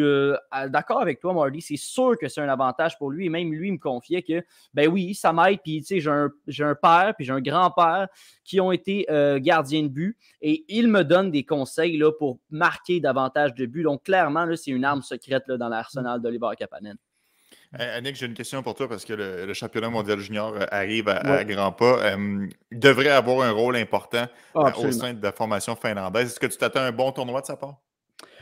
euh, 0.03 0.69
d'accord 0.69 1.01
avec 1.01 1.21
toi, 1.21 1.33
Marty. 1.33 1.63
C'est 1.63 1.79
sûr 1.79 2.19
que 2.21 2.29
c'est 2.29 2.43
un 2.43 2.51
avantage 2.51 2.99
pour 2.99 3.11
lui. 3.11 3.25
Et 3.25 3.29
même 3.31 3.51
lui 3.51 3.73
me 3.73 3.79
confiait 3.79 4.21
que, 4.21 4.45
ben 4.75 4.89
oui, 4.89 5.15
ça 5.15 5.33
m'aide. 5.33 5.61
Puis, 5.65 5.81
tu 5.81 5.99
sais, 5.99 6.01
j'ai 6.47 6.63
un, 6.63 6.75
père, 6.75 7.15
puis 7.17 7.25
j'ai 7.25 7.33
un 7.33 7.41
grand-père 7.41 8.09
qui 8.45 8.61
ont 8.61 8.73
été 8.73 9.07
euh, 9.09 9.39
gardiens 9.39 9.85
de 9.85 9.89
but. 9.89 10.19
Et 10.43 10.67
il 10.69 10.89
me 10.89 11.03
donne 11.03 11.31
des 11.31 11.45
conseils 11.45 11.99
pour 12.19 12.41
marquer 12.51 13.01
davantage 13.01 13.55
de 13.55 13.65
buts. 13.65 13.85
Donc, 13.85 14.03
clairement, 14.03 14.47
c'est 14.55 14.71
une 14.71 14.85
arme 14.85 15.01
secrète 15.01 15.51
dans 15.51 15.71
l'arsenal 15.71 16.21
d'Oliver 16.21 16.51
Kapanen. 16.59 16.99
Euh, 17.81 18.01
Nick, 18.01 18.17
j'ai 18.17 18.27
une 18.27 18.35
question 18.35 18.63
pour 18.63 18.75
toi 18.75 18.89
parce 18.89 19.05
que 19.05 19.13
le, 19.13 19.53
championnat 19.55 19.91
mondial 19.91 20.19
junior 20.19 20.55
euh, 20.55 20.65
arrive 20.71 21.09
à, 21.09 21.45
grands 21.45 21.73
pas. 21.73 22.13
il 22.17 22.79
devrait 22.79 23.09
avoir 23.09 23.47
un 23.47 23.51
rôle 23.51 23.77
important 23.77 24.27
ah, 24.55 24.73
au 24.79 24.91
sein 24.93 25.15
de 25.15 25.23
la 25.23 25.33
formation 25.33 25.77
finlandaise. 25.77 26.33
Est-ce 26.33 26.41
que 26.41 26.47
tu 26.47 26.57
t'attends 26.57 26.81
à 26.81 26.85
un 26.85 26.93
bon 26.93 27.13
tournoi 27.13 27.41
de 27.41 27.47
sa 27.47 27.57
part? 27.57 27.77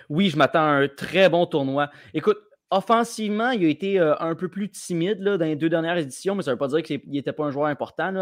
Oui, 0.09 0.28
je 0.28 0.37
m'attends 0.37 0.64
à 0.64 0.72
un 0.72 0.89
très 0.89 1.28
bon 1.28 1.47
tournoi. 1.47 1.91
Écoute, 2.12 2.39
offensivement, 2.70 3.51
il 3.51 3.64
a 3.64 3.68
été 3.68 3.99
un 3.99 4.35
peu 4.35 4.49
plus 4.49 4.68
timide 4.68 5.20
là, 5.20 5.39
dans 5.39 5.45
les 5.45 5.57
deux 5.57 5.68
dernières 5.68 5.97
éditions, 5.97 6.35
mais 6.35 6.43
ça 6.43 6.51
ne 6.51 6.55
veut 6.55 6.59
pas 6.59 6.68
dire 6.68 6.82
qu'il 6.82 7.01
n'était 7.07 7.32
pas 7.32 7.45
un 7.45 7.51
joueur 7.51 7.66
important 7.66 8.14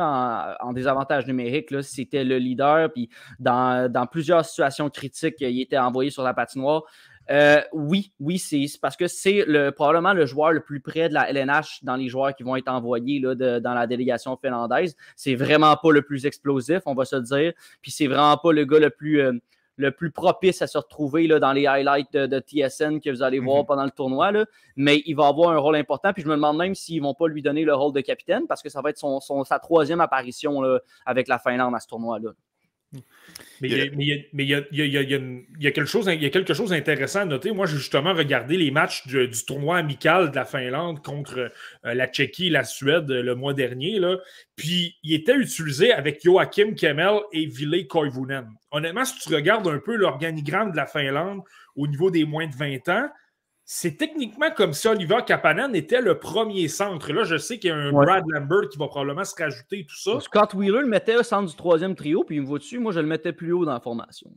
en, 0.60 0.72
désavantage 0.72 1.26
numérique. 1.26 1.74
C'était 1.82 2.24
le 2.24 2.38
leader, 2.38 2.92
puis 2.92 3.08
dans, 3.38 3.90
dans, 3.90 4.06
plusieurs 4.06 4.44
situations 4.44 4.90
critiques, 4.90 5.36
il 5.40 5.60
était 5.60 5.78
envoyé 5.78 6.10
sur 6.10 6.22
la 6.22 6.34
patinoire. 6.34 6.84
Euh, 7.30 7.60
oui, 7.72 8.12
oui, 8.20 8.38
c'est 8.38 8.66
parce 8.80 8.96
que 8.96 9.06
c'est 9.06 9.44
probablement 9.76 10.12
le 10.12 10.26
joueur 10.26 10.52
le 10.52 10.60
plus 10.60 10.80
près 10.80 11.08
de 11.08 11.14
la 11.14 11.30
LNH 11.30 11.80
dans 11.82 11.96
les 11.96 12.08
joueurs 12.08 12.34
qui 12.34 12.42
vont 12.42 12.56
être 12.56 12.68
envoyés 12.68 13.20
là, 13.20 13.34
dans 13.60 13.74
la 13.74 13.86
délégation 13.86 14.36
finlandaise. 14.36 14.96
C'est 15.16 15.34
vraiment 15.34 15.76
pas 15.76 15.92
le 15.92 16.02
plus 16.02 16.26
explosif, 16.26 16.80
on 16.86 16.94
va 16.94 17.04
se 17.04 17.16
dire. 17.16 17.52
Puis 17.80 17.90
c'est 17.90 18.06
vraiment 18.06 18.36
pas 18.36 18.52
le 18.52 18.64
gars 18.64 18.78
le 18.78 18.90
plus, 18.90 19.20
euh, 19.20 19.32
le 19.76 19.90
plus 19.90 20.10
propice 20.10 20.62
à 20.62 20.66
se 20.66 20.78
retrouver 20.78 21.26
là, 21.26 21.38
dans 21.38 21.52
les 21.52 21.66
highlights 21.66 22.12
de, 22.12 22.40
TSN 22.40 23.00
que 23.00 23.10
vous 23.10 23.22
allez 23.22 23.38
voir 23.38 23.62
mhm. 23.62 23.66
pendant 23.66 23.84
le 23.84 23.90
tournoi. 23.90 24.32
Là. 24.32 24.44
Mais 24.76 25.02
il 25.06 25.14
va 25.14 25.28
avoir 25.28 25.50
un 25.50 25.58
rôle 25.58 25.76
important. 25.76 26.12
Puis 26.12 26.22
je 26.22 26.28
me 26.28 26.34
demande 26.34 26.58
même 26.58 26.74
s'ils 26.74 27.00
ne 27.00 27.06
vont 27.06 27.14
pas 27.14 27.28
lui 27.28 27.42
donner 27.42 27.64
le 27.64 27.74
rôle 27.74 27.92
de 27.92 28.00
capitaine 28.00 28.46
parce 28.46 28.62
que 28.62 28.68
ça 28.68 28.80
va 28.80 28.90
être 28.90 28.98
son, 28.98 29.20
sa 29.44 29.58
troisième 29.58 30.00
apparition 30.00 30.60
là, 30.60 30.80
avec 31.06 31.28
la 31.28 31.38
Finlande 31.38 31.74
à 31.74 31.80
ce 31.80 31.86
tournoi-là. 31.86 32.30
Mais 33.60 33.68
il 33.68 34.44
y 34.44 35.66
a 35.66 35.70
quelque 35.70 36.54
chose 36.54 36.70
d'intéressant 36.70 37.20
à 37.20 37.24
noter. 37.24 37.52
Moi, 37.52 37.66
j'ai 37.66 37.76
justement 37.76 38.12
regardé 38.12 38.56
les 38.56 38.70
matchs 38.70 39.06
du, 39.06 39.30
tournoi 39.46 39.78
amical 39.78 40.30
de 40.30 40.36
la 40.36 40.44
Finlande 40.44 41.02
contre 41.02 41.38
euh, 41.38 41.94
la 41.94 42.06
Tchéquie 42.06 42.48
et 42.48 42.50
la 42.50 42.64
Suède 42.64 43.10
euh, 43.10 43.22
le 43.22 43.34
mois 43.34 43.54
dernier. 43.54 43.98
Là. 43.98 44.18
Puis, 44.56 44.96
il 45.02 45.14
était 45.14 45.36
utilisé 45.36 45.92
avec 45.92 46.22
Joachim 46.22 46.74
Kemmel 46.74 47.20
et 47.32 47.46
Ville 47.46 47.86
Koivunen. 47.86 48.48
Honnêtement, 48.70 49.04
si 49.04 49.18
tu 49.20 49.34
regardes 49.34 49.68
un 49.68 49.78
peu 49.78 49.94
l'organigramme 49.96 50.72
de 50.72 50.76
la 50.76 50.86
Finlande 50.86 51.40
au 51.76 51.86
niveau 51.86 52.10
des 52.10 52.24
moins 52.24 52.46
de 52.46 52.54
20 52.54 52.88
ans, 52.88 53.08
c'est 53.64 53.96
techniquement 53.96 54.50
comme 54.50 54.72
si 54.72 54.88
Oliver 54.88 55.18
Kapanen 55.24 55.74
était 55.74 56.00
le 56.00 56.18
premier 56.18 56.66
centre. 56.68 57.12
Là, 57.12 57.24
je 57.24 57.36
sais 57.36 57.58
qu'il 57.58 57.70
y 57.70 57.72
a 57.72 57.76
un 57.76 57.92
Brad 57.92 58.24
Lambert 58.26 58.68
qui 58.68 58.76
va 58.76 58.88
probablement 58.88 59.24
se 59.24 59.34
rajouter 59.40 59.86
tout 59.88 59.96
ça. 59.96 60.18
Scott 60.20 60.54
Wheeler 60.54 60.80
le 60.80 60.88
mettait 60.88 61.16
au 61.16 61.22
centre 61.22 61.48
du 61.48 61.56
troisième 61.56 61.94
trio, 61.94 62.24
puis 62.24 62.36
il 62.36 62.42
me 62.42 62.46
voit 62.46 62.58
dessus. 62.58 62.80
Moi, 62.80 62.92
je 62.92 63.00
le 63.00 63.06
mettais 63.06 63.32
plus 63.32 63.52
haut 63.52 63.64
dans 63.64 63.72
la 63.72 63.80
formation. 63.80 64.30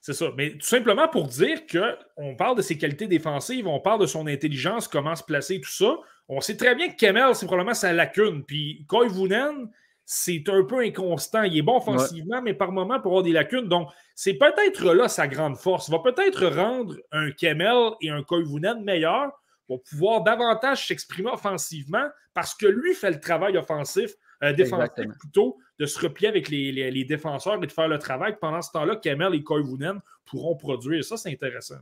C'est 0.00 0.12
ça. 0.12 0.30
Mais 0.36 0.52
tout 0.52 0.66
simplement 0.66 1.08
pour 1.08 1.26
dire 1.26 1.60
qu'on 1.66 2.36
parle 2.36 2.56
de 2.56 2.62
ses 2.62 2.78
qualités 2.78 3.08
défensives, 3.08 3.66
on 3.66 3.80
parle 3.80 4.00
de 4.00 4.06
son 4.06 4.26
intelligence, 4.26 4.86
comment 4.86 5.16
se 5.16 5.24
placer, 5.24 5.60
tout 5.60 5.70
ça. 5.70 5.96
On 6.28 6.40
sait 6.40 6.56
très 6.56 6.74
bien 6.74 6.88
que 6.88 6.96
Kemel, 6.96 7.34
c'est 7.34 7.46
probablement 7.46 7.74
sa 7.74 7.92
lacune. 7.92 8.44
Puis 8.44 8.84
Koivunen, 8.88 9.68
c'est 10.04 10.44
un 10.48 10.64
peu 10.64 10.80
inconstant. 10.80 11.42
Il 11.42 11.56
est 11.56 11.62
bon 11.62 11.76
offensivement, 11.76 12.42
mais 12.42 12.54
par 12.54 12.72
moment, 12.72 13.00
pour 13.00 13.12
avoir 13.12 13.22
des 13.22 13.32
lacunes. 13.32 13.68
Donc, 13.68 13.88
c'est 14.14 14.34
peut-être 14.34 14.92
là 14.92 15.08
sa 15.08 15.28
grande 15.28 15.56
force. 15.56 15.88
Il 15.88 15.92
va 15.92 16.00
peut-être 16.00 16.46
rendre 16.46 16.96
un 17.12 17.30
Kemel 17.30 17.92
et 18.00 18.10
un 18.10 18.22
Koivunen 18.22 18.82
meilleurs 18.82 19.32
pour 19.66 19.82
pouvoir 19.82 20.22
davantage 20.22 20.86
s'exprimer 20.86 21.30
offensivement 21.30 22.08
parce 22.34 22.54
que 22.54 22.66
lui 22.66 22.94
fait 22.94 23.10
le 23.10 23.20
travail 23.20 23.56
offensif, 23.56 24.12
euh, 24.42 24.52
défensif 24.52 25.06
plutôt, 25.18 25.58
de 25.78 25.86
se 25.86 25.98
replier 26.00 26.28
avec 26.28 26.48
les, 26.48 27.04
défenseurs 27.04 27.62
et 27.62 27.66
de 27.66 27.72
faire 27.72 27.88
le 27.88 27.98
travail. 27.98 28.36
Pendant 28.40 28.60
ce 28.60 28.70
temps-là, 28.72 28.96
Kemel 28.96 29.34
et 29.34 29.42
Koivunen 29.42 30.00
pourront 30.24 30.56
produire. 30.56 31.04
Ça, 31.04 31.16
c'est 31.16 31.30
intéressant. 31.30 31.76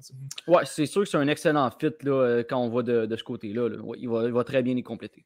Oui, 0.47 0.63
c'est 0.67 0.87
sûr 0.87 1.03
que 1.03 1.09
c'est 1.09 1.17
un 1.17 1.29
excellent 1.29 1.71
fit 1.71 1.93
là, 2.03 2.13
euh, 2.13 2.45
quand 2.49 2.59
on 2.59 2.69
va 2.69 2.83
de, 2.83 3.17
ce 3.17 3.25
côté-là. 3.25 3.69
il, 3.97 4.09
va, 4.09 4.25
il 4.25 4.33
va 4.33 4.45
très 4.45 4.63
bien 4.63 4.77
y 4.77 4.83
compléter. 4.83 5.25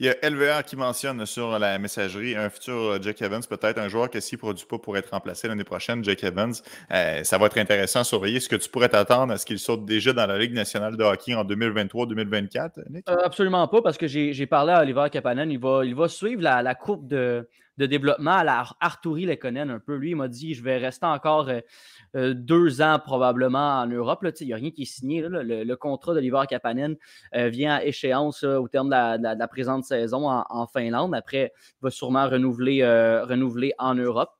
Il 0.00 0.06
y 0.06 0.08
a 0.08 0.14
LVR 0.28 0.64
qui 0.64 0.76
mentionne 0.76 1.24
sur 1.26 1.58
la 1.58 1.78
messagerie 1.78 2.34
un 2.34 2.50
futur 2.50 2.74
euh, 2.74 2.98
Jack 3.00 3.22
Evans, 3.22 3.42
peut-être 3.48 3.78
un 3.78 3.88
joueur 3.88 4.10
que 4.10 4.18
s'il 4.20 4.36
ne 4.36 4.40
produit 4.40 4.64
pas 4.66 4.78
pour 4.78 4.96
être 4.96 5.10
remplacé 5.10 5.46
l'année 5.46 5.64
prochaine, 5.64 6.02
Jack 6.02 6.24
Evans. 6.24 6.54
Euh, 6.90 7.22
ça 7.22 7.38
va 7.38 7.46
être 7.46 7.58
intéressant 7.58 8.00
à 8.00 8.04
surveiller. 8.04 8.38
Est-ce 8.38 8.48
que 8.48 8.56
tu 8.56 8.68
pourrais 8.68 8.88
t'attendre 8.88 9.32
à 9.32 9.38
ce 9.38 9.46
qu'il 9.46 9.58
saute 9.58 9.84
déjà 9.84 10.12
dans 10.12 10.26
la 10.26 10.38
Ligue 10.38 10.54
nationale 10.54 10.96
de 10.96 11.04
hockey 11.04 11.34
en 11.34 11.44
2023-2024, 11.44 12.80
euh, 13.08 13.16
absolument 13.24 13.68
pas, 13.68 13.82
parce 13.82 13.98
que 13.98 14.06
j'ai 14.06 14.46
parlé 14.46 14.72
à 14.72 14.80
Oliver 14.80 15.06
Kapanen. 15.10 15.50
Il 15.50 15.60
va, 15.60 16.08
suivre 16.08 16.42
la, 16.42 16.62
la 16.62 16.74
courbe 16.74 17.06
de, 17.06 17.46
développement 17.78 18.36
à 18.36 18.44
la 18.44 18.64
Arturi 18.80 19.28
un 19.30 19.78
peu. 19.78 19.96
Lui, 19.96 20.10
il 20.10 20.16
m'a 20.16 20.28
dit 20.28 20.54
je 20.54 20.62
vais 20.62 20.78
rester 20.78 21.06
encore 21.06 21.48
euh, 22.16 22.22
euh, 22.22 22.34
deux 22.34 22.82
ans 22.82 22.98
probablement 23.04 23.80
en 23.80 23.86
Europe. 23.86 24.24
Il 24.40 24.46
n'y 24.46 24.52
a 24.52 24.56
rien 24.56 24.70
qui 24.70 24.82
est 24.82 24.86
signé. 24.86 25.22
Le, 25.22 25.74
contrat 25.74 26.14
d'Oliver 26.14 26.42
Kapanen 26.48 26.96
euh, 27.34 27.48
vient 27.48 27.76
à 27.76 27.84
échéance 27.84 28.44
au 28.44 28.68
terme 28.68 28.88
de 28.88 29.38
la, 29.38 29.48
présente 29.48 29.84
saison 29.84 30.28
en, 30.28 30.66
Finlande. 30.66 31.14
Après, 31.14 31.52
il 31.56 31.82
va 31.82 31.90
sûrement 31.90 32.28
renouveler, 32.28 32.84
renouveler 33.24 33.72
en 33.78 33.94
Europe. 33.94 34.30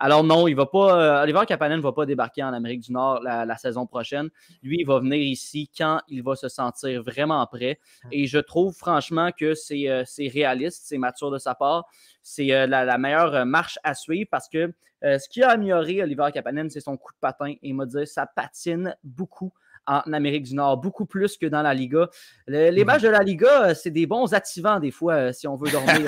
Alors 0.00 0.24
non, 0.24 0.48
il 0.48 0.54
va 0.54 0.66
pas. 0.66 1.22
Oliver 1.22 1.42
Kapanen 1.46 1.76
ne 1.76 1.82
va 1.82 1.92
pas 1.92 2.06
débarquer 2.06 2.42
en 2.42 2.52
Amérique 2.52 2.80
du 2.80 2.92
Nord 2.92 3.20
la, 3.22 3.56
saison 3.56 3.86
prochaine. 3.86 4.30
Lui, 4.62 4.78
il 4.80 4.86
va 4.86 4.98
venir 4.98 5.18
ici 5.18 5.70
quand 5.76 6.00
il 6.08 6.22
va 6.22 6.34
se 6.34 6.48
sentir 6.48 7.02
vraiment 7.02 7.46
prêt. 7.46 7.78
Et 8.10 8.26
je 8.26 8.38
trouve 8.38 8.74
franchement 8.74 9.30
que 9.30 9.54
c'est 9.54 10.02
réaliste, 10.32 10.84
c'est 10.86 10.98
mature 10.98 11.30
de 11.30 11.38
sa 11.38 11.54
part 11.54 11.86
c'est 12.22 12.52
euh, 12.52 12.66
la, 12.66 12.98
meilleure 12.98 13.34
euh, 13.34 13.44
marche 13.44 13.78
à 13.82 13.94
suivre 13.94 14.28
parce 14.30 14.48
que 14.48 14.72
euh, 15.02 15.18
ce 15.18 15.28
qui 15.28 15.42
a 15.42 15.50
amélioré 15.50 16.02
Oliver 16.02 16.28
Kapanen, 16.32 16.70
c'est 16.70 16.80
son 16.80 16.96
coup 16.96 17.12
de 17.12 17.18
patin. 17.18 17.50
Et 17.50 17.58
il 17.62 17.74
m'a 17.74 17.86
dit 17.86 18.06
ça 18.06 18.26
patine 18.26 18.96
beaucoup 19.02 19.52
en 19.86 20.00
Amérique 20.12 20.44
du 20.44 20.54
Nord, 20.54 20.76
beaucoup 20.76 21.06
plus 21.06 21.36
que 21.36 21.46
dans 21.46 21.62
la 21.62 21.72
Liga. 21.74 22.08
les 22.46 22.70
hmm. 22.70 22.86
matchs 22.86 23.02
de 23.02 23.08
la 23.08 23.22
Liga, 23.22 23.74
c'est 23.74 23.90
des 23.90 24.06
bons 24.06 24.34
activants 24.34 24.78
des 24.78 24.90
fois, 24.90 25.32
si 25.32 25.48
on 25.48 25.56
veut 25.56 25.70
dormir. 25.70 26.06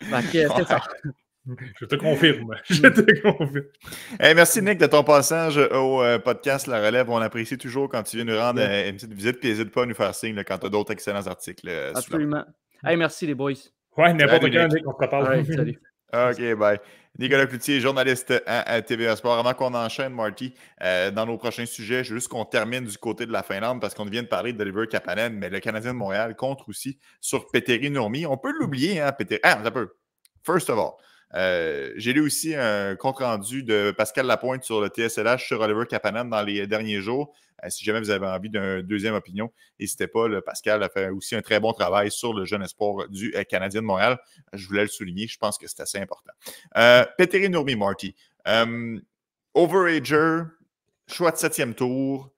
Je 1.80 1.86
te 1.86 1.96
confirme. 1.96 2.54
Je 2.70 2.82
te 2.82 3.20
confirme. 3.20 3.64
merci, 4.20 4.62
Nick, 4.62 4.78
de 4.78 4.86
ton 4.86 5.02
passage 5.02 5.58
au 5.58 6.02
podcast 6.24 6.66
La 6.66 6.84
Relève. 6.84 7.10
On 7.10 7.18
apprécie 7.18 7.58
toujours 7.58 7.88
quand 7.88 8.02
tu 8.02 8.16
viens 8.16 8.24
nous 8.24 8.38
rendre 8.38 8.60
une 8.60 8.94
petite 8.94 9.12
visite. 9.12 9.40
Puis 9.40 9.48
n'hésite 9.48 9.70
pas 9.70 9.82
à 9.82 9.86
nous 9.86 9.94
faire 9.94 10.14
signe 10.14 10.42
quand 10.44 10.58
tu 10.58 10.66
as 10.66 10.68
d'autres 10.68 10.92
excellents 10.92 11.26
articles. 11.26 11.68
Absolument. 11.94 12.44
Hey, 12.84 12.96
merci, 12.96 13.26
les 13.26 13.34
boys. 13.34 13.52
Ouais, 13.96 14.12
n'importe 14.12 14.50
quand, 14.50 14.68
on 14.86 14.90
se 14.90 14.96
prépare. 14.96 15.26
salut. 15.46 15.78
OK, 16.12 16.54
bye. 16.58 16.78
Nicolas 17.18 17.46
Cloutier, 17.46 17.80
journaliste 17.80 18.42
à, 18.46 18.80
TVA 18.80 19.16
Sport. 19.16 19.38
Avant 19.38 19.52
qu'on 19.52 19.74
enchaîne, 19.74 20.14
Marty, 20.14 20.54
euh, 20.82 21.10
dans 21.10 21.26
nos 21.26 21.36
prochains 21.36 21.66
sujets, 21.66 22.04
je 22.04 22.10
veux 22.10 22.16
juste 22.16 22.28
qu'on 22.28 22.44
termine 22.44 22.84
du 22.84 22.96
côté 22.96 23.26
de 23.26 23.32
la 23.32 23.42
Finlande 23.42 23.80
parce 23.80 23.94
qu'on 23.94 24.04
vient 24.06 24.22
de 24.22 24.28
parler 24.28 24.52
de 24.54 24.60
Oliver 24.62 24.86
Kapanen, 24.86 25.34
mais 25.34 25.50
le 25.50 25.60
Canadien 25.60 25.92
de 25.92 25.98
Montréal 25.98 26.34
compte 26.36 26.60
aussi 26.68 26.98
sur 27.20 27.50
Petteri 27.50 27.90
Nourmi. 27.90 28.24
On 28.24 28.38
peut 28.38 28.52
l'oublier, 28.58 29.00
hein, 29.00 29.12
Petteri. 29.12 29.40
Ah, 29.42 29.60
un 29.62 29.70
peu. 29.70 29.90
First 30.44 30.70
of 30.70 30.78
all, 30.78 30.92
euh, 31.34 31.92
j'ai 31.96 32.12
lu 32.12 32.20
aussi 32.20 32.54
un 32.54 32.96
compte 32.96 33.18
rendu 33.18 33.62
de 33.62 33.92
Pascal 33.96 34.26
Lapointe 34.26 34.64
sur 34.64 34.80
le 34.80 34.88
TSLH 34.88 35.38
sur 35.38 35.60
Oliver 35.60 35.86
Kapanen 35.88 36.28
dans 36.28 36.42
les 36.42 36.66
derniers 36.66 37.00
jours. 37.00 37.34
Euh, 37.64 37.70
si 37.70 37.84
jamais 37.84 38.00
vous 38.00 38.10
avez 38.10 38.26
envie 38.26 38.50
d'une 38.50 38.82
deuxième 38.82 39.14
opinion, 39.14 39.52
n'hésitez 39.78 40.06
pas. 40.06 40.28
Pascal 40.42 40.82
a 40.82 40.88
fait 40.88 41.08
aussi 41.08 41.34
un 41.34 41.42
très 41.42 41.60
bon 41.60 41.72
travail 41.72 42.10
sur 42.10 42.34
le 42.34 42.44
jeune 42.44 42.62
espoir 42.62 43.08
du 43.08 43.34
euh, 43.36 43.44
Canadien 43.44 43.82
de 43.82 43.86
Montréal. 43.86 44.18
Je 44.52 44.66
voulais 44.66 44.82
le 44.82 44.88
souligner. 44.88 45.26
Je 45.26 45.38
pense 45.38 45.58
que 45.58 45.66
c'est 45.66 45.80
assez 45.80 45.98
important. 45.98 46.32
Euh, 46.76 47.04
Petteri 47.16 47.48
Nourmi, 47.48 47.76
Marty. 47.76 48.14
overager, 49.54 50.42
choix 51.06 51.30
de 51.30 51.36
septième 51.36 51.74
tour 51.74 52.32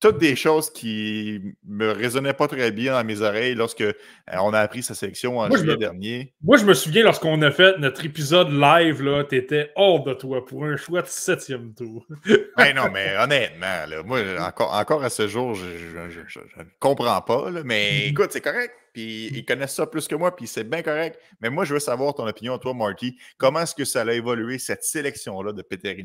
toutes 0.00 0.18
des 0.18 0.36
choses 0.36 0.70
qui 0.70 1.40
me 1.66 1.90
résonnaient 1.90 2.32
pas 2.32 2.46
très 2.46 2.70
bien 2.70 2.92
dans 2.92 3.04
mes 3.04 3.20
oreilles 3.20 3.54
lorsque 3.54 3.80
euh, 3.80 3.92
on 4.32 4.52
a 4.54 4.60
appris 4.60 4.82
sa 4.82 4.94
sélection 4.94 5.38
en 5.38 5.50
juillet 5.50 5.76
dernier. 5.76 6.34
Moi, 6.42 6.56
je 6.56 6.64
me 6.64 6.74
souviens 6.74 7.02
lorsqu'on 7.02 7.40
a 7.42 7.50
fait 7.50 7.78
notre 7.78 8.04
épisode 8.04 8.50
live, 8.50 9.02
là, 9.02 9.24
étais 9.30 9.72
hors 9.76 10.04
de 10.04 10.14
toi 10.14 10.44
pour 10.44 10.64
un 10.64 10.76
choix 10.76 11.02
de 11.02 11.08
septième 11.08 11.74
tour. 11.74 12.06
ben 12.56 12.74
non, 12.74 12.90
mais 12.92 13.16
honnêtement, 13.18 13.86
là, 13.88 14.02
moi, 14.04 14.20
encore, 14.40 14.74
encore 14.74 15.02
à 15.02 15.10
ce 15.10 15.26
jour, 15.26 15.54
je 15.54 15.98
ne 15.98 16.64
comprends 16.78 17.20
pas, 17.20 17.50
mais 17.64 18.06
écoute, 18.06 18.28
c'est 18.30 18.40
correct. 18.40 18.72
Puis 18.92 19.28
ils 19.32 19.44
connaissent 19.44 19.74
ça 19.74 19.86
plus 19.86 20.08
que 20.08 20.14
moi, 20.14 20.34
puis 20.34 20.46
c'est 20.46 20.64
bien 20.64 20.82
correct. 20.82 21.20
Mais 21.40 21.50
moi, 21.50 21.64
je 21.64 21.74
veux 21.74 21.80
savoir 21.80 22.14
ton 22.14 22.26
opinion, 22.26 22.58
toi, 22.58 22.74
Marty. 22.74 23.16
Comment 23.36 23.60
est-ce 23.60 23.74
que 23.74 23.84
ça 23.84 24.02
a 24.02 24.12
évolué, 24.12 24.58
cette 24.58 24.82
sélection-là 24.84 25.52
de 25.52 25.62
Peter 25.62 25.96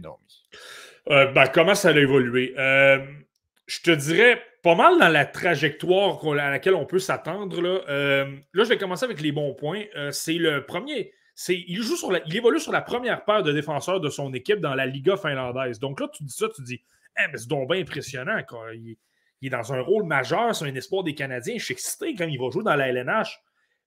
euh, 1.10 1.26
ben, 1.34 1.48
comment 1.48 1.76
ça 1.76 1.90
a 1.90 1.92
évolué? 1.92 2.54
Euh, 2.58 3.00
je 3.66 3.82
te 3.82 3.92
dirais 3.92 4.42
pas 4.62 4.76
mal 4.76 5.00
dans 5.00 5.10
la 5.10 5.26
trajectoire 5.26 6.26
à 6.26 6.52
laquelle 6.52 6.76
on 6.76 6.86
peut 6.86 7.00
s'attendre. 7.00 7.62
Là. 7.62 7.82
Euh, 7.90 8.26
là, 8.54 8.64
je 8.64 8.70
vais 8.70 8.78
commencer 8.78 9.06
avec 9.06 9.22
les 9.22 9.32
bons 9.32 9.54
points. 9.54 9.84
Euh, 9.96 10.12
c'est 10.12 10.34
le 10.34 10.66
premier. 10.66 11.14
il, 11.50 11.82
joue 11.82 11.96
sur 11.96 12.18
il 12.26 12.36
évolue 12.36 12.60
sur 12.60 12.72
la 12.72 12.82
première 12.82 13.26
paire 13.26 13.44
de 13.44 13.52
défenseurs 13.52 14.00
de 14.00 14.10
son 14.10 14.34
équipe 14.34 14.60
dans 14.60 14.76
la 14.76 14.86
Liga 14.86 15.18
finlandaise. 15.18 15.80
Donc 15.80 16.00
là, 16.00 16.08
tu 16.14 16.24
dis 16.24 16.34
ça, 16.34 16.48
tu 16.56 16.62
dis 16.64 16.82
eh, 17.20 17.32
mais 17.32 17.38
c'est 17.38 17.48
donc 17.48 17.70
bien 17.70 17.82
impressionnant. 17.82 18.38
Il, 18.74 18.98
est 19.42 19.50
dans 19.50 19.74
un 19.74 19.82
rôle 19.82 20.04
majeur, 20.04 20.56
c'est 20.56 20.66
un 20.66 20.76
espoir 20.76 21.04
des 21.04 21.14
Canadiens. 21.14 21.56
Je 21.58 21.66
suis 21.66 21.74
excité 21.74 22.16
quand 22.16 22.28
il 22.28 22.40
va 22.40 22.50
jouer 22.50 22.64
dans 22.64 22.76
la 22.76 22.88
LNH. 22.88 23.40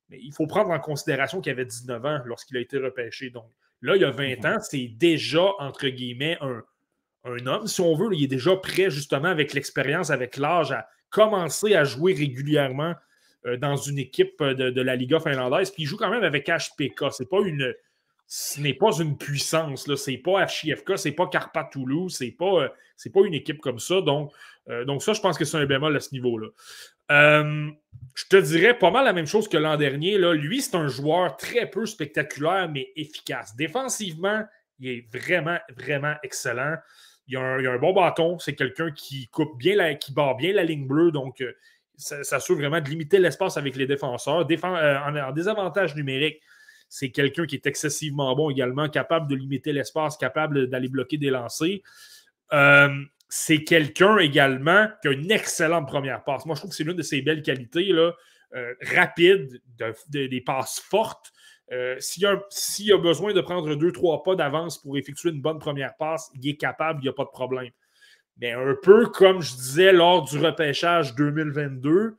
Mais 0.09 0.19
il 0.23 0.33
faut 0.33 0.47
prendre 0.47 0.71
en 0.71 0.79
considération 0.79 1.41
qu'il 1.41 1.51
avait 1.51 1.65
19 1.65 2.05
ans 2.05 2.21
lorsqu'il 2.27 2.57
a 2.57 2.61
été 2.61 2.79
repêché. 2.79 3.31
Donc 3.31 3.51
là, 3.81 3.97
il 3.97 4.03
y 4.03 4.05
a 4.05 4.11
20 4.11 4.39
mhm. 4.39 4.47
ans, 4.47 4.59
c'est 4.61 4.87
déjà, 4.87 5.47
entre 5.59 5.89
guillemets, 5.89 6.39
un, 6.41 6.63
un 7.27 7.47
homme, 7.47 7.67
si 7.67 7.81
on 7.81 7.95
veut. 7.95 8.09
Il 8.13 8.25
est 8.25 8.29
déjà 8.29 8.57
prêt, 8.57 8.91
justement, 8.91 9.29
avec 9.29 9.53
l'expérience, 9.53 10.11
avec 10.11 10.37
l'âge, 10.37 10.73
à 10.73 10.89
commencer 11.11 11.75
à 11.75 11.85
jouer 11.85 12.15
régulièrement 12.15 12.95
euh, 13.47 13.57
dans 13.57 13.77
une 13.77 13.99
équipe 13.99 14.43
de, 14.43 14.81
la 14.81 14.97
Liga 14.97 15.21
finlandaise. 15.21 15.71
Puis 15.71 15.85
il 15.85 15.87
joue 15.87 15.97
quand 15.97 16.11
même 16.11 16.25
avec 16.25 16.49
HPK. 16.49 17.05
Pas 17.31 17.41
une, 17.45 17.75
ce 18.27 18.61
n'est 18.61 18.75
pas 18.75 18.93
une 18.99 19.17
puissance. 19.17 19.93
Ce 19.93 20.11
n'est 20.11 20.19
pas 20.19 20.47
HIFK, 20.47 20.99
c'est 20.99 21.13
pas 21.13 21.27
Carpa 21.27 21.69
Toulouse, 21.71 22.15
c'est 22.17 22.33
pas, 22.33 22.63
euh, 22.63 22.69
c'est 22.97 23.13
pas 23.13 23.21
une 23.25 23.35
équipe 23.35 23.61
comme 23.61 23.79
ça. 23.79 24.01
Donc, 24.01 24.33
euh, 24.69 24.85
donc 24.85 25.03
ça, 25.03 25.13
je 25.13 25.21
pense 25.21 25.39
que 25.39 25.45
c'est 25.45 25.57
un 25.57 25.67
bémol 25.67 25.97
à 25.97 26.01
ce 26.01 26.13
niveau-là. 26.13 26.49
je 27.09 28.25
te 28.29 28.37
dirais 28.37 28.79
pas 28.79 28.91
mal 28.91 29.05
la 29.05 29.13
même 29.13 29.27
chose 29.27 29.49
que 29.49 29.57
l'an 29.57 29.77
dernier. 29.77 30.19
Lui, 30.19 30.61
c'est 30.61 30.77
un 30.77 30.89
joueur 30.89 31.37
très 31.37 31.71
peu 31.71 31.87
spectaculaire, 31.87 32.69
mais 32.69 32.93
efficace. 32.97 33.55
Défensivement, 33.57 34.45
il 34.79 34.89
est 34.89 35.07
vraiment, 35.13 35.59
vraiment 35.77 36.15
excellent. 36.23 36.77
Il 37.29 37.37
a 37.37 37.41
un, 37.41 37.79
bon 37.79 37.93
bâton. 37.93 38.39
C'est 38.39 38.55
quelqu'un 38.55 38.91
qui 38.91 39.29
coupe 39.29 39.59
bien, 39.59 39.77
la, 39.77 39.95
qui 39.95 40.13
barre 40.13 40.37
bien 40.37 40.53
la 40.53 40.65
ligne 40.65 40.87
bleue. 40.87 41.11
Donc, 41.11 41.43
ça, 41.97 42.23
ça 42.25 42.37
assure 42.37 42.57
vraiment 42.57 42.81
de 42.81 42.89
limiter 42.89 43.19
l'espace 43.19 43.57
avec 43.57 43.77
les 43.77 43.87
défenseurs. 43.87 44.47
en, 44.63 45.33
désavantage 45.33 45.95
numérique, 45.97 46.41
c'est 46.89 47.11
quelqu'un 47.11 47.47
qui 47.47 47.57
est 47.57 47.67
excessivement 47.67 48.35
bon 48.37 48.51
également, 48.51 48.89
capable 48.89 49.29
de 49.29 49.35
limiter 49.35 49.73
l'espace, 49.73 50.17
capable 50.17 50.69
d'aller 50.69 50.89
bloquer 50.89 51.19
des 51.19 51.31
lancers. 51.31 51.81
Euh, 52.53 52.89
c'est 53.29 53.65
quelqu'un 53.65 54.19
également 54.19 54.87
qui 55.03 55.09
a 55.09 55.11
une 55.13 55.31
excellente 55.31 55.89
première 55.89 56.23
passe. 56.23 56.47
Moi, 56.47 56.55
je 56.55 56.61
trouve 56.61 56.71
que 56.71 56.77
c'est 56.77 56.85
l'une 56.85 56.97
de 56.97 57.03
ses 57.03 57.23
belles 57.23 57.43
qualités, 57.43 57.91
euh, 57.93 58.13
rapide, 58.83 59.61
des 60.09 60.41
passes 60.41 60.79
fortes. 60.79 61.33
Euh, 61.73 61.97
s'il, 61.99 62.25
a, 62.27 62.99
besoin 62.99 63.33
de 63.33 63.41
prendre 63.41 63.75
deux, 63.75 63.91
trois 63.91 64.23
pas 64.23 64.37
d'avance 64.37 64.79
pour 64.79 64.97
effectuer 64.97 65.31
une 65.31 65.41
bonne 65.41 65.59
première 65.59 65.97
passe, 65.97 66.31
il 66.35 66.49
est 66.49 66.57
capable, 66.57 67.01
il 67.01 67.05
n'y 67.05 67.09
a 67.09 67.13
pas 67.13 67.25
de 67.25 67.31
problème. 67.31 67.71
Mais 68.39 68.53
un 68.53 68.77
peu 68.83 69.07
comme 69.07 69.41
je 69.41 69.55
disais 69.55 69.93
lors 69.93 70.23
du 70.23 70.39
repêchage 70.39 71.15
2022, 71.15 72.17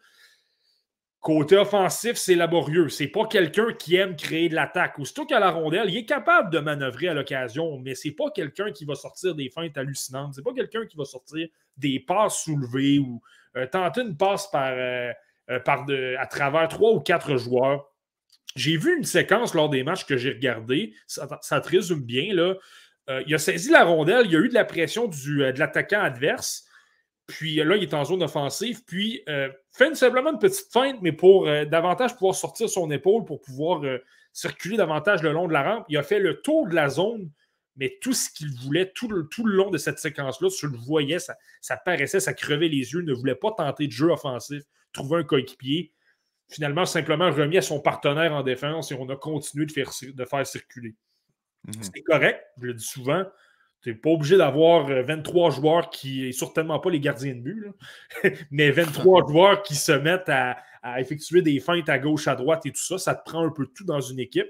Côté 1.28 1.58
offensif, 1.58 2.16
c'est 2.16 2.36
laborieux. 2.36 2.88
C'est 2.88 3.08
pas 3.08 3.26
quelqu'un 3.26 3.74
qui 3.74 3.98
aime 3.98 4.16
créer 4.16 4.48
de 4.48 4.56
l'attaque. 4.56 4.98
Aussitôt 4.98 5.26
qu'à 5.26 5.42
la 5.42 5.50
rondelle, 5.50 5.90
il 5.90 5.98
est 5.98 6.06
capable 6.06 6.52
de 6.52 6.60
manœuvrer 6.60 7.10
à 7.10 7.14
l'occasion, 7.14 7.80
mais 7.80 7.96
c'est 7.96 8.12
pas 8.12 8.32
quelqu'un 8.34 8.72
qui 8.72 8.86
va 8.86 8.96
sortir 8.96 9.36
des 9.36 9.50
feintes 9.50 9.78
hallucinantes. 9.78 10.36
C'est 10.36 10.42
pas 10.42 10.54
quelqu'un 10.54 10.86
qui 10.86 10.96
va 10.96 11.04
sortir 11.04 11.50
des 11.76 12.00
passes 12.00 12.44
soulevées 12.44 13.00
ou 13.00 13.22
euh, 13.58 13.66
tenter 13.68 14.04
une 14.04 14.16
passe 14.16 14.50
par, 14.50 14.72
euh, 14.72 15.12
à 15.50 16.28
travers 16.28 16.68
trois 16.70 16.94
ou 16.94 17.02
quatre 17.02 17.36
joueurs. 17.36 17.92
J'ai 18.58 18.76
vu 18.76 18.98
une 18.98 19.06
séquence 19.06 19.54
lors 19.54 19.70
des 19.70 19.84
matchs 19.84 20.06
que 20.06 20.18
j'ai 20.18 20.32
regardés. 20.32 20.94
Ça, 21.06 21.28
te 21.62 21.70
résume 21.70 22.02
bien. 22.02 22.34
Là. 22.34 22.56
il 23.26 23.34
a 23.34 23.38
saisi 23.38 23.70
la 23.70 23.86
rondelle, 23.86 24.26
il 24.26 24.36
a 24.36 24.40
eu 24.40 24.50
de 24.50 24.54
la 24.54 24.66
pression 24.66 25.08
du, 25.08 25.38
de 25.38 25.60
l'attaquant 25.60 26.02
adverse. 26.02 26.68
Puis 27.28 27.56
là, 27.56 27.76
il 27.76 27.84
est 27.84 27.94
en 27.94 28.06
zone 28.06 28.24
offensive. 28.24 28.84
Puis 28.86 29.22
euh, 29.28 29.50
fait 29.72 29.94
simplement 29.96 30.32
une 30.32 30.40
petite 30.40 30.72
feinte, 30.72 30.98
mais 31.02 31.12
pour 31.12 31.48
euh, 31.48 31.66
davantage 31.66 32.14
pouvoir 32.14 32.34
sortir 32.34 32.70
son 32.70 32.90
épaule, 32.90 33.26
pour 33.26 33.42
pouvoir 33.42 33.84
euh, 33.84 34.00
circuler 34.32 34.78
davantage 34.78 35.22
le 35.22 35.34
long 35.34 35.48
de 35.48 35.54
la 35.54 35.64
rampe. 35.64 35.86
Il 35.90 35.98
a 35.98 36.04
fait 36.04 36.20
le 36.20 36.42
tour 36.42 36.68
de 36.68 36.74
la 36.74 36.90
zone, 36.90 37.30
mais 37.76 37.98
tout 38.02 38.14
ce 38.14 38.30
qu'il 38.30 38.50
voulait 38.64 38.92
tout 38.96 39.10
le, 39.10 39.28
tout 39.28 39.46
le 39.46 39.56
long 39.56 39.70
de 39.70 39.78
cette 39.78 40.00
séquence-là, 40.00 40.48
tu 40.50 40.68
le 40.68 40.78
voyais, 40.78 41.20
ça, 41.20 41.36
ça 41.60 41.76
paraissait, 41.76 42.22
ça 42.22 42.34
crevait 42.34 42.70
les 42.70 42.94
yeux, 42.94 43.02
ne 43.02 43.14
voulait 43.14 43.36
pas 43.36 43.52
tenter 43.52 43.88
de 43.88 43.92
jeu 43.92 44.10
offensif, 44.10 44.64
trouver 44.94 45.20
un 45.20 45.24
coéquipier. 45.24 45.92
Finalement, 46.50 46.86
simplement 46.86 47.30
remis 47.30 47.58
à 47.58 47.62
son 47.62 47.82
partenaire 47.82 48.34
en 48.34 48.42
défense 48.42 48.92
et 48.92 48.96
on 48.96 49.10
a 49.10 49.16
continué 49.16 49.66
de 49.66 49.72
faire, 49.72 49.90
de 50.02 50.26
faire 50.26 50.48
circuler. 50.48 50.96
Mhm. 51.66 51.74
C'est 51.82 52.02
correct, 52.02 52.42
je 52.62 52.68
le 52.68 52.74
dis 52.74 52.86
souvent. 52.86 53.26
Tu 53.84 53.90
n'es 53.90 53.96
pas 53.96 54.10
obligé 54.10 54.38
d'avoir 54.38 54.88
23 54.88 55.50
euh, 55.50 55.52
joueurs 55.52 55.90
qui, 55.90 56.26
et 56.26 56.32
certainement 56.32 56.80
pas 56.80 56.90
les 56.90 57.00
gardiens 57.00 57.36
de 57.36 57.42
but, 57.42 57.68
mais 58.52 58.72
23 58.72 59.28
joueurs 59.30 59.62
qui 59.62 59.76
se 59.76 59.92
mettent 59.92 60.30
à, 60.30 60.58
effectuer 61.00 61.42
des 61.42 61.60
feintes 61.60 61.90
à 61.90 62.00
gauche, 62.00 62.30
à 62.30 62.36
droite 62.36 62.66
et 62.66 62.72
tout 62.72 62.82
ça. 62.82 62.98
Ça 62.98 63.14
te 63.14 63.30
prend 63.30 63.46
un 63.46 63.52
peu 63.52 63.68
tout 63.68 63.84
dans 63.84 64.00
une 64.00 64.20
équipe. 64.20 64.48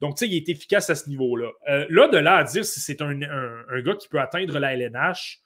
Donc, 0.00 0.16
tu 0.16 0.24
sais, 0.24 0.32
il 0.32 0.36
est 0.36 0.48
efficace 0.48 0.88
à 0.88 0.94
ce 0.94 1.08
niveau-là. 1.10 1.50
Euh, 1.68 1.86
là, 1.90 2.08
de 2.08 2.16
là 2.16 2.36
à 2.36 2.44
dire 2.44 2.64
si 2.64 2.80
c'est 2.80 3.02
un, 3.02 3.14
gars 3.14 3.94
qui 3.94 4.08
peut 4.08 4.20
atteindre 4.20 4.58
la 4.58 4.72
LNH, 4.74 5.40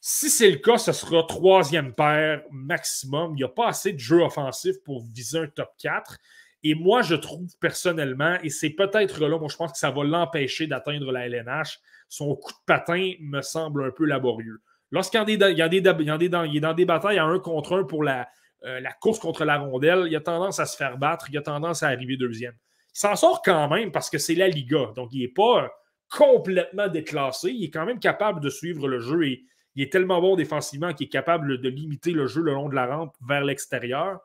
si 0.00 0.30
c'est 0.30 0.50
le 0.50 0.56
cas, 0.56 0.78
ce 0.78 0.92
sera 0.92 1.22
troisième 1.24 1.94
paire 1.94 2.42
maximum. 2.50 3.32
Il 3.32 3.36
n'y 3.36 3.44
a 3.44 3.48
pas 3.48 3.68
assez 3.68 3.92
de 3.92 3.98
jeux 3.98 4.22
offensifs 4.22 4.82
pour 4.84 5.04
viser 5.04 5.38
un 5.38 5.46
top 5.46 5.70
4. 5.78 6.16
Et 6.62 6.74
moi, 6.74 7.02
je 7.02 7.14
trouve 7.14 7.48
personnellement, 7.58 8.36
et 8.42 8.50
c'est 8.50 8.70
peut-être 8.70 9.20
là, 9.20 9.38
moi, 9.38 9.48
je 9.50 9.56
pense 9.56 9.72
que 9.72 9.78
ça 9.78 9.90
va 9.90 10.04
l'empêcher 10.04 10.66
d'atteindre 10.66 11.10
la 11.10 11.26
LNH, 11.26 11.78
son 12.08 12.34
coup 12.36 12.52
de 12.52 12.58
patin 12.66 13.12
me 13.20 13.40
semble 13.40 13.84
un 13.84 13.90
peu 13.90 14.04
laborieux. 14.04 14.60
Lorsqu'il 14.90 15.20
est 15.30 15.36
dans 15.38 16.74
des 16.74 16.84
batailles 16.84 17.18
à 17.18 17.24
un 17.24 17.38
contre 17.38 17.78
un 17.78 17.84
pour 17.84 18.02
la, 18.02 18.28
euh, 18.64 18.80
la 18.80 18.92
course 18.92 19.18
contre 19.18 19.44
la 19.44 19.58
rondelle, 19.58 20.04
il 20.08 20.16
a 20.16 20.20
tendance 20.20 20.58
à 20.58 20.66
se 20.66 20.76
faire 20.76 20.98
battre, 20.98 21.26
il 21.30 21.38
a 21.38 21.42
tendance 21.42 21.82
à 21.82 21.88
arriver 21.88 22.16
deuxième. 22.16 22.54
Il 22.94 22.98
s'en 22.98 23.16
sort 23.16 23.40
quand 23.42 23.68
même 23.68 23.92
parce 23.92 24.10
que 24.10 24.18
c'est 24.18 24.34
la 24.34 24.48
Liga, 24.48 24.92
donc 24.96 25.10
il 25.12 25.20
n'est 25.20 25.28
pas 25.28 25.70
complètement 26.10 26.88
déclassé, 26.88 27.52
il 27.52 27.64
est 27.64 27.70
quand 27.70 27.86
même 27.86 28.00
capable 28.00 28.40
de 28.40 28.50
suivre 28.50 28.88
le 28.88 28.98
jeu 28.98 29.26
et 29.26 29.44
il 29.74 29.82
est 29.82 29.92
tellement 29.92 30.20
bon 30.20 30.36
défensivement 30.36 30.92
qu'il 30.92 31.06
est 31.06 31.10
capable 31.10 31.60
de 31.60 31.68
limiter 31.68 32.12
le 32.12 32.26
jeu 32.26 32.42
le 32.42 32.52
long 32.52 32.68
de 32.68 32.74
la 32.74 32.86
rampe 32.86 33.14
vers 33.26 33.44
l'extérieur. 33.44 34.20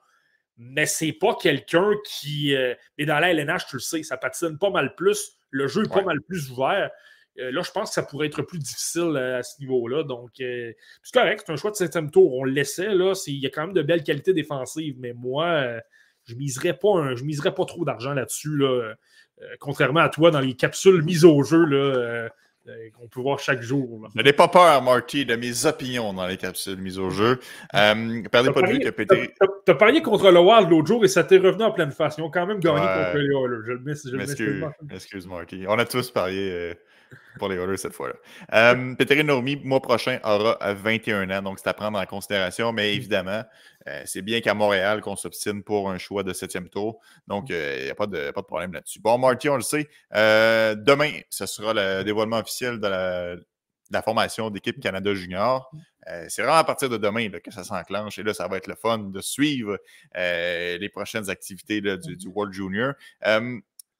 Mais 0.58 0.86
c'est 0.86 1.12
pas 1.12 1.36
quelqu'un 1.36 1.92
qui. 2.06 2.56
Euh, 2.56 2.74
mais 2.98 3.06
dans 3.06 3.20
la 3.20 3.32
LNH, 3.32 3.68
tu 3.68 3.76
le 3.76 3.82
sais, 3.82 4.04
ça 4.04 4.18
patine 4.18 4.58
pas 4.58 4.70
mal 4.70 4.96
plus. 4.96 5.38
Le 5.50 5.68
jeu 5.68 5.84
est 5.84 5.94
pas 5.94 6.04
mal 6.04 6.22
plus 6.22 6.50
ouvert. 6.52 6.90
Euh, 7.40 7.52
là, 7.52 7.62
je 7.64 7.72
pense 7.72 7.90
que 7.90 7.96
ça 7.96 8.04
pourrait 8.04 8.28
être 8.28 8.42
plus 8.44 8.60
difficile 8.60 9.14
euh, 9.16 9.40
à 9.40 9.44
ce 9.44 9.60
niveau-là. 9.60 10.04
Donc, 10.04 10.32
euh, 10.40 10.72
c'est 11.04 11.14
correct, 11.14 11.44
c'est 11.46 11.52
un 11.52 11.56
choix 11.58 11.72
de 11.72 11.76
septième 11.76 12.10
tour. 12.10 12.34
On 12.34 12.44
le 12.44 12.52
laissait, 12.52 12.94
là. 12.94 13.14
Il 13.28 13.40
y 13.40 13.46
a 13.46 13.50
quand 13.50 13.62
même 13.62 13.74
de 13.74 13.82
belles 13.82 14.04
qualités 14.04 14.34
défensives, 14.34 14.96
mais 15.00 15.14
moi, 15.14 15.80
je 16.26 16.34
ne 16.34 16.40
miserais, 16.40 16.74
pas 16.74 17.16
je 17.16 17.24
miserais 17.24 17.54
pas 17.54 17.66
trop 17.66 17.84
d'argent 17.86 18.14
là-dessus, 18.14 18.58
là, 18.58 18.94
contrairement 19.60 20.00
à 20.00 20.10
toi 20.10 20.32
dans 20.32 20.40
les 20.40 20.56
capsules 20.56 21.04
mises 21.04 21.26
au 21.26 21.44
jeu. 21.44 21.66
Là, 21.66 22.30
qu'on 22.98 23.08
peut 23.08 23.22
voir 23.22 23.40
chaque 23.40 23.62
jour. 23.62 24.10
N'ayez 24.16 24.34
pas 24.34 24.48
peur, 24.48 24.82
Marty, 24.82 25.26
de 25.26 25.36
mes 25.36 25.66
opinions 25.66 26.14
dans 26.14 26.28
les 26.28 26.38
capsules 26.38 26.78
mises 26.78 27.00
au 27.00 27.10
jeu. 27.10 27.40
Euh, 27.74 28.24
perdez 28.32 28.52
pas 28.52 28.62
de 28.62 28.72
vue 28.72 28.80
que 28.80 28.90
Pété. 28.90 29.34
Tu 29.66 29.72
as 29.72 29.76
parié 29.76 30.02
contre 30.02 30.32
le 30.32 30.40
Wild 30.40 30.70
l'autre 30.70 30.88
jour 30.88 31.06
et 31.06 31.08
ça 31.08 31.24
t'est 31.24 31.38
revenu 31.38 31.64
en 31.64 31.72
pleine 31.72 31.92
face. 31.92 32.18
Ils 32.18 32.24
ont 32.24 32.30
quand 32.30 32.46
même 32.46 32.60
gagné 32.60 32.80
contre 32.80 33.18
les 33.18 33.28
Oilers. 33.28 33.62
Je 33.66 33.72
le 34.12 34.18
mets. 34.18 34.96
Excuse, 34.96 35.28
Marty. 35.28 35.66
On 35.68 35.78
a 35.78 35.86
tous 35.86 36.12
parié 36.12 36.76
pour 37.40 37.50
les 37.50 37.58
Oilers 37.58 37.78
cette 37.78 37.94
fois-là. 37.94 38.16
Euh, 38.54 38.96
Peter 38.96 39.24
Normi, 39.24 39.58
mois 39.58 39.82
prochain, 39.82 40.20
aura 40.24 40.58
21 40.74 41.30
ans, 41.30 41.42
donc 41.42 41.60
c'est 41.60 41.70
à 41.70 41.74
prendre 41.74 42.00
en 42.00 42.06
considération, 42.06 42.72
mais 42.72 42.92
mm. 42.92 42.96
évidemment, 42.96 43.44
euh, 43.88 44.02
c'est 44.06 44.22
bien 44.22 44.42
qu'à 44.42 44.54
Montréal 44.54 45.02
qu'on 45.02 45.16
s'obstine 45.16 45.64
pour 45.64 45.90
un 45.90 45.98
choix 45.98 46.24
de 46.24 46.34
septième 46.34 46.70
tour, 46.70 47.00
donc 47.28 47.50
il 47.50 47.56
euh, 47.56 47.84
n'y 47.86 47.90
a 47.90 47.96
pas 47.96 48.08
de, 48.08 48.32
pas 48.32 48.42
de 48.42 48.48
problème 48.48 48.74
là-dessus. 48.74 49.00
Bon, 49.00 49.18
Marty, 49.18 49.50
on 49.50 49.56
le 49.56 49.62
sait, 49.62 49.88
euh, 50.16 50.76
demain, 50.76 51.12
ce 51.30 51.46
sera 51.46 51.74
le 51.74 52.04
dévoilement 52.04 52.38
officiel 52.38 52.80
de 52.80 52.88
la, 52.88 54.02
formation 54.02 54.50
d'équipe 54.50 54.80
Canada 54.82 55.14
Junior. 55.14 55.72
c'est 56.28 56.42
vraiment 56.42 56.58
à 56.58 56.64
partir 56.66 56.90
de 56.90 56.98
demain 56.98 57.30
que 57.30 57.52
ça 57.52 57.64
s'enclenche 57.64 58.20
et 58.20 58.24
là, 58.24 58.34
ça 58.34 58.48
va 58.48 58.58
être 58.58 58.68
le 58.68 58.76
fun 58.76 58.98
de 58.98 59.22
suivre 59.22 59.78
les 60.16 60.90
prochaines 60.92 61.30
activités 61.30 61.80
du, 61.80 62.18
du, 62.18 62.28
World 62.28 62.54
Junior. 62.54 62.94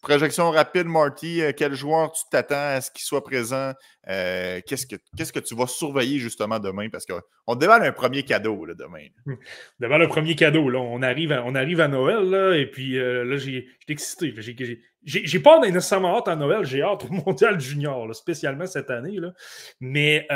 Projection 0.06 0.52
rapide, 0.52 0.86
Marty. 0.86 1.42
Euh, 1.42 1.52
quel 1.58 1.74
joueur 1.74 2.12
tu 2.12 2.22
t'attends 2.30 2.76
à 2.76 2.80
ce 2.80 2.92
qu'il 2.92 3.04
soit 3.04 3.24
présent? 3.24 3.74
Euh, 4.08 4.62
qu'est-ce, 4.68 4.86
que, 4.86 4.96
que 4.96 5.40
tu 5.40 5.56
vas 5.56 5.66
surveiller 5.66 6.20
justement 6.20 6.60
demain? 6.60 6.90
Parce 6.90 7.08
qu'on 7.08 7.56
déballe 7.56 7.82
un 7.82 7.92
premier 7.92 8.22
cadeau 8.22 8.66
là, 8.66 8.76
demain. 8.76 9.08
On 9.26 9.34
déballe 9.80 10.04
un 10.04 10.08
premier 10.08 10.36
cadeau. 10.36 10.70
Là. 10.70 10.78
On, 10.80 11.02
arrive 11.02 11.32
à, 11.32 11.44
on 11.44 11.56
arrive 11.56 11.82
à 11.82 11.88
Noël 11.88 12.30
là, 12.30 12.56
et 12.56 12.68
puis 12.68 13.00
euh, 13.00 13.26
là, 13.26 13.38
j'ai, 13.38 13.68
j'étais 13.80 13.94
excité. 13.94 14.32
J'ai, 15.04 15.40
pas 15.40 15.60
nécessairement 15.60 16.20
hâte 16.20 16.28
à 16.28 16.36
Noël, 16.36 16.66
j'ai 16.66 16.84
hâte 16.84 17.06
au 17.06 17.12
Mondial 17.26 17.60
Junior, 17.60 18.14
spécialement 18.14 18.68
cette 18.68 18.92
année. 18.92 19.18
Là. 19.20 19.34
Mais. 19.80 20.28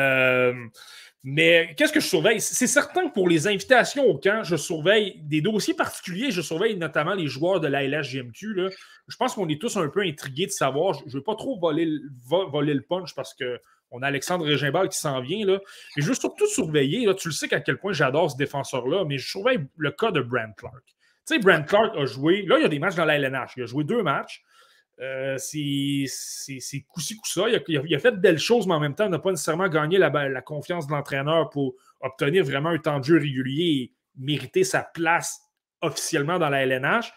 Mais 1.24 1.76
qu'est-ce 1.76 1.92
que 1.92 2.00
je 2.00 2.08
surveille? 2.08 2.40
C'est 2.40 2.68
certain 2.68 3.10
que 3.10 3.14
pour 3.14 3.28
les 3.28 3.48
invitations 3.48 4.06
au 4.06 4.18
camp, 4.18 4.44
je 4.44 4.56
surveille 4.56 5.20
des 5.24 5.42
dossiers 5.42 5.74
particuliers. 5.74 6.32
Je 6.32 6.42
surveille 6.42 6.78
notamment 6.78 7.14
les 7.14 7.28
joueurs 7.28 7.60
de 7.60 7.68
la 7.68 7.86
LHGMQ. 7.86 8.54
Là. 8.54 8.70
Je 9.08 9.16
pense 9.18 9.34
qu'on 9.34 9.50
est 9.50 9.60
tous 9.60 9.76
un 9.76 9.90
peu 9.90 10.02
intrigués 10.02 10.46
de 10.46 10.52
savoir. 10.52 10.94
Je 10.94 11.06
ne 11.06 11.12
veux 11.12 11.24
pas 11.24 11.36
trop 11.36 11.60
voler, 11.60 11.86
le 11.86 12.82
punch 12.82 13.14
parce 13.16 13.36
qu'on 13.36 14.02
a 14.02 14.08
Alexandre 14.08 14.46
Régimbal 14.46 14.88
qui 14.88 14.98
s'en 14.98 15.20
vient. 15.20 15.46
Là. 15.46 15.60
Mais 15.98 16.04
je 16.04 16.08
veux 16.08 16.14
surtout 16.14 16.48
surveiller. 16.48 17.14
Tu 17.16 17.28
le 17.28 17.34
sais 17.34 17.54
à 17.54 17.60
quel 17.60 17.78
point 17.78 17.92
j'adore 17.92 18.32
ce 18.32 18.38
défenseur-là, 18.38 19.04
mais 19.04 19.18
je 19.18 19.28
surveille 19.28 19.60
le 19.76 19.92
cas 19.92 20.12
de 20.12 20.22
Brent 20.22 20.54
Clark. 20.56 20.86
Tu 21.28 21.36
sais, 21.36 21.40
Brent 21.40 21.66
Clark 21.66 21.98
a 21.98 22.06
joué. 22.06 22.44
Là, 22.44 22.60
il 22.60 22.62
y 22.62 22.66
a 22.66 22.70
des 22.70 22.80
matchs 22.80 22.96
dans 22.96 23.06
la 23.06 23.18
LNH. 23.18 23.56
Il 23.58 23.64
a 23.64 23.66
joué 23.66 23.84
deux 23.84 24.04
matchs. 24.04 24.42
Euh, 25.02 25.38
c'est 25.38 26.06
coup-ci, 26.88 27.16
coup-ça. 27.16 27.46
Il 27.48 27.96
a, 27.96 28.00
fait 28.00 28.12
de 28.12 28.18
belles 28.18 28.40
choses, 28.40 28.68
mais 28.68 28.74
en 28.74 28.80
même 28.80 28.96
temps, 28.96 29.06
il 29.06 29.12
n'a 29.12 29.20
pas 29.20 29.32
nécessairement 29.32 29.70
gagné 29.70 29.98
la, 29.98 30.42
confiance 30.42 30.88
de 30.88 30.92
l'entraîneur 30.92 31.50
pour 31.50 31.76
obtenir 32.02 32.44
vraiment 32.44 32.70
un 32.70 32.78
temps 32.78 33.00
de 33.00 33.06
jeu 33.06 33.18
régulier 33.18 33.64
et 33.64 33.94
mériter 34.18 34.64
sa 34.64 34.82
place 34.82 35.42
officiellement 35.82 36.38
dans 36.38 36.50
la 36.50 36.64
LNH. 36.64 37.12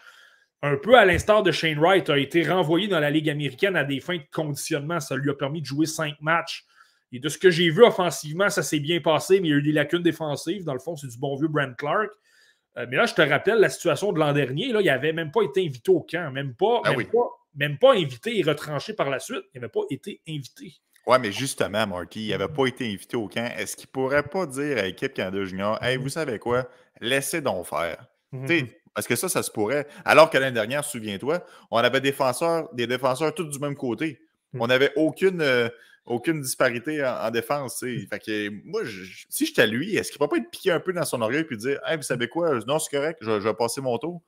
Un 0.61 0.77
peu 0.77 0.97
à 0.97 1.03
l'instar 1.03 1.43
de 1.43 1.51
Shane 1.51 1.77
Wright, 1.77 2.09
a 2.09 2.17
été 2.17 2.47
renvoyé 2.47 2.87
dans 2.87 3.01
la 3.01 3.09
Ligue 3.09 3.29
américaine 3.29 3.75
à 3.75 3.83
des 3.83 3.99
fins 3.99 4.17
de 4.17 4.23
conditionnement. 4.31 5.01
Ça 5.01 5.17
lui 5.17 5.29
a 5.29 5.33
permis 5.33 5.59
de 5.59 5.65
jouer 5.65 5.85
cinq 5.85 6.15
matchs 6.21 6.63
Et 7.11 7.19
de 7.19 7.27
ce 7.27 7.37
que 7.37 7.51
j'ai 7.51 7.69
vu 7.69 7.83
offensivement, 7.83 8.49
ça 8.49 8.63
s'est 8.63 8.79
bien 8.79 9.01
passé, 9.01 9.41
mais 9.41 9.49
il 9.49 9.51
y 9.51 9.53
a 9.53 9.57
eu 9.57 9.61
des 9.61 9.73
lacunes 9.73 10.03
défensives. 10.03 10.63
Dans 10.63 10.73
le 10.73 10.79
fond, 10.79 10.95
c'est 10.95 11.07
du 11.07 11.17
bon 11.17 11.35
vieux 11.35 11.49
Brent 11.49 11.75
Clark. 11.75 12.11
Euh, 12.77 12.85
mais 12.89 12.95
là, 12.95 13.05
je 13.05 13.13
te 13.13 13.21
rappelle 13.21 13.59
la 13.59 13.67
situation 13.67 14.13
de 14.13 14.19
l'an 14.19 14.31
dernier. 14.31 14.71
Là, 14.71 14.79
il 14.79 14.85
n'avait 14.85 15.11
même 15.11 15.31
pas 15.31 15.41
été 15.41 15.65
invité 15.65 15.91
au 15.91 15.99
camp. 15.99 16.31
Même 16.31 16.55
pas, 16.55 16.79
Ah 16.85 16.91
même, 16.91 16.97
oui. 16.97 17.05
pas, 17.11 17.42
même 17.55 17.77
pas 17.77 17.93
invité 17.93 18.37
et 18.37 18.43
retranché 18.43 18.93
par 18.93 19.09
la 19.09 19.19
suite. 19.19 19.43
Il 19.53 19.61
n'avait 19.61 19.71
pas 19.71 19.81
été 19.89 20.21
invité. 20.27 20.73
Ouais, 21.05 21.19
mais 21.19 21.31
justement, 21.31 21.85
Marky, 21.85 22.27
il 22.27 22.29
n'avait 22.29 22.47
pas 22.53 22.65
été 22.65 22.85
invité 22.85 23.17
au 23.17 23.27
camp. 23.27 23.51
Est-ce 23.57 23.75
qu'il 23.75 23.87
pourrait 23.87 24.23
pas 24.23 24.45
dire 24.45 24.77
à 24.77 24.83
l'équipe 24.83 25.13
Canada 25.13 25.43
Junior 25.43 25.81
Hey, 25.83 25.97
vous 25.97 26.09
savez 26.09 26.39
quoi? 26.39 26.69
Laissez 27.01 27.41
donc 27.41 27.65
faire. 27.67 28.07
Tu 28.31 28.47
sais, 28.47 28.79
Parce 28.95 29.05
que 29.07 29.15
ça, 29.15 29.27
ça 29.27 29.43
se 29.43 29.51
pourrait. 29.51 29.85
Alors 30.05 30.29
que 30.29 30.37
l'année 30.37 30.53
dernière, 30.53 30.83
souviens-toi, 30.85 31.45
on 31.71 31.77
avait 31.77 31.99
défenseurs, 32.01 32.73
des 32.73 32.87
défenseurs 32.87 33.33
tous 33.35 33.45
du 33.49 33.59
même 33.59 33.75
côté. 33.75 34.21
Mm. 34.53 34.61
On 34.61 34.67
n'avait 34.67 34.93
aucune, 34.95 35.41
euh, 35.41 35.67
aucune 36.05 36.39
disparité 36.41 37.03
en, 37.05 37.15
en 37.27 37.31
défense. 37.31 37.79
Fait 38.09 38.19
que 38.19 38.49
moi, 38.65 38.83
je- 38.85 39.25
si 39.29 39.45
j'étais 39.45 39.67
lui, 39.67 39.95
est-ce 39.95 40.09
qu'il 40.11 40.21
ne 40.21 40.25
va 40.25 40.29
pas 40.29 40.37
être 40.37 40.49
piqué 40.51 40.71
un 40.71 40.79
peu 40.79 40.93
dans 40.93 41.03
son 41.05 41.21
orgueil 41.21 41.45
et 41.51 41.55
dire 41.57 41.79
Hey, 41.85 41.97
vous 41.97 42.03
savez 42.03 42.29
quoi? 42.29 42.57
Non, 42.65 42.79
c'est 42.79 42.95
correct, 42.95 43.19
je, 43.21 43.39
je 43.41 43.47
vais 43.47 43.53
passer 43.53 43.81
mon 43.81 43.97
tour. 43.97 44.21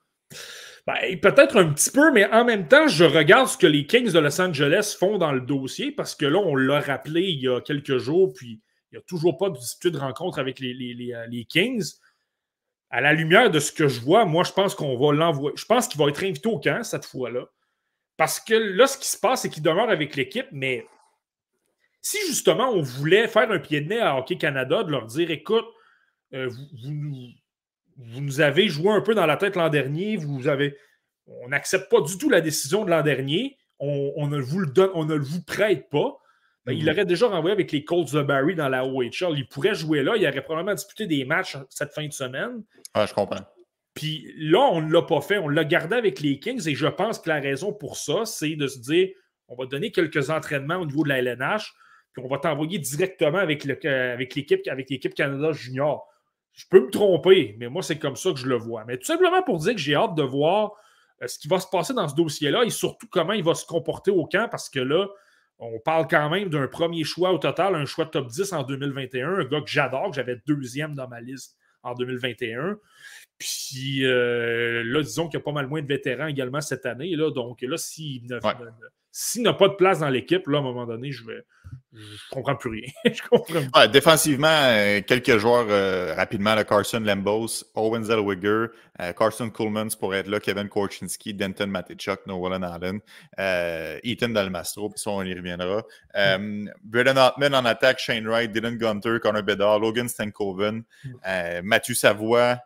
Ben, 0.87 1.19
Peut-être 1.19 1.57
un 1.57 1.71
petit 1.73 1.89
peu, 1.89 2.11
mais 2.11 2.31
en 2.31 2.45
même 2.45 2.67
temps, 2.67 2.87
je 2.87 3.03
regarde 3.05 3.47
ce 3.47 3.57
que 3.57 3.65
les 3.67 3.87
Kings 3.87 4.11
de 4.11 4.19
Los 4.19 4.39
Angeles 4.39 4.95
font 4.99 5.17
dans 5.17 5.31
le 5.31 5.41
dossier 5.41 5.91
parce 5.91 6.13
que 6.15 6.25
là, 6.25 6.37
on 6.37 6.55
l'a 6.55 6.79
rappelé 6.79 7.21
il 7.23 7.41
y 7.41 7.47
a 7.47 7.59
quelques 7.61 7.97
jours, 7.97 8.31
puis 8.33 8.61
il 8.91 8.95
n'y 8.95 8.99
a 8.99 9.01
toujours 9.07 9.37
pas 9.37 9.49
de 9.49 9.57
disputé 9.57 9.91
de 9.91 9.97
rencontre 9.97 10.37
avec 10.39 10.59
les, 10.59 10.73
les- 10.73 10.93
les, 10.93 11.13
euh, 11.13 11.25
les 11.27 11.45
Kings. 11.45 11.83
À 12.91 13.01
la 13.01 13.13
lumière 13.13 13.49
de 13.49 13.59
ce 13.59 13.71
que 13.71 13.87
je 13.87 13.99
vois, 13.99 14.25
moi, 14.25 14.43
je 14.43 14.51
pense 14.53 14.75
qu'on 14.75 14.95
va 14.97 15.11
l'envoyer. 15.13 15.57
Je 15.57 15.65
pense 15.65 15.87
qu'il 15.87 15.99
va 15.99 16.07
être 16.07 16.23
invité 16.23 16.47
au 16.47 16.59
camp 16.59 16.83
cette 16.83 17.05
fois-là. 17.05 17.45
Parce 18.15 18.39
que 18.39 18.53
là, 18.53 18.85
ce 18.87 18.97
qui 18.97 19.09
se 19.09 19.17
passe, 19.19 19.41
c'est 19.41 19.49
qu'il 19.49 19.63
demeure 19.63 19.89
avec 19.89 20.15
l'équipe, 20.15 20.45
mais 20.51 20.85
si 22.01 22.17
justement 22.27 22.69
on 22.69 22.81
voulait 22.81 23.27
faire 23.27 23.51
un 23.51 23.57
pied 23.59 23.81
de 23.81 23.89
nez 23.89 23.99
à 23.99 24.15
Hockey 24.17 24.37
Canada, 24.37 24.83
de 24.83 24.91
leur 24.91 25.07
dire 25.07 25.31
écoute, 25.31 25.65
euh, 26.33 26.47
vous, 26.47 26.67
vous 26.83 26.91
nous, 26.91 27.27
vous 27.97 28.21
nous 28.21 28.41
avez 28.41 28.67
joué 28.67 28.91
un 28.91 29.01
peu 29.01 29.15
dans 29.15 29.25
la 29.25 29.37
tête 29.37 29.55
l'an 29.55 29.69
dernier, 29.69 30.17
vous 30.17 30.47
avez. 30.47 30.75
On 31.27 31.49
n'accepte 31.49 31.89
pas 31.89 32.01
du 32.01 32.17
tout 32.17 32.29
la 32.29 32.41
décision 32.41 32.85
de 32.85 32.89
l'an 32.91 33.01
dernier, 33.01 33.57
on, 33.79 34.13
on 34.15 34.27
ne 34.27 34.39
vous 34.39 34.59
le 34.59 34.67
donne, 34.67 34.91
on 34.93 35.05
ne 35.05 35.15
vous 35.15 35.43
prête 35.43 35.89
pas. 35.89 36.17
Ben, 36.65 36.73
Il 36.73 36.79
Mhm. 36.79 36.85
l'aurait 36.89 37.05
déjà 37.05 37.27
renvoyé 37.27 37.53
avec 37.53 37.71
les 37.71 37.83
Colts 37.83 38.11
de 38.13 38.21
Barry 38.21 38.55
dans 38.55 38.69
la 38.69 38.85
OHL. 38.85 39.37
Il 39.37 39.47
pourrait 39.47 39.75
jouer 39.75 40.01
là. 40.03 40.15
Il 40.17 40.27
aurait 40.27 40.43
probablement 40.43 40.73
disputé 40.75 41.05
des 41.07 41.23
matchs 41.25 41.57
cette 41.69 41.93
fin 41.93 42.05
de 42.07 42.11
semaine. 42.13 42.63
Ah, 42.93 43.05
je 43.05 43.13
comprends. 43.13 43.41
Puis 43.93 44.33
là, 44.37 44.59
on 44.71 44.81
ne 44.81 44.91
l'a 44.91 45.03
pas 45.03 45.21
fait. 45.21 45.37
On 45.37 45.47
l'a 45.47 45.63
gardé 45.63 45.95
avec 45.95 46.19
les 46.21 46.39
Kings 46.39 46.67
et 46.67 46.75
je 46.75 46.87
pense 46.87 47.19
que 47.19 47.29
la 47.29 47.39
raison 47.39 47.71
pour 47.71 47.97
ça, 47.97 48.25
c'est 48.25 48.55
de 48.55 48.67
se 48.67 48.79
dire 48.79 49.09
on 49.47 49.55
va 49.55 49.67
donner 49.67 49.91
quelques 49.91 50.31
entraînements 50.31 50.77
au 50.77 50.85
niveau 50.87 51.03
de 51.03 51.09
la 51.09 51.19
LNH, 51.19 51.71
puis 52.13 52.23
on 52.25 52.27
va 52.27 52.39
t'envoyer 52.39 52.79
directement 52.79 53.37
avec, 53.37 53.63
avec 53.85 54.33
l'équipe 54.35 54.61
avec 54.67 54.89
l'équipe 54.89 55.13
Canada 55.13 55.51
Junior. 55.51 56.07
Je 56.55 56.65
peux 56.69 56.79
me 56.85 56.89
tromper, 56.89 57.55
mais 57.59 57.67
moi, 57.67 57.83
c'est 57.83 57.99
comme 57.99 58.15
ça 58.15 58.31
que 58.31 58.37
je 58.39 58.47
le 58.47 58.55
vois. 58.55 58.85
Mais 58.85 58.97
tout 58.97 59.05
simplement 59.05 59.43
pour 59.43 59.57
dire 59.59 59.73
que 59.73 59.79
j'ai 59.79 59.93
hâte 59.95 60.15
de 60.15 60.23
voir 60.23 60.71
euh, 61.21 61.27
ce 61.27 61.37
qui 61.37 61.47
va 61.47 61.59
se 61.59 61.67
passer 61.67 61.93
dans 61.93 62.07
ce 62.07 62.15
dossier-là 62.15 62.63
et 62.63 62.69
surtout 62.69 63.07
comment 63.09 63.33
il 63.33 63.43
va 63.43 63.53
se 63.55 63.65
comporter 63.65 64.11
au 64.11 64.25
camp 64.25 64.47
parce 64.49 64.69
que 64.69 64.79
là, 64.79 65.07
on 65.59 65.79
parle 65.79 66.07
quand 66.09 66.29
même 66.29 66.49
d'un 66.49 66.67
premier 66.67 67.03
choix 67.03 67.31
au 67.31 67.37
total, 67.37 67.75
un 67.75 67.85
choix 67.85 68.05
top 68.05 68.27
10 68.27 68.53
en 68.53 68.63
2021, 68.63 69.29
un 69.39 69.43
gars 69.45 69.61
que 69.61 69.69
j'adore, 69.69 70.09
que 70.09 70.15
j'avais 70.17 70.41
deuxième 70.47 70.95
dans 70.95 71.07
ma 71.07 71.21
liste 71.21 71.55
en 71.83 71.93
2021. 71.93 72.77
Puis 73.37 74.05
euh, 74.05 74.83
là, 74.85 75.01
disons 75.01 75.27
qu'il 75.27 75.39
y 75.39 75.41
a 75.41 75.43
pas 75.43 75.51
mal 75.51 75.67
moins 75.67 75.81
de 75.81 75.87
vétérans 75.87 76.27
également 76.27 76.61
cette 76.61 76.85
année. 76.85 77.15
Là, 77.15 77.31
donc 77.31 77.61
là, 77.61 77.77
s'il 77.77 78.23
Ouais. 78.33 79.43
n'a 79.43 79.53
pas 79.53 79.67
de 79.69 79.75
place 79.75 79.99
dans 79.99 80.09
l'équipe, 80.09 80.47
là, 80.47 80.57
à 80.57 80.61
un 80.61 80.63
moment 80.63 80.85
donné, 80.85 81.11
je 81.11 81.25
vais. 81.25 81.43
Je 81.95 82.29
comprends 82.29 82.55
plus 82.55 82.69
rien. 82.69 82.91
je 83.05 83.21
comprends 83.21 83.59
plus. 83.59 83.69
Ouais, 83.75 83.87
défensivement, 83.87 84.47
euh, 84.49 85.01
quelques 85.01 85.37
joueurs 85.37 85.67
euh, 85.69 86.13
rapidement, 86.13 86.55
là, 86.55 86.63
Carson 86.63 86.99
Lambos, 86.99 87.63
Owen 87.75 88.03
Zellweger, 88.03 88.67
euh, 89.01 89.13
Carson 89.13 89.49
Coolmans 89.49 89.95
pour 89.99 90.13
être 90.13 90.27
là, 90.27 90.39
Kevin 90.39 90.69
Korchinski, 90.69 91.33
Denton 91.33 91.67
Matichuk, 91.67 92.25
Nolan 92.27 92.63
Allen, 92.63 92.99
Ethan 94.03 94.29
Dalmastro, 94.29 94.89
puis 94.89 94.99
ça, 94.99 95.11
on 95.11 95.23
y 95.23 95.33
reviendra. 95.33 95.83
Euh, 96.15 96.65
Braden 96.83 97.17
Hartman 97.17 97.53
en 97.55 97.65
attaque, 97.65 97.99
Shane 97.99 98.27
Wright, 98.27 98.51
Dylan 98.51 98.77
Gunter, 98.77 99.19
Connor 99.21 99.43
Bedard, 99.43 99.79
Logan 99.79 100.07
Stankoven, 100.07 100.83
euh, 101.27 101.61
Mathieu 101.63 101.93
Savoie, 101.93 102.59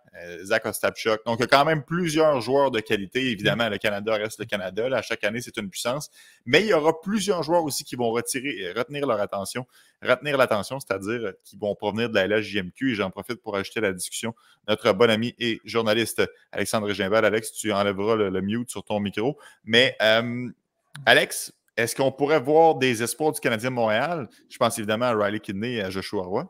Zach 0.44 0.66
Ostapchuk. 0.66 1.26
Donc, 1.26 1.40
il 1.40 1.42
y 1.42 1.44
a 1.44 1.48
quand 1.48 1.66
même 1.66 1.84
plusieurs 1.84 2.42
joueurs 2.42 2.72
de 2.72 2.80
qualité. 2.80 3.32
Évidemment, 3.32 3.70
le 3.70 3.78
Canada 3.78 4.14
reste 4.16 4.40
le 4.40 4.46
Canada. 4.46 4.88
À 4.96 5.02
chaque 5.02 5.24
année, 5.24 5.42
c'est 5.42 5.58
une 5.58 5.70
puissance. 5.70 6.10
Mais 6.46 6.62
il 6.62 6.68
y 6.68 6.74
aura 6.74 7.00
plusieurs 7.02 7.44
joueurs 7.44 7.64
aussi 7.64 7.84
qui 7.84 7.96
vont 7.96 8.12
retirer, 8.12 8.72
retenir 8.76 9.06
leur 9.06 9.20
attention 9.20 9.66
retenir 10.02 10.38
l'attention, 10.38 10.80
c'est-à-dire 10.80 11.28
euh, 11.28 11.32
qui 11.44 11.58
vont 11.58 11.76
provenir 11.76 12.10
de 12.10 12.16
la 12.16 12.28
LHJMQ. 12.28 12.92
Et 12.92 12.96
j'en 12.96 13.10
profite 13.10 13.42
pour 13.42 13.56
ajouter 13.56 13.80
à 13.80 13.84
la 13.84 13.94
discussion 13.94 14.34
notre 14.68 14.92
bon 14.94 15.10
ami 15.10 15.36
et 15.40 15.60
journaliste 15.66 16.22
Alexandre 16.52 16.92
Gimbal. 16.92 17.26
Alex, 17.26 17.52
tu 17.52 17.72
enlèveras 17.72 18.16
le, 18.16 18.42
mute 18.42 18.70
sur 18.70 18.84
ton 18.84 19.00
micro. 19.00 19.38
Mais 19.64 19.96
euh, 20.02 20.50
Alex, 21.06 21.54
est-ce 21.78 21.96
qu'on 21.96 22.12
pourrait 22.12 22.40
voir 22.40 22.76
des 22.76 23.04
espoirs 23.04 23.32
du 23.32 23.40
Canadien 23.40 23.70
de 23.70 23.76
Montréal? 23.76 24.30
Je 24.50 24.58
pense 24.58 24.78
évidemment 24.78 25.06
à 25.06 25.16
Riley 25.16 25.40
Kidney 25.40 25.76
et 25.76 25.82
à 25.82 25.90
Joshua 25.90 26.24
Roy. 26.24 26.50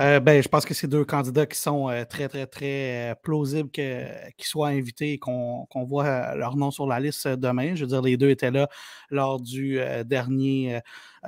Euh, 0.00 0.18
ben, 0.18 0.42
je 0.42 0.48
pense 0.48 0.64
que 0.64 0.72
c'est 0.72 0.86
deux 0.86 1.04
candidats 1.04 1.44
qui 1.44 1.58
sont 1.58 1.90
euh, 1.90 2.04
très, 2.06 2.26
très, 2.28 2.46
très 2.46 3.10
euh, 3.10 3.14
plausibles 3.22 3.70
qu'ils 3.70 4.06
soient 4.40 4.68
invités 4.68 5.12
et 5.14 5.18
qu'on 5.18 5.66
voit 5.86 6.34
leur 6.36 6.56
nom 6.56 6.70
sur 6.70 6.86
la 6.86 6.98
liste 7.00 7.28
demain. 7.28 7.74
Je 7.74 7.82
veux 7.82 7.88
dire, 7.88 8.00
les 8.00 8.16
deux 8.16 8.30
étaient 8.30 8.50
là 8.50 8.68
lors 9.10 9.40
du 9.40 9.78
dernier 10.06 10.80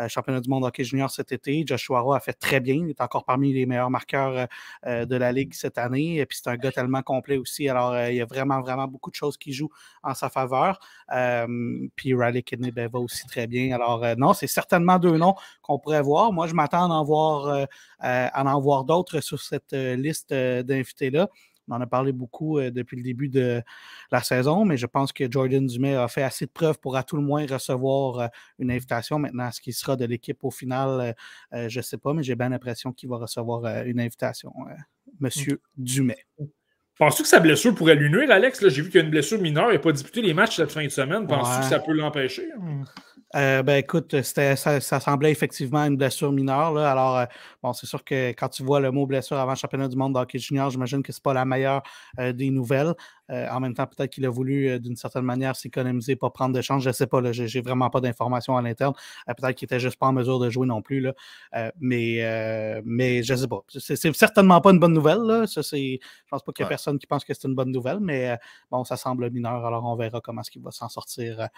championnat 0.09 0.41
du 0.41 0.49
monde 0.49 0.65
hockey 0.65 0.85
junior 0.85 1.11
cet 1.11 1.33
été. 1.33 1.65
Joshua 1.67 2.01
Roy 2.01 2.17
a 2.17 2.21
fait 2.21 2.33
très 2.33 2.61
bien. 2.61 2.77
Il 2.77 2.91
est 2.91 3.01
encore 3.01 3.25
parmi 3.25 3.53
les 3.53 3.67
meilleurs 3.67 3.91
marqueurs 3.91 4.37
euh, 4.37 4.47
euh, 4.87 5.07
de 5.07 5.17
la 5.17 5.33
Ligue 5.33 5.55
cette 5.55 5.79
année. 5.79 6.19
Et 6.19 6.27
puis, 6.27 6.39
c'est 6.43 6.51
un 6.51 6.57
gars 6.57 6.73
tellement 6.73 7.03
complet 7.03 7.37
aussi. 7.37 7.69
Alors, 7.69 7.93
euh, 7.93 8.11
il 8.11 8.17
y 8.17 8.21
a 8.21 8.27
vraiment, 8.27 8.61
vraiment 8.61 8.87
beaucoup 8.87 9.11
de 9.11 9.15
choses 9.15 9.37
qui 9.37 9.53
jouent 9.53 9.71
en 10.03 10.15
sa 10.15 10.31
faveur. 10.31 10.79
Euh, 11.15 11.89
puis, 11.97 12.15
Riley 12.15 12.43
Kidney 12.43 12.71
va 12.71 12.99
aussi 12.99 13.27
très 13.27 13.47
bien. 13.47 13.75
Alors, 13.75 14.05
euh, 14.05 14.15
non, 14.17 14.33
c'est 14.33 14.47
certainement 14.47 14.99
deux 14.99 15.17
noms 15.17 15.35
qu'on 15.63 15.79
pourrait 15.79 16.03
voir. 16.03 16.33
Moi, 16.33 16.47
je 16.47 16.55
m'attends 16.55 16.91
à 16.91 16.95
en 16.95 17.05
voir, 17.05 17.47
euh, 17.47 17.65
à 18.01 18.45
en 18.45 18.61
voir 18.61 18.85
d'autres 18.85 19.21
sur 19.21 19.41
cette 19.41 19.73
euh, 19.73 19.97
liste 19.97 20.33
euh, 20.33 20.63
d'invités-là. 20.63 21.29
On 21.73 21.77
en 21.77 21.81
a 21.81 21.87
parlé 21.87 22.13
beaucoup 22.13 22.59
euh, 22.59 22.71
depuis 22.71 22.99
le 22.99 23.03
début 23.03 23.31
de 23.31 23.63
la 24.11 24.23
saison, 24.23 24.67
mais 24.67 24.77
je 24.77 24.85
pense 24.87 25.11
que 25.13 25.25
Jordan 25.31 25.67
Dumais 25.67 25.95
a 25.95 26.07
fait 26.07 26.23
assez 26.23 26.45
de 26.45 26.51
preuves 26.51 26.79
pour 26.79 26.97
à 26.97 27.03
tout 27.03 27.17
le 27.17 27.23
moins 27.23 27.47
recevoir 27.47 28.19
euh, 28.19 28.27
une 28.59 28.71
invitation. 28.71 29.19
Maintenant, 29.19 29.51
ce 29.51 29.61
qui 29.61 29.73
sera 29.73 29.97
de 29.97 30.05
l'équipe 30.05 30.45
au 30.45 30.51
final, 30.51 31.15
euh, 31.55 31.69
je 31.69 31.79
ne 31.79 31.83
sais 31.83 31.97
pas, 31.97 32.13
mais 32.13 32.23
j'ai 32.23 32.35
bien 32.35 32.51
l'impression 32.51 32.93
qu'il 32.93 33.09
va 33.09 33.17
recevoir 33.17 33.65
une 33.87 34.01
invitation, 34.01 34.53
Monsieur 35.19 35.61
Dumais. 35.77 36.27
Penses-tu 36.99 37.23
que 37.23 37.29
sa 37.29 37.41
blessure 37.41 37.75
pourrait 37.75 37.95
lui 37.95 38.11
nuire, 38.11 38.31
Alex? 38.31 38.69
J'ai 38.69 38.83
vu 38.83 38.91
qu'il 38.91 39.01
y 39.01 39.03
a 39.03 39.05
une 39.05 39.11
blessure 39.11 39.41
mineure. 39.41 39.73
N'a 39.73 39.79
pas 39.79 39.93
disputé 39.93 40.21
les 40.21 40.35
matchs 40.35 40.57
cette 40.57 40.71
fin 40.71 40.85
de 40.85 40.91
semaine. 40.91 41.27
Penses-tu 41.27 41.55
Ouais. 41.55 41.61
que 41.63 41.69
ça 41.69 41.81
peut 41.81 41.95
l'empêcher? 41.95 42.49
Euh, 43.35 43.63
ben 43.63 43.77
écoute, 43.77 44.21
ça, 44.23 44.57
ça 44.57 45.01
semblait 45.01 45.31
effectivement 45.31 45.85
une 45.85 45.97
blessure 45.97 46.33
mineure. 46.33 46.73
Là. 46.73 46.91
Alors, 46.91 47.19
euh, 47.19 47.25
bon, 47.63 47.73
c'est 47.73 47.87
sûr 47.87 48.05
que 48.05 48.31
quand 48.31 48.49
tu 48.49 48.63
vois 48.63 48.81
le 48.81 48.91
mot 48.91 49.07
blessure 49.07 49.39
avant 49.39 49.53
le 49.53 49.57
championnat 49.57 49.89
du 49.89 49.97
monde 49.97 50.15
de 50.15 50.19
hockey 50.19 50.39
junior, 50.39 50.69
j'imagine 50.71 51.03
que 51.03 51.13
c'est 51.13 51.23
pas 51.23 51.33
la 51.33 51.45
meilleure 51.45 51.83
euh, 52.19 52.33
des 52.33 52.51
nouvelles. 52.51 52.95
En 53.51 53.61
même 53.61 53.73
temps, 53.73 53.87
peut-être 53.87 54.13
qu'il 54.13 54.27
a 54.27 54.29
voulu, 54.29 54.79
d'une 54.79 54.95
certaine 54.95 55.25
manière, 55.25 55.57
s'économiser, 55.57 56.17
pas 56.17 56.29
prendre 56.29 56.55
de 56.55 56.61
chance. 56.61 56.83
Je 56.83 56.91
sais 56.91 57.07
pas, 57.07 57.23
là, 57.23 57.33
j'ai, 57.33 57.63
vraiment 57.63 57.89
pas 57.89 58.03
d'informations 58.03 58.59
à 58.59 58.61
l'interne. 58.61 58.93
Peut-être 59.27 59.57
qu'il 59.57 59.65
était 59.65 59.81
juste 59.81 59.99
pas 59.99 60.09
en 60.09 60.13
mesure 60.13 60.39
de 60.39 60.51
jouer 60.51 60.67
non 60.67 60.83
plus. 60.83 61.01
Là. 61.01 61.15
Mais, 61.81 62.83
mais 62.85 63.23
je 63.23 63.35
sais 63.35 63.49
pas. 63.49 63.61
C'est, 63.69 63.97
certainement 64.15 64.61
pas 64.61 64.73
une 64.73 64.79
bonne 64.79 64.93
nouvelle. 64.93 65.21
Là. 65.21 65.47
Ça, 65.47 65.63
je 65.63 65.97
pense 66.29 66.43
pas 66.43 66.53
qu'il 66.53 66.63
y 66.63 66.65
a 66.65 66.67
Ouais. 66.67 66.69
personne 66.69 66.99
qui 66.99 67.07
pense 67.07 67.25
que 67.25 67.33
c'est 67.33 67.49
une 67.49 67.55
bonne 67.55 67.71
nouvelle, 67.71 68.01
mais 68.01 68.37
bon, 68.71 68.85
ça 68.85 68.99
semble 68.99 69.31
mineur. 69.31 69.65
Alors, 69.65 69.83
on 69.87 69.97
verra 69.97 70.21
comment 70.21 70.43
est-ce 70.43 70.51
qu'il 70.51 70.61
va 70.63 70.71
s'en 70.71 70.91
sortir. 70.91 71.49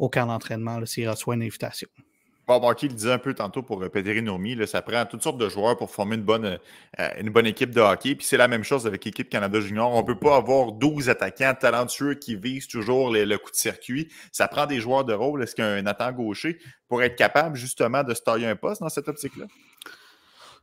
Euh, 0.00 0.04
euh, 0.04 0.06
au 0.06 0.08
camp 0.08 0.26
d'entraînement 0.26 0.84
s'il 0.86 1.08
reçoit 1.08 1.34
une 1.34 1.42
invitation. 1.42 1.88
Bon, 2.48 2.60
Marky 2.60 2.88
le 2.88 2.94
disait 2.94 3.12
un 3.12 3.18
peu 3.18 3.34
tantôt 3.34 3.62
pour 3.62 3.82
euh, 3.82 4.20
Nomi, 4.22 4.56
ça 4.66 4.80
prend 4.80 5.04
toutes 5.04 5.22
sortes 5.22 5.36
de 5.36 5.50
joueurs 5.50 5.76
pour 5.76 5.90
former 5.90 6.16
une 6.16 6.22
bonne, 6.22 6.58
euh, 6.98 7.08
une 7.20 7.28
bonne 7.28 7.44
équipe 7.44 7.72
de 7.72 7.80
hockey. 7.82 8.14
Puis 8.14 8.24
c'est 8.24 8.38
la 8.38 8.48
même 8.48 8.64
chose 8.64 8.86
avec 8.86 9.04
l'équipe 9.04 9.28
Canada 9.28 9.60
Junior. 9.60 9.92
On 9.92 10.00
ne 10.00 10.06
peut 10.06 10.18
pas 10.18 10.36
avoir 10.36 10.72
12 10.72 11.10
attaquants 11.10 11.52
talentueux 11.60 12.14
qui 12.14 12.36
visent 12.36 12.66
toujours 12.66 13.12
le 13.12 13.36
coup 13.36 13.50
de 13.50 13.56
circuit. 13.56 14.08
Ça 14.32 14.48
prend 14.48 14.64
des 14.64 14.80
joueurs 14.80 15.04
de 15.04 15.12
rôle. 15.12 15.42
Est-ce 15.42 15.54
qu'un 15.54 15.82
Nathan 15.82 16.10
Gaucher 16.10 16.58
pour 16.88 17.02
être 17.02 17.16
capable 17.16 17.54
justement 17.54 18.02
de 18.02 18.14
se 18.14 18.22
tailler 18.22 18.46
un 18.46 18.56
poste 18.56 18.80
dans 18.80 18.88
cette 18.88 19.08
optique-là? 19.08 19.44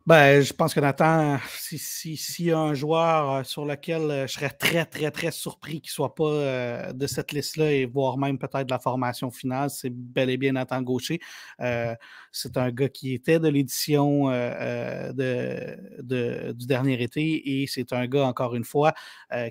Ben, 0.08 0.40
je 0.40 0.54
pense 0.54 0.76
que 0.76 0.80
Nathan, 0.80 1.40
s'il 1.50 2.20
si, 2.20 2.44
y 2.44 2.52
a 2.52 2.60
un 2.60 2.76
joueur 2.76 3.32
euh, 3.32 3.44
sur 3.44 3.66
lequel 3.66 4.02
euh, 4.04 4.28
je 4.28 4.34
serais 4.34 4.52
très, 4.52 4.86
très, 4.86 5.10
très 5.10 5.32
surpris 5.32 5.82
qu'il 5.82 5.90
ne 5.90 5.94
soit 5.94 6.14
pas 6.14 6.24
euh, 6.26 6.94
de 6.94 7.08
cette 7.08 7.32
liste-là 7.32 7.72
et 7.72 7.86
voire 7.88 8.20
même 8.20 8.38
peut-être 8.38 8.68
de 8.68 8.72
la 8.72 8.78
formation 8.78 9.32
finale, 9.32 9.72
c'est 9.72 9.90
bel 9.90 10.30
et 10.30 10.38
bien 10.38 10.52
Nathan 10.52 10.84
Gaucher. 10.84 11.20
c'est 12.32 12.58
un 12.58 12.70
gars 12.70 12.90
qui 12.90 13.16
était 13.16 13.40
de 13.40 13.48
l'édition 13.48 14.30
de, 14.30 16.54
du 16.54 16.68
dernier 16.68 17.02
été 17.02 17.64
et 17.64 17.66
c'est 17.66 17.92
un 17.92 18.06
gars, 18.06 18.26
encore 18.26 18.54
une 18.54 18.64
fois, 18.64 18.94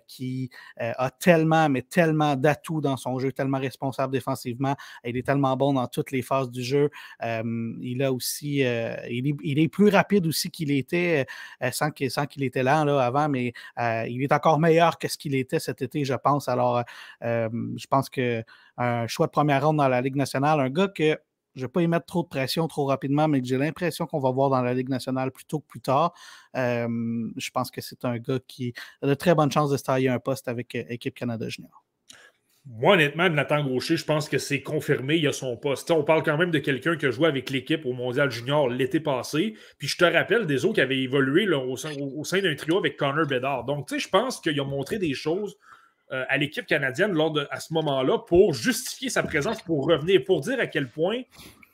qui 0.07 0.51
a 0.79 1.11
tellement, 1.11 1.69
mais 1.69 1.83
tellement 1.83 2.37
d'atouts 2.37 2.81
dans 2.81 2.97
son 2.97 3.19
jeu, 3.19 3.33
tellement 3.33 3.59
responsable 3.59 4.13
défensivement. 4.13 4.77
Il 5.05 5.17
est 5.17 5.27
tellement 5.27 5.57
bon 5.57 5.73
dans 5.73 5.89
toutes 5.89 6.13
les 6.13 6.23
phases 6.23 6.51
du 6.51 6.63
jeu. 6.63 6.91
il 7.23 8.03
a 8.03 8.13
aussi, 8.13 8.59
il 8.59 9.59
est 9.59 9.69
plus 9.69 9.89
rapide 9.89 10.27
aussi 10.27 10.44
qu'il 10.51 10.71
était 10.71 11.27
euh, 11.63 11.71
sans 11.71 11.91
qu'il 11.91 12.43
était 12.45 12.63
là, 12.63 12.85
là, 12.85 13.01
avant, 13.01 13.29
mais 13.29 13.53
euh, 13.79 14.07
il 14.09 14.23
est 14.23 14.33
encore 14.33 14.59
meilleur 14.59 14.99
que 14.99 15.09
ce 15.09 15.19
qu'il 15.19 15.35
était 15.35 15.61
cet 15.61 15.83
été, 15.83 16.05
je 16.05 16.15
pense. 16.15 16.49
Alors, 16.49 16.83
euh, 17.23 17.49
je 17.77 17.87
pense 17.87 18.09
qu'un 18.09 19.07
choix 19.07 19.27
de 19.27 19.33
première 19.33 19.65
ronde 19.65 19.79
dans 19.79 19.89
la 19.89 20.01
Ligue 20.01 20.17
nationale, 20.17 20.61
un 20.61 20.71
gars 20.71 20.89
que 20.89 21.19
je 21.55 21.61
ne 21.61 21.67
vais 21.67 21.73
pas 21.73 21.83
y 21.83 21.87
mettre 21.87 22.07
trop 22.07 22.25
de 22.25 22.29
pression 22.29 22.67
trop 22.67 22.87
rapidement, 22.87 23.29
mais 23.29 23.41
que 23.41 23.47
j'ai 23.47 23.59
l'impression 23.59 24.07
qu'on 24.07 24.19
va 24.19 24.33
voir 24.33 24.51
dans 24.51 24.63
la 24.63 24.75
Ligue 24.75 24.89
nationale 24.89 25.31
plus 25.31 25.45
tôt 25.45 25.61
que 25.61 25.67
plus 25.67 25.81
tard. 25.81 26.13
je 26.55 27.51
pense 27.53 27.71
que 27.71 27.81
c'est 27.81 28.05
un 28.05 28.19
gars 28.19 28.41
qui 28.49 28.75
a 29.03 29.07
de 29.07 29.15
très 29.15 29.35
bonnes 29.35 29.53
chances 29.53 29.71
de 29.71 29.77
se 29.77 29.85
tailler 29.85 30.09
un 30.09 30.19
poste 30.19 30.49
avec 30.49 30.75
Équipe 30.75 31.15
Canada 31.15 31.49
Junior. 31.49 31.84
Moi, 32.67 32.95
honnêtement, 32.95 33.29
Nathan 33.29 33.63
Gaucher, 33.63 33.99
je 33.99 34.07
pense 34.07 34.27
que 34.27 34.39
c'est 34.39 34.63
confirmé, 34.63 35.17
il 35.17 35.29
a 35.29 35.33
son 35.33 35.55
poste. 35.57 35.91
on 35.91 36.03
parle 36.03 36.23
quand 36.23 36.39
même 36.39 36.51
de 36.51 36.59
quelqu'un 36.59 36.97
qui 36.97 37.05
a 37.05 37.11
joué 37.11 37.29
avec 37.29 37.51
l'équipe 37.51 37.85
au 37.85 37.93
Mondial 37.93 38.31
Junior 38.31 38.71
l'été 38.71 39.01
passé. 39.01 39.55
Puis 39.79 39.87
je 39.87 39.99
te 39.99 40.05
rappelle 40.05 40.47
des 40.47 40.65
autres 40.65 40.77
qui 40.77 40.81
avaient 40.81 41.01
évolué 41.01 41.47
au 41.49 41.77
sein, 41.77 41.93
d'un 42.41 42.55
trio 42.55 42.79
avec 42.79 42.97
Connor 42.97 43.27
Bedard. 43.27 43.65
Donc, 43.65 43.89
tu 43.89 43.95
sais, 43.95 44.01
je 44.01 44.09
pense 44.09 44.41
qu'il 44.41 44.59
a 44.59 44.65
montré 44.65 44.99
des 44.99 45.13
choses 45.13 45.59
euh, 46.13 46.25
à 46.29 46.39
l'équipe 46.39 46.67
canadienne 46.67 47.13
lors 47.13 47.33
de, 47.33 47.47
à 47.51 47.61
ce 47.61 47.75
moment-là 47.75 48.19
pour 48.19 48.55
justifier 48.55 49.11
sa 49.11 49.23
présence, 49.23 49.61
pour 49.61 49.87
revenir, 49.87 50.25
pour 50.25 50.41
dire 50.41 50.59
à 50.59 50.67
quel 50.67 50.89
point. 50.89 51.21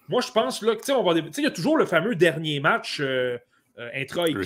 Moi, 0.08 0.20
je 0.22 0.32
pense 0.32 0.60
là, 0.60 0.74
que, 0.74 0.80
tu 0.80 0.86
sais, 0.86 0.92
on 0.92 1.04
va. 1.04 1.16
Il 1.16 1.44
y 1.44 1.46
a 1.46 1.52
toujours 1.52 1.76
le 1.76 1.86
fameux 1.86 2.16
dernier 2.16 2.58
match 2.58 2.98
euh, 3.00 3.38
euh, 3.78 3.90
intra-équipe. 3.94 4.38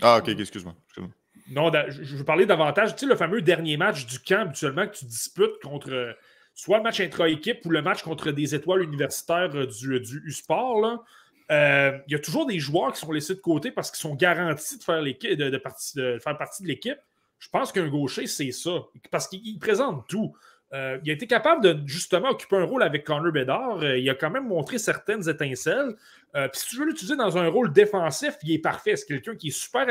Ah, 0.00 0.18
ok, 0.18 0.28
excuse-moi. 0.28 0.74
excuse 0.86 1.02
moi 1.02 1.12
non, 1.50 1.70
je 1.88 2.16
veux 2.16 2.24
parler 2.24 2.46
davantage. 2.46 2.94
Tu 2.94 3.00
sais, 3.00 3.06
le 3.06 3.16
fameux 3.16 3.42
dernier 3.42 3.76
match 3.76 4.06
du 4.06 4.20
camp, 4.20 4.42
habituellement, 4.42 4.86
que 4.86 4.96
tu 4.96 5.04
disputes 5.04 5.60
contre 5.62 5.90
euh, 5.90 6.12
soit 6.54 6.78
le 6.78 6.84
match 6.84 7.00
intra-équipe 7.00 7.64
ou 7.64 7.70
le 7.70 7.82
match 7.82 8.02
contre 8.02 8.30
des 8.30 8.54
étoiles 8.54 8.82
universitaires 8.82 9.50
euh, 9.54 9.66
du, 9.66 10.00
du 10.00 10.22
U-Sport. 10.26 11.04
Euh, 11.50 11.98
il 12.06 12.12
y 12.12 12.14
a 12.14 12.18
toujours 12.20 12.46
des 12.46 12.60
joueurs 12.60 12.92
qui 12.92 13.00
sont 13.00 13.10
laissés 13.10 13.34
de 13.34 13.40
côté 13.40 13.72
parce 13.72 13.90
qu'ils 13.90 14.00
sont 14.00 14.14
garantis 14.14 14.78
de 14.78 14.84
faire, 14.84 15.02
de, 15.02 16.18
faire 16.22 16.38
partie 16.38 16.62
de 16.62 16.68
l'équipe. 16.68 16.98
Je 17.40 17.48
pense 17.48 17.72
qu'un 17.72 17.88
gaucher, 17.88 18.26
c'est 18.26 18.52
ça. 18.52 18.84
Parce 19.10 19.26
qu'il 19.26 19.58
présente 19.58 20.06
tout. 20.08 20.36
Il 20.72 21.10
a 21.10 21.12
été 21.12 21.26
capable 21.26 21.62
de 21.62 21.76
justement 21.86 22.30
occuper 22.30 22.56
un 22.56 22.64
rôle 22.64 22.82
avec 22.82 23.04
Connor 23.04 23.32
Bedard. 23.32 23.84
il 23.84 24.08
a 24.08 24.14
quand 24.14 24.30
même 24.30 24.46
montré 24.46 24.78
certaines 24.78 25.28
étincelles. 25.28 25.96
Euh, 26.36 26.48
puis 26.48 26.60
si 26.60 26.68
tu 26.68 26.76
veux 26.76 26.86
l'utiliser 26.86 27.16
dans 27.16 27.38
un 27.38 27.48
rôle 27.48 27.72
défensif, 27.72 28.36
il 28.42 28.52
est 28.52 28.58
parfait. 28.58 28.96
C'est 28.96 29.06
quelqu'un 29.06 29.34
qui 29.34 29.48
est 29.48 29.58
super 29.58 29.86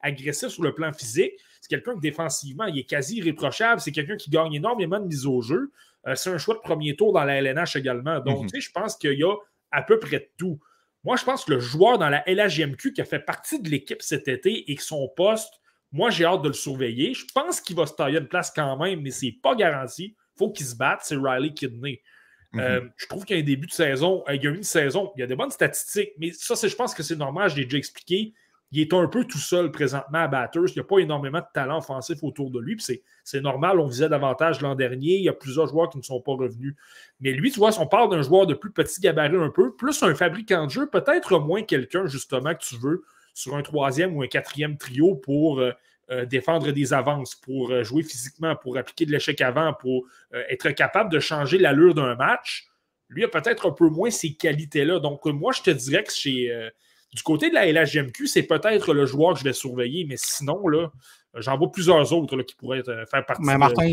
agressif 0.00 0.48
sur 0.48 0.62
le 0.62 0.74
plan 0.74 0.92
physique. 0.92 1.32
C'est 1.60 1.68
quelqu'un 1.68 1.94
qui 1.94 2.00
défensivement, 2.00 2.64
il 2.64 2.78
est 2.78 2.88
quasi 2.88 3.18
irréprochable. 3.18 3.80
C'est 3.80 3.92
quelqu'un 3.92 4.16
qui 4.16 4.30
gagne 4.30 4.54
énormément 4.54 4.98
de 4.98 5.06
mise 5.06 5.26
au 5.26 5.42
jeu. 5.42 5.70
Euh, 6.06 6.14
c'est 6.14 6.30
un 6.30 6.38
choix 6.38 6.54
de 6.54 6.60
premier 6.60 6.96
tour 6.96 7.12
dans 7.12 7.24
la 7.24 7.36
LNH 7.36 7.76
également. 7.76 8.20
Donc, 8.20 8.42
mhm. 8.42 8.50
tu 8.50 8.56
sais, 8.56 8.60
je 8.60 8.72
pense 8.72 8.96
qu'il 8.96 9.18
y 9.18 9.24
a 9.24 9.34
à 9.70 9.82
peu 9.82 9.98
près 9.98 10.30
tout. 10.38 10.58
Moi, 11.04 11.16
je 11.16 11.24
pense 11.24 11.44
que 11.44 11.52
le 11.52 11.60
joueur 11.60 11.98
dans 11.98 12.08
la 12.08 12.24
LHJMQ 12.26 12.92
qui 12.92 13.00
a 13.00 13.04
fait 13.04 13.18
partie 13.18 13.60
de 13.60 13.68
l'équipe 13.68 14.02
cet 14.02 14.28
été 14.28 14.70
et 14.70 14.74
que 14.74 14.82
son 14.82 15.08
poste, 15.08 15.52
moi, 15.92 16.10
j'ai 16.10 16.24
hâte 16.24 16.42
de 16.42 16.48
le 16.48 16.54
surveiller. 16.54 17.14
Je 17.14 17.24
pense 17.34 17.60
qu'il 17.60 17.76
va 17.76 17.86
se 17.86 17.94
tailler 17.94 18.18
une 18.18 18.28
place 18.28 18.52
quand 18.54 18.76
même, 18.76 19.00
mais 19.00 19.10
c'est 19.10 19.36
pas 19.42 19.54
garanti. 19.54 20.16
Il 20.16 20.38
faut 20.38 20.50
qu'il 20.50 20.66
se 20.66 20.76
batte. 20.76 21.00
C'est 21.02 21.16
Riley 21.16 21.54
Kidney. 21.54 22.00
Euh, 22.54 22.80
mhm. 22.80 22.90
je 22.96 23.06
trouve 23.06 23.24
qu'il 23.24 23.36
y 23.36 23.38
a 23.38 23.42
un 23.42 23.44
début 23.46 23.66
de 23.66 23.72
saison, 23.72 24.24
il 24.32 24.42
y 24.42 24.46
a 24.46 24.50
une 24.50 24.62
saison, 24.62 25.12
il 25.16 25.20
y 25.20 25.22
a 25.22 25.26
des 25.26 25.36
bonnes 25.36 25.50
statistiques, 25.50 26.12
mais 26.18 26.30
ça, 26.32 26.54
je 26.54 26.74
pense 26.74 26.94
que 26.94 27.02
c'est 27.02 27.16
normal, 27.16 27.50
je 27.50 27.56
l'ai 27.56 27.64
déjà 27.64 27.76
expliqué. 27.76 28.32
Il 28.72 28.80
est 28.80 28.92
un 28.92 29.06
peu 29.06 29.24
tout 29.24 29.38
seul 29.38 29.70
présentement 29.70 30.18
à 30.18 30.26
Batters. 30.26 30.68
Il 30.68 30.74
n'y 30.74 30.80
a 30.80 30.84
pas 30.84 30.98
énormément 30.98 31.38
de 31.38 31.46
talent 31.54 31.78
offensif 31.78 32.18
autour 32.22 32.50
de 32.50 32.58
lui. 32.58 32.76
C'est 33.22 33.40
normal, 33.40 33.78
on 33.78 33.86
visait 33.86 34.08
davantage 34.08 34.60
l'an 34.60 34.74
dernier. 34.74 35.16
Il 35.16 35.22
y 35.22 35.28
a 35.28 35.32
plusieurs 35.32 35.68
joueurs 35.68 35.88
qui 35.88 35.98
ne 35.98 36.02
sont 36.02 36.20
pas 36.20 36.32
revenus. 36.32 36.74
Mais 37.20 37.30
lui, 37.30 37.52
tu 37.52 37.60
vois, 37.60 37.70
si 37.70 37.78
on 37.78 37.86
parle 37.86 38.10
d'un 38.10 38.22
joueur 38.22 38.44
de 38.46 38.54
plus 38.54 38.72
petit 38.72 39.00
gabarit 39.00 39.36
un 39.36 39.50
peu, 39.50 39.74
plus 39.76 40.02
un 40.02 40.14
fabricant 40.16 40.66
de 40.66 40.70
jeu, 40.70 40.90
peut-être 40.90 41.38
moins 41.38 41.62
quelqu'un 41.62 42.06
justement 42.06 42.54
que 42.54 42.64
tu 42.64 42.76
veux 42.76 43.04
sur 43.36 43.54
un 43.54 43.62
troisième 43.62 44.16
ou 44.16 44.22
un 44.22 44.28
quatrième 44.28 44.78
trio 44.78 45.14
pour 45.14 45.60
euh, 45.60 45.72
euh, 46.10 46.24
défendre 46.24 46.70
des 46.70 46.92
avances, 46.92 47.34
pour 47.34 47.72
euh, 47.72 47.82
jouer 47.82 48.04
physiquement, 48.04 48.54
pour 48.54 48.78
appliquer 48.78 49.06
de 49.06 49.10
l'échec 49.10 49.40
avant, 49.40 49.74
pour 49.74 50.06
euh, 50.34 50.42
être 50.48 50.70
capable 50.70 51.10
de 51.10 51.18
changer 51.18 51.58
l'allure 51.58 51.94
d'un 51.94 52.14
match, 52.14 52.68
lui 53.08 53.24
a 53.24 53.28
peut-être 53.28 53.66
un 53.66 53.72
peu 53.72 53.88
moins 53.88 54.10
ces 54.10 54.34
qualités-là. 54.34 55.00
Donc, 55.00 55.26
moi, 55.26 55.52
je 55.52 55.62
te 55.62 55.70
dirais 55.70 56.04
que 56.04 56.12
chez, 56.12 56.70
du 57.12 57.22
côté 57.24 57.50
de 57.50 57.54
la 57.54 57.66
LHGMQ, 57.66 58.28
c'est 58.28 58.44
peut-être 58.44 58.94
le 58.94 59.04
joueur 59.04 59.34
que 59.34 59.40
je 59.40 59.44
vais 59.44 59.52
surveiller, 59.52 60.06
mais 60.08 60.16
sinon, 60.16 60.68
là, 60.68 60.92
j'en 61.34 61.58
vois 61.58 61.72
plusieurs 61.72 62.12
autres 62.12 62.40
qui 62.42 62.54
pourraient 62.54 62.84
faire 62.84 63.26
partie 63.26 63.42
mais 63.44 63.58
Martin, 63.58 63.92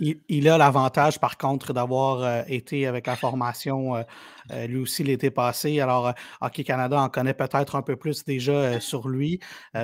il, 0.00 0.48
a 0.48 0.56
l'avantage, 0.56 1.20
par 1.20 1.36
contre, 1.36 1.72
d'avoir 1.72 2.22
euh, 2.22 2.42
été 2.48 2.86
avec 2.86 3.06
la 3.06 3.16
formation 3.16 3.96
euh, 3.96 4.02
euh, 4.50 4.66
lui 4.66 4.78
aussi 4.78 5.04
l'été 5.04 5.30
passé. 5.30 5.80
Alors, 5.80 6.14
Hockey 6.40 6.64
Canada 6.64 7.00
en 7.00 7.10
connaît 7.10 7.34
peut-être 7.34 7.76
un 7.76 7.82
peu 7.82 7.96
plus 7.96 8.24
déjà 8.24 8.80
sur 8.80 9.08
lui. 9.08 9.40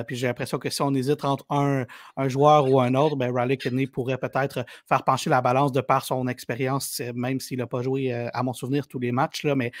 puis 0.07 0.15
j'ai 0.15 0.27
l'impression 0.27 0.57
que 0.57 0.69
si 0.69 0.81
on 0.81 0.93
hésite 0.93 1.23
entre 1.23 1.45
un, 1.49 1.85
joueur 2.27 2.69
ou 2.69 2.79
un 2.79 2.95
autre, 2.95 3.15
ben, 3.15 3.31
Riley 3.33 3.57
Kidney 3.57 3.87
pourrait 3.87 4.17
peut-être 4.17 4.65
faire 4.87 5.03
pencher 5.03 5.29
la 5.29 5.41
balance 5.41 5.71
de 5.71 5.81
par 5.81 6.03
son 6.03 6.27
expérience, 6.27 7.01
même 7.13 7.39
s'il 7.39 7.59
n'a 7.59 7.67
pas 7.67 7.81
joué, 7.81 8.11
à 8.11 8.43
mon 8.43 8.53
souvenir, 8.53 8.87
tous 8.87 8.99
les 8.99 9.11
matchs, 9.11 9.45
mais 9.45 9.71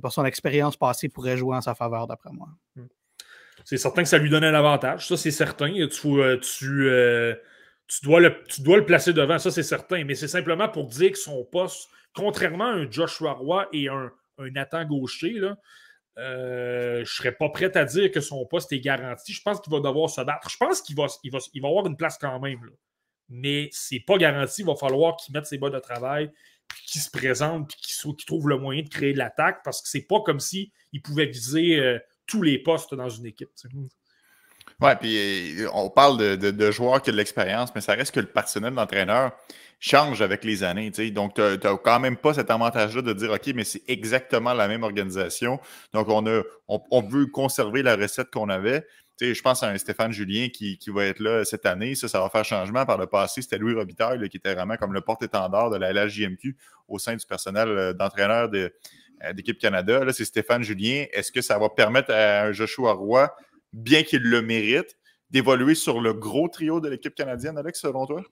par 0.00 0.12
son 0.12 0.24
expérience 0.24 0.76
passée 0.76 1.08
pourrait 1.08 1.36
jouer 1.36 1.56
en 1.56 1.60
sa 1.60 1.74
faveur, 1.74 2.06
d'après 2.06 2.30
moi. 2.32 2.48
Hmm. 2.76 2.86
C'est 3.64 3.76
certain 3.76 4.02
que 4.02 4.08
ça 4.08 4.18
lui 4.18 4.30
donnait 4.30 4.48
un 4.48 4.54
avantage. 4.54 5.06
Ça, 5.06 5.16
c'est 5.16 5.30
certain. 5.30 5.72
Tu, 5.72 5.88
tu 6.40 6.90
tu 7.92 8.06
dois, 8.06 8.20
le, 8.20 8.42
tu 8.44 8.62
dois 8.62 8.78
le 8.78 8.86
placer 8.86 9.12
devant, 9.12 9.38
ça 9.38 9.50
c'est 9.50 9.62
certain, 9.62 10.04
mais 10.04 10.14
c'est 10.14 10.28
simplement 10.28 10.68
pour 10.68 10.86
dire 10.86 11.12
que 11.12 11.18
son 11.18 11.44
poste, 11.44 11.90
contrairement 12.14 12.66
à 12.66 12.72
un 12.72 12.90
Joshua 12.90 13.32
Roy 13.32 13.68
et 13.72 13.88
un, 13.88 14.10
un 14.38 14.50
Nathan 14.50 14.84
Gaucher, 14.86 15.32
là, 15.32 15.58
euh, 16.18 16.96
je 16.96 17.00
ne 17.00 17.04
serais 17.04 17.32
pas 17.32 17.50
prêt 17.50 17.74
à 17.76 17.84
dire 17.84 18.10
que 18.10 18.20
son 18.20 18.44
poste 18.46 18.72
est 18.72 18.80
garanti. 18.80 19.32
Je 19.32 19.42
pense 19.42 19.60
qu'il 19.60 19.72
va 19.72 19.80
devoir 19.80 20.10
se 20.10 20.20
battre. 20.20 20.48
Je 20.50 20.56
pense 20.56 20.82
qu'il 20.82 20.96
va, 20.96 21.06
il 21.22 21.30
va, 21.30 21.38
il 21.52 21.62
va 21.62 21.68
avoir 21.68 21.86
une 21.86 21.96
place 21.96 22.18
quand 22.18 22.38
même. 22.40 22.64
Là. 22.64 22.72
Mais 23.28 23.68
c'est 23.72 24.00
pas 24.00 24.18
garanti. 24.18 24.62
Il 24.62 24.66
va 24.66 24.76
falloir 24.76 25.16
qu'il 25.16 25.34
mette 25.34 25.46
ses 25.46 25.58
bas 25.58 25.70
de 25.70 25.78
travail, 25.78 26.30
qu'il 26.86 27.00
se 27.00 27.10
présente, 27.10 27.68
puis 27.68 27.78
qu'il, 27.80 28.26
trouve 28.26 28.48
le 28.48 28.58
moyen 28.58 28.82
de 28.82 28.88
créer 28.88 29.12
de 29.12 29.18
l'attaque 29.18 29.62
parce 29.64 29.80
que 29.80 29.88
c'est 29.88 30.06
pas 30.06 30.20
comme 30.20 30.40
s'il 30.40 30.70
pouvait 31.02 31.26
viser 31.26 31.78
euh, 31.78 31.98
tous 32.26 32.42
les 32.42 32.58
postes 32.58 32.94
dans 32.94 33.08
une 33.08 33.26
équipe. 33.26 33.50
Oui, 34.82 34.90
puis 35.00 35.62
euh, 35.62 35.68
on 35.72 35.90
parle 35.90 36.36
de, 36.38 36.70
joueurs 36.70 37.00
qui 37.02 37.10
ont 37.10 37.12
de 37.12 37.18
l'expérience, 37.18 37.70
mais 37.74 37.80
ça 37.80 37.92
reste 37.92 38.14
que 38.14 38.20
le 38.20 38.26
personnel 38.26 38.74
d'entraîneur 38.74 39.32
change 39.78 40.22
avec 40.22 40.44
les 40.44 40.62
années. 40.62 40.90
Donc, 41.10 41.34
tu 41.34 41.40
n'as 41.40 41.76
quand 41.76 42.00
même 42.00 42.16
pas 42.16 42.34
cet 42.34 42.50
avantage-là 42.50 43.02
de 43.02 43.12
dire 43.12 43.32
OK, 43.32 43.52
mais 43.54 43.64
c'est 43.64 43.82
exactement 43.88 44.54
la 44.54 44.68
même 44.68 44.82
organisation. 44.84 45.60
Donc, 45.92 46.08
on, 46.08 47.02
veut 47.02 47.26
conserver 47.26 47.82
la 47.82 47.96
recette 47.96 48.30
qu'on 48.30 48.48
avait. 48.48 48.86
je 49.20 49.40
pense 49.42 49.62
à 49.62 49.68
un 49.68 49.78
Stéphane 49.78 50.12
Julien 50.12 50.48
qui, 50.48 50.78
va 50.88 51.06
être 51.06 51.20
là 51.20 51.44
cette 51.44 51.66
année. 51.66 51.94
Ça, 51.94 52.06
ça 52.08 52.20
va 52.20 52.28
faire 52.28 52.44
changement. 52.44 52.86
Par 52.86 52.98
le 52.98 53.06
passé, 53.06 53.42
c'était 53.42 53.58
Louis 53.58 53.74
Robitaille 53.74 54.28
qui 54.28 54.36
était 54.36 54.54
vraiment 54.54 54.76
comme 54.76 54.92
le 54.92 55.00
porte-étendard 55.00 55.70
de 55.70 55.78
la 55.78 55.92
LHJMQ 55.92 56.56
au 56.88 56.98
sein 56.98 57.16
du 57.16 57.26
personnel 57.26 57.68
euh, 57.68 57.92
d'entraîneur 57.92 58.50
euh, 58.54 58.68
d'équipe 59.32 59.58
Canada. 59.58 60.04
Là, 60.04 60.12
c'est 60.12 60.24
Stéphane 60.24 60.62
Julien. 60.62 61.06
Est-ce 61.12 61.32
que 61.32 61.40
ça 61.40 61.58
va 61.58 61.68
permettre 61.68 62.12
à 62.12 62.42
un 62.42 62.52
Joshua 62.52 62.92
Roy 62.92 63.34
bien 63.72 64.02
qu'il 64.02 64.22
le 64.22 64.42
mérite, 64.42 64.96
d'évoluer 65.32 65.74
sur 65.74 66.00
le 66.00 66.12
gros 66.12 66.46
trio 66.48 66.78
de 66.78 66.88
l'équipe 66.90 67.14
canadienne, 67.14 67.56
Alex, 67.56 67.80
selon 67.80 68.06
toi? 68.06 68.22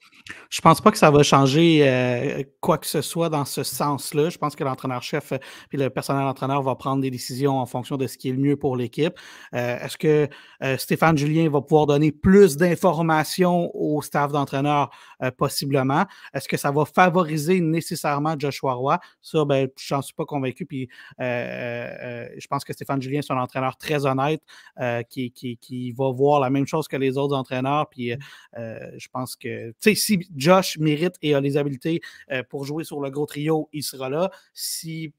Je 0.50 0.60
pense 0.60 0.82
pas 0.82 0.90
que 0.90 0.98
ça 0.98 1.10
va 1.10 1.22
changer 1.22 1.88
euh, 1.88 2.42
quoi 2.60 2.76
que 2.76 2.86
ce 2.86 3.00
soit 3.00 3.30
dans 3.30 3.46
ce 3.46 3.62
sens-là. 3.62 4.28
Je 4.28 4.36
pense 4.36 4.54
que 4.54 4.62
l'entraîneur-chef 4.64 5.32
et 5.32 5.36
euh, 5.36 5.38
le 5.72 5.90
personnel 5.90 6.24
entraîneur 6.24 6.62
va 6.62 6.74
prendre 6.74 7.00
des 7.00 7.10
décisions 7.10 7.58
en 7.58 7.64
fonction 7.64 7.96
de 7.96 8.06
ce 8.06 8.18
qui 8.18 8.28
est 8.28 8.32
le 8.32 8.38
mieux 8.38 8.56
pour 8.56 8.76
l'équipe. 8.76 9.14
Euh, 9.54 9.78
est-ce 9.78 9.96
que 9.96 10.28
Stéphane 10.76 11.16
Julien 11.16 11.48
va 11.48 11.62
pouvoir 11.62 11.86
donner 11.86 12.12
plus 12.12 12.56
d'informations 12.58 13.70
au 13.74 14.02
staff 14.02 14.30
d'entraîneur? 14.30 14.90
possiblement? 15.36 16.06
Est-ce 16.32 16.48
que 16.48 16.56
ça 16.56 16.70
va 16.70 16.86
favoriser 16.86 17.60
nécessairement 17.60 18.36
Joshua 18.38 18.72
Roy? 18.72 18.98
Ça, 19.20 19.44
ben, 19.44 19.68
je 19.78 19.94
n'en 19.94 20.00
suis 20.00 20.14
pas 20.14 20.24
convaincu. 20.24 20.64
Puis 20.64 20.88
je 21.18 22.46
pense 22.48 22.64
que 22.64 22.72
Stéphane 22.72 23.00
Julien, 23.00 23.20
c'est 23.22 23.32
un 23.32 23.38
entraîneur 23.38 23.76
très 23.76 24.06
honnête 24.06 24.42
qui, 25.08 25.30
qui, 25.32 25.56
qui 25.58 25.92
va 25.92 26.10
voir 26.10 26.40
la 26.40 26.50
même 26.50 26.66
chose 26.66 26.88
que 26.90 26.96
les 26.96 27.16
autres 27.16 27.36
entraîneurs. 27.36 27.88
Puis 27.88 28.14
mmh. 28.14 28.18
euh, 28.58 28.90
je 28.98 29.08
pense 29.08 29.36
que, 29.36 29.70
tu 29.70 29.74
sais, 29.80 29.94
si 29.94 30.28
Josh 30.36 30.78
mérite 30.78 31.14
et 31.22 31.34
a 31.34 31.40
les 31.40 31.56
habiletés 31.56 32.00
euh, 32.30 32.42
pour 32.48 32.64
jouer 32.64 32.84
sur 32.84 33.00
le 33.00 33.10
gros 33.10 33.26
trio, 33.26 33.68
il 33.72 33.82
sera 33.82 34.08
là. 34.08 34.30
Si 34.52 35.12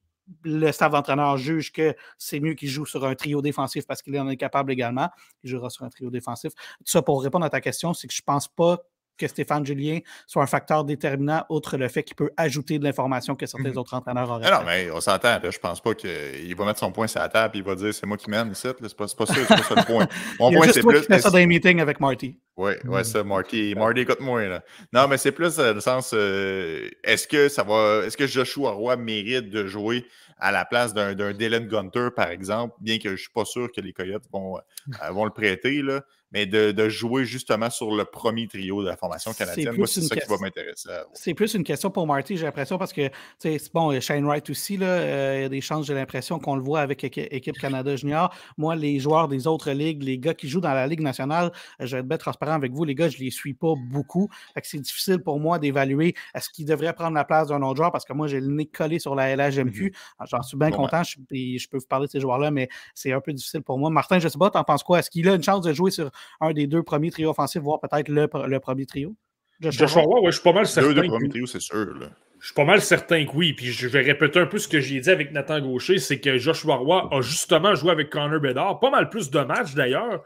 le 0.43 0.71
staff 0.71 0.91
d'entraîneur 0.91 1.37
juge 1.37 1.71
que 1.71 1.95
c'est 2.17 2.39
mieux 2.39 2.53
qu'il 2.53 2.69
joue 2.69 2.85
sur 2.85 3.05
un 3.05 3.15
trio 3.15 3.41
défensif 3.41 3.85
parce 3.85 4.01
qu'il 4.01 4.17
en 4.19 4.29
est 4.29 4.37
capable 4.37 4.71
également. 4.71 5.09
Il 5.43 5.49
jouera 5.49 5.69
sur 5.69 5.83
un 5.83 5.89
trio 5.89 6.09
défensif. 6.09 6.53
Tout 6.53 6.85
ça 6.85 7.01
pour 7.01 7.21
répondre 7.23 7.45
à 7.45 7.49
ta 7.49 7.61
question, 7.61 7.93
c'est 7.93 8.07
que 8.07 8.13
je 8.13 8.21
ne 8.21 8.25
pense 8.25 8.47
pas 8.47 8.77
que 9.21 9.27
Stéphane 9.27 9.65
Julien 9.65 9.99
soit 10.27 10.43
un 10.43 10.47
facteur 10.47 10.83
déterminant, 10.83 11.45
outre 11.49 11.77
le 11.77 11.87
fait 11.87 12.03
qu'il 12.03 12.15
peut 12.15 12.31
ajouter 12.37 12.79
de 12.79 12.83
l'information 12.83 13.35
que 13.35 13.45
certains 13.45 13.69
Mhm. 13.69 13.77
autres 13.77 13.93
entraîneurs 13.93 14.29
auraient. 14.29 14.47
Ah 14.47 14.59
non, 14.61 14.67
fait. 14.69 14.85
mais 14.85 14.91
on 14.91 14.99
s'entend. 14.99 15.37
Je 15.49 15.57
pense 15.59 15.79
pas 15.81 15.93
qu'il 15.93 16.55
va 16.55 16.65
mettre 16.65 16.79
son 16.79 16.91
point 16.91 17.07
sur 17.07 17.21
la 17.21 17.29
table 17.29 17.55
et 17.55 17.59
il 17.59 17.63
va 17.63 17.75
dire 17.75 17.93
c'est 17.93 18.05
moi 18.05 18.17
qui 18.17 18.29
mène 18.29 18.51
ici. 18.51 18.61
C'est 18.63 18.97
pas, 18.97 19.05
pas 19.05 19.25
ça, 19.25 19.33
c'est 19.33 19.47
pas 19.47 19.57
ça 19.63 19.75
le 19.75 19.85
point. 19.85 20.07
Mon 20.39 20.49
Il 20.49 20.53
y 20.53 20.55
a 20.55 20.57
point, 20.57 20.65
juste 20.65 20.75
c'est 20.75 20.81
toi 20.81 20.91
plus. 20.93 21.01
qui 21.01 21.07
fais 21.07 21.19
ça 21.19 21.29
dans 21.29 21.37
les 21.37 21.45
meetings 21.47 21.79
avec 21.79 21.99
Marty. 21.99 22.37
Oui, 22.57 22.73
ouais, 22.85 23.03
ça, 23.03 23.23
Marty. 23.23 23.73
Marty, 23.75 24.01
écoute-moi, 24.01 24.47
là. 24.47 24.63
Non, 24.91 25.07
mais 25.07 25.17
c'est 25.17 25.31
plus 25.31 25.57
euh, 25.59 25.73
le 25.73 25.79
sens. 25.79 26.11
euh, 26.13 26.89
est-ce 27.03 27.27
que 27.27 27.47
ça 27.49 27.63
va. 27.63 28.01
Est-ce 28.05 28.17
que 28.17 28.27
Joshua 28.27 28.71
Roy 28.71 28.95
mérite 28.97 29.49
de 29.49 29.65
jouer 29.65 30.05
à 30.37 30.51
la 30.51 30.65
place 30.65 30.93
d'un, 30.93 31.13
d'un 31.13 31.33
Dylan 31.33 31.67
Gunter, 31.67 32.09
par 32.15 32.29
exemple, 32.29 32.75
bien 32.81 32.97
que 32.97 33.09
je 33.09 33.13
ne 33.13 33.17
suis 33.17 33.29
pas 33.29 33.45
sûr 33.45 33.71
que 33.71 33.79
les 33.79 33.93
Coyotes 33.93 34.23
vont, 34.33 34.57
euh, 34.57 35.09
vont 35.11 35.23
le 35.25 35.29
prêter, 35.31 35.81
là, 35.83 36.01
mais 36.31 36.45
de, 36.45 36.71
de 36.71 36.89
jouer 36.89 37.25
justement 37.25 37.69
sur 37.69 37.93
le 37.95 38.05
premier 38.05 38.47
trio 38.47 38.81
de 38.83 38.87
la 38.87 38.97
formation 38.97 39.33
canadienne. 39.33 39.75
Moi, 39.75 39.87
c'est 39.87 40.01
ça 40.01 40.15
qui 40.15 40.27
va 40.29 40.37
m'intéresser. 40.37 40.89
C'est 41.13 41.33
plus 41.33 41.53
une 41.53 41.63
question 41.63 41.89
pour 41.91 42.07
Marty, 42.07 42.37
j'ai 42.37 42.45
l'impression, 42.45 42.77
parce 42.77 42.93
que, 42.93 43.07
tu 43.07 43.13
sais, 43.39 43.57
c'est 43.59 43.73
bon, 43.73 43.99
Shane 43.99 44.25
Wright 44.25 44.49
aussi, 44.49 44.77
là, 44.77 44.85
euh, 44.87 45.35
il 45.37 45.41
y 45.41 45.45
a 45.45 45.49
des 45.49 45.61
chances, 45.61 45.85
j'ai 45.85 45.93
l'impression 45.93 46.39
qu'on 46.39 46.55
le 46.55 46.61
voit 46.63 46.79
avec 46.81 47.03
équi- 47.03 47.27
Équipe 47.31 47.57
Canada 47.57 47.95
Junior. 47.95 48.33
Moi, 48.57 48.75
les 48.75 48.99
joueurs 48.99 49.27
des 49.27 49.47
autres 49.47 49.71
ligues, 49.71 50.03
les 50.03 50.17
gars 50.17 50.33
qui 50.33 50.47
jouent 50.47 50.61
dans 50.61 50.73
la 50.73 50.87
Ligue 50.87 51.01
nationale, 51.01 51.51
je 51.79 51.95
vais 51.95 51.99
être 52.01 52.07
bien 52.07 52.17
transparent 52.17 52.53
avec 52.53 52.71
vous, 52.71 52.83
les 52.85 52.95
gars, 52.95 53.09
je 53.09 53.17
les 53.17 53.31
suis 53.31 53.53
pas 53.53 53.73
beaucoup. 53.89 54.29
Fait 54.53 54.61
que 54.61 54.67
c'est 54.67 54.79
difficile 54.79 55.19
pour 55.19 55.39
moi 55.39 55.59
d'évaluer 55.59 56.13
est-ce 56.33 56.49
qu'ils 56.49 56.65
devraient 56.65 56.93
prendre 56.93 57.15
la 57.15 57.23
place 57.25 57.49
d'un 57.49 57.61
autre 57.61 57.77
joueur, 57.77 57.91
parce 57.91 58.05
que 58.05 58.13
moi, 58.13 58.27
j'ai 58.27 58.39
le 58.39 58.47
nez 58.47 58.65
collé 58.65 58.99
sur 58.99 59.15
la 59.15 59.35
LHMQ. 59.35 59.93
Alors, 60.17 60.27
J'en 60.29 60.41
suis 60.43 60.57
bien 60.57 60.69
Bon, 60.69 60.77
content, 60.77 61.03
je, 61.03 61.15
je 61.31 61.67
peux 61.67 61.77
vous 61.77 61.85
parler 61.87 62.07
de 62.07 62.11
ces 62.11 62.19
joueurs-là, 62.19 62.51
mais 62.51 62.69
c'est 62.95 63.11
un 63.11 63.19
peu 63.21 63.33
difficile 63.33 63.61
pour 63.61 63.77
moi. 63.77 63.89
Martin, 63.89 64.19
je 64.19 64.27
sais 64.27 64.37
pas, 64.37 64.49
t'en 64.49 64.63
penses 64.63 64.83
quoi? 64.83 64.99
Est-ce 64.99 65.09
qu'il 65.09 65.27
a 65.27 65.35
une 65.35 65.43
chance 65.43 65.61
de 65.61 65.73
jouer 65.73 65.91
sur 65.91 66.09
un 66.39 66.51
des 66.53 66.67
deux 66.67 66.83
premiers 66.83 67.11
trios 67.11 67.29
offensifs, 67.31 67.61
voire 67.61 67.79
peut-être 67.79 68.07
le, 68.09 68.27
le 68.47 68.59
premier 68.59 68.85
trio? 68.85 69.15
Joshua 69.59 70.01
Roy, 70.01 70.21
ouais, 70.21 70.31
je 70.31 70.37
suis 70.37 70.43
pas 70.43 70.53
mal 70.53 70.65
certain. 70.65 70.89
Deux, 70.89 70.95
deux 70.95 71.01
que- 71.03 71.07
premiers 71.07 71.29
trios, 71.29 71.45
c'est 71.45 71.61
sûr. 71.61 71.93
Là. 71.99 72.07
Je 72.39 72.45
suis 72.47 72.55
pas 72.55 72.65
mal 72.65 72.81
certain 72.81 73.23
que 73.25 73.31
oui. 73.35 73.53
Puis 73.53 73.67
je 73.67 73.87
vais 73.87 74.01
répéter 74.01 74.39
un 74.39 74.47
peu 74.47 74.57
ce 74.57 74.67
que 74.67 74.79
j'ai 74.79 74.99
dit 74.99 75.09
avec 75.11 75.31
Nathan 75.31 75.59
Gaucher, 75.61 75.99
c'est 75.99 76.19
que 76.19 76.37
Joshua 76.39 76.77
Roy 76.77 77.07
a 77.11 77.21
justement 77.21 77.75
joué 77.75 77.91
avec 77.91 78.09
Connor 78.09 78.39
Bedard. 78.39 78.79
Pas 78.79 78.89
mal 78.89 79.09
plus 79.09 79.29
de 79.29 79.39
matchs 79.41 79.75
d'ailleurs. 79.75 80.23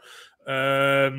Euh, 0.48 1.10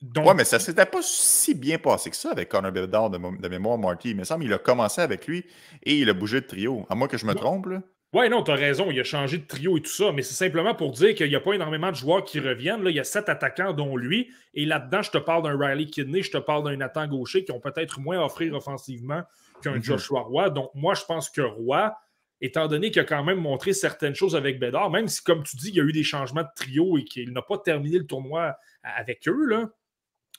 donc, 0.00 0.26
Ouais, 0.26 0.34
mais 0.34 0.44
ça 0.44 0.58
s'était 0.58 0.86
pas 0.86 1.00
si 1.02 1.54
bien 1.54 1.76
passé 1.76 2.08
que 2.08 2.16
ça 2.16 2.30
avec 2.30 2.48
Connor 2.48 2.72
Bedard 2.72 3.10
de, 3.10 3.18
de 3.18 3.48
mémoire, 3.48 3.76
Marty. 3.76 4.10
Il 4.10 4.16
me 4.16 4.24
semble 4.24 4.44
qu'il 4.44 4.52
a 4.54 4.58
commencé 4.58 5.00
avec 5.02 5.26
lui 5.26 5.44
et 5.82 5.96
il 5.98 6.08
a 6.08 6.14
bougé 6.14 6.40
de 6.40 6.46
trio. 6.46 6.86
À 6.88 6.94
moins 6.94 7.08
que 7.08 7.18
je 7.18 7.26
me 7.26 7.32
Ouais. 7.32 7.36
trompe, 7.38 7.66
là. 7.66 7.82
Ouais, 8.14 8.30
non, 8.30 8.42
tu 8.42 8.50
as 8.50 8.54
raison. 8.54 8.90
Il 8.90 8.98
a 8.98 9.04
changé 9.04 9.36
de 9.36 9.46
trio 9.46 9.76
et 9.76 9.82
tout 9.82 9.90
ça, 9.90 10.12
mais 10.12 10.22
c'est 10.22 10.34
simplement 10.34 10.74
pour 10.74 10.92
dire 10.92 11.14
qu'il 11.14 11.28
n'y 11.28 11.36
a 11.36 11.40
pas 11.40 11.52
énormément 11.52 11.90
de 11.90 11.96
joueurs 11.96 12.24
qui 12.24 12.40
reviennent. 12.40 12.82
Là, 12.82 12.88
il 12.90 12.96
y 12.96 13.00
a 13.00 13.04
sept 13.04 13.28
attaquants, 13.28 13.74
dont 13.74 13.96
lui. 13.96 14.30
Et 14.54 14.64
là-dedans, 14.64 15.02
je 15.02 15.10
te 15.10 15.18
parle 15.18 15.42
d'un 15.42 15.58
Riley 15.58 15.86
Kidney, 15.86 16.22
je 16.22 16.30
te 16.30 16.38
parle 16.38 16.64
d'un 16.64 16.76
Nathan 16.76 17.06
Gaucher 17.06 17.44
qui 17.44 17.52
ont 17.52 17.60
peut-être 17.60 18.00
moins 18.00 18.20
à 18.20 18.24
offrir 18.24 18.54
offensivement 18.54 19.22
qu'un 19.62 19.74
Mhm. 19.74 19.82
Joshua 19.82 20.20
Roy. 20.22 20.48
Donc, 20.48 20.70
moi, 20.74 20.94
je 20.94 21.04
pense 21.04 21.28
que 21.28 21.42
Roy, 21.42 21.94
étant 22.40 22.66
donné 22.66 22.90
qu'il 22.90 23.02
a 23.02 23.04
quand 23.04 23.24
même 23.24 23.40
montré 23.40 23.74
certaines 23.74 24.14
choses 24.14 24.34
avec 24.34 24.58
Bédard, 24.58 24.88
même 24.90 25.08
si, 25.08 25.22
comme 25.22 25.42
tu 25.42 25.56
dis, 25.56 25.68
il 25.68 25.74
y 25.74 25.80
a 25.80 25.84
eu 25.84 25.92
des 25.92 26.04
changements 26.04 26.42
de 26.42 26.48
trio 26.56 26.96
et 26.96 27.04
qu'il 27.04 27.32
n'a 27.32 27.42
pas 27.42 27.58
terminé 27.58 27.98
le 27.98 28.06
tournoi 28.06 28.56
avec 28.82 29.28
eux, 29.28 29.44
là, 29.46 29.68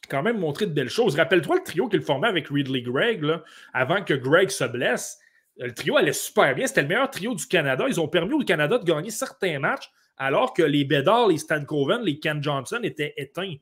quand 0.09 0.23
même 0.23 0.39
montré 0.39 0.65
de 0.65 0.73
belles 0.73 0.89
choses. 0.89 1.15
Rappelle-toi 1.15 1.57
le 1.57 1.63
trio 1.63 1.87
qu'il 1.87 2.01
formait 2.01 2.29
avec 2.29 2.47
Ridley 2.47 2.81
Gregg, 2.81 3.21
là, 3.21 3.43
avant 3.73 4.03
que 4.03 4.15
Gregg 4.15 4.49
se 4.49 4.63
blesse. 4.63 5.19
Le 5.59 5.73
trio 5.73 5.97
allait 5.97 6.13
super 6.13 6.55
bien. 6.55 6.67
C'était 6.67 6.81
le 6.81 6.87
meilleur 6.87 7.09
trio 7.11 7.35
du 7.35 7.45
Canada. 7.45 7.85
Ils 7.87 7.99
ont 7.99 8.07
permis 8.07 8.33
au 8.33 8.39
Canada 8.39 8.77
de 8.77 8.85
gagner 8.85 9.11
certains 9.11 9.59
matchs, 9.59 9.91
alors 10.17 10.53
que 10.53 10.63
les 10.63 10.85
Bedard, 10.85 11.27
les 11.27 11.37
Stan 11.37 11.63
Coven, 11.63 12.01
les 12.01 12.19
Ken 12.19 12.41
Johnson 12.41 12.79
étaient 12.83 13.13
éteints. 13.17 13.55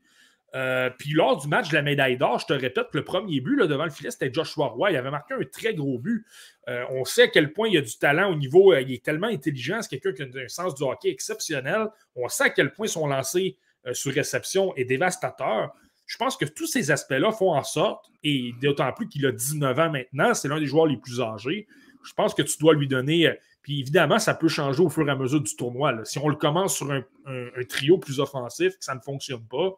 Euh, 0.55 0.89
puis 0.97 1.11
lors 1.11 1.41
du 1.41 1.47
match 1.47 1.69
de 1.69 1.75
la 1.75 1.81
médaille 1.81 2.17
d'or, 2.17 2.39
je 2.39 2.45
te 2.45 2.53
répète 2.53 2.87
que 2.91 2.97
le 2.97 3.03
premier 3.03 3.41
but 3.41 3.57
là, 3.57 3.67
devant 3.67 3.83
le 3.83 3.89
filet, 3.89 4.11
c'était 4.11 4.31
Joshua 4.31 4.67
Roy. 4.67 4.91
Il 4.91 4.97
avait 4.97 5.11
marqué 5.11 5.33
un 5.33 5.43
très 5.51 5.73
gros 5.73 5.99
but. 5.99 6.25
Euh, 6.69 6.85
on 6.91 7.03
sait 7.03 7.23
à 7.23 7.27
quel 7.27 7.51
point 7.51 7.67
il 7.67 7.73
y 7.73 7.77
a 7.77 7.81
du 7.81 7.97
talent 7.97 8.31
au 8.31 8.35
niveau. 8.35 8.73
euh, 8.73 8.81
il 8.81 8.93
est 8.93 9.03
tellement 9.03 9.27
intelligent. 9.27 9.81
C'est 9.81 9.99
quelqu'un 9.99 10.25
qui 10.25 10.37
a 10.37 10.43
un 10.43 10.47
sens 10.47 10.73
du 10.75 10.83
hockey 10.83 11.09
exceptionnel. 11.09 11.87
On 12.15 12.29
sait 12.29 12.45
à 12.45 12.49
quel 12.49 12.71
point 12.71 12.87
son 12.87 13.07
lancer 13.07 13.57
sur 13.93 14.13
réception 14.13 14.75
est 14.75 14.85
dévastateur. 14.85 15.73
Je 16.07 16.17
pense 16.17 16.37
que 16.37 16.45
tous 16.45 16.65
ces 16.67 16.89
aspects-là 16.89 17.31
font 17.31 17.53
en 17.53 17.63
sorte, 17.63 18.09
et 18.23 18.53
d'autant 18.61 18.91
plus 18.93 19.07
qu'il 19.07 19.25
a 19.25 19.31
19 19.31 19.77
ans 19.77 19.91
maintenant, 19.91 20.33
c'est 20.33 20.47
l'un 20.47 20.59
des 20.59 20.65
joueurs 20.65 20.87
les 20.87 20.97
plus 20.97 21.21
âgés. 21.21 21.67
Je 22.03 22.13
pense 22.13 22.33
que 22.33 22.41
tu 22.41 22.57
dois 22.59 22.73
lui 22.73 22.87
donner. 22.87 23.27
euh, 23.27 23.33
Puis 23.61 23.81
évidemment, 23.81 24.17
ça 24.17 24.33
peut 24.33 24.47
changer 24.47 24.81
au 24.81 24.89
fur 24.89 25.05
et 25.07 25.11
à 25.11 25.15
mesure 25.17 25.41
du 25.41 25.53
tournoi. 25.55 25.91
là. 25.91 26.05
Si 26.05 26.17
on 26.19 26.29
le 26.29 26.37
commence 26.37 26.75
sur 26.77 26.89
un, 26.91 27.03
un- 27.25 27.47
un 27.57 27.63
trio 27.67 27.97
plus 27.97 28.19
offensif, 28.21 28.77
que 28.77 28.85
ça 28.85 28.95
ne 28.95 29.01
fonctionne 29.01 29.45
pas, 29.45 29.75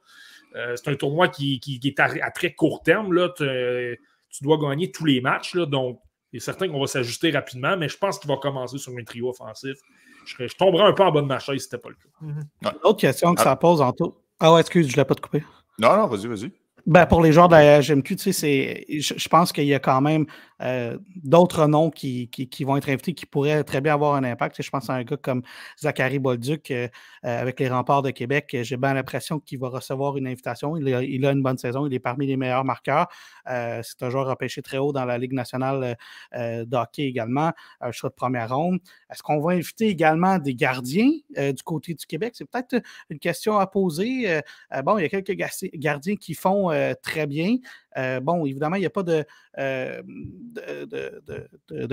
euh, 0.56 0.76
c'est 0.76 0.90
un 0.92 0.96
tournoi 0.96 1.28
qui, 1.30 1.60
qui- 1.60 1.80
qui 1.80 1.88
est 1.88 2.00
à, 2.00 2.10
à 2.22 2.30
très 2.32 2.54
court 2.54 2.84
terme. 2.84 3.14
Là. 3.14 3.30
Tu, 3.36 4.00
tu 4.30 4.44
dois 4.44 4.58
gagner 4.60 4.92
tous 4.92 5.06
les 5.06 5.22
matchs. 5.22 5.56
Là, 5.56 5.66
donc, 5.66 6.00
il 6.32 6.38
est 6.38 6.40
certain 6.40 6.68
qu'on 6.70 6.80
va 6.80 6.86
s'ajuster 6.86 7.32
rapidement, 7.32 7.76
mais 7.78 7.90
je 7.90 7.98
pense 7.98 8.20
qu'il 8.20 8.30
va 8.30 8.38
commencer 8.38 8.78
sur 8.78 8.94
un 8.96 9.04
trio 9.04 9.30
offensif. 9.30 9.80
Je, 10.28 10.48
je 10.48 10.56
tomberais 10.56 10.84
un 10.84 10.94
peu 10.94 11.02
en 11.02 11.12
bas 11.12 11.22
de 11.22 11.26
ma 11.26 11.40
chaise 11.40 11.64
si 11.64 11.68
ce 11.70 11.76
n'était 11.76 11.82
pas 11.82 11.90
le 11.90 11.96
cas. 11.96 12.72
L'autre 12.84 13.00
question 13.00 13.34
que 13.34 13.42
Ah. 13.42 13.46
ça 13.46 13.56
pose 13.56 13.82
en 13.82 13.92
tout. 13.94 14.14
Ah 14.40 14.54
ouais, 14.54 14.62
excuse, 14.62 14.86
je 14.88 14.92
ne 14.94 14.98
l'ai 14.98 15.06
pas 15.06 15.16
te 15.16 15.22
couper. 15.22 15.44
Non, 15.80 15.96
non, 15.96 16.08
vas-y, 16.08 16.28
vas-y. 16.28 16.52
Ben, 16.86 17.06
pour 17.06 17.22
les 17.22 17.32
joueurs 17.32 17.50
de 17.50 17.54
la 17.54 17.82
GMQ, 17.82 18.16
tu 18.16 18.34
sais, 18.34 18.86
je, 18.90 19.14
je 19.16 19.30
pense 19.30 19.52
qu'il 19.52 19.66
y 19.66 19.74
a 19.74 19.80
quand 19.80 20.02
même 20.02 20.26
euh, 20.62 20.98
d'autres 21.24 21.68
noms 21.68 21.90
qui, 21.90 22.30
qui, 22.30 22.50
qui 22.50 22.64
vont 22.64 22.78
être 22.78 22.90
invités 22.90 23.14
qui 23.14 23.26
pourraient 23.26 23.64
très 23.64 23.82
bien 23.82 23.94
avoir 23.94 24.16
un 24.16 24.24
impact. 24.24 24.56
Tu 24.56 24.64
je 24.64 24.70
pense 24.70 24.90
à 24.90 24.94
un 24.94 25.04
gars 25.04 25.18
comme 25.18 25.44
Zachary 25.80 26.20
Bolduc 26.20 26.72
euh, 26.72 26.88
avec 27.24 27.60
les 27.60 27.68
remparts 27.70 28.02
de 28.02 28.12
Québec. 28.12 28.56
J'ai 28.62 28.78
bien 28.78 28.94
l'impression 28.94 29.40
qu'il 29.40 29.60
va 29.60 29.70
recevoir 29.70 30.18
une 30.18 30.28
invitation. 30.28 30.78
Il 30.78 31.26
a, 31.26 31.32
une 31.32 31.44
bonne 31.44 31.58
saison. 31.58 31.86
Il 31.86 31.94
est 31.94 32.00
parmi 32.00 32.28
les 32.28 32.38
meilleurs 32.38 32.66
marqueurs. 32.66 33.08
Euh, 33.50 33.82
c'est 33.84 34.04
un 34.04 34.10
joueur 34.10 34.28
repêché 34.28 34.62
très 34.62 34.78
haut 34.78 34.92
dans 34.92 35.06
la 35.06 35.18
Ligue 35.18 35.34
nationale 35.34 35.98
euh, 36.36 36.66
de 36.66 36.76
hockey 36.76 37.04
également. 37.04 37.52
Un 37.82 37.92
choix 37.92 38.10
de 38.10 38.16
première 38.16 38.56
ronde. 38.56 38.80
Est-ce 39.10 39.24
qu'on 39.24 39.40
va 39.40 39.54
inviter 39.54 39.88
également 39.88 40.38
des 40.38 40.56
gardiens 40.56 41.12
euh, 41.38 41.52
du 41.52 41.64
côté 41.64 41.94
du 41.94 42.06
Québec? 42.06 42.34
C'est 42.36 42.46
peut-être 42.46 42.82
une 43.10 43.20
question 43.20 43.58
à 43.58 43.68
poser. 43.68 44.30
Euh, 44.30 44.42
euh, 44.74 44.82
bon, 44.82 44.98
il 44.98 45.04
y 45.04 45.06
a 45.06 45.10
quelques 45.10 45.34
ga- 45.34 45.50
gardiens 45.74 46.16
qui 46.16 46.34
font 46.34 46.72
euh, 46.72 46.94
très 47.02 47.28
bien. 47.28 47.58
Euh, 47.98 48.20
bon, 48.20 48.46
évidemment, 48.46 48.76
il 48.76 48.82
n'y 48.82 48.86
a 48.86 48.90
pas 48.90 49.04
de, 49.04 49.26
euh, 49.58 50.02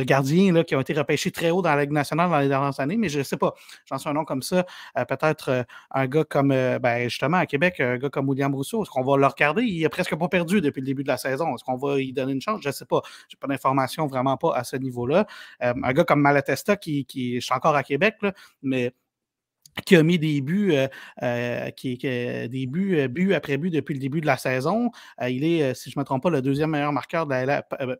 gardiens 0.04 0.52
là, 0.52 0.64
qui 0.64 0.76
ont 0.76 0.80
été 0.80 0.92
repêchés 0.92 1.30
très 1.30 1.50
haut 1.50 1.62
dans 1.62 1.74
la 1.74 1.82
Ligue 1.82 1.92
nationale 1.92 2.30
dans 2.30 2.38
les 2.38 2.48
dernières 2.48 2.78
années, 2.80 2.96
mais 2.96 3.08
je 3.08 3.18
ne 3.18 3.24
sais 3.24 3.36
pas. 3.36 3.54
J'en 3.86 3.98
sais 3.98 4.08
un 4.08 4.12
nom 4.12 4.24
comme 4.24 4.42
ça. 4.42 4.66
Euh, 4.98 5.04
Peut-être 5.04 5.48
euh, 5.50 5.62
un 5.90 6.06
gars 6.06 6.24
comme, 6.24 6.48
ben, 6.48 7.08
justement, 7.08 7.38
à 7.38 7.46
Québec, 7.46 7.80
un 7.80 7.96
gars 7.96 8.10
comme 8.10 8.28
William 8.28 8.54
Rousseau. 8.54 8.82
Est-ce 8.82 8.90
qu'on 8.90 9.04
va 9.04 9.16
le 9.16 9.26
regarder? 9.26 9.62
Il 9.62 9.82
n'a 9.82 9.88
presque 9.88 10.14
pas 10.16 10.28
perdu 10.28 10.60
depuis 10.60 10.80
le 10.80 10.86
début 10.86 11.02
de 11.02 11.08
la 11.08 11.16
saison. 11.16 11.54
Est-ce 11.54 11.64
qu'on 11.64 11.76
va 11.76 11.96
lui 11.96 12.12
donner 12.12 12.32
une 12.32 12.40
chance? 12.40 12.60
Je 12.62 12.68
ne 12.68 12.72
sais 12.72 12.84
pas. 12.84 13.02
Je 13.28 13.36
n'ai 13.36 13.38
pas 13.40 13.46
d'informations 13.46 14.06
vraiment 14.06 14.36
pas 14.36 14.54
à 14.54 14.64
ce 14.64 14.76
niveau-là. 14.76 15.26
Un 15.60 15.92
gars 15.92 16.04
comme 16.04 16.20
Malatesta, 16.20 16.76
qui, 16.76 17.04
qui 17.06 17.36
je 17.36 17.44
suis 17.44 17.54
encore 17.54 17.76
à 17.76 17.82
Québec, 17.82 18.16
là, 18.22 18.32
mais 18.62 18.92
qui 19.84 19.96
a 19.96 20.02
mis 20.02 20.18
des 20.18 20.40
buts, 20.40 20.72
euh, 20.72 20.88
euh, 21.22 21.70
qui, 21.70 21.98
qui- 21.98 22.48
des 22.48 22.66
buts, 22.66 22.98
euh, 22.98 23.08
but 23.08 23.34
après 23.34 23.56
but 23.58 23.70
depuis 23.70 23.94
le 23.94 24.00
début 24.00 24.20
de 24.20 24.26
la 24.26 24.36
saison. 24.36 24.90
Euh, 25.20 25.28
il 25.28 25.44
est, 25.44 25.62
euh, 25.62 25.74
si 25.74 25.90
je 25.90 25.98
ne 25.98 26.00
me 26.02 26.04
trompe 26.04 26.22
pas, 26.22 26.30
le 26.30 26.42
deuxième 26.42 26.70
meilleur 26.70 26.92
marqueur 26.92 27.26
de 27.26 27.30
la 27.30 27.42
LA, 27.42 27.66
euh, 27.80 27.96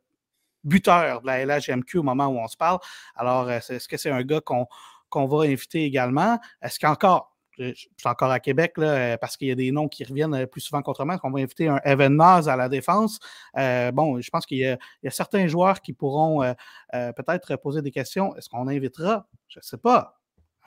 buteur 0.64 1.22
de 1.22 1.26
la 1.26 1.44
LHGMQ 1.44 1.98
au 1.98 2.02
moment 2.02 2.26
où 2.26 2.38
on 2.38 2.48
se 2.48 2.56
parle. 2.56 2.78
Alors, 3.14 3.48
euh, 3.48 3.58
est-ce 3.58 3.88
que 3.88 3.96
c'est 3.96 4.10
un 4.10 4.22
gars 4.22 4.40
qu'on 4.40 4.66
qu'on 5.08 5.26
va 5.26 5.44
inviter 5.44 5.84
également? 5.84 6.38
Est-ce 6.62 6.80
qu'encore, 6.80 7.36
je, 7.58 7.72
suis 7.74 7.88
encore 8.04 8.30
à 8.30 8.40
Québec 8.40 8.72
là, 8.76 8.86
euh, 8.86 9.16
parce 9.16 9.36
qu'il 9.36 9.48
y 9.48 9.52
a 9.52 9.54
des 9.54 9.70
noms 9.70 9.88
qui 9.88 10.04
reviennent 10.04 10.34
euh, 10.34 10.46
plus 10.46 10.60
souvent 10.60 10.82
qu'autrement. 10.82 11.12
Est-ce 11.14 11.22
qu'on 11.22 11.30
va 11.30 11.40
inviter 11.40 11.68
un 11.68 11.80
Evan 11.84 12.12
Maz 12.14 12.48
à 12.48 12.56
la 12.56 12.68
défense? 12.68 13.18
Euh, 13.56 13.92
bon, 13.92 14.20
je 14.20 14.30
pense 14.30 14.46
qu'il 14.46 14.58
y, 14.58 14.62
y 14.62 15.08
a 15.08 15.10
certains 15.10 15.46
joueurs 15.46 15.80
qui 15.80 15.92
pourront 15.92 16.42
euh, 16.42 16.52
euh, 16.94 17.12
peut-être 17.12 17.56
poser 17.56 17.82
des 17.82 17.92
questions. 17.92 18.34
Est-ce 18.36 18.48
qu'on 18.48 18.66
invitera? 18.68 19.28
Je 19.48 19.58
ne 19.60 19.62
sais 19.62 19.78
pas. 19.78 20.18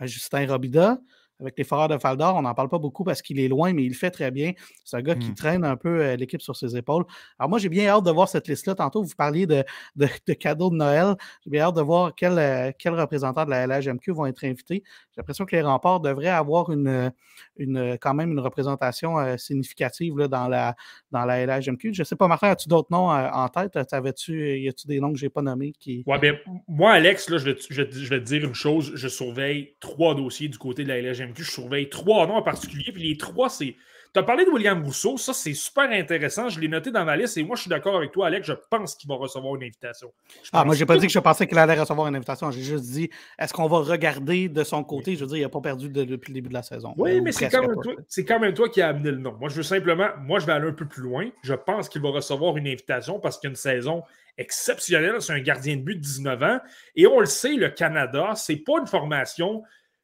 Justin 0.08 0.46
Robida, 0.48 1.00
avec 1.40 1.58
les 1.58 1.64
Foreurs 1.64 1.88
de 1.88 1.98
Faldor, 1.98 2.36
on 2.36 2.42
n'en 2.42 2.54
parle 2.54 2.70
pas 2.70 2.80
beaucoup 2.80 3.04
parce 3.04 3.22
qu'il 3.22 3.40
est 3.40 3.48
loin, 3.48 3.72
mais 3.74 3.84
il 3.84 3.90
le 3.90 3.96
fait 3.96 4.12
très 4.12 4.32
bien. 4.32 4.52
C'est 4.84 4.98
un 4.98 5.02
gars 5.02 5.16
qui 5.16 5.32
Mm. 5.32 5.36
traîne 5.36 5.64
un 5.64 5.76
peu 5.78 6.02
euh, 6.02 6.16
l'équipe 6.16 6.42
sur 6.42 6.56
ses 6.56 6.76
épaules. 6.76 7.06
Alors 7.38 7.50
moi, 7.50 7.60
j'ai 7.60 7.70
bien 7.70 7.88
hâte 7.88 8.04
de 8.04 8.12
voir 8.12 8.28
cette 8.28 8.48
liste-là. 8.48 8.76
Tantôt, 8.76 9.04
vous 9.04 9.16
parliez 9.18 9.46
de, 9.48 9.64
de- 9.96 10.08
de 10.28 10.34
cadeaux 10.34 10.70
de 10.70 10.76
Noël. 10.76 11.16
J'ai 11.44 11.50
bien 11.52 11.64
hâte 11.64 11.76
de 11.76 11.82
voir 11.82 12.14
quels 12.16 12.38
euh, 12.38 12.72
quels 12.78 12.94
représentants 13.00 13.46
de 13.46 13.50
la 13.52 13.66
LHMQ 13.68 14.12
vont 14.12 14.26
être 14.26 14.44
invités. 14.44 14.84
J'ai 15.12 15.20
l'impression 15.22 15.46
que 15.46 15.56
les 15.56 15.62
remparts 15.62 16.00
devraient 16.00 16.28
avoir 16.28 16.72
une, 16.72 17.12
une, 17.58 17.98
quand 18.00 18.14
même 18.14 18.32
une 18.32 18.40
représentation 18.40 19.18
euh, 19.20 19.38
significative 19.38 20.18
là, 20.18 20.28
dans, 20.28 20.48
la, 20.48 20.76
dans 21.12 21.26
la 21.26 21.46
LHMQ. 21.46 21.94
Je 21.94 22.02
ne 22.02 22.06
sais 22.06 22.16
pas, 22.16 22.28
Martin, 22.28 22.50
as-tu 22.50 22.68
d'autres 22.68 22.90
noms 22.92 23.12
euh, 23.12 23.30
en 23.32 23.48
tête? 23.50 23.78
T'avais-tu- 23.88 24.60
Y 24.60 24.70
a-tu 24.70 24.88
des 24.88 25.00
noms 25.00 25.12
que 25.14 25.20
je 25.20 25.26
n'ai 25.26 25.30
pas 25.30 25.42
nommés 25.42 25.72
qui. 25.80 26.04
Ouais, 26.08 26.20
ben, 26.20 26.36
moi, 26.68 26.92
Alex, 26.92 27.30
là, 27.30 27.38
je, 27.38 27.46
vais 27.46 27.56
te, 27.56 27.64
je 27.70 27.82
vais 27.82 27.90
te- 27.90 27.96
je 27.96 28.10
vais 28.10 28.20
te 28.20 28.26
dire 28.26 28.44
une 28.46 28.54
chose. 28.54 28.92
Je 28.96 29.08
surveille 29.08 29.76
trois 29.80 30.16
dossiers 30.16 30.48
du 30.50 30.58
côté 30.58 30.84
de 30.84 30.90
la 30.90 31.00
LGMQ 31.02 31.29
je 31.36 31.44
surveille 31.44 31.90
trois 31.90 32.28
noms 32.28 32.36
en 32.36 32.42
particulier. 32.42 32.92
Puis 32.92 33.10
les 33.10 33.18
trois, 33.18 33.50
c'est. 33.50 33.76
Tu 34.12 34.20
as 34.20 34.24
parlé 34.24 34.44
de 34.44 34.50
William 34.50 34.84
Rousseau, 34.84 35.18
ça 35.18 35.34
c'est 35.34 35.54
super 35.54 35.92
intéressant. 35.92 36.50
Je 36.50 36.60
l'ai 36.60 36.68
noté 36.68 36.90
dans 36.90 37.06
ma 37.06 37.16
liste 37.16 37.38
et 37.38 37.44
moi 37.44 37.56
je 37.56 37.62
suis 37.62 37.70
d'accord 37.70 37.96
avec 37.96 38.12
toi, 38.12 38.26
Alex. 38.26 38.48
Je 38.48 38.54
pense 38.68 38.96
qu'il 38.96 39.08
va 39.08 39.14
recevoir 39.14 39.56
une 39.56 39.62
invitation. 39.62 40.12
ah, 40.52 40.66
moi 40.66 40.74
j'ai 40.74 40.88
pas 40.88 40.98
dit 40.98 41.06
que 41.06 41.14
je 41.14 41.20
pensais 41.20 41.46
qu'il 41.46 41.60
allait 41.60 41.80
recevoir 41.80 42.08
une 42.08 42.16
invitation. 42.16 42.50
J'ai 42.50 42.64
juste 42.64 42.86
dit 42.86 43.12
est-ce 43.38 43.54
qu'on 43.54 43.68
va 43.68 43.78
regarder 43.78 44.50
de 44.50 44.64
son 44.64 44.84
côté? 44.84 45.16
Je 45.16 45.20
veux 45.20 45.28
dire, 45.28 45.38
il 45.38 45.42
n'a 45.44 45.50
pas 45.50 45.62
perdu 45.62 45.90
depuis 45.90 46.32
le 46.32 46.34
début 46.34 46.50
de 46.50 46.56
la 46.56 46.64
saison. 46.64 46.96
Oui, 46.98 47.22
mais 47.22 47.32
c'est 47.32 47.50
quand, 47.50 47.62
même 47.62 47.76
toi, 47.84 47.94
quand 48.28 48.40
même 48.40 48.54
toi 48.56 48.68
qui 48.70 48.82
as 48.82 48.88
amené 48.88 49.12
le 49.12 49.18
nom. 49.18 49.36
Moi 49.40 49.50
je 49.50 49.58
veux 49.58 49.64
simplement, 49.64 50.08
moi 50.24 50.40
je 50.40 50.48
vais 50.48 50.54
aller 50.54 50.70
un 50.70 50.74
peu 50.74 50.88
plus 50.88 51.04
loin. 51.04 51.30
Je 51.44 51.54
pense 51.54 51.88
qu'il 51.88 52.02
va 52.02 52.10
recevoir 52.10 52.58
une 52.58 52.66
invitation 52.66 53.20
parce 53.20 53.38
qu'il 53.38 53.48
y 53.48 53.50
a 53.50 53.52
une 53.52 53.56
saison 53.58 54.02
exceptionnelle. 54.40 55.22
C'est 55.22 55.34
un 55.34 55.42
gardien 55.42 55.76
de 55.76 55.82
but 55.82 55.96
de 55.96 56.02
19 56.02 56.42
ans. 56.42 56.60
Et 56.96 57.06
on 57.06 57.20
le 57.20 57.28
sait, 57.28 57.54
le 57.54 57.70
Canada, 57.70 58.34
c'est 58.36 58.56
pas 58.56 58.80
une 58.80 58.88
formation 58.88 59.62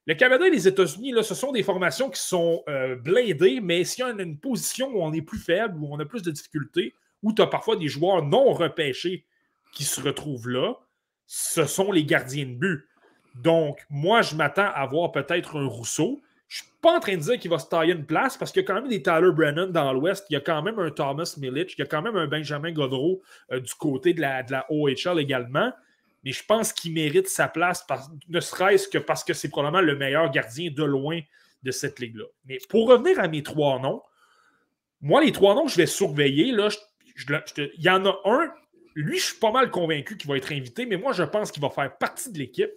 le 0.08 0.14
Canada 0.14 0.46
et 0.46 0.52
les 0.52 0.68
États-Unis, 0.68 1.14
ce 1.24 1.34
sont 1.34 1.52
des 1.52 1.64
formations 1.64 2.10
qui 2.12 2.22
sont 2.22 2.64
euh, 2.68 2.96
blindées, 2.96 3.60
mais 3.60 3.84
s'il 3.84 4.06
y 4.06 4.08
a 4.08 4.12
une, 4.12 4.38
position 4.38 4.90
où 4.90 5.02
on 5.02 5.12
est 5.14 5.24
plus 5.24 5.40
faible, 5.40 5.78
où 5.80 5.88
on 5.92 6.00
a 6.00 6.06
plus 6.06 6.22
de 6.22 6.30
difficultés, 6.30 6.94
où 7.24 7.34
tu 7.34 7.42
as 7.42 7.48
parfois 7.48 7.76
des 7.76 7.88
joueurs 7.88 8.24
non 8.24 8.54
repêchés 8.54 9.26
qui 9.74 9.84
se 9.84 10.00
retrouvent 10.00 10.48
là, 10.48 10.76
ce 11.26 11.66
sont 11.66 11.92
les 11.92 12.06
gardiens 12.06 12.46
de 12.46 12.54
but. 12.54 12.88
Donc, 13.34 13.80
moi, 13.90 14.22
je 14.22 14.36
m'attends 14.36 14.70
à 14.74 14.86
voir 14.86 15.12
peut-être 15.12 15.58
un 15.58 15.66
Rousseau. 15.66 16.22
Je 16.48 16.62
ne 16.62 16.66
suis 16.66 16.74
pas 16.82 16.98
en 16.98 17.00
train 17.00 17.18
de 17.18 17.22
dire 17.22 17.40
qu'il 17.40 17.50
va 17.50 17.58
se 17.58 17.68
tailler 17.68 17.94
une 17.94 18.06
place 18.06 18.38
parce 18.38 18.52
qu'il 18.52 18.62
y 18.62 18.66
a 18.66 18.68
quand 18.68 18.76
même 18.76 18.88
des 18.88 19.02
Tyler 19.02 19.32
Brennan 19.34 19.72
dans 19.72 19.92
l'Ouest, 19.92 20.28
il 20.30 20.34
y 20.34 20.38
a 20.38 20.40
quand 20.40 20.62
même 20.62 20.78
un 20.78 20.92
Thomas 20.92 21.36
Milic, 21.40 21.74
il 21.74 21.80
y 21.80 21.82
a 21.82 21.88
quand 21.88 22.04
même 22.04 22.16
un 22.16 22.28
Benjamin 22.28 22.72
Godreau 22.72 23.24
euh, 23.52 23.60
du 23.60 23.74
côté 23.74 24.14
de 24.14 24.22
la, 24.22 24.44
de 24.44 24.52
la 24.52 24.68
OHL 24.70 25.20
également 25.20 25.74
mais 26.26 26.32
je 26.32 26.44
pense 26.44 26.74
qu'il 26.74 26.94
mérite 26.94 27.28
sa 27.28 27.48
place, 27.48 27.86
ne 28.28 28.40
serait-ce 28.40 28.88
que 28.88 28.98
parce 28.98 29.24
que 29.24 29.34
c'est 29.34 29.50
probablement 29.50 29.82
le 29.82 29.96
meilleur 29.96 30.30
gardien 30.32 30.72
de 30.72 30.84
loin 30.84 31.22
de 31.62 31.72
cette 31.72 32.00
ligue-là. 32.00 32.26
Mais 32.46 32.58
pour 32.68 32.90
revenir 32.90 33.20
à 33.20 33.28
mes 33.28 33.44
trois 33.44 33.80
noms, 33.80 34.02
moi, 35.02 35.24
les 35.24 35.32
trois 35.32 35.54
noms 35.54 35.66
que 35.66 35.72
je 35.72 35.78
vais 35.78 35.86
surveiller, 35.86 36.52
là, 36.52 36.70
il 37.58 37.70
y 37.78 37.90
en 37.90 38.06
a 38.06 38.20
un, 38.26 38.52
lui, 38.96 39.20
je 39.20 39.26
suis 39.26 39.40
pas 39.40 39.52
mal 39.52 39.70
convaincu 39.70 40.18
qu'il 40.18 40.28
va 40.28 40.36
être 40.38 40.52
invité, 40.52 40.88
mais 40.88 40.98
moi, 40.98 41.14
je 41.14 41.24
pense 41.24 41.52
qu'il 41.52 41.62
va 41.62 41.70
faire 41.70 41.96
partie 41.98 42.32
de 42.32 42.40
l'équipe, 42.40 42.72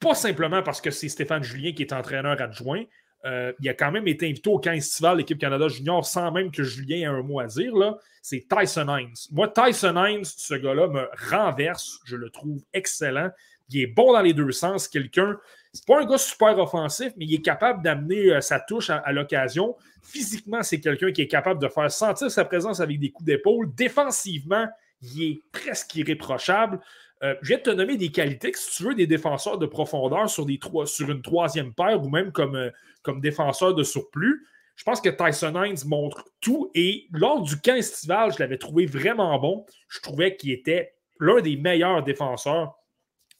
pas 0.00 0.14
simplement 0.14 0.62
parce 0.62 0.80
que 0.80 0.90
c'est 0.90 1.08
Stéphane 1.08 1.44
Julien 1.44 1.72
qui 1.72 1.82
est 1.82 1.92
entraîneur 1.92 2.40
adjoint, 2.40 2.82
euh, 3.24 3.52
il 3.60 3.68
a 3.68 3.74
quand 3.74 3.90
même 3.90 4.06
été 4.06 4.28
invité 4.28 4.48
au 4.48 4.58
camp 4.58 4.72
estival 4.72 5.14
de 5.14 5.18
l'équipe 5.18 5.38
Canada 5.38 5.66
Junior 5.68 6.06
sans 6.06 6.30
même 6.30 6.50
que 6.50 6.62
Julien 6.62 6.98
ait 6.98 7.04
un 7.04 7.22
mot 7.22 7.40
à 7.40 7.46
dire. 7.46 7.74
C'est 8.22 8.46
Tyson 8.48 8.86
Hines. 8.88 9.14
Moi, 9.32 9.48
Tyson 9.48 9.96
Hines, 9.96 10.24
ce 10.24 10.54
gars-là 10.54 10.86
me 10.86 11.08
renverse. 11.30 11.98
Je 12.04 12.16
le 12.16 12.30
trouve 12.30 12.62
excellent. 12.72 13.30
Il 13.70 13.80
est 13.82 13.86
bon 13.86 14.12
dans 14.12 14.22
les 14.22 14.34
deux 14.34 14.52
sens. 14.52 14.88
Quelqu'un, 14.88 15.36
c'est 15.72 15.86
pas 15.86 16.00
un 16.00 16.06
gars 16.06 16.18
super 16.18 16.58
offensif, 16.58 17.12
mais 17.16 17.26
il 17.26 17.34
est 17.34 17.42
capable 17.42 17.82
d'amener 17.82 18.32
euh, 18.32 18.40
sa 18.40 18.60
touche 18.60 18.90
à, 18.90 19.12
l'occasion. 19.12 19.76
Physiquement, 20.02 20.62
c'est 20.62 20.80
quelqu'un 20.80 21.12
qui 21.12 21.22
est 21.22 21.28
capable 21.28 21.60
de 21.60 21.68
faire 21.68 21.90
sentir 21.90 22.30
sa 22.30 22.44
présence 22.44 22.80
avec 22.80 22.98
des 22.98 23.10
coups 23.10 23.26
d'épaule. 23.26 23.74
Défensivement, 23.74 24.66
il 25.02 25.22
est 25.22 25.42
presque 25.52 25.94
irréprochable. 25.96 26.80
Euh, 27.22 27.34
je 27.42 27.54
vais 27.54 27.60
te 27.60 27.70
nommer 27.70 27.96
des 27.96 28.10
qualités 28.10 28.52
que 28.52 28.58
si 28.58 28.76
tu 28.76 28.84
veux 28.84 28.94
des 28.94 29.06
défenseurs 29.06 29.58
de 29.58 29.66
profondeur 29.66 30.30
sur, 30.30 30.46
des 30.46 30.60
sur 30.84 31.10
une 31.10 31.22
troisième 31.22 31.74
paire 31.74 32.02
ou 32.02 32.08
même 32.08 32.30
comme, 32.32 32.70
comme 33.02 33.20
défenseur 33.20 33.74
de 33.74 33.82
surplus. 33.82 34.46
Je 34.76 34.84
pense 34.84 35.00
que 35.00 35.08
Tyson 35.08 35.60
Hines 35.60 35.86
montre 35.86 36.24
tout 36.40 36.70
et 36.74 37.08
lors 37.10 37.42
du 37.42 37.60
camp 37.60 37.74
estival, 37.74 38.32
je 38.32 38.38
l'avais 38.38 38.58
trouvé 38.58 38.86
vraiment 38.86 39.36
bon. 39.40 39.66
Je 39.88 40.00
trouvais 40.00 40.36
qu'il 40.36 40.52
était 40.52 40.94
l'un 41.18 41.40
des 41.40 41.56
meilleurs 41.56 42.04
défenseurs 42.04 42.76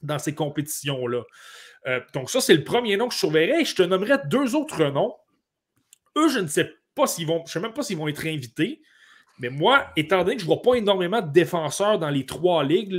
dans 0.02 0.18
ces 0.18 0.34
compétitions-là. 0.34 1.22
Euh, 1.86 2.00
donc, 2.12 2.28
ça, 2.30 2.40
c'est 2.40 2.54
le 2.54 2.64
premier 2.64 2.96
nom 2.96 3.06
que 3.06 3.14
je 3.14 3.20
surveillerais. 3.20 3.64
je 3.64 3.76
te 3.76 3.82
nommerai 3.82 4.16
deux 4.26 4.56
autres 4.56 4.84
noms. 4.86 5.14
Eux, 6.16 6.28
je 6.28 6.40
ne 6.40 6.48
sais 6.48 6.72
pas 6.96 7.06
s'ils 7.06 7.26
vont, 7.26 7.44
je 7.46 7.52
sais 7.52 7.60
même 7.60 7.72
pas 7.72 7.82
s'ils 7.82 7.96
vont 7.96 8.08
être 8.08 8.26
invités. 8.26 8.82
Mais 9.38 9.50
moi, 9.50 9.86
étant 9.96 10.24
donné 10.24 10.34
que 10.34 10.42
je 10.42 10.48
ne 10.48 10.52
vois 10.52 10.62
pas 10.62 10.74
énormément 10.74 11.22
de 11.22 11.30
défenseurs 11.30 12.00
dans 12.00 12.10
les 12.10 12.26
trois 12.26 12.64
ligues, 12.64 12.92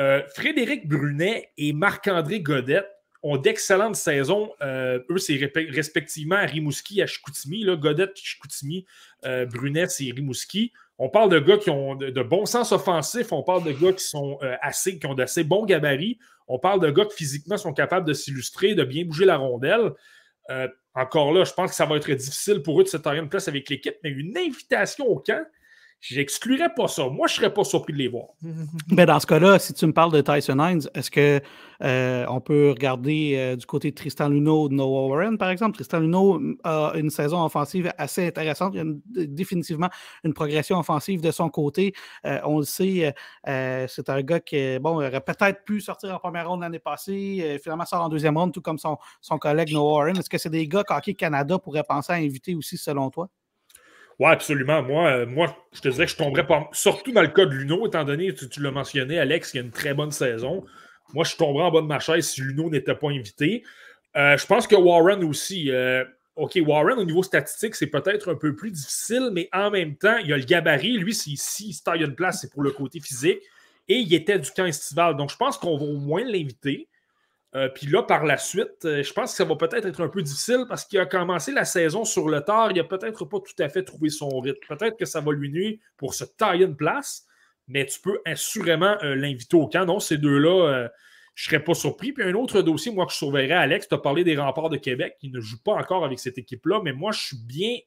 euh, 0.00 0.22
Frédéric 0.34 0.88
Brunet 0.88 1.50
et 1.58 1.74
Marc-André 1.74 2.40
Godette 2.40 2.88
ont 3.22 3.36
d'excellentes 3.36 3.96
saisons. 3.96 4.50
Euh, 4.62 4.98
eux, 5.10 5.18
c'est 5.18 5.38
respectivement 5.54 6.36
à 6.36 6.46
Rimouski, 6.46 7.02
à 7.02 7.06
Chicoutimi. 7.06 7.64
Là, 7.64 7.76
Godette, 7.76 8.16
Chicoutimi, 8.16 8.86
euh, 9.26 9.44
Brunet, 9.44 9.88
c'est 9.88 10.10
Rimouski. 10.10 10.72
On 10.96 11.10
parle 11.10 11.28
de 11.28 11.38
gars 11.38 11.58
qui 11.58 11.68
ont 11.68 11.96
de, 11.96 12.22
bon 12.22 12.46
sens 12.46 12.72
offensif. 12.72 13.30
On 13.32 13.42
parle 13.42 13.64
de 13.64 13.72
gars 13.72 13.92
qui 13.92 14.04
sont 14.04 14.38
assez, 14.60 14.98
qui 14.98 15.06
ont 15.06 15.14
d'assez 15.14 15.44
bons 15.44 15.64
gabarits. 15.64 16.18
On 16.46 16.58
parle 16.58 16.80
de 16.80 16.90
gars 16.90 17.06
qui 17.06 17.16
physiquement 17.16 17.56
sont 17.56 17.72
capables 17.72 18.06
de 18.06 18.12
s'illustrer, 18.12 18.74
de 18.74 18.84
bien 18.84 19.04
bouger 19.04 19.24
la 19.24 19.38
rondelle. 19.38 19.92
encore 20.94 21.32
là, 21.32 21.44
je 21.44 21.52
pense 21.52 21.70
que 21.70 21.76
ça 21.76 21.86
va 21.86 21.96
être 21.96 22.10
difficile 22.12 22.62
pour 22.62 22.80
eux 22.80 22.84
de 22.84 22.88
se 22.88 22.98
tailler 22.98 23.20
une 23.20 23.30
place 23.30 23.48
avec 23.48 23.70
l'équipe, 23.70 23.96
mais 24.04 24.10
une 24.10 24.36
invitation 24.36 25.06
au 25.06 25.18
camp, 25.18 25.42
J'exclurais 26.00 26.72
pas 26.74 26.88
ça. 26.88 27.08
Moi, 27.08 27.26
je 27.28 27.34
serais 27.34 27.52
pas 27.52 27.62
surpris 27.62 27.92
de 27.92 27.98
les 27.98 28.08
voir. 28.08 28.28
Mais 28.88 29.04
dans 29.06 29.20
ce 29.20 29.26
cas-là, 29.26 29.58
si 29.58 29.74
tu 29.74 29.86
me 29.86 29.92
parles 29.92 30.12
de 30.12 30.22
Tyson 30.22 30.58
Hines, 30.58 30.88
est-ce 30.94 31.10
qu'on 31.10 31.44
euh, 31.86 32.40
peut 32.40 32.70
regarder 32.70 33.34
euh, 33.36 33.56
du 33.56 33.66
côté 33.66 33.90
de 33.90 33.94
Tristan 33.94 34.30
Luneau 34.30 34.64
ou 34.64 34.68
de 34.70 34.74
Noah 34.74 35.08
Warren, 35.08 35.36
par 35.36 35.50
exemple? 35.50 35.74
Tristan 35.74 36.00
Luneau 36.00 36.40
a 36.64 36.92
une 36.94 37.10
saison 37.10 37.44
offensive 37.44 37.92
assez 37.98 38.26
intéressante. 38.26 38.72
Il 38.74 38.78
y 38.78 38.80
a 38.80 39.26
définitivement 39.26 39.90
une 40.24 40.32
progression 40.32 40.78
offensive 40.78 41.20
de 41.20 41.30
son 41.30 41.50
côté. 41.50 41.92
Euh, 42.24 42.40
on 42.44 42.60
le 42.60 42.64
sait, 42.64 43.14
c'est 43.44 44.08
un 44.08 44.22
gars 44.22 44.40
qui 44.40 44.78
bon, 44.78 44.94
aurait 44.94 45.20
peut-être 45.20 45.64
pu 45.64 45.82
sortir 45.82 46.14
en 46.14 46.18
première 46.18 46.48
ronde 46.48 46.62
l'année 46.62 46.78
passée, 46.78 47.60
finalement 47.62 47.84
sort 47.84 48.02
en 48.02 48.08
deuxième 48.08 48.38
ronde, 48.38 48.54
tout 48.54 48.62
comme 48.62 48.78
son, 48.78 48.96
son 49.20 49.36
collègue 49.36 49.70
Noah 49.72 49.92
Warren. 49.92 50.16
Est-ce 50.16 50.30
que 50.30 50.38
c'est 50.38 50.48
des 50.48 50.66
gars 50.66 50.82
qu'Hockey 50.82 51.12
Canada 51.12 51.58
pourrait 51.58 51.84
penser 51.84 52.14
à 52.14 52.16
inviter 52.16 52.54
aussi, 52.54 52.78
selon 52.78 53.10
toi? 53.10 53.28
Oui, 54.20 54.30
absolument. 54.30 54.82
Moi, 54.82 55.08
euh, 55.08 55.26
moi, 55.26 55.56
je 55.72 55.80
te 55.80 55.88
dirais 55.88 56.04
que 56.04 56.12
je 56.12 56.16
tomberais 56.16 56.46
pas. 56.46 56.68
Surtout 56.72 57.10
dans 57.10 57.22
le 57.22 57.28
cas 57.28 57.46
de 57.46 57.52
Luno, 57.52 57.86
étant 57.86 58.04
donné, 58.04 58.34
tu, 58.34 58.50
tu 58.50 58.62
l'as 58.62 58.70
mentionné, 58.70 59.18
Alex, 59.18 59.54
il 59.54 59.56
y 59.56 59.60
a 59.60 59.62
une 59.62 59.70
très 59.70 59.94
bonne 59.94 60.10
saison. 60.10 60.62
Moi, 61.14 61.24
je 61.24 61.36
tomberais 61.36 61.64
en 61.64 61.70
bas 61.70 61.80
de 61.80 61.86
ma 61.86 62.00
chaise 62.00 62.28
si 62.28 62.42
Luno 62.42 62.68
n'était 62.68 62.94
pas 62.94 63.08
invité. 63.08 63.64
Euh, 64.16 64.36
je 64.36 64.46
pense 64.46 64.66
que 64.66 64.76
Warren 64.76 65.24
aussi. 65.24 65.70
Euh, 65.70 66.04
OK, 66.36 66.58
Warren, 66.66 66.98
au 66.98 67.04
niveau 67.04 67.22
statistique, 67.22 67.74
c'est 67.74 67.86
peut-être 67.86 68.30
un 68.30 68.34
peu 68.34 68.54
plus 68.54 68.70
difficile, 68.70 69.30
mais 69.32 69.48
en 69.54 69.70
même 69.70 69.96
temps, 69.96 70.18
il 70.18 70.28
y 70.28 70.32
a 70.34 70.36
le 70.36 70.44
gabarit. 70.44 70.98
Lui, 70.98 71.14
si, 71.14 71.38
si 71.38 71.70
il 71.70 71.82
taille 71.82 72.02
une 72.02 72.14
place, 72.14 72.42
c'est 72.42 72.52
pour 72.52 72.62
le 72.62 72.72
côté 72.72 73.00
physique. 73.00 73.40
Et 73.88 73.96
il 73.96 74.12
était 74.12 74.38
du 74.38 74.50
camp 74.50 74.66
estival. 74.66 75.16
Donc, 75.16 75.30
je 75.30 75.36
pense 75.36 75.56
qu'on 75.56 75.78
va 75.78 75.84
au 75.84 75.96
moins 75.96 76.24
l'inviter. 76.24 76.89
Euh, 77.56 77.68
puis 77.68 77.88
là, 77.88 78.04
par 78.04 78.24
la 78.24 78.36
suite, 78.36 78.84
euh, 78.84 79.02
je 79.02 79.12
pense 79.12 79.32
que 79.32 79.36
ça 79.36 79.44
va 79.44 79.56
peut-être 79.56 79.84
être 79.86 80.00
un 80.00 80.08
peu 80.08 80.22
difficile 80.22 80.66
parce 80.68 80.84
qu'il 80.84 81.00
a 81.00 81.06
commencé 81.06 81.50
la 81.50 81.64
saison 81.64 82.04
sur 82.04 82.28
le 82.28 82.42
tard. 82.42 82.70
Il 82.70 82.76
n'a 82.76 82.84
peut-être 82.84 83.24
pas 83.24 83.38
tout 83.40 83.60
à 83.62 83.68
fait 83.68 83.82
trouvé 83.82 84.08
son 84.08 84.28
rythme. 84.38 84.60
Peut-être 84.68 84.96
que 84.96 85.04
ça 85.04 85.20
va 85.20 85.32
lui 85.32 85.50
nuire 85.50 85.78
pour 85.96 86.14
se 86.14 86.24
tailler 86.24 86.64
une 86.64 86.76
place, 86.76 87.26
mais 87.66 87.86
tu 87.86 88.00
peux 88.00 88.20
assurément 88.24 88.96
euh, 89.02 89.16
l'inviter 89.16 89.56
au 89.56 89.66
camp. 89.66 89.84
Non, 89.84 89.98
ces 89.98 90.16
deux-là, 90.16 90.88
je 91.34 91.44
ne 91.44 91.50
serais 91.50 91.64
pas 91.64 91.74
surpris. 91.74 92.12
Puis 92.12 92.22
un 92.22 92.34
autre 92.34 92.62
dossier, 92.62 92.92
moi, 92.92 93.04
que 93.06 93.12
je 93.12 93.16
surveillerais, 93.18 93.54
Alex, 93.54 93.88
tu 93.88 93.94
as 93.94 93.98
parlé 93.98 94.22
des 94.22 94.36
remparts 94.36 94.68
de 94.68 94.76
Québec 94.76 95.16
qui 95.18 95.28
ne 95.30 95.40
jouent 95.40 95.62
pas 95.62 95.74
encore 95.74 96.04
avec 96.04 96.20
cette 96.20 96.38
équipe-là, 96.38 96.80
mais 96.84 96.92
moi, 96.92 97.10
je 97.10 97.20
suis 97.20 97.38
bien 97.38 97.78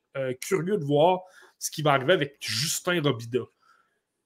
curieux 0.41 0.77
de 0.77 0.83
voir 0.83 1.21
ce 1.57 1.71
qui 1.71 1.81
va 1.81 1.93
arriver 1.93 2.13
avec 2.13 2.35
Justin 2.41 3.01
Robida. 3.01 3.39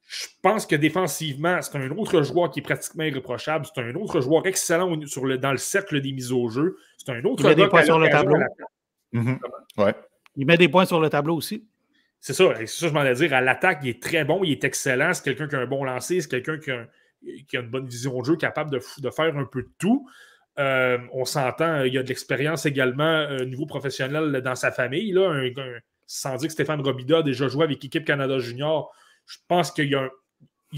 Je 0.07 0.27
pense 0.41 0.65
que 0.65 0.75
défensivement, 0.75 1.61
c'est 1.61 1.77
un 1.77 1.91
autre 1.91 2.21
joueur 2.21 2.49
qui 2.49 2.59
est 2.59 2.63
pratiquement 2.63 3.03
irréprochable. 3.03 3.65
C'est 3.65 3.81
un 3.81 3.93
autre 3.95 4.21
joueur 4.21 4.45
excellent 4.47 4.97
sur 5.05 5.25
le, 5.25 5.37
dans 5.37 5.51
le 5.51 5.57
cercle 5.57 5.99
des 5.99 6.13
mises 6.13 6.31
au 6.31 6.47
jeu. 6.47 6.77
C'est 6.97 7.11
un 7.11 7.21
autre 7.25 7.43
Il 7.43 7.49
met 7.49 7.55
des 7.55 7.67
points 7.67 7.83
sur 7.83 7.99
le 7.99 8.09
tableau. 8.09 8.37
Mhm. 9.11 9.39
Il 10.37 10.45
met 10.45 10.57
des 10.57 10.69
points 10.69 10.85
sur 10.85 11.01
le 11.01 11.09
tableau 11.09 11.35
aussi. 11.35 11.67
C'est 12.21 12.33
ça, 12.33 12.53
c'est 12.57 12.67
ça, 12.67 12.87
je 12.87 12.93
m'en 12.93 13.03
ai 13.03 13.13
dire. 13.13 13.33
À 13.33 13.41
l'attaque, 13.41 13.79
il 13.83 13.89
est 13.89 14.01
très 14.01 14.23
bon, 14.23 14.43
il 14.45 14.51
est 14.51 14.63
excellent. 14.63 15.13
C'est 15.13 15.23
quelqu'un 15.23 15.47
qui 15.49 15.55
a 15.55 15.59
un 15.59 15.65
bon 15.65 15.83
lancer, 15.83 16.21
c'est 16.21 16.29
quelqu'un 16.29 16.57
qui, 16.57 16.71
a, 16.71 16.87
une 17.59 17.69
bonne 17.69 17.87
vision 17.87 18.17
de 18.19 18.25
jeu, 18.25 18.37
capable 18.37 18.71
de, 18.71 18.79
de 18.99 19.09
faire 19.09 19.37
un 19.37 19.45
peu 19.45 19.63
de 19.63 19.69
tout. 19.77 20.07
Euh, 20.57 20.97
on 21.11 21.25
s'entend, 21.25 21.83
il 21.83 21.93
y 21.93 21.97
a 21.97 22.03
de 22.03 22.07
l'expérience 22.07 22.65
également 22.65 23.25
au 23.25 23.41
euh, 23.41 23.45
niveau 23.45 23.65
professionnel 23.65 24.41
dans 24.41 24.55
sa 24.55 24.71
famille. 24.71 25.11
Là, 25.11 25.49
sans 26.07 26.37
dire 26.37 26.47
que 26.47 26.53
Stéphane 26.53 26.81
Robida 26.81 27.17
a 27.17 27.23
déjà 27.23 27.47
joué 27.49 27.65
avec 27.65 27.83
l'équipe 27.83 28.05
Canada 28.05 28.39
Junior 28.39 28.93
je 29.27 29.37
pense 29.47 29.71
qu'il 29.71 29.89
y, 29.89 29.95
a 29.95 30.09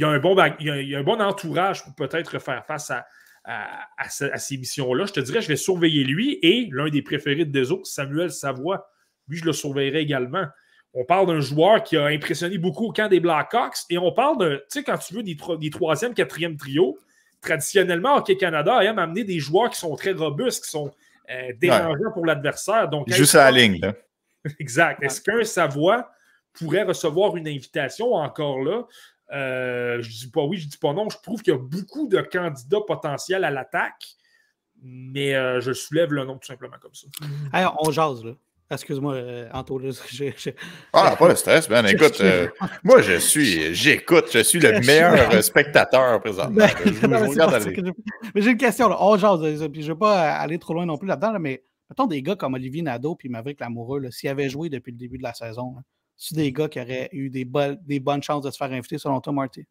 un, 0.07 0.19
bon, 0.19 0.37
un 0.37 1.03
bon 1.03 1.21
entourage 1.21 1.83
pour 1.83 1.95
peut-être 1.95 2.39
faire 2.39 2.65
face 2.65 2.91
à, 2.91 3.05
ces 4.09 4.57
missions-là. 4.57 5.05
Je 5.05 5.13
te 5.13 5.19
dirais, 5.19 5.41
je 5.41 5.47
vais 5.47 5.55
surveiller 5.55 6.03
lui 6.03 6.39
et 6.41 6.67
l'un 6.71 6.89
des 6.89 7.01
préférés 7.01 7.45
de 7.45 7.51
Deso, 7.51 7.81
Samuel 7.83 8.31
Savoie. 8.31 8.89
Lui, 9.27 9.37
je 9.37 9.45
le 9.45 9.53
surveillerai 9.53 10.01
également. 10.01 10.45
On 10.93 11.05
parle 11.05 11.27
d'un 11.27 11.39
joueur 11.39 11.83
qui 11.83 11.95
a 11.97 12.05
impressionné 12.05 12.57
beaucoup 12.57 12.87
au 12.87 12.91
camp 12.91 13.07
des 13.07 13.19
Blackhawks 13.19 13.77
et 13.91 13.99
on 13.99 14.11
parle 14.11 14.39
de, 14.39 14.55
tu 14.55 14.79
sais, 14.79 14.83
quand 14.83 14.97
tu 14.97 15.13
veux 15.13 15.23
des, 15.23 15.37
des 15.59 15.69
troisième, 15.69 16.15
quatrième 16.15 16.57
trio, 16.57 16.97
traditionnellement, 17.41 18.17
Hockey 18.17 18.37
Canada 18.37 18.83
aime 18.83 18.97
amener 18.97 19.23
des 19.23 19.39
joueurs 19.39 19.69
qui 19.69 19.79
sont 19.79 19.95
très 19.95 20.11
robustes, 20.11 20.65
qui 20.65 20.71
sont 20.71 20.91
euh, 21.29 21.53
dérangeants 21.59 22.11
pour 22.13 22.25
l'adversaire. 22.25 22.89
Juste 23.07 23.35
à 23.35 23.51
la 23.51 23.51
ligne. 23.51 23.79
Exact. 24.59 25.03
Est-ce 25.03 25.21
qu'un 25.21 25.43
Savoie 25.43 26.09
pourrait 26.53 26.83
recevoir 26.83 27.35
une 27.35 27.47
invitation 27.47 28.13
encore 28.13 28.59
là. 28.63 28.83
Euh, 29.31 30.01
je 30.01 30.09
dis 30.09 30.31
pas 30.31 30.43
oui, 30.43 30.57
je 30.57 30.67
dis 30.67 30.77
pas 30.77 30.93
non. 30.93 31.07
Je 31.09 31.17
trouve 31.21 31.41
qu'il 31.41 31.53
y 31.53 31.55
a 31.55 31.59
beaucoup 31.59 32.07
de 32.07 32.19
candidats 32.21 32.81
potentiels 32.85 33.43
à 33.43 33.51
l'attaque. 33.51 34.05
mais 34.81 35.35
euh, 35.35 35.59
je 35.61 35.73
soulève 35.73 36.11
le 36.13 36.23
nom 36.25 36.37
tout 36.37 36.47
simplement 36.47 36.77
comme 36.81 36.93
ça. 36.95 37.07
Hey, 37.53 37.65
on 37.79 37.91
jase, 37.91 38.23
là. 38.23 38.31
Excuse-moi, 38.71 39.13
euh, 39.15 39.49
Anto. 39.51 39.81
Ah, 40.93 41.15
pas 41.17 41.29
de 41.29 41.35
stress, 41.35 41.67
man. 41.69 41.85
Écoute, 41.87 42.21
euh, 42.21 42.47
moi, 42.83 43.01
je 43.01 43.17
suis, 43.17 43.73
j'écoute, 43.73 44.25
je 44.31 44.39
suis 44.39 44.59
le 44.59 44.79
meilleur 44.85 45.43
spectateur 45.43 46.21
présentement. 46.21 46.55
Ben, 46.55 46.69
Je 46.85 46.89
vous- 46.89 46.95
je 47.01 47.07
non, 47.07 47.17
vous 47.25 47.65
mais 47.65 47.73
que 47.73 47.85
j'ai- 47.85 47.93
Mais 48.35 48.41
j'ai 48.41 48.51
une 48.51 48.57
question. 48.57 48.87
Là. 48.89 48.97
On 48.99 49.17
jase, 49.17 49.67
puis 49.71 49.81
je 49.81 49.87
ne 49.87 49.93
veux 49.93 49.97
pas 49.99 50.33
aller 50.33 50.59
trop 50.59 50.73
loin 50.75 50.85
non 50.85 50.97
plus 50.97 51.07
là-dedans, 51.07 51.31
là, 51.33 51.39
mais 51.39 51.63
mettons 51.89 52.05
des 52.05 52.21
gars 52.21 52.35
comme 52.35 52.53
Olivier 52.53 52.83
Nadeau 52.83 53.15
puis 53.15 53.27
Maverick 53.27 53.59
Lamoureux, 53.59 53.99
là, 53.99 54.11
s'ils 54.11 54.29
avaient 54.29 54.49
joué 54.49 54.69
depuis 54.69 54.91
le 54.91 54.97
début 54.97 55.17
de 55.17 55.23
la 55.23 55.33
saison, 55.33 55.73
là, 55.75 55.81
c'est 56.21 56.35
des 56.35 56.51
gars 56.51 56.67
qui 56.67 56.81
auraient 56.81 57.09
eu 57.13 57.29
des, 57.29 57.45
bo- 57.45 57.75
des 57.81 57.99
bonnes 58.01 58.21
chances 58.21 58.43
de 58.43 58.51
se 58.51 58.57
faire 58.57 58.71
inviter 58.71 58.97
selon 58.97 59.21
toi, 59.21 59.31
Marty? 59.31 59.65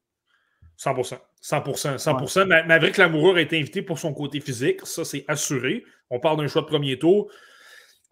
100%. 0.79 1.19
100%. 1.43 1.99
100%. 1.99 2.47
Ma- 2.47 2.63
Maverick 2.63 2.97
Lamoureux 2.97 3.37
a 3.37 3.41
été 3.43 3.59
invité 3.59 3.83
pour 3.83 3.99
son 3.99 4.15
côté 4.15 4.41
physique. 4.41 4.81
Ça, 4.87 5.05
c'est 5.05 5.25
assuré. 5.29 5.85
On 6.09 6.19
parle 6.21 6.39
d'un 6.39 6.49
choix 6.49 6.63
de 6.63 6.67
premier 6.67 6.99
tour. 6.99 7.31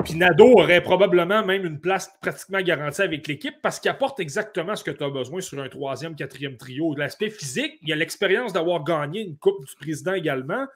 Puis 0.04 0.14
Nado 0.14 0.44
aurait 0.58 0.82
probablement 0.82 1.42
même 1.42 1.64
une 1.64 1.80
place 1.80 2.10
pratiquement 2.20 2.60
garantie 2.60 3.00
avec 3.00 3.26
l'équipe 3.26 3.54
parce 3.62 3.80
qu'il 3.80 3.90
apporte 3.90 4.20
exactement 4.20 4.76
ce 4.76 4.84
que 4.84 4.90
tu 4.90 5.02
as 5.02 5.08
besoin 5.08 5.40
sur 5.40 5.58
un 5.62 5.68
troisième, 5.70 6.14
quatrième 6.14 6.58
trio. 6.58 6.94
L'aspect 6.94 7.30
physique, 7.30 7.78
il 7.80 7.88
y 7.88 7.92
a 7.94 7.96
l'expérience 7.96 8.52
d'avoir 8.52 8.84
gagné 8.84 9.22
une 9.22 9.38
Coupe 9.38 9.64
du 9.64 9.74
Président 9.76 10.12
également. 10.12 10.66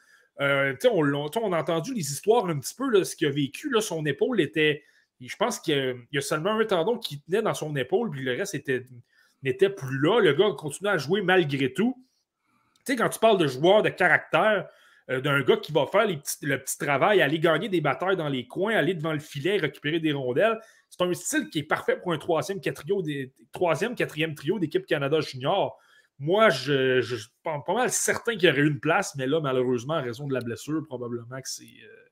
Euh, 0.40 0.72
tu 0.72 0.88
sais, 0.88 0.88
on, 0.90 1.28
tu 1.28 1.38
on 1.42 1.52
a 1.52 1.58
entendu 1.60 1.92
les 1.92 2.00
histoires 2.00 2.46
un 2.46 2.58
petit 2.58 2.74
peu, 2.74 2.88
là, 2.90 3.04
ce 3.04 3.14
qu'il 3.14 3.26
a 3.26 3.30
vécu. 3.30 3.68
Là, 3.68 3.82
son 3.82 4.06
épaule 4.06 4.40
était. 4.40 4.82
Je 5.20 5.36
pense 5.36 5.60
qu'il 5.60 6.06
y 6.12 6.18
a- 6.18 6.20
seulement 6.22 6.58
un 6.58 6.64
tendon 6.64 6.98
qui 6.98 7.20
tenait 7.22 7.42
dans 7.42 7.54
son 7.54 7.74
épaule, 7.76 8.10
puis 8.10 8.22
le 8.22 8.32
reste 8.32 8.54
était, 8.54 8.86
n'était 9.42 9.70
plus 9.70 9.98
là. 10.00 10.20
Le 10.20 10.32
gars 10.32 10.50
continuait 10.56 10.92
à 10.92 10.98
jouer 10.98 11.22
malgré 11.22 11.72
tout. 11.72 11.94
Tu 12.86 12.92
sais, 12.92 12.96
quand 12.96 13.08
tu 13.08 13.18
parles 13.18 13.38
de 13.38 13.46
joueur 13.46 13.82
de 13.82 13.90
caractère, 13.90 14.66
euh, 15.10 15.20
d'un 15.20 15.40
gars 15.42 15.56
qui 15.56 15.72
va 15.72 15.86
faire 15.86 16.06
le 16.06 16.58
petit 16.58 16.78
travail, 16.78 17.20
aller 17.20 17.38
gagner 17.38 17.68
des 17.68 17.80
batailles 17.80 18.16
dans 18.16 18.28
les 18.28 18.46
coins, 18.46 18.74
aller 18.74 18.94
devant 18.94 19.12
le 19.12 19.18
filet, 19.18 19.56
récupérer 19.56 19.98
des 20.00 20.12
rondelles, 20.12 20.58
c'est 20.88 21.02
un 21.02 21.12
style 21.14 21.50
qui 21.50 21.60
est 21.60 21.64
parfait 21.64 21.96
pour 21.96 22.12
un 22.12 22.18
troisième, 22.18 22.60
quatrième, 22.60 24.34
trio 24.34 24.58
d'équipe 24.58 24.86
Canada 24.86 25.20
Junior. 25.20 25.78
Moi, 26.18 26.50
je, 26.50 27.00
suis 27.00 27.28
pas, 27.42 27.62
mal 27.68 27.90
certain 27.90 28.32
qu'il 28.32 28.48
y 28.48 28.52
aurait 28.52 28.60
une 28.60 28.78
place, 28.78 29.14
mais 29.16 29.26
là, 29.26 29.40
malheureusement, 29.40 29.94
en 29.94 30.02
raison 30.02 30.26
de 30.26 30.34
la 30.34 30.40
blessure, 30.40 30.84
probablement 30.86 31.40
que 31.40 31.48
c'est. 31.48 31.64
euh, 31.64 32.09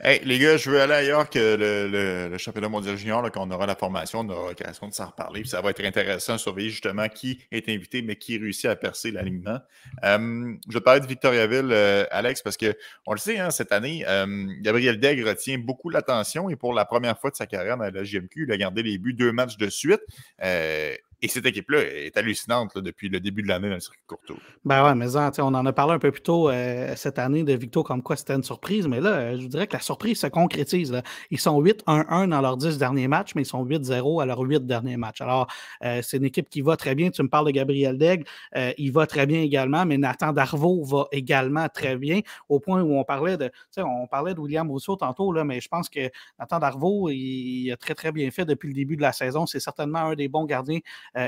Hey, 0.00 0.20
les 0.24 0.38
gars, 0.38 0.56
je 0.58 0.68
veux 0.68 0.80
aller 0.80 0.92
ailleurs 0.92 1.30
que 1.30 1.38
le, 1.38 1.88
le- 1.88 2.28
le 2.28 2.38
championnat 2.38 2.68
mondial 2.68 2.96
junior, 2.96 3.22
là, 3.22 3.30
quand 3.30 3.46
on 3.46 3.50
aura 3.50 3.64
la 3.66 3.74
formation, 3.76 4.20
on 4.20 4.28
aura 4.28 4.48
l'occasion 4.50 4.88
de 4.88 4.92
s'en 4.92 5.06
reparler. 5.06 5.40
Puis 5.40 5.48
ça 5.50 5.60
va 5.62 5.70
être 5.70 5.82
intéressant 5.84 6.34
de 6.34 6.38
surveiller 6.38 6.68
justement 6.70 7.08
qui 7.08 7.42
est 7.50 7.68
invité, 7.68 8.02
mais 8.02 8.16
qui 8.16 8.36
réussit 8.38 8.66
à 8.66 8.76
percer 8.76 9.10
l'alignement. 9.12 9.60
Euh, 10.04 10.54
je 10.68 10.72
vais 10.74 10.80
te 10.80 10.84
parler 10.84 11.00
de 11.00 11.06
Victoriaville, 11.06 11.70
euh, 11.72 12.04
Alex, 12.10 12.42
parce 12.42 12.56
que 12.56 12.74
on 13.06 13.12
le 13.12 13.18
sait, 13.18 13.38
hein, 13.38 13.50
cette 13.50 13.72
année, 13.72 14.04
euh, 14.08 14.46
Gabriel 14.60 14.98
Degg 15.00 15.24
retient 15.24 15.58
beaucoup 15.58 15.88
l'attention 15.88 16.50
et 16.50 16.56
pour 16.56 16.74
la 16.74 16.84
première 16.84 17.18
fois 17.18 17.30
de 17.30 17.36
sa 17.36 17.46
carrière 17.46 17.76
dans 17.78 17.84
la 17.90 18.04
JMQ, 18.04 18.44
il 18.48 18.52
a 18.52 18.56
gardé 18.58 18.82
les 18.82 18.98
buts 18.98 19.14
deux 19.14 19.32
matchs 19.32 19.56
de 19.56 19.70
suite. 19.70 20.02
Et 21.24 21.28
cette 21.28 21.46
équipe-là 21.46 21.82
est 21.82 22.16
hallucinante 22.16 22.76
depuis 22.78 23.08
le 23.08 23.20
début 23.20 23.42
de 23.42 23.48
l'année 23.48 23.68
dans 23.68 23.74
le 23.74 23.80
circuit 23.80 24.02
courtois. 24.08 24.36
Ben 24.64 24.84
ouais, 24.84 24.94
mais 24.96 25.16
hein, 25.16 25.30
on 25.38 25.54
en 25.54 25.64
a 25.64 25.72
parlé 25.72 25.94
un 25.94 25.98
peu 26.00 26.10
plus 26.10 26.20
tôt 26.20 26.50
euh, 26.50 26.94
cette 26.96 27.18
année 27.20 27.44
de 27.44 27.52
Victo 27.52 27.84
comme 27.84 28.02
quoi 28.02 28.16
c'était 28.16 28.34
une 28.34 28.42
surprise, 28.42 28.88
mais 28.88 29.00
là, 29.00 29.10
euh, 29.10 29.36
je 29.36 29.42
vous 29.42 29.48
dirais 29.48 29.68
que 29.68 29.74
la 29.74 29.80
surprise 29.80 30.18
se 30.18 30.26
concrétise. 30.26 31.00
Ils 31.30 31.38
sont 31.38 31.62
8-1-1 31.62 32.28
dans 32.28 32.40
leurs 32.40 32.56
10 32.56 32.76
derniers 32.76 33.06
matchs, 33.06 33.36
mais 33.36 33.42
ils 33.42 33.46
sont 33.46 33.64
8-0 33.64 34.20
à 34.20 34.26
leurs 34.26 34.40
8 34.40 34.66
derniers 34.66 34.96
matchs. 34.96 35.20
Alors, 35.20 35.46
euh, 35.84 36.02
c'est 36.02 36.16
une 36.16 36.24
équipe 36.24 36.48
qui 36.50 36.60
va 36.60 36.76
très 36.76 36.96
bien. 36.96 37.10
Tu 37.10 37.22
me 37.22 37.28
parles 37.28 37.46
de 37.46 37.52
Gabriel 37.52 37.92
euh, 38.56 38.72
il 38.78 38.90
va 38.90 39.06
très 39.06 39.26
bien 39.26 39.42
également, 39.42 39.86
mais 39.86 39.98
Nathan 39.98 40.32
Darvaux 40.32 40.82
va 40.84 41.06
également 41.12 41.68
très 41.68 41.96
bien, 41.96 42.20
au 42.48 42.58
point 42.58 42.82
où 42.82 42.98
on 42.98 43.04
parlait 43.04 43.36
de, 43.36 43.50
on 43.78 44.08
parlait 44.08 44.34
de 44.34 44.40
William 44.40 44.68
Rousseau 44.68 44.96
tantôt, 44.96 45.32
là, 45.32 45.44
mais 45.44 45.60
je 45.60 45.68
pense 45.68 45.88
que 45.88 46.10
Nathan 46.38 46.58
Darvaux, 46.58 47.10
il, 47.10 47.66
il 47.66 47.72
a 47.72 47.76
très, 47.76 47.94
très 47.94 48.10
bien 48.10 48.30
fait 48.30 48.44
depuis 48.44 48.68
le 48.68 48.74
début 48.74 48.96
de 48.96 49.02
la 49.02 49.12
saison. 49.12 49.46
C'est 49.46 49.60
certainement 49.60 50.00
un 50.00 50.14
des 50.14 50.28
bons 50.28 50.46
gardiens 50.46 50.80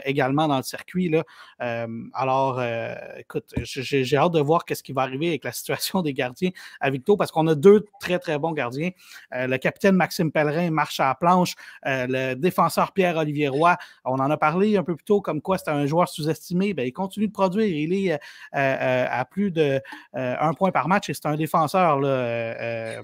également 0.04 0.48
dans 0.48 0.56
le 0.56 0.62
circuit. 0.62 1.08
Là. 1.08 1.24
Euh, 1.62 1.86
alors, 2.12 2.58
euh, 2.58 2.94
écoute, 3.18 3.52
j'ai 3.62 4.16
hâte 4.16 4.32
de 4.32 4.40
voir 4.40 4.64
qu'est-ce 4.64 4.82
qui 4.82 4.92
va 4.92 5.02
arriver 5.02 5.28
avec 5.28 5.44
la 5.44 5.52
situation 5.52 6.02
des 6.02 6.12
gardiens 6.12 6.50
à 6.80 6.90
Victo 6.90 7.16
parce 7.16 7.30
qu'on 7.30 7.46
a 7.46 7.54
deux 7.54 7.84
très, 8.00 8.18
très 8.18 8.38
bons 8.38 8.52
gardiens. 8.52 8.90
Euh, 9.34 9.46
le 9.46 9.58
capitaine 9.58 9.96
Maxime 9.96 10.30
Pellerin 10.30 10.70
marche 10.70 11.00
à 11.00 11.06
la 11.06 11.14
planche. 11.14 11.54
Euh, 11.86 12.06
le 12.08 12.34
défenseur 12.34 12.92
Pierre-Olivier 12.92 13.48
Roy, 13.48 13.76
on 14.04 14.18
en 14.18 14.30
a 14.30 14.36
parlé 14.36 14.76
un 14.76 14.82
peu 14.82 14.96
plus 14.96 15.04
tôt 15.04 15.20
comme 15.20 15.40
quoi 15.40 15.58
c'était 15.58 15.70
un 15.70 15.86
joueur 15.86 16.08
sous-estimé. 16.08 16.74
Ben, 16.74 16.86
il 16.86 16.92
continue 16.92 17.28
de 17.28 17.32
produire. 17.32 17.66
Il 17.66 17.92
est 17.92 18.12
euh, 18.12 18.18
euh, 18.54 19.06
à 19.10 19.24
plus 19.24 19.50
de 19.50 19.80
euh, 20.16 20.36
un 20.40 20.52
point 20.54 20.70
par 20.70 20.88
match 20.88 21.08
et 21.10 21.14
c'est 21.14 21.26
un 21.26 21.36
défenseur. 21.36 22.00
Là, 22.00 22.08
euh, 22.08 22.54
euh, 22.60 23.02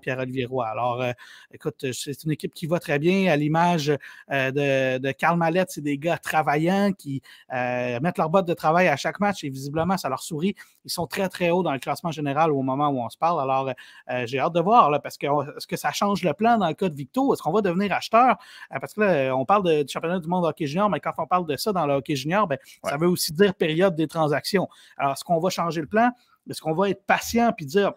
Pierre-Olivier 0.00 0.46
Roy. 0.46 0.66
Alors, 0.66 1.02
euh, 1.02 1.12
écoute, 1.52 1.92
c'est 1.92 2.24
une 2.24 2.30
équipe 2.30 2.54
qui 2.54 2.66
va 2.66 2.78
très 2.78 2.98
bien 2.98 3.30
à 3.30 3.36
l'image 3.36 3.90
euh, 4.30 4.50
de, 4.50 4.98
de 4.98 5.12
Karl 5.12 5.36
Mallette. 5.38 5.70
C'est 5.70 5.80
des 5.80 5.98
gars 5.98 6.18
travaillants 6.18 6.92
qui 6.92 7.22
euh, 7.52 7.98
mettent 8.00 8.18
leur 8.18 8.30
botte 8.30 8.46
de 8.46 8.54
travail 8.54 8.88
à 8.88 8.96
chaque 8.96 9.20
match 9.20 9.44
et 9.44 9.48
visiblement, 9.48 9.96
ça 9.96 10.08
leur 10.08 10.22
sourit. 10.22 10.54
Ils 10.84 10.90
sont 10.90 11.06
très, 11.06 11.28
très 11.28 11.50
hauts 11.50 11.62
dans 11.62 11.72
le 11.72 11.78
classement 11.78 12.10
général 12.10 12.52
au 12.52 12.62
moment 12.62 12.88
où 12.88 13.00
on 13.00 13.08
se 13.08 13.18
parle. 13.18 13.40
Alors, 13.40 13.70
euh, 14.10 14.26
j'ai 14.26 14.38
hâte 14.38 14.52
de 14.52 14.60
voir 14.60 14.90
là, 14.90 14.98
parce 14.98 15.16
que 15.16 15.26
est-ce 15.56 15.66
que 15.66 15.76
ça 15.76 15.92
change 15.92 16.22
le 16.22 16.32
plan 16.32 16.58
dans 16.58 16.68
le 16.68 16.74
cas 16.74 16.88
de 16.88 16.94
Victo? 16.94 17.32
Est-ce 17.32 17.42
qu'on 17.42 17.52
va 17.52 17.60
devenir 17.60 17.92
acheteur? 17.92 18.36
Euh, 18.72 18.78
parce 18.80 18.94
que 18.94 19.00
là, 19.00 19.36
on 19.36 19.44
parle 19.44 19.64
de, 19.64 19.82
du 19.82 19.92
championnat 19.92 20.18
du 20.18 20.28
monde 20.28 20.44
de 20.44 20.48
hockey 20.48 20.66
junior, 20.66 20.90
mais 20.90 21.00
quand 21.00 21.12
on 21.18 21.26
parle 21.26 21.46
de 21.46 21.56
ça 21.56 21.72
dans 21.72 21.86
le 21.86 21.94
hockey 21.94 22.16
junior, 22.16 22.46
ben, 22.46 22.58
ouais. 22.84 22.90
ça 22.90 22.96
veut 22.96 23.08
aussi 23.08 23.32
dire 23.32 23.54
période 23.54 23.94
des 23.94 24.06
transactions. 24.08 24.68
Alors, 24.96 25.12
est-ce 25.12 25.24
qu'on 25.24 25.40
va 25.40 25.50
changer 25.50 25.80
le 25.80 25.86
plan? 25.86 26.10
Est-ce 26.48 26.60
qu'on 26.60 26.74
va 26.74 26.90
être 26.90 27.04
patient 27.04 27.52
puis 27.52 27.66
dire 27.66 27.92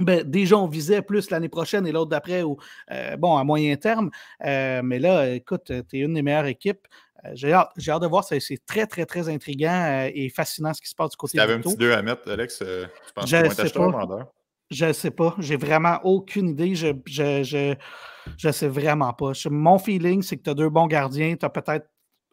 ben, 0.00 0.22
déjà, 0.24 0.56
on 0.56 0.66
visait 0.66 1.02
plus 1.02 1.30
l'année 1.30 1.48
prochaine 1.48 1.86
et 1.86 1.92
l'autre 1.92 2.10
d'après, 2.10 2.42
ou 2.42 2.56
euh, 2.90 3.16
bon, 3.16 3.36
à 3.36 3.44
moyen 3.44 3.76
terme. 3.76 4.10
Euh, 4.44 4.82
mais 4.82 4.98
là, 4.98 5.30
écoute, 5.30 5.72
tu 5.88 5.98
es 5.98 6.00
une 6.00 6.14
des 6.14 6.22
meilleures 6.22 6.46
équipes. 6.46 6.86
Euh, 7.24 7.30
j'ai 7.34 7.52
hâte, 7.52 7.72
hâte, 7.86 8.02
de 8.02 8.06
voir, 8.06 8.24
c'est 8.24 8.40
très, 8.66 8.86
très, 8.86 9.04
très 9.04 9.28
intriguant 9.28 10.06
euh, 10.06 10.10
et 10.12 10.28
fascinant 10.30 10.72
ce 10.72 10.80
qui 10.80 10.88
se 10.88 10.94
passe 10.94 11.10
du 11.10 11.16
côté 11.16 11.36
de 11.36 11.42
Tu 11.42 11.44
avais 11.44 11.54
un 11.54 11.60
petit 11.60 11.76
2 11.76 11.92
à 11.92 12.02
mettre, 12.02 12.30
Alex. 12.30 12.60
euh, 12.62 12.86
tu 13.06 13.12
penses 13.12 13.28
je 13.28 13.36
que 13.36 13.78
pas. 13.78 14.32
Je 14.70 14.86
ne 14.86 14.92
sais 14.92 15.10
pas. 15.10 15.34
J'ai 15.38 15.56
vraiment 15.56 15.98
aucune 16.04 16.50
idée. 16.50 16.74
Je 16.74 16.88
ne 16.88 16.92
je, 17.06 17.42
je, 17.42 17.74
je, 18.38 18.50
sais 18.52 18.68
vraiment 18.68 19.12
pas. 19.12 19.32
mon 19.50 19.78
feeling, 19.78 20.22
c'est 20.22 20.36
que 20.36 20.44
tu 20.44 20.50
as 20.50 20.54
deux 20.54 20.68
bons 20.68 20.86
gardiens. 20.86 21.34
Tu 21.36 21.44
as 21.44 21.50
peut-être 21.50 21.88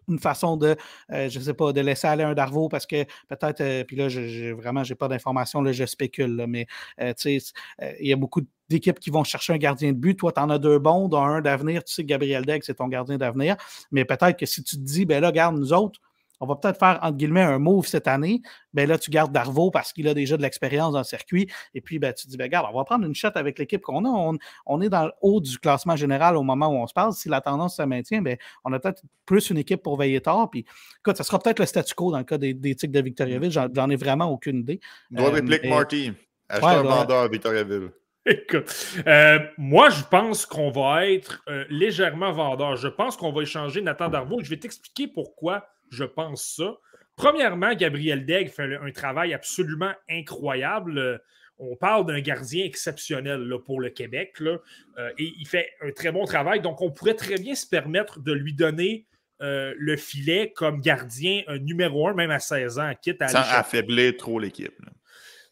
une 0.07 0.19
façon 0.19 0.57
de, 0.57 0.75
euh, 1.11 1.29
je 1.29 1.39
sais 1.39 1.53
pas, 1.53 1.73
de 1.73 1.81
laisser 1.81 2.07
aller 2.07 2.23
un 2.23 2.33
Darvaux 2.33 2.69
parce 2.69 2.85
que 2.85 3.03
peut-être, 3.27 3.61
euh, 3.61 3.83
puis 3.83 3.95
là, 3.95 4.09
je, 4.09 4.27
je, 4.27 4.53
vraiment, 4.53 4.83
pas 4.97 5.07
d'informations, 5.07 5.61
là, 5.61 5.71
je 5.71 5.85
spécule, 5.85 6.45
mais 6.47 6.67
euh, 7.01 7.13
tu 7.13 7.39
sais, 7.39 7.53
il 7.99 8.07
y 8.07 8.13
a 8.13 8.15
beaucoup 8.15 8.41
d'équipes 8.69 8.99
qui 8.99 9.09
vont 9.09 9.23
chercher 9.23 9.53
un 9.53 9.57
gardien 9.57 9.91
de 9.91 9.97
but. 9.97 10.15
Toi, 10.15 10.31
tu 10.31 10.39
en 10.39 10.49
as 10.49 10.59
deux 10.59 10.79
bons, 10.79 11.07
dont 11.07 11.21
un 11.21 11.41
d'avenir. 11.41 11.83
Tu 11.83 11.93
sais 11.93 12.03
que 12.03 12.07
Gabriel 12.07 12.45
Degg, 12.45 12.63
c'est 12.63 12.75
ton 12.75 12.87
gardien 12.87 13.17
d'avenir. 13.17 13.55
Mais 13.91 14.05
peut-être 14.05 14.37
que 14.37 14.45
si 14.45 14.63
tu 14.63 14.75
te 14.75 14.81
dis, 14.81 15.05
ben 15.05 15.21
là, 15.21 15.31
garde 15.31 15.57
nous 15.57 15.73
autres, 15.73 15.99
on 16.39 16.45
va 16.45 16.55
peut-être 16.55 16.79
faire, 16.79 16.99
entre 17.01 17.17
guillemets, 17.17 17.41
un 17.41 17.59
move 17.59 17.87
cette 17.87 18.07
année. 18.07 18.41
Ben 18.73 18.87
là, 18.87 18.97
tu 18.97 19.09
gardes 19.09 19.31
Darvaux 19.31 19.71
parce 19.71 19.93
qu'il 19.93 20.07
a 20.07 20.13
déjà 20.13 20.37
de 20.37 20.41
l'expérience 20.41 20.93
dans 20.93 20.99
le 20.99 21.03
circuit. 21.03 21.49
Et 21.73 21.81
puis, 21.81 21.99
ben, 21.99 22.13
tu 22.13 22.25
te 22.25 22.31
dis, 22.31 22.37
ben, 22.37 22.45
regarde, 22.45 22.67
on 22.71 22.77
va 22.77 22.83
prendre 22.83 23.05
une 23.05 23.15
shot 23.15 23.29
avec 23.35 23.57
l'équipe 23.59 23.81
qu'on 23.81 24.05
a. 24.05 24.09
On, 24.09 24.37
on, 24.65 24.81
est 24.81 24.89
dans 24.89 25.05
le 25.05 25.11
haut 25.21 25.41
du 25.41 25.57
classement 25.57 25.95
général 25.95 26.37
au 26.37 26.43
moment 26.43 26.67
où 26.67 26.75
on 26.75 26.87
se 26.87 26.93
parle. 26.93 27.13
Si 27.13 27.29
la 27.29 27.41
tendance 27.41 27.77
se 27.77 27.81
maintient, 27.83 28.21
ben, 28.21 28.37
on 28.63 28.73
a 28.73 28.79
peut-être 28.79 29.01
plus 29.25 29.49
une 29.49 29.57
équipe 29.57 29.81
pour 29.81 29.97
veiller 29.97 30.21
tard. 30.21 30.49
Puis, 30.49 30.65
écoute, 30.99 31.17
ça 31.17 31.23
sera 31.23 31.39
peut-être 31.39 31.59
le 31.59 31.65
statu 31.65 31.95
quo 31.95 32.11
dans 32.11 32.19
le 32.19 32.23
cas 32.23 32.37
des, 32.37 32.53
des 32.53 32.75
Tigres 32.75 32.93
de 32.93 33.01
Victoriaville. 33.01 33.51
J'en 33.51 33.89
ai 33.89 33.95
vraiment 33.95 34.31
aucune 34.31 34.59
idée. 34.59 34.79
Doit 35.11 35.27
euh, 35.27 35.31
réplique, 35.31 35.61
mais... 35.63 35.69
Marty. 35.69 36.13
Acheteur-vendeur 36.49 37.23
ouais, 37.23 37.29
Victoriaville. 37.29 37.91
Écoute, 38.25 38.73
euh, 39.07 39.39
moi, 39.57 39.89
je 39.89 40.03
pense 40.03 40.45
qu'on 40.45 40.69
va 40.69 41.07
être 41.07 41.41
euh, 41.47 41.63
légèrement 41.69 42.31
vendeur. 42.33 42.75
Je 42.75 42.89
pense 42.89 43.15
qu'on 43.15 43.31
va 43.31 43.43
échanger 43.43 43.81
Nathan 43.81 44.09
Darvaux. 44.09 44.41
Je 44.41 44.49
vais 44.49 44.57
t'expliquer 44.57 45.07
pourquoi 45.07 45.65
je 45.89 46.03
pense 46.03 46.55
ça. 46.55 46.77
Premièrement, 47.15 47.73
Gabriel 47.73 48.25
Degg 48.25 48.49
fait 48.49 48.75
un 48.75 48.91
travail 48.91 49.33
absolument 49.33 49.93
incroyable. 50.09 51.21
On 51.57 51.75
parle 51.75 52.05
d'un 52.05 52.21
gardien 52.21 52.63
exceptionnel 52.63 53.41
là, 53.41 53.57
pour 53.57 53.79
le 53.81 53.89
Québec 53.89 54.39
là, 54.39 54.59
euh, 54.99 55.09
et 55.17 55.33
il 55.39 55.47
fait 55.47 55.69
un 55.81 55.91
très 55.91 56.11
bon 56.11 56.25
travail. 56.25 56.61
Donc, 56.61 56.81
on 56.81 56.91
pourrait 56.91 57.15
très 57.15 57.37
bien 57.37 57.55
se 57.55 57.65
permettre 57.65 58.19
de 58.19 58.31
lui 58.31 58.53
donner 58.53 59.07
euh, 59.41 59.73
le 59.77 59.97
filet 59.97 60.53
comme 60.55 60.81
gardien 60.81 61.43
euh, 61.47 61.57
numéro 61.57 62.07
un, 62.07 62.13
même 62.13 62.31
à 62.31 62.39
16 62.39 62.79
ans, 62.79 62.91
quitte 63.01 63.21
à. 63.23 63.27
Sans 63.27 63.39
affaiblir 63.39 64.15
trop 64.17 64.39
l'équipe. 64.39 64.73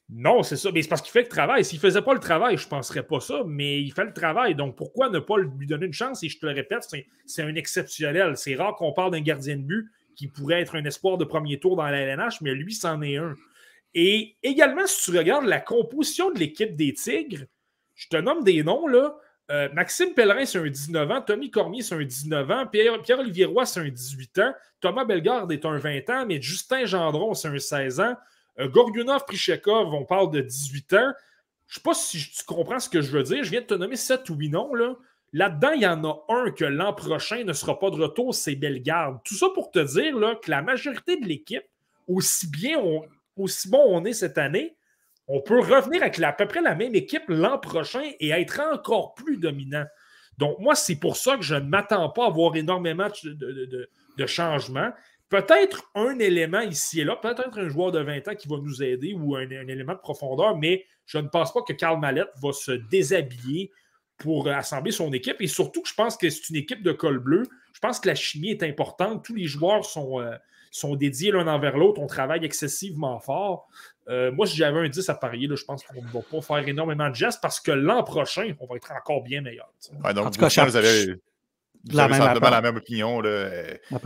Non, 0.10 0.44
c'est 0.44 0.57
ça. 0.57 0.70
Mais 0.72 0.84
c'est 0.84 0.88
parce 0.88 1.02
qu'il 1.02 1.12
fait 1.12 1.24
le 1.24 1.28
travail. 1.28 1.66
S'il 1.66 1.78
ne 1.78 1.82
faisait 1.82 2.02
pas 2.02 2.14
le 2.14 2.20
travail, 2.20 2.57
je 2.57 2.66
ne 2.66 2.70
penserais 2.70 3.03
pas 3.03 3.20
ça, 3.20 3.41
mais 3.48 3.82
il 3.82 3.91
fait 3.91 4.06
le 4.06 4.14
travail. 4.14 4.53
Donc, 4.53 4.76
pourquoi 4.76 5.10
ne 5.10 5.18
pas 5.18 5.38
lui 5.38 5.66
donner 5.66 5.88
une 5.88 5.94
chance? 5.94 6.24
Et 6.24 6.30
je 6.30 6.38
te 6.38 6.45
le 6.45 6.52
répète, 6.52 6.88
c'est 7.26 7.41
un 7.41 7.56
exceptionnel. 7.56 8.38
C'est 8.38 8.56
rare 8.56 8.76
qu'on 8.76 8.94
parle 8.94 9.12
d'un 9.12 9.22
gardien 9.22 9.56
de 9.56 9.64
but 9.64 9.90
qui 10.15 10.27
pourrait 10.27 10.61
être 10.61 10.75
un 10.75 10.85
espoir 10.85 11.17
de 11.17 11.25
premier 11.25 11.59
tour 11.59 11.75
dans 11.75 11.83
la 11.83 11.99
LNH, 11.99 12.41
mais 12.41 12.53
lui, 12.53 12.73
c'en 12.73 13.01
est 13.01 13.17
un. 13.17 13.33
Et 13.93 14.35
également, 14.43 14.87
si 14.87 15.11
tu 15.11 15.17
regardes 15.17 15.45
la 15.45 15.59
composition 15.59 16.31
de 16.31 16.39
l'équipe 16.39 16.75
des 16.75 16.93
Tigres, 16.93 17.45
je 17.93 18.07
te 18.09 18.17
nomme 18.17 18.43
des 18.43 18.63
noms, 18.63 18.87
là. 18.87 19.15
Euh, 19.51 19.69
Maxime 19.73 20.13
Pellerin, 20.13 20.45
c'est 20.45 20.57
un 20.57 20.67
19 20.67 21.11
ans. 21.11 21.21
Tommy 21.21 21.51
Cormier, 21.51 21.81
c'est 21.81 21.95
un 21.95 22.03
19 22.03 22.51
ans. 22.51 22.67
Pierre, 22.67 23.01
Pierre-Olivier 23.01 23.45
Roy, 23.45 23.65
c'est 23.65 23.79
un 23.79 23.87
18 23.87 24.39
ans. 24.39 24.53
Thomas 24.81 25.05
Bellegarde 25.05 25.51
est 25.51 25.65
un 25.65 25.77
20 25.77 26.09
ans. 26.09 26.25
Mais 26.25 26.41
Justin 26.41 26.85
Gendron, 26.85 27.33
c'est 27.35 27.47
un 27.47 27.59
16 27.59 27.99
ans. 27.99 28.15
Euh, 28.59 28.67
Gorgunov, 28.67 29.25
Prichekov, 29.25 29.93
on 29.93 30.05
parle 30.05 30.31
de 30.31 30.41
18 30.41 30.93
ans. 30.93 31.13
Je 31.67 31.73
ne 31.73 31.75
sais 31.75 31.81
pas 31.81 31.93
si 31.93 32.17
tu 32.17 32.43
comprends 32.45 32.79
ce 32.79 32.89
que 32.89 33.01
je 33.01 33.11
veux 33.11 33.23
dire. 33.23 33.43
Je 33.43 33.51
viens 33.51 33.61
de 33.61 33.65
te 33.65 33.73
nommer 33.75 33.95
7 33.95 34.29
ou 34.29 34.35
8 34.35 34.49
noms. 34.49 34.73
Là. 34.73 34.95
Là-dedans, 35.36 35.72
il 35.72 35.82
y 35.82 35.86
en 35.86 36.02
a 36.06 36.26
un 36.30 36.49
que 36.52 36.64
l'an 36.64 36.94
prochain 36.94 37.44
ne 37.44 37.52
sera 37.52 37.78
pas 37.78 37.90
de 37.90 37.98
retour, 37.98 38.34
c'est 38.34 38.56
Bellegarde. 38.56 39.20
Tout 39.26 39.36
ça 39.36 39.48
pour 39.53 39.70
te 39.70 39.80
dire 39.80 40.16
que 40.40 40.49
la 40.49 40.62
majorité 40.62 41.18
de 41.18 41.26
l'équipe, 41.26 41.66
aussi 42.07 42.49
bien, 42.49 42.78
aussi 43.36 43.70
bon 43.70 43.84
on 43.86 44.06
est 44.06 44.14
cette 44.14 44.38
année, 44.38 44.78
on 45.28 45.41
peut 45.41 45.60
revenir 45.60 46.03
avec 46.03 46.18
à 46.22 46.32
peu 46.32 46.48
près 46.48 46.62
la 46.62 46.74
même 46.74 46.95
équipe 46.95 47.24
l'an 47.28 47.57
prochain 47.57 48.03
et 48.22 48.30
être 48.30 48.62
encore 48.62 49.14
plus 49.14 49.36
dominant. 49.36 49.84
Donc, 50.38 50.57
moi, 50.60 50.74
c'est 50.74 50.95
pour 50.95 51.18
ça 51.18 51.36
que 51.36 51.44
je 51.44 51.56
ne 51.56 51.68
m'attends 51.68 52.10
pas 52.12 52.24
à 52.24 52.28
avoir 52.28 52.56
énormément 52.56 53.10
de, 53.26 54.26
changements. 54.28 54.91
Peut-être 55.28 55.91
un 55.95 56.18
élément 56.18 56.62
ici 56.62 57.02
et 57.02 57.03
là, 57.03 57.18
peut-être 57.18 57.60
un 57.60 57.68
joueur 57.68 57.91
de 57.91 57.99
20 57.99 58.30
ans 58.30 58.36
qui 58.36 58.48
va 58.48 58.56
nous 58.56 58.82
aider 58.82 59.14
ou 59.14 59.36
un, 59.36 59.49
élément 59.49 59.95
de 59.95 59.99
profondeur, 59.99 60.57
mais 60.57 60.86
je 61.06 61.18
ne 61.18 61.28
pense 61.28 61.52
pas 61.52 61.62
que 61.62 61.74
Karl 61.74 61.99
Mallette 61.99 62.32
va 62.41 62.53
se 62.53 62.72
déshabiller 62.72 63.70
pour 64.17 64.47
assembler 64.47 64.91
son 64.91 65.11
équipe. 65.13 65.37
Et 65.39 65.47
surtout, 65.47 65.83
je 65.85 65.93
pense 65.93 66.17
que 66.17 66.29
c'est 66.29 66.49
une 66.49 66.55
équipe 66.55 66.83
de 66.83 66.91
col 66.91 67.19
bleu. 67.19 67.43
Je 67.73 67.79
pense 67.79 67.99
que 67.99 68.07
la 68.07 68.15
chimie 68.15 68.51
est 68.51 68.63
importante. 68.63 69.23
Tous 69.23 69.35
les 69.35 69.45
joueurs 69.45 69.85
sont, 69.85 70.21
euh, 70.21 70.35
sont 70.71 70.95
dédiés 70.95 71.31
l'un 71.31 71.47
envers 71.47 71.77
l'autre. 71.77 72.01
On 72.01 72.07
travaille 72.07 72.45
excessivement 72.45 73.19
fort. 73.19 73.67
Euh, 74.07 74.31
moi, 74.31 74.45
si 74.47 74.55
j'avais 74.55 74.79
un 74.79 74.89
10 74.89 75.09
à 75.09 75.15
parier, 75.15 75.49
je 75.53 75.65
pense 75.65 75.83
qu'on 75.83 76.01
ne 76.01 76.07
va 76.07 76.21
pas 76.21 76.41
faire 76.41 76.67
énormément 76.67 77.09
de 77.09 77.15
gestes 77.15 77.39
parce 77.41 77.59
que 77.59 77.71
l'an 77.71 78.03
prochain, 78.03 78.53
on 78.59 78.67
va 78.67 78.75
être 78.75 78.91
encore 78.91 79.23
bien 79.23 79.41
meilleur. 79.41 79.71
donc, 80.13 80.25
en 80.25 80.31
tout 80.31 80.39
cas, 80.39 80.65
vous 80.65 80.75
avez, 80.75 81.15
la, 81.91 82.07
même 82.07 82.39
la 82.41 82.61
même 82.61 82.77
opinion. 82.77 83.21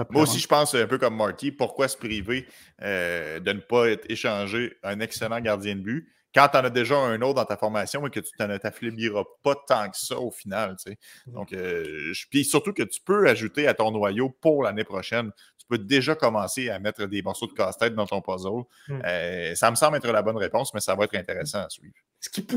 Moi 0.10 0.24
aussi, 0.24 0.40
je 0.40 0.48
pense 0.48 0.76
un 0.76 0.88
peu 0.88 0.98
comme 0.98 1.16
Marty. 1.16 1.52
Pourquoi 1.52 1.88
se 1.88 1.98
priver 1.98 2.46
euh, 2.82 3.40
de 3.40 3.54
ne 3.54 3.60
pas 3.60 3.90
être 3.90 4.10
échangé 4.10 4.78
un 4.84 5.00
excellent 5.00 5.40
gardien 5.40 5.76
de 5.76 5.82
but? 5.82 6.10
Quand 6.34 6.48
tu 6.48 6.58
en 6.58 6.64
as 6.64 6.70
déjà 6.70 6.98
un 6.98 7.22
autre 7.22 7.36
dans 7.36 7.46
ta 7.46 7.58
formation 7.58 8.06
et 8.06 8.10
que 8.10 8.20
tu 8.20 8.32
ne 8.40 8.58
t'affaibliras 8.58 9.24
pas 9.44 9.56
tant 9.68 9.90
que 9.90 9.98
ça 9.98 10.20
au 10.20 10.32
final. 10.32 10.76
Mmh. 10.86 11.34
Donc, 11.34 11.54
euh, 11.54 12.12
puis 12.30 12.46
surtout 12.46 12.74
que 12.74 12.84
tu 12.84 13.02
peux 13.02 13.28
ajouter 13.28 13.68
à 13.68 13.74
ton 13.74 13.92
noyau 13.92 14.30
pour 14.30 14.64
l'année 14.64 14.84
prochaine. 14.84 15.32
Tu 15.58 15.66
peux 15.68 15.78
déjà 15.78 16.16
commencer 16.16 16.70
à 16.70 16.80
mettre 16.80 17.06
des 17.06 17.22
morceaux 17.22 17.48
de 17.48 17.54
casse-tête 17.54 17.96
dans 17.96 18.06
ton 18.06 18.22
puzzle. 18.22 18.64
Mmh. 18.88 19.02
Euh, 19.06 19.56
ça 19.56 19.72
me 19.72 19.76
semble 19.76 19.98
être 19.98 20.12
la 20.12 20.22
bonne 20.22 20.38
réponse, 20.38 20.74
mais 20.74 20.80
ça 20.80 20.96
va 20.96 21.06
être 21.06 21.16
intéressant 21.16 21.60
à 21.60 21.70
suivre. 21.70 21.94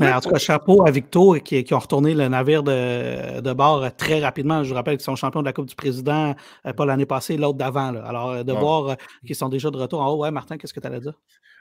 en 0.00 0.20
tout 0.20 0.30
cas, 0.30 0.38
chapeau 0.38 0.86
à 0.86 0.90
Victo 0.90 1.34
qui, 1.42 1.64
qui 1.64 1.72
ont 1.72 1.78
retourné 1.78 2.14
le 2.14 2.28
navire 2.28 2.62
de, 2.62 3.52
bord 3.52 3.94
très 3.96 4.20
rapidement. 4.20 4.64
Je 4.64 4.68
vous 4.68 4.74
rappelle 4.74 4.96
qu'ils 4.96 5.04
sont 5.04 5.16
champions 5.16 5.40
de 5.40 5.46
la 5.46 5.54
Coupe 5.54 5.66
du 5.66 5.74
Président, 5.74 6.34
euh, 6.66 6.72
pas 6.74 6.84
l'année 6.84 7.06
passée, 7.06 7.38
l'autre 7.38 7.58
d'avant. 7.58 7.94
Alors, 7.94 8.44
de 8.44 8.52
voir 8.52 8.96
qu'ils 9.26 9.36
sont 9.36 9.48
déjà 9.48 9.70
de 9.70 9.78
retour 9.78 10.02
en 10.02 10.10
haut. 10.10 10.22
Ouais, 10.22 10.30
Martin, 10.30 10.58
qu'est-ce 10.58 10.74
que 10.74 10.80
tu 10.80 10.86
allais 10.86 11.00
dire? 11.00 11.14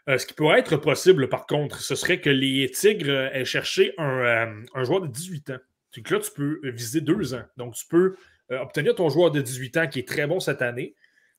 Euh, 0.10 0.18
ce 0.18 0.26
qui 0.26 0.34
pourrait 0.34 0.60
être 0.60 0.78
possible, 0.78 1.30
par 1.30 1.46
contre, 1.46 1.80
ce 1.82 1.96
serait 1.96 2.20
que 2.20 2.30
les 2.30 2.70
Tigres 2.72 3.10
euh, 3.10 3.30
aient 3.34 3.46
cherché 3.46 3.94
euh, 4.00 4.64
un, 4.74 4.84
joueur 4.84 5.02
de 5.02 5.08
18 5.08 5.52
ans. 5.52 5.60
Donc 5.96 6.10
là, 6.10 6.20
tu 6.20 6.32
peux 6.32 6.60
viser 6.64 7.02
deux 7.02 7.34
ans. 7.34 7.44
Donc, 7.58 7.76
tu 7.76 7.86
peux 7.88 8.16
obtenir 8.50 8.96
ton 8.96 9.10
joueur 9.10 9.32
de 9.32 9.42
18 9.42 9.78
ans 9.78 9.88
qui 9.88 10.00
est 10.00 10.08
très 10.08 10.28
bon 10.28 10.42
cette 10.42 10.62
année, 10.62 10.94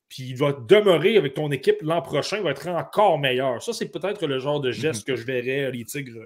puis 0.09 0.23
il 0.31 0.37
va 0.37 0.53
demeurer 0.53 1.19
avec 1.19 1.35
ton 1.35 1.51
équipe 1.51 1.77
l'an 1.83 2.01
prochain, 2.01 2.39
il 2.39 2.43
va 2.43 2.53
être 2.53 2.69
encore 2.69 3.19
meilleur. 3.19 3.63
Ça, 3.63 3.75
c'est 3.75 3.91
peut-être 3.91 4.27
le 4.27 4.39
genre 4.39 4.61
de 4.61 4.71
geste 4.71 5.07
mhm. 5.07 5.15
que 5.15 5.21
je 5.21 5.27
verrais 5.27 5.71
les 5.71 5.85
Tigres 5.85 6.23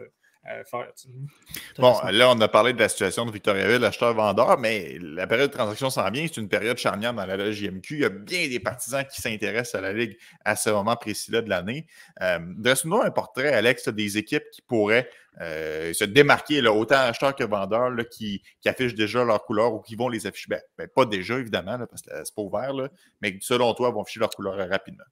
Bon, 1.78 1.98
là, 2.10 2.31
on 2.31 2.40
a 2.40 2.48
parlé 2.48 2.73
de 2.73 2.78
la 2.78 2.89
situation 2.89 3.27
de 3.27 3.32
Victoriaville, 3.32 3.85
acheteur-vendeur, 3.85 4.59
mais 4.59 4.97
la 5.01 5.27
période 5.27 5.51
de 5.51 5.56
transaction 5.56 5.90
s'en 5.90 6.09
vient. 6.10 6.27
C'est 6.27 6.40
une 6.40 6.48
période 6.48 6.78
charnière 6.78 7.12
dans 7.14 7.27
la 7.27 7.51
JMQ. 7.51 7.94
Il 7.94 8.01
y 8.01 8.05
a 8.05 8.09
bien 8.09 8.48
des 8.48 8.60
partisans 8.60 9.05
qui 9.05 9.20
s'intéressent 9.20 9.74
à 9.74 9.81
la 9.81 9.93
Ligue 9.93 10.16
à 10.44 10.56
ce 10.56 10.70
moment 10.70 10.97
précis-là 10.97 11.43
de 11.43 11.48
l'année. 11.48 11.86
Euh, 12.23 12.39
Dresse-nous 12.40 13.01
un 13.01 13.10
portrait, 13.10 13.52
Alex, 13.52 13.89
des 13.89 14.18
équipes 14.18 14.48
qui 14.52 14.62
pourraient 14.62 15.09
euh, 15.40 15.93
se 15.93 16.05
démarquer, 16.05 16.60
là, 16.60 16.73
autant 16.73 16.97
acheteurs 16.97 17.35
que 17.35 17.44
vendeurs, 17.44 17.93
qui, 18.10 18.43
affichent 18.64 18.94
déjà 18.94 19.24
leurs 19.24 19.44
couleurs 19.44 19.74
ou 19.74 19.81
qui 19.81 19.97
vont 19.97 20.09
les 20.09 20.27
afficher. 20.27 20.48
Ben, 20.48 20.60
ben 20.78 20.89
pas 20.89 21.05
déjà, 21.05 21.39
évidemment, 21.39 21.78
parce 21.78 22.02
que 22.02 22.10
c'est 22.24 22.35
pas 22.35 22.43
ouvert, 22.43 22.73
mais 23.20 23.36
selon 23.40 23.74
toi, 23.74 23.90
vont 23.90 24.02
afficher 24.02 24.20
leurs 24.20 24.31
couleurs 24.31 24.68
rapidement. 24.68 25.05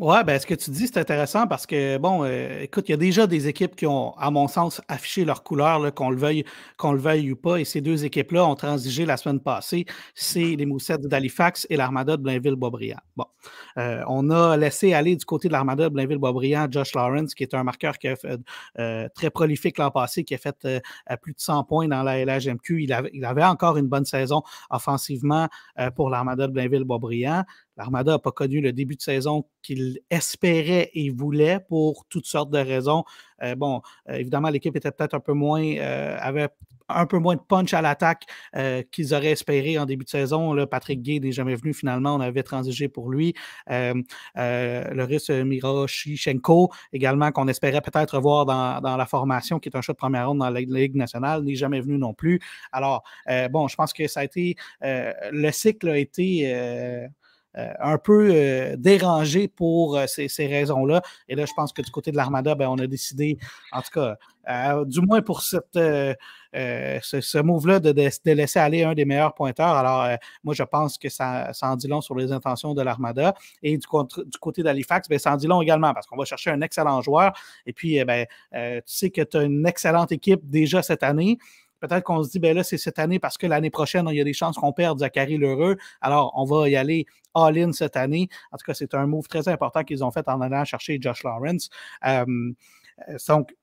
Oui, 0.00 0.16
ben, 0.26 0.40
ce 0.40 0.44
que 0.46 0.54
tu 0.54 0.72
dis, 0.72 0.88
c'est 0.88 0.98
intéressant 0.98 1.46
parce 1.46 1.66
que, 1.66 1.98
bon, 1.98 2.24
euh, 2.24 2.62
écoute, 2.62 2.88
il 2.88 2.90
y 2.90 2.94
a 2.94 2.96
déjà 2.96 3.28
des 3.28 3.46
équipes 3.46 3.76
qui 3.76 3.86
ont, 3.86 4.10
à 4.18 4.28
mon 4.32 4.48
sens, 4.48 4.80
affiché 4.88 5.24
leur 5.24 5.44
couleur, 5.44 5.94
qu'on 5.94 6.10
le, 6.10 6.16
veuille, 6.16 6.44
qu'on 6.76 6.90
le 6.90 6.98
veuille 6.98 7.30
ou 7.30 7.36
pas. 7.36 7.58
Et 7.60 7.64
ces 7.64 7.80
deux 7.80 8.04
équipes-là 8.04 8.44
ont 8.44 8.56
transigé 8.56 9.06
la 9.06 9.16
semaine 9.16 9.38
passée. 9.38 9.86
C'est 10.16 10.56
les 10.56 10.66
Moussettes 10.66 11.02
d'Halifax 11.02 11.68
et 11.70 11.76
l'Armada 11.76 12.16
de 12.16 12.22
Blainville-Boisbriand. 12.22 12.98
Bon, 13.16 13.26
euh, 13.78 14.02
on 14.08 14.30
a 14.30 14.56
laissé 14.56 14.94
aller 14.94 15.14
du 15.14 15.24
côté 15.24 15.46
de 15.46 15.52
l'Armada 15.52 15.88
de 15.88 15.94
Blainville-Boisbriand 15.94 16.66
Josh 16.72 16.92
Lawrence, 16.96 17.32
qui 17.32 17.44
est 17.44 17.54
un 17.54 17.62
marqueur 17.62 17.96
qui 17.96 18.08
a 18.08 18.16
fait, 18.16 18.40
euh, 18.80 19.08
très 19.14 19.30
prolifique 19.30 19.78
l'an 19.78 19.92
passé, 19.92 20.24
qui 20.24 20.34
a 20.34 20.38
fait 20.38 20.56
plus 21.22 21.34
de 21.34 21.40
100 21.40 21.62
points 21.62 21.86
dans 21.86 22.02
la 22.02 22.24
LHMQ. 22.24 22.82
Il 22.82 22.92
avait, 22.92 23.10
il 23.14 23.24
avait 23.24 23.44
encore 23.44 23.76
une 23.76 23.86
bonne 23.86 24.06
saison 24.06 24.42
offensivement 24.70 25.48
pour 25.94 26.10
l'Armada 26.10 26.48
de 26.48 26.52
Blainville-Boisbriand. 26.52 27.44
L'Armada 27.76 28.12
n'a 28.12 28.18
pas 28.18 28.32
connu 28.32 28.60
le 28.60 28.72
début 28.72 28.96
de 28.96 29.02
saison 29.02 29.44
qu'il 29.62 30.00
espérait 30.10 30.90
et 30.94 31.10
voulait 31.10 31.60
pour 31.60 32.04
toutes 32.08 32.26
sortes 32.26 32.50
de 32.50 32.58
raisons. 32.58 33.04
Euh, 33.42 33.54
bon, 33.54 33.82
euh, 34.08 34.14
évidemment, 34.14 34.48
l'équipe 34.48 34.76
était 34.76 34.90
peut-être 34.90 35.14
un 35.14 35.20
peu 35.20 35.32
moins, 35.32 35.64
euh, 35.64 36.16
avait 36.20 36.48
un 36.90 37.06
peu 37.06 37.18
moins 37.18 37.34
de 37.34 37.40
punch 37.40 37.72
à 37.72 37.80
l'attaque 37.80 38.24
qu'ils 38.92 39.14
auraient 39.14 39.30
espéré 39.30 39.78
en 39.78 39.86
début 39.86 40.04
de 40.04 40.10
saison. 40.10 40.54
Patrick 40.66 41.00
Gay 41.00 41.18
n'est 41.18 41.32
jamais 41.32 41.54
venu 41.54 41.72
finalement, 41.72 42.14
on 42.14 42.20
avait 42.20 42.42
transigé 42.42 42.88
pour 42.88 43.10
lui. 43.10 43.32
le 43.66 45.02
russe 45.02 45.30
Miroshichenko, 45.30 46.70
également, 46.92 47.32
qu'on 47.32 47.48
espérait 47.48 47.80
peut-être 47.80 48.20
voir 48.20 48.44
dans, 48.44 48.96
la 48.98 49.06
formation, 49.06 49.58
qui 49.60 49.70
est 49.70 49.76
un 49.76 49.80
choix 49.80 49.94
de 49.94 49.98
première 49.98 50.28
ronde 50.28 50.40
dans 50.40 50.50
la 50.50 50.60
Ligue 50.60 50.94
nationale, 50.94 51.42
n'est 51.42 51.54
jamais 51.54 51.80
venu 51.80 51.96
non 51.96 52.12
plus. 52.12 52.38
Alors, 52.70 53.02
bon, 53.50 53.66
je 53.66 53.76
pense 53.76 53.94
que 53.94 54.06
ça 54.06 54.20
a 54.20 54.24
été, 54.24 54.54
le 54.82 55.50
cycle 55.52 55.88
a 55.88 55.96
été 55.96 57.08
un 57.54 57.98
peu 57.98 58.30
euh, 58.32 58.76
dérangé 58.76 59.48
pour 59.48 59.96
euh, 59.96 60.06
ces, 60.06 60.46
raisons-là. 60.46 61.02
Et 61.28 61.34
là, 61.34 61.46
je 61.46 61.52
pense 61.54 61.72
que 61.72 61.82
du 61.82 61.90
côté 61.90 62.10
de 62.10 62.16
l'Armada, 62.16 62.54
ben, 62.54 62.68
on 62.68 62.78
a 62.78 62.86
décidé, 62.86 63.38
en 63.72 63.80
tout 63.80 63.90
cas, 63.92 64.16
du 64.84 65.00
moins 65.00 65.22
pour 65.22 65.40
cette, 65.40 65.72
ce, 65.72 67.40
move-là, 67.40 67.80
de, 67.80 68.32
laisser 68.32 68.58
aller 68.58 68.82
un 68.82 68.94
des 68.94 69.04
meilleurs 69.04 69.34
pointeurs. 69.34 69.74
Alors, 69.74 70.18
moi, 70.42 70.54
je 70.54 70.62
pense 70.64 70.98
que 70.98 71.08
ça, 71.08 71.50
en 71.62 71.76
dit 71.76 71.88
long 71.88 72.02
sur 72.02 72.14
les 72.14 72.30
intentions 72.30 72.74
de 72.74 72.82
l'Armada. 72.82 73.34
Et 73.62 73.78
du, 73.78 73.86
du 73.86 74.38
côté 74.38 74.62
d'Halifax, 74.62 75.08
ben, 75.08 75.18
ça 75.18 75.32
en 75.32 75.36
dit 75.36 75.46
long 75.46 75.62
également 75.62 75.94
parce 75.94 76.06
qu'on 76.06 76.16
va 76.16 76.26
chercher 76.26 76.50
un 76.50 76.60
excellent 76.60 77.00
joueur. 77.00 77.32
Et 77.64 77.72
puis, 77.72 78.04
ben, 78.04 78.26
tu 78.52 78.82
sais 78.84 79.10
que 79.10 79.22
tu 79.22 79.36
as 79.38 79.42
une 79.44 79.66
excellente 79.66 80.12
équipe 80.12 80.40
déjà 80.44 80.82
cette 80.82 81.02
année. 81.02 81.38
Peut-être 81.86 82.04
qu'on 82.04 82.22
se 82.22 82.30
dit, 82.30 82.38
ben 82.38 82.56
là, 82.56 82.64
c'est 82.64 82.78
cette 82.78 82.98
année 82.98 83.18
parce 83.18 83.36
que 83.36 83.46
l'année 83.46 83.70
prochaine, 83.70 84.06
il 84.10 84.16
y 84.16 84.20
a 84.20 84.24
des 84.24 84.32
chances 84.32 84.56
qu'on 84.56 84.72
perde 84.72 85.00
Zachary 85.00 85.36
Lheureux. 85.36 85.76
Alors, 86.00 86.32
on 86.34 86.44
va 86.44 86.68
y 86.68 86.76
aller 86.76 87.06
all-in 87.34 87.72
cette 87.72 87.96
année. 87.96 88.28
En 88.52 88.56
tout 88.56 88.64
cas, 88.64 88.74
c'est 88.74 88.94
un 88.94 89.06
move 89.06 89.28
très 89.28 89.48
important 89.48 89.84
qu'ils 89.84 90.02
ont 90.02 90.10
fait 90.10 90.26
en 90.28 90.40
allant 90.40 90.64
chercher 90.64 90.98
Josh 91.00 91.22
Lawrence. 91.24 91.68
Euh, 92.06 92.24
donc, 93.28 93.54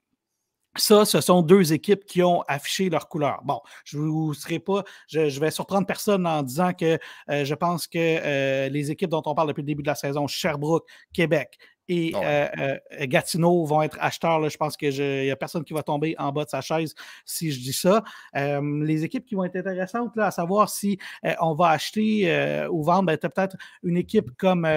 ça, 0.77 1.03
ce 1.03 1.19
sont 1.19 1.41
deux 1.41 1.73
équipes 1.73 2.05
qui 2.05 2.23
ont 2.23 2.43
affiché 2.47 2.89
leur 2.89 3.09
couleur. 3.09 3.41
Bon, 3.43 3.59
je 3.83 3.97
ne 3.97 4.03
vous 4.03 4.33
serai 4.33 4.59
pas, 4.59 4.83
je, 5.07 5.39
vais 5.39 5.51
surprendre 5.51 5.85
personne 5.85 6.25
en 6.25 6.43
disant 6.43 6.71
que 6.73 6.97
euh, 7.29 7.43
je 7.43 7.55
pense 7.55 7.87
que 7.87 7.97
euh, 7.97 8.69
les 8.69 8.89
équipes 8.89 9.09
dont 9.09 9.23
on 9.25 9.35
parle 9.35 9.49
depuis 9.49 9.61
le 9.61 9.67
début 9.67 9.83
de 9.83 9.89
la 9.89 9.95
saison, 9.95 10.27
Sherbrooke, 10.27 10.87
Québec, 11.13 11.57
et 11.87 12.11
ah 12.15 12.19
euh, 12.23 12.47
euh, 12.59 13.05
Gatineau 13.07 13.65
vont 13.65 13.81
être 13.81 13.97
acheteurs. 13.99 14.47
Je 14.49 14.57
pense 14.57 14.77
qu'il 14.77 14.91
n'y 14.91 15.31
a 15.31 15.35
personne 15.35 15.63
qui 15.63 15.73
va 15.73 15.83
tomber 15.83 16.15
en 16.17 16.31
bas 16.31 16.45
de 16.45 16.49
sa 16.49 16.61
chaise 16.61 16.95
si 17.25 17.51
je 17.51 17.59
dis 17.59 17.73
ça. 17.73 18.03
les 18.33 19.03
équipes 19.03 19.25
qui 19.25 19.35
vont 19.35 19.43
être 19.43 19.55
intéressantes, 19.55 20.15
là, 20.15 20.27
à 20.27 20.31
savoir 20.31 20.69
si 20.69 20.99
euh, 21.25 21.33
on 21.41 21.53
va 21.53 21.69
acheter 21.69 22.65
ou 22.71 22.83
vendre, 22.83 23.05
ben, 23.05 23.17
peut-être 23.17 23.55
une 23.83 23.97
équipe 23.97 24.31
comme 24.37 24.67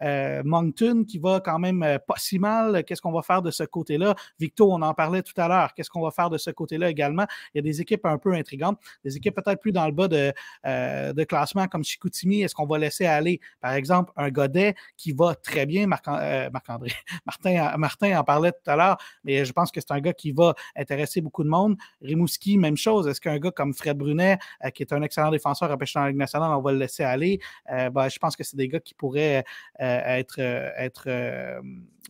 Moncton 0.00 1.04
qui 1.06 1.18
va 1.18 1.40
quand 1.40 1.58
même 1.58 1.98
pas 2.06 2.14
si 2.16 2.38
mal. 2.38 2.84
Qu'est-ce 2.84 3.02
qu'on 3.02 3.12
va 3.12 3.22
faire 3.22 3.42
de 3.42 3.50
ce 3.50 3.62
côté-là? 3.62 4.14
Victo, 4.38 4.72
on 4.72 4.82
en 4.82 4.94
parlait 4.94 5.22
tout 5.22 5.38
à 5.40 5.48
l'heure. 5.48 5.74
Qu'est-ce 5.74 5.90
qu'on 5.90 6.02
va 6.02 6.10
faire 6.10 6.30
de 6.30 6.38
ce 6.38 6.50
côté-là 6.50 6.90
également? 6.90 7.26
Il 7.54 7.58
y 7.58 7.60
a 7.60 7.62
des 7.62 7.80
équipes 7.80 8.06
un 8.06 8.18
peu 8.18 8.32
intrigantes, 8.34 8.78
des 9.04 9.16
équipes 9.16 9.34
peut-être 9.34 9.60
plus 9.60 9.72
dans 9.72 9.86
le 9.86 9.92
bas 9.92 10.08
de, 10.08 10.32
de 10.64 11.24
classement 11.24 11.66
comme 11.66 11.84
Chicoutimi. 11.84 12.42
Est-ce 12.42 12.54
qu'on 12.54 12.66
va 12.66 12.78
laisser 12.78 13.06
aller, 13.06 13.40
par 13.60 13.72
exemple, 13.72 14.12
un 14.16 14.30
Godet 14.30 14.74
qui 14.96 15.12
va 15.12 15.34
très 15.34 15.66
bien, 15.66 15.86
Marc 15.86 16.06
Marc-André. 16.52 16.92
Martin, 17.78 18.18
en 18.18 18.24
parlait 18.24 18.52
tout 18.52 18.70
à 18.70 18.76
l'heure, 18.76 18.96
mais 19.24 19.44
je 19.44 19.52
pense 19.52 19.70
que 19.70 19.80
c'est 19.80 19.92
un 19.92 20.00
gars 20.00 20.12
qui 20.12 20.32
va 20.32 20.54
intéresser 20.76 21.20
beaucoup 21.20 21.44
de 21.44 21.48
monde. 21.48 21.76
Rimouski, 22.02 22.58
même 22.58 22.76
chose. 22.76 23.06
Est-ce 23.08 23.20
qu'un 23.20 23.38
gars 23.38 23.50
comme 23.50 23.74
Fred 23.74 23.96
Brunet, 23.96 24.38
euh, 24.64 24.70
qui 24.70 24.82
est 24.82 24.92
un 24.92 25.02
excellent 25.02 25.30
défenseur 25.30 25.70
à 25.70 25.76
dans 25.76 26.00
la 26.00 26.08
Ligue 26.08 26.18
nationale, 26.18 26.50
on 26.52 26.60
va 26.60 26.72
le 26.72 26.78
laisser 26.78 27.04
aller? 27.04 27.40
Euh, 27.72 27.90
ben, 27.90 28.08
je 28.08 28.18
pense 28.18 28.36
que 28.36 28.44
c'est 28.44 28.56
des 28.56 28.68
gars 28.68 28.80
qui 28.80 28.94
pourraient 28.94 29.44
euh, 29.80 30.00
être, 30.18 30.38
être 30.40 31.08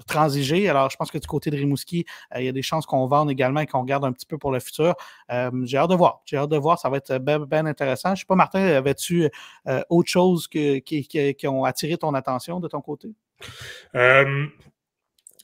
transigés. 0.06 0.68
Alors, 0.68 0.90
je 0.90 0.96
pense 0.96 1.10
que 1.10 1.18
du 1.18 1.26
côté 1.26 1.50
de 1.50 1.56
Rimouski, 1.56 2.04
il 2.36 2.44
y 2.44 2.48
a 2.48 2.52
des 2.52 2.62
chances 2.62 2.86
qu'on 2.86 3.06
vende 3.06 3.30
également 3.30 3.60
et 3.60 3.66
qu'on 3.66 3.84
garde 3.84 4.04
un 4.04 4.12
petit 4.12 4.26
peu 4.26 4.38
pour 4.38 4.52
le 4.52 4.60
futur. 4.60 4.94
J'ai 5.30 5.78
hâte 5.78 5.90
de 5.90 5.94
voir. 5.94 6.20
J'ai 6.24 6.36
hâte 6.36 6.50
de 6.50 6.56
voir. 6.56 6.78
Ça 6.78 6.88
va 6.88 6.98
être 6.98 7.18
bien 7.18 7.66
intéressant. 7.66 8.10
Je 8.10 8.12
ne 8.12 8.16
sais 8.16 8.24
pas, 8.26 8.34
Martin, 8.34 8.60
avais-tu 8.60 9.30
autre 9.88 10.08
chose 10.08 10.48
qui, 10.48 10.82
qui, 10.82 11.48
ont 11.48 11.64
attiré 11.64 11.96
ton 11.96 12.12
attention 12.14 12.60
de 12.60 12.68
ton 12.68 12.80
côté? 12.80 13.08
Euh, 13.94 14.46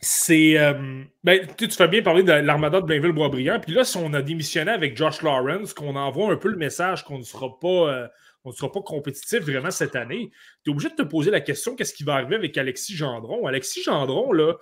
c'est. 0.01 0.59
euh, 0.59 1.05
ben, 1.23 1.47
tu 1.57 1.69
fais 1.71 1.89
bien 1.89 2.03
parler 2.03 2.23
de 2.23 2.33
l'armada 2.33 2.81
de 2.81 2.87
Blainville-Boisbriand. 2.87 3.61
Puis 3.61 3.73
là, 3.73 3.85
si 3.85 3.97
on 3.97 4.13
a 4.15 4.23
démissionné 4.23 4.71
avec 4.71 4.97
Josh 4.97 5.23
Lawrence, 5.23 5.75
qu'on 5.75 5.97
envoie 5.97 6.33
un 6.33 6.37
peu 6.37 6.49
le 6.49 6.57
message 6.57 7.05
qu'on 7.05 7.19
ne 7.19 7.25
sera 7.25 7.59
pas. 7.61 7.69
euh, 7.69 8.09
on 8.45 8.51
ne 8.51 8.55
sera 8.55 8.73
pas 8.73 8.83
compétitif 8.83 9.39
vraiment 9.43 9.71
cette 9.71 9.95
année. 9.95 10.33
Tu 10.65 10.71
es 10.71 10.73
obligé 10.73 10.89
de 10.91 10.97
te 10.97 11.03
poser 11.03 11.31
la 11.31 11.41
question 11.41 11.77
qu'est-ce 11.77 11.95
qui 11.95 12.03
va 12.03 12.15
arriver 12.15 12.35
avec 12.35 12.59
Alexis 12.59 12.97
Gendron? 12.97 13.47
Alexis 13.47 13.85
Gendron, 13.85 14.33
là, 14.33 14.55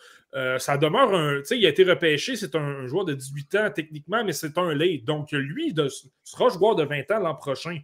ça 0.59 0.77
demeure 0.77 1.15
un. 1.15 1.39
Tu 1.39 1.45
sais, 1.47 1.59
il 1.59 1.65
a 1.65 1.71
été 1.71 1.85
repêché, 1.85 2.37
c'est 2.37 2.55
un, 2.57 2.87
joueur 2.87 3.07
de 3.07 3.15
18 3.15 3.55
ans 3.55 3.71
techniquement, 3.75 4.23
mais 4.23 4.35
c'est 4.35 4.59
un 4.59 4.75
late. 4.75 5.05
Donc, 5.05 5.33
lui, 5.33 5.69
il 5.69 5.75
de- 5.75 5.89
sera 6.25 6.51
joueur 6.51 6.75
de 6.75 6.85
20 6.85 7.11
ans 7.11 7.21
l'an 7.21 7.35
prochain. 7.35 7.79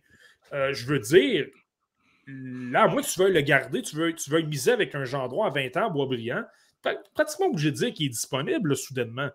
Je 0.52 0.84
veux 0.84 0.98
dire, 0.98 1.46
là, 2.26 2.88
que 2.88 3.00
tu 3.02 3.18
veuilles 3.20 3.32
le 3.32 3.40
garder, 3.40 3.82
tu 3.82 3.96
veux, 3.96 4.12
tu 4.14 4.30
veux 4.30 4.42
miser 4.42 4.72
avec 4.72 4.94
un 4.94 5.04
Gendron 5.04 5.44
à 5.44 5.50
20 5.50 5.76
ans 5.76 5.86
à 5.86 5.90
Boisbriand, 5.90 6.44
pratiquement 7.14 7.46
obligé 7.46 7.70
de 7.70 7.76
dire 7.76 7.92
qu'il 7.92 8.06
est 8.06 8.10
disponible 8.10 8.70
là, 8.70 8.74
soudainement. 8.76 9.28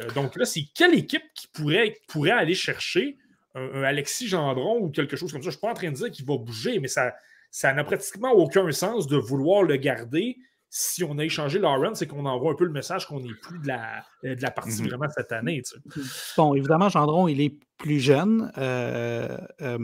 Euh, 0.00 0.10
donc 0.14 0.36
là, 0.36 0.44
c'est 0.44 0.64
quelle 0.74 0.94
équipe 0.94 1.24
qui 1.34 1.48
pourrait, 1.48 1.96
pourrait 2.08 2.30
aller 2.32 2.54
chercher 2.54 3.16
un, 3.54 3.62
un 3.74 3.82
Alexis 3.82 4.28
Gendron 4.28 4.78
ou 4.80 4.90
quelque 4.90 5.16
chose 5.16 5.32
comme 5.32 5.40
ça? 5.42 5.46
Je 5.46 5.48
ne 5.48 5.52
suis 5.52 5.60
pas 5.60 5.70
en 5.70 5.74
train 5.74 5.90
de 5.90 5.96
dire 5.96 6.10
qu'il 6.10 6.24
va 6.26 6.36
bouger, 6.36 6.78
mais 6.78 6.88
ça 6.88 7.14
ça 7.52 7.72
n'a 7.72 7.84
pratiquement 7.84 8.32
aucun 8.32 8.70
sens 8.72 9.06
de 9.06 9.16
vouloir 9.16 9.62
le 9.62 9.76
garder 9.76 10.36
si 10.68 11.02
on 11.04 11.16
a 11.16 11.24
échangé 11.24 11.58
Lawrence 11.58 12.02
et 12.02 12.06
qu'on 12.06 12.26
envoie 12.26 12.52
un 12.52 12.54
peu 12.54 12.64
le 12.66 12.72
message 12.72 13.06
qu'on 13.06 13.20
n'est 13.20 13.32
plus 13.40 13.60
de 13.60 13.68
la, 13.68 14.04
de 14.22 14.42
la 14.42 14.50
partie 14.50 14.82
Mhm. 14.82 14.88
vraiment 14.88 15.08
cette 15.08 15.32
année. 15.32 15.62
tu 15.62 15.76
sais. 15.94 16.34
Bon, 16.36 16.54
évidemment, 16.54 16.90
Gendron, 16.90 17.28
il 17.28 17.40
est 17.40 17.54
plus 17.78 18.00
jeune. 18.00 18.52
Euh, 18.58 19.38
euh, 19.62 19.78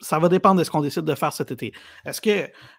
ça 0.00 0.18
va 0.18 0.28
dépendre 0.28 0.58
de 0.58 0.64
ce 0.64 0.70
qu'on 0.70 0.80
décide 0.80 1.04
de 1.04 1.14
faire 1.14 1.32
cet 1.32 1.50
été. 1.50 1.72
Est-ce 2.04 2.20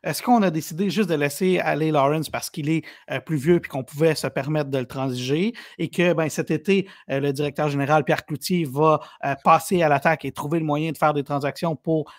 est-ce 0.03 0.21
qu'on 0.23 0.41
a 0.41 0.51
décidé 0.51 0.89
juste 0.89 1.09
de 1.09 1.15
laisser 1.15 1.59
aller 1.59 1.91
Lawrence 1.91 2.29
parce 2.29 2.49
qu'il 2.49 2.69
est 2.69 2.83
euh, 3.11 3.19
plus 3.19 3.37
vieux 3.37 3.57
et 3.57 3.67
qu'on 3.67 3.83
pouvait 3.83 4.15
se 4.15 4.27
permettre 4.27 4.69
de 4.69 4.77
le 4.77 4.85
transiger 4.85 5.53
et 5.77 5.89
que 5.89 6.13
ben, 6.13 6.29
cet 6.29 6.51
été, 6.51 6.87
euh, 7.09 7.19
le 7.19 7.33
directeur 7.33 7.69
général 7.69 8.03
Pierre 8.03 8.25
Cloutier 8.25 8.65
va 8.65 8.99
euh, 9.25 9.35
passer 9.43 9.81
à 9.81 9.89
l'attaque 9.89 10.25
et 10.25 10.31
trouver 10.31 10.59
le 10.59 10.65
moyen 10.65 10.91
de 10.91 10.97
faire 10.97 11.13
des 11.13 11.23
transactions 11.23 11.75
pour 11.75 12.11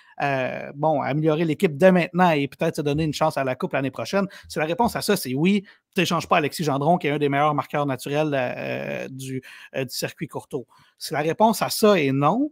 bon, 0.74 1.00
améliorer 1.00 1.46
l'équipe 1.46 1.78
dès 1.78 1.92
maintenant 1.92 2.32
et 2.32 2.46
peut-être 2.46 2.76
se 2.76 2.82
donner 2.82 3.04
une 3.04 3.14
chance 3.14 3.38
à 3.38 3.44
la 3.44 3.54
Coupe 3.54 3.72
l'année 3.72 3.90
prochaine? 3.90 4.26
Si 4.48 4.58
la 4.58 4.66
réponse 4.66 4.94
à 4.94 5.00
ça, 5.00 5.16
c'est 5.16 5.32
oui, 5.32 5.64
tu 5.94 6.00
n'échanges 6.02 6.28
pas 6.28 6.36
Alexis 6.36 6.62
Gendron, 6.62 6.98
qui 6.98 7.06
est 7.06 7.10
un 7.10 7.18
des 7.18 7.30
meilleurs 7.30 7.54
marqueurs 7.54 7.86
naturels 7.86 9.08
du, 9.10 9.42
du 9.74 9.88
circuit 9.88 10.28
courto. 10.28 10.66
Si 10.98 11.14
la 11.14 11.20
réponse 11.20 11.62
à 11.62 11.70
ça 11.70 11.98
est 11.98 12.12
non, 12.12 12.50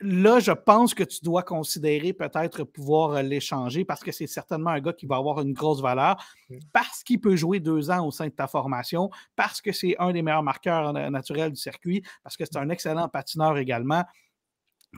là, 0.00 0.40
je 0.40 0.52
pense 0.52 0.94
que 0.94 1.04
tu 1.04 1.20
dois 1.22 1.42
considérer 1.42 2.12
peut-être 2.12 2.64
pouvoir 2.64 3.12
euh, 3.12 3.22
l'échanger 3.22 3.84
parce 3.84 4.02
que 4.02 4.12
c'est 4.12 4.26
certainement 4.26 4.70
un 4.70 4.80
gars 4.80 4.92
qui 4.92 5.06
va 5.06 5.16
avoir 5.16 5.40
une 5.40 5.52
grosse 5.52 5.80
valeur, 5.80 6.16
parce 6.72 7.02
qu'il 7.02 7.20
peut 7.20 7.36
jouer 7.36 7.60
deux 7.60 7.90
ans 7.90 8.06
au 8.06 8.10
sein 8.10 8.26
de 8.26 8.32
ta 8.32 8.46
formation, 8.46 9.10
parce 9.36 9.60
que 9.60 9.72
c'est 9.72 9.96
un 9.98 10.12
des 10.12 10.22
meilleurs 10.22 10.42
marqueurs 10.42 10.94
euh, 10.94 11.10
naturels 11.10 11.52
du 11.52 11.60
circuit, 11.60 12.02
parce 12.22 12.36
que 12.36 12.44
c'est 12.44 12.56
un 12.56 12.68
excellent 12.70 13.08
patineur 13.08 13.56
également. 13.58 14.04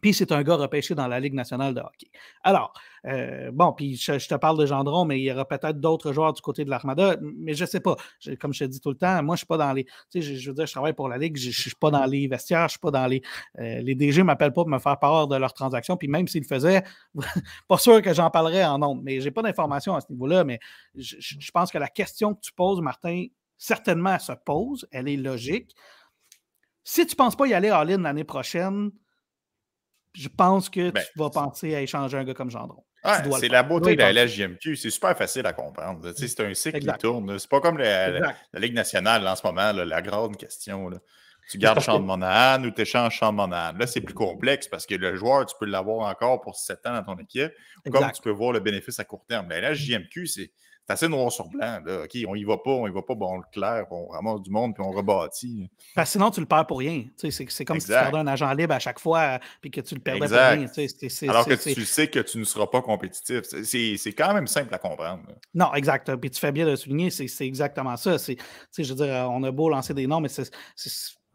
Puis 0.02 0.14
c'est 0.14 0.32
un 0.32 0.42
gars 0.42 0.56
repêché 0.56 0.94
dans 0.94 1.06
la 1.06 1.20
Ligue 1.20 1.34
nationale 1.34 1.74
de 1.74 1.80
hockey. 1.80 2.10
Alors, 2.42 2.72
euh, 3.06 3.50
bon, 3.52 3.72
puis 3.72 3.96
je, 3.96 4.26
te 4.26 4.34
parle 4.34 4.58
de 4.58 4.66
Gendron, 4.66 5.04
mais 5.04 5.20
il 5.20 5.24
y 5.24 5.32
aura 5.32 5.46
peut-être 5.46 5.80
d'autres 5.80 6.12
joueurs 6.12 6.32
du 6.32 6.40
côté 6.40 6.64
de 6.64 6.70
l'Armada, 6.70 7.16
mais 7.20 7.54
je 7.54 7.64
ne 7.64 7.68
sais 7.68 7.80
pas. 7.80 7.96
Comme 8.40 8.52
je 8.52 8.64
te 8.64 8.70
dis 8.70 8.80
tout 8.80 8.90
le 8.90 8.96
temps, 8.96 9.22
moi, 9.22 9.34
je 9.34 9.36
ne 9.36 9.36
suis 9.38 9.46
pas 9.46 9.58
dans 9.58 9.72
les. 9.72 9.84
Tu 9.84 9.90
sais, 10.10 10.22
je, 10.22 10.50
veux 10.50 10.54
dire, 10.54 10.66
je 10.66 10.72
travaille 10.72 10.92
pour 10.92 11.08
la 11.08 11.18
Ligue, 11.18 11.36
je 11.36 11.48
ne 11.48 11.52
suis 11.52 11.74
pas 11.78 11.90
dans 11.90 12.04
les 12.04 12.26
vestiaires, 12.28 12.60
je 12.60 12.64
ne 12.64 12.68
suis 12.70 12.78
pas 12.80 12.90
dans 12.90 13.06
les. 13.06 13.22
euh, 13.58 13.80
les 13.80 13.94
DG 13.94 14.20
ne 14.20 14.26
m'appellent 14.26 14.52
pas 14.52 14.62
pour 14.62 14.70
me 14.70 14.78
faire 14.78 14.98
part 14.98 15.28
de 15.28 15.36
leurs 15.36 15.54
transactions, 15.54 15.96
puis 15.96 16.08
même 16.08 16.28
s'ils 16.28 16.42
le 16.42 16.48
faisaient, 16.48 16.82
pas 17.68 17.78
sûr 17.78 18.02
que 18.02 18.12
j'en 18.12 18.30
parlerais 18.30 18.64
en 18.64 18.78
nombre, 18.78 19.02
mais 19.02 19.20
je 19.20 19.26
n'ai 19.26 19.30
pas 19.30 19.42
d'informations 19.42 19.94
à 19.94 20.00
ce 20.00 20.06
niveau-là, 20.10 20.44
mais 20.44 20.58
je 20.96 21.50
pense 21.52 21.70
que 21.70 21.78
la 21.78 21.88
question 21.88 22.34
que 22.34 22.40
tu 22.40 22.52
poses, 22.52 22.80
Martin, 22.80 23.26
certainement, 23.58 24.14
elle 24.14 24.20
se 24.20 24.32
pose, 24.32 24.86
elle 24.90 25.08
est 25.08 25.16
logique. 25.16 25.74
Si 26.84 27.06
tu 27.06 27.14
ne 27.14 27.16
penses 27.16 27.36
pas 27.36 27.46
y 27.46 27.54
aller 27.54 27.72
en 27.72 27.82
ligne 27.82 28.02
l'année 28.02 28.24
prochaine, 28.24 28.90
je 30.16 30.28
pense 30.28 30.68
que 30.70 30.90
Ben, 30.90 31.02
tu 31.12 31.18
vas 31.18 31.30
penser 31.30 31.74
à 31.74 31.80
échanger 31.82 32.16
un 32.16 32.24
gars 32.24 32.34
comme 32.34 32.50
Gendron. 32.50 32.82
Ouais, 33.04 33.12
c'est 33.38 33.48
la 33.48 33.62
beauté 33.62 33.94
de 33.94 34.00
la 34.00 34.12
LHJMQ. 34.12 34.74
C'est 34.76 34.90
super 34.90 35.16
facile 35.16 35.46
à 35.46 35.52
comprendre. 35.52 36.04
là. 36.04 36.12
Tu 36.12 36.22
sais, 36.22 36.28
C'est 36.28 36.44
un 36.44 36.52
cycle 36.54 36.76
Exact. 36.78 36.94
qui 36.94 37.02
tourne. 37.02 37.38
C'est 37.38 37.48
pas 37.48 37.60
comme 37.60 37.78
la, 37.78 38.08
la- 38.10 38.18
Exact. 38.18 38.36
la 38.52 38.60
Ligue 38.60 38.74
nationale 38.74 39.26
en 39.28 39.36
ce 39.36 39.46
moment, 39.46 39.72
là, 39.72 39.84
la 39.84 40.02
grande 40.02 40.36
question. 40.36 40.88
là. 40.88 40.98
Tu 41.48 41.58
gardes 41.58 41.78
Sean 41.78 42.00
Monahan 42.00 42.64
ou 42.64 42.72
tu 42.72 42.80
échanges 42.82 43.16
Sean 43.20 43.30
Monahan? 43.32 43.76
Là, 43.78 43.86
c'est 43.86 44.00
plus 44.00 44.14
complexe 44.14 44.66
parce 44.66 44.84
que 44.84 44.96
le 44.96 45.14
joueur, 45.14 45.46
tu 45.46 45.54
peux 45.60 45.66
l'avoir 45.66 46.08
encore 46.10 46.40
pour 46.40 46.56
7 46.56 46.84
ans 46.86 46.94
dans 46.94 47.04
ton 47.14 47.22
équipe. 47.22 47.52
Comme 47.84 47.94
Exact. 48.02 48.16
tu 48.16 48.22
peux 48.22 48.30
voir 48.30 48.50
le 48.50 48.58
bénéfice 48.58 48.98
à 48.98 49.04
court 49.04 49.24
terme. 49.28 49.48
La 49.50 49.60
LHJMQ, 49.70 50.26
c'est 50.26 50.50
c'est 50.86 50.92
assez 50.92 51.08
noir 51.08 51.30
sur 51.32 51.48
blanc. 51.48 51.80
Là. 51.84 52.04
OK, 52.04 52.16
on 52.28 52.34
y 52.34 52.44
va 52.44 52.58
pas, 52.58 52.70
on 52.70 52.86
y 52.86 52.90
va 52.92 53.02
pas, 53.02 53.14
bon, 53.14 53.34
on 53.34 53.36
le 53.38 53.42
claire, 53.52 53.86
on 53.90 54.06
ramasse 54.08 54.40
du 54.42 54.50
monde 54.50 54.74
puis 54.74 54.84
on 54.86 54.90
rebâtit. 54.92 55.68
Parce 55.94 56.08
que 56.10 56.12
sinon, 56.12 56.30
tu 56.30 56.40
le 56.40 56.46
perds 56.46 56.66
pour 56.66 56.78
rien. 56.78 57.04
Tu 57.18 57.30
sais, 57.30 57.46
C'est 57.48 57.64
comme 57.64 57.80
si 57.80 57.86
tu 57.86 57.92
perdais 57.92 58.18
un 58.18 58.26
agent 58.26 58.52
libre 58.52 58.74
à 58.74 58.78
chaque 58.78 58.98
fois 59.00 59.38
puis 59.60 59.70
que 59.70 59.80
tu 59.80 59.94
le 59.94 60.00
perdais 60.00 60.24
Exact. 60.26 60.50
pour 60.50 60.58
rien. 60.60 60.68
Tu 60.68 60.74
sais, 60.74 60.88
c'est- 60.88 61.08
c'est- 61.08 61.28
Alors 61.28 61.44
que 61.46 61.54
tu 61.54 61.84
sais 61.84 62.08
que 62.08 62.20
tu 62.20 62.38
ne 62.38 62.44
seras 62.44 62.66
pas 62.68 62.82
compétitif. 62.82 63.42
C'est- 63.42 64.12
quand 64.12 64.32
même 64.34 64.46
simple 64.46 64.72
à 64.74 64.78
comprendre. 64.78 65.22
là. 65.28 65.34
Non, 65.54 65.74
exact. 65.74 66.14
Puis 66.16 66.30
tu 66.30 66.40
fais 66.40 66.52
bien 66.52 66.64
de 66.64 66.70
le 66.70 66.76
souligner, 66.76 67.10
c'est 67.10 67.46
exactement 67.46 67.96
ça. 67.96 68.18
C'est, 68.18 68.36
tu 68.36 68.42
sais, 68.70 68.84
je 68.84 68.94
veux 68.94 69.04
dire, 69.04 69.28
on 69.30 69.42
a 69.42 69.50
beau 69.50 69.68
lancer 69.68 69.92
des 69.94 70.06
noms, 70.06 70.20
mais 70.20 70.28
c'est- 70.28 70.50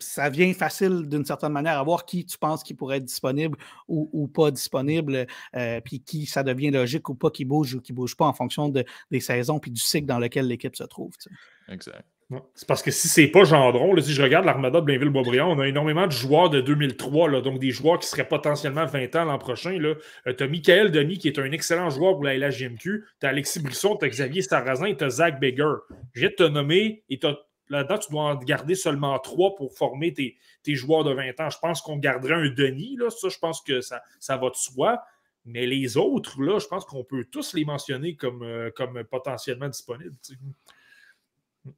ça 0.04 0.30
vient 0.30 0.54
facile 0.54 1.08
d'une 1.08 1.26
certaine 1.26 1.52
manière 1.52 1.80
à 1.80 1.84
voir 1.84 2.06
qui 2.06 2.26
tu 2.26 2.38
penses 2.38 2.64
qui 2.64 2.74
pourrait 2.74 2.98
être 2.98 3.06
disponible 3.06 3.58
ou, 3.88 4.10
ou 4.14 4.28
pas 4.28 4.52
disponible, 4.52 5.26
euh, 5.56 5.80
puis 5.82 6.02
qui 6.02 6.26
ça 6.26 6.44
devient 6.44 6.72
logique 6.72 7.08
ou 7.10 7.16
pas 7.16 7.30
qui 7.30 7.46
bouge 7.46 7.76
ou 7.76 7.82
qui 7.82 7.94
bouge 7.94 8.16
pas 8.16 8.26
en 8.26 8.34
fonction 8.34 8.70
de- 8.70 8.84
des 9.12 9.20
saisons 9.20 9.60
puis 9.60 9.72
du 9.72 9.82
cycle 9.82 10.06
dans 10.08 10.20
lequel 10.20 10.48
l'équipe 10.48 10.76
se 10.76 10.84
trouve. 10.84 11.12
tu 11.18 11.30
sais. 11.30 11.74
Exact. 11.74 12.04
C'est 12.56 12.66
parce 12.66 12.82
que 12.82 12.92
si 12.92 13.10
c'est 13.10 13.28
pas 13.28 13.44
Gendron, 13.44 13.94
là, 13.94 14.02
si 14.02 14.14
je 14.14 14.22
regarde 14.24 14.46
l'Armada 14.46 14.80
de 14.80 14.86
Blainville-Boisbriand, 14.86 15.52
on 15.52 15.60
a 15.60 15.68
énormément 15.68 16.08
de 16.08 16.14
joueurs 16.14 16.50
de 16.50 16.62
2003, 16.62 17.30
là, 17.30 17.42
donc 17.42 17.60
des 17.60 17.72
joueurs 17.72 18.00
qui 18.00 18.08
seraient 18.08 18.26
potentiellement 18.28 18.86
20 18.86 19.14
ans 19.18 19.26
l'an 19.26 19.38
prochain. 19.38 19.78
tu 20.26 20.42
as 20.44 20.48
Michael 20.48 20.92
Denis, 20.92 21.18
qui 21.18 21.28
est 21.28 21.38
un 21.40 21.52
excellent 21.52 21.90
joueur 21.90 22.14
pour 22.14 22.24
la 22.24 22.36
LHJMQ. 22.38 23.04
Tu 23.20 23.26
as 23.26 23.30
Alexis 23.30 23.60
Brisson, 23.60 23.98
tu 23.98 24.06
as 24.06 24.10
Xavier 24.10 24.42
Sarrazin 24.44 24.86
et 24.86 24.96
tu 24.96 25.04
as 25.04 25.10
Zach 25.10 25.42
Begger. 25.42 25.74
Je 26.14 26.22
viens 26.22 26.30
de 26.30 26.36
te 26.36 26.44
nommer 26.44 27.04
et 27.10 27.20
t'as- 27.20 27.36
là-dedans, 27.72 27.98
tu 27.98 28.12
dois 28.12 28.24
en 28.24 28.36
garder 28.36 28.76
seulement 28.76 29.18
trois 29.20 29.56
pour 29.56 29.74
former 29.76 30.14
tes, 30.14 30.38
tes 30.64 30.76
joueurs 30.76 31.04
de 31.04 31.14
20 31.14 31.40
ans. 31.40 31.50
Je 31.50 31.58
pense 31.60 31.82
qu'on 31.82 31.98
garderait 31.98 32.36
un 32.36 32.50
Denis, 32.50 32.96
là, 32.98 33.10
ça, 33.10 33.30
je 33.30 33.38
pense 33.40 33.62
que 33.62 33.82
ça, 33.82 34.02
ça 34.20 34.38
va 34.38 34.50
de 34.50 34.56
soi. 34.56 35.02
Mais 35.46 35.66
les 35.66 35.98
autres, 35.98 36.40
là, 36.42 36.60
je 36.60 36.68
pense 36.68 36.86
qu'on 36.86 37.04
peut 37.04 37.26
tous 37.32 37.54
les 37.56 37.66
mentionner 37.66 38.16
comme, 38.16 38.44
euh, 38.44 38.70
comme 38.76 39.04
potentiellement 39.06 39.68
disponibles. 39.70 40.16
tu 40.24 40.36
sais. 40.36 40.40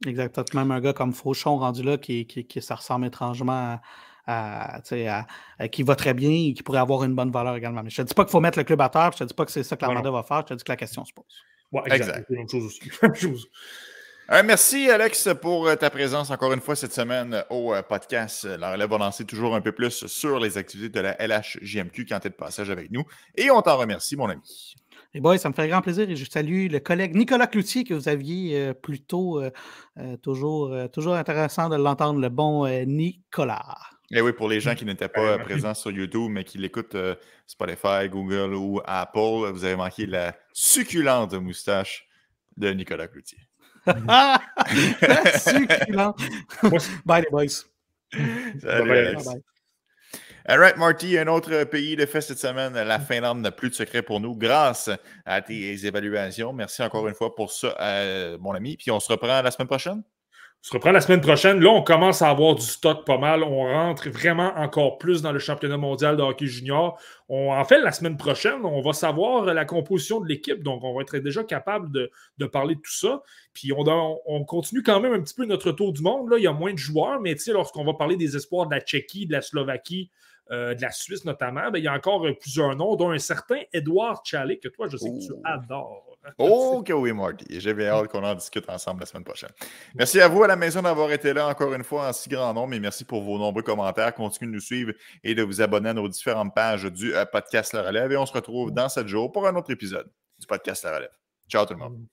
Exact. 0.06 0.32
T'as 0.34 0.44
Même 0.58 0.70
un 0.70 0.80
gars 0.80 0.92
comme 0.92 1.12
Fauchon 1.12 1.56
rendu 1.58 1.82
là 1.82 1.96
qui, 1.98 2.26
qui, 2.26 2.46
qui- 2.46 2.60
ça 2.62 2.74
ressemble 2.74 3.06
étrangement 3.06 3.78
à, 4.26 4.76
à, 4.76 4.80
tu 4.82 4.88
sais, 4.90 5.08
à- 5.08 5.26
à- 5.58 5.68
qui 5.68 5.82
va 5.82 5.94
très 5.96 6.14
bien 6.14 6.30
et 6.30 6.54
qui 6.54 6.62
pourrait 6.62 6.78
avoir 6.78 7.04
une 7.04 7.14
bonne 7.14 7.30
valeur 7.30 7.54
également. 7.56 7.82
Mais 7.82 7.90
je 7.90 8.00
ne 8.00 8.04
te 8.04 8.08
dis 8.08 8.14
pas 8.14 8.24
qu'il 8.24 8.32
faut 8.32 8.40
mettre 8.40 8.58
le 8.58 8.64
club 8.64 8.80
à 8.80 8.88
terre, 8.88 9.12
je 9.12 9.22
ne 9.22 9.28
te 9.28 9.32
dis 9.32 9.34
pas 9.34 9.44
que 9.44 9.52
c'est 9.52 9.62
ça 9.62 9.76
que 9.76 9.82
l'Armada 9.82 10.10
va 10.10 10.22
faire, 10.22 10.38
je 10.40 10.44
te 10.46 10.54
dis 10.54 10.64
que 10.64 10.72
la 10.72 10.76
question 10.76 11.04
se 11.04 11.12
pose. 11.12 11.24
Ouais, 11.72 11.82
exact. 11.86 12.00
Exact. 12.00 12.26
C'est 12.28 12.34
la 12.34 12.38
même 12.38 12.48
chose 12.48 12.64
aussi. 12.64 12.80
Euh, 14.32 14.42
merci, 14.42 14.88
Alex, 14.90 15.28
pour 15.42 15.66
euh, 15.68 15.76
ta 15.76 15.90
présence 15.90 16.30
encore 16.30 16.52
une 16.54 16.60
fois 16.60 16.74
cette 16.74 16.94
semaine 16.94 17.34
euh, 17.34 17.42
au 17.50 17.74
podcast. 17.82 18.44
La 18.44 18.72
relève 18.72 18.88
va 18.88 18.96
lancer 18.98 19.26
toujours 19.26 19.54
un 19.54 19.60
peu 19.60 19.72
plus 19.72 20.06
sur 20.06 20.40
les 20.40 20.56
activités 20.56 20.88
de 20.88 21.00
la 21.00 21.16
LHJMQ 21.26 22.06
quand 22.06 22.20
tu 22.20 22.28
es 22.28 22.30
de 22.30 22.34
passage 22.34 22.70
avec 22.70 22.90
nous. 22.90 23.04
Et 23.36 23.50
on 23.50 23.60
t'en 23.60 23.76
remercie, 23.76 24.16
mon 24.16 24.28
ami. 24.30 24.74
Et 25.12 25.20
boys, 25.20 25.36
ça 25.38 25.50
me 25.50 25.54
fait 25.54 25.68
grand 25.68 25.82
plaisir 25.82 26.08
et 26.08 26.16
je 26.16 26.24
salue 26.28 26.68
le 26.70 26.80
collègue 26.80 27.14
Nicolas 27.14 27.46
Cloutier 27.46 27.84
que 27.84 27.92
vous 27.92 28.08
aviez 28.08 28.58
euh, 28.58 28.72
plus 28.74 29.00
tôt. 29.02 29.42
euh, 29.42 29.50
toujours, 30.22 30.72
euh, 30.72 30.88
toujours 30.88 31.14
intéressant 31.14 31.68
de 31.68 31.76
l'entendre, 31.76 32.18
le 32.18 32.30
bon 32.30 32.64
euh, 32.66 32.84
Nicolas. 32.86 33.76
Et 34.10 34.20
oui, 34.22 34.32
pour 34.32 34.48
les 34.48 34.60
gens 34.60 34.74
qui 34.74 34.84
n'étaient 34.86 35.08
pas 35.08 35.36
merci. 35.36 35.44
présents 35.44 35.74
sur 35.74 35.90
YouTube, 35.90 36.30
mais 36.30 36.44
qui 36.44 36.56
l'écoutent 36.58 36.94
euh, 36.94 37.14
Spotify, 37.46 38.08
Google 38.08 38.54
ou 38.54 38.80
Apple, 38.86 39.50
vous 39.52 39.64
avez 39.64 39.76
manqué 39.76 40.06
la 40.06 40.34
succulente 40.52 41.34
moustache 41.34 42.06
de 42.56 42.70
Nicolas 42.70 43.06
Cloutier. 43.08 43.38
Succulent. 45.38 46.14
Moi, 46.62 46.78
c'est- 46.80 46.90
Bye 47.04 47.22
les 47.22 47.30
boys. 47.30 47.48
Salut, 48.12 48.58
Bye-bye, 48.62 48.90
Alex. 48.98 49.24
Bye 49.24 49.34
bye. 49.34 49.42
All 50.46 50.58
right, 50.58 50.76
Marty, 50.76 51.16
un 51.18 51.26
autre 51.28 51.64
pays 51.64 51.96
de 51.96 52.04
fait 52.04 52.20
cette 52.20 52.38
semaine. 52.38 52.74
La 52.74 53.00
Finlande 53.00 53.40
n'a 53.40 53.50
plus 53.50 53.70
de 53.70 53.74
secret 53.74 54.02
pour 54.02 54.20
nous 54.20 54.36
grâce 54.36 54.90
à 55.24 55.40
tes 55.40 55.86
évaluations. 55.86 56.52
Merci 56.52 56.82
encore 56.82 57.08
une 57.08 57.14
fois 57.14 57.34
pour 57.34 57.50
ça, 57.50 57.74
euh, 57.80 58.36
mon 58.38 58.52
ami. 58.52 58.76
Puis 58.76 58.90
on 58.90 59.00
se 59.00 59.10
reprend 59.10 59.40
la 59.40 59.50
semaine 59.50 59.68
prochaine? 59.68 60.02
On 60.64 60.66
se 60.66 60.72
reprend 60.72 60.92
la 60.92 61.02
semaine 61.02 61.20
prochaine. 61.20 61.60
Là, 61.60 61.68
on 61.68 61.82
commence 61.82 62.22
à 62.22 62.30
avoir 62.30 62.54
du 62.54 62.64
stock 62.64 63.04
pas 63.04 63.18
mal. 63.18 63.42
On 63.42 63.64
rentre 63.64 64.08
vraiment 64.08 64.50
encore 64.56 64.96
plus 64.96 65.20
dans 65.20 65.30
le 65.30 65.38
championnat 65.38 65.76
mondial 65.76 66.16
de 66.16 66.22
hockey 66.22 66.46
junior. 66.46 66.98
en 67.28 67.64
fait, 67.66 67.82
la 67.82 67.92
semaine 67.92 68.16
prochaine, 68.16 68.64
on 68.64 68.80
va 68.80 68.94
savoir 68.94 69.44
la 69.44 69.66
composition 69.66 70.22
de 70.22 70.26
l'équipe. 70.26 70.62
Donc, 70.62 70.82
on 70.82 70.94
va 70.94 71.02
être 71.02 71.18
déjà 71.18 71.44
capable 71.44 71.90
de, 71.92 72.46
parler 72.46 72.76
de 72.76 72.80
tout 72.80 72.94
ça. 72.94 73.22
Puis, 73.52 73.72
on, 73.72 73.84
on, 74.24 74.44
continue 74.46 74.82
quand 74.82 75.00
même 75.00 75.12
un 75.12 75.20
petit 75.20 75.34
peu 75.34 75.44
notre 75.44 75.70
tour 75.70 75.92
du 75.92 76.00
monde. 76.00 76.30
Là. 76.30 76.38
Il 76.38 76.44
y 76.44 76.46
a 76.46 76.54
moins 76.54 76.72
de 76.72 76.78
joueurs, 76.78 77.20
mais 77.20 77.36
lorsqu'on 77.48 77.84
va 77.84 77.92
parler 77.92 78.16
des 78.16 78.34
espoirs 78.34 78.66
de 78.66 78.74
la 78.74 78.80
Tchéquie, 78.80 79.26
de 79.26 79.32
la 79.32 79.42
Slovaquie, 79.42 80.10
euh, 80.50 80.74
de 80.74 80.82
la 80.82 80.90
Suisse 80.90 81.24
notamment, 81.24 81.70
ben, 81.70 81.78
il 81.78 81.84
y 81.84 81.88
a 81.88 81.92
encore 81.92 82.26
plusieurs 82.38 82.76
noms, 82.76 82.96
dont 82.96 83.10
un 83.10 83.18
certain 83.18 83.60
Edouard 83.72 84.22
Chalet, 84.24 84.60
que 84.60 84.68
toi, 84.68 84.88
je 84.88 84.96
sais 84.96 85.10
que 85.10 85.26
tu 85.26 85.32
adores. 85.44 86.14
Oh 86.38 86.82
que 86.84 86.92
oui, 86.92 87.12
Marty. 87.12 87.60
J'ai 87.60 87.74
bien 87.74 87.88
hâte 87.88 88.08
qu'on 88.08 88.24
en 88.24 88.34
discute 88.34 88.68
ensemble 88.68 89.00
la 89.00 89.06
semaine 89.06 89.24
prochaine. 89.24 89.50
Merci 89.94 90.20
à 90.20 90.28
vous 90.28 90.42
à 90.42 90.46
la 90.46 90.56
maison 90.56 90.82
d'avoir 90.82 91.12
été 91.12 91.32
là 91.32 91.48
encore 91.48 91.74
une 91.74 91.84
fois 91.84 92.08
en 92.08 92.12
si 92.12 92.28
grand 92.28 92.54
nombre 92.54 92.74
et 92.74 92.80
merci 92.80 93.04
pour 93.04 93.22
vos 93.22 93.38
nombreux 93.38 93.62
commentaires. 93.62 94.14
Continuez 94.14 94.50
de 94.50 94.54
nous 94.54 94.60
suivre 94.60 94.92
et 95.22 95.34
de 95.34 95.42
vous 95.42 95.60
abonner 95.60 95.90
à 95.90 95.94
nos 95.94 96.08
différentes 96.08 96.54
pages 96.54 96.84
du 96.84 97.14
euh, 97.14 97.26
podcast 97.26 97.72
La 97.72 97.82
Relève 97.82 98.10
et 98.12 98.16
on 98.16 98.26
se 98.26 98.32
retrouve 98.32 98.72
dans 98.72 98.88
7 98.88 99.06
jours 99.06 99.32
pour 99.32 99.46
un 99.46 99.54
autre 99.54 99.70
épisode 99.70 100.10
du 100.38 100.46
podcast 100.46 100.84
La 100.84 100.96
Relève. 100.96 101.16
Ciao 101.48 101.66
tout 101.66 101.74
le 101.74 101.80
monde. 101.80 102.06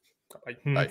Bye. 0.66 0.90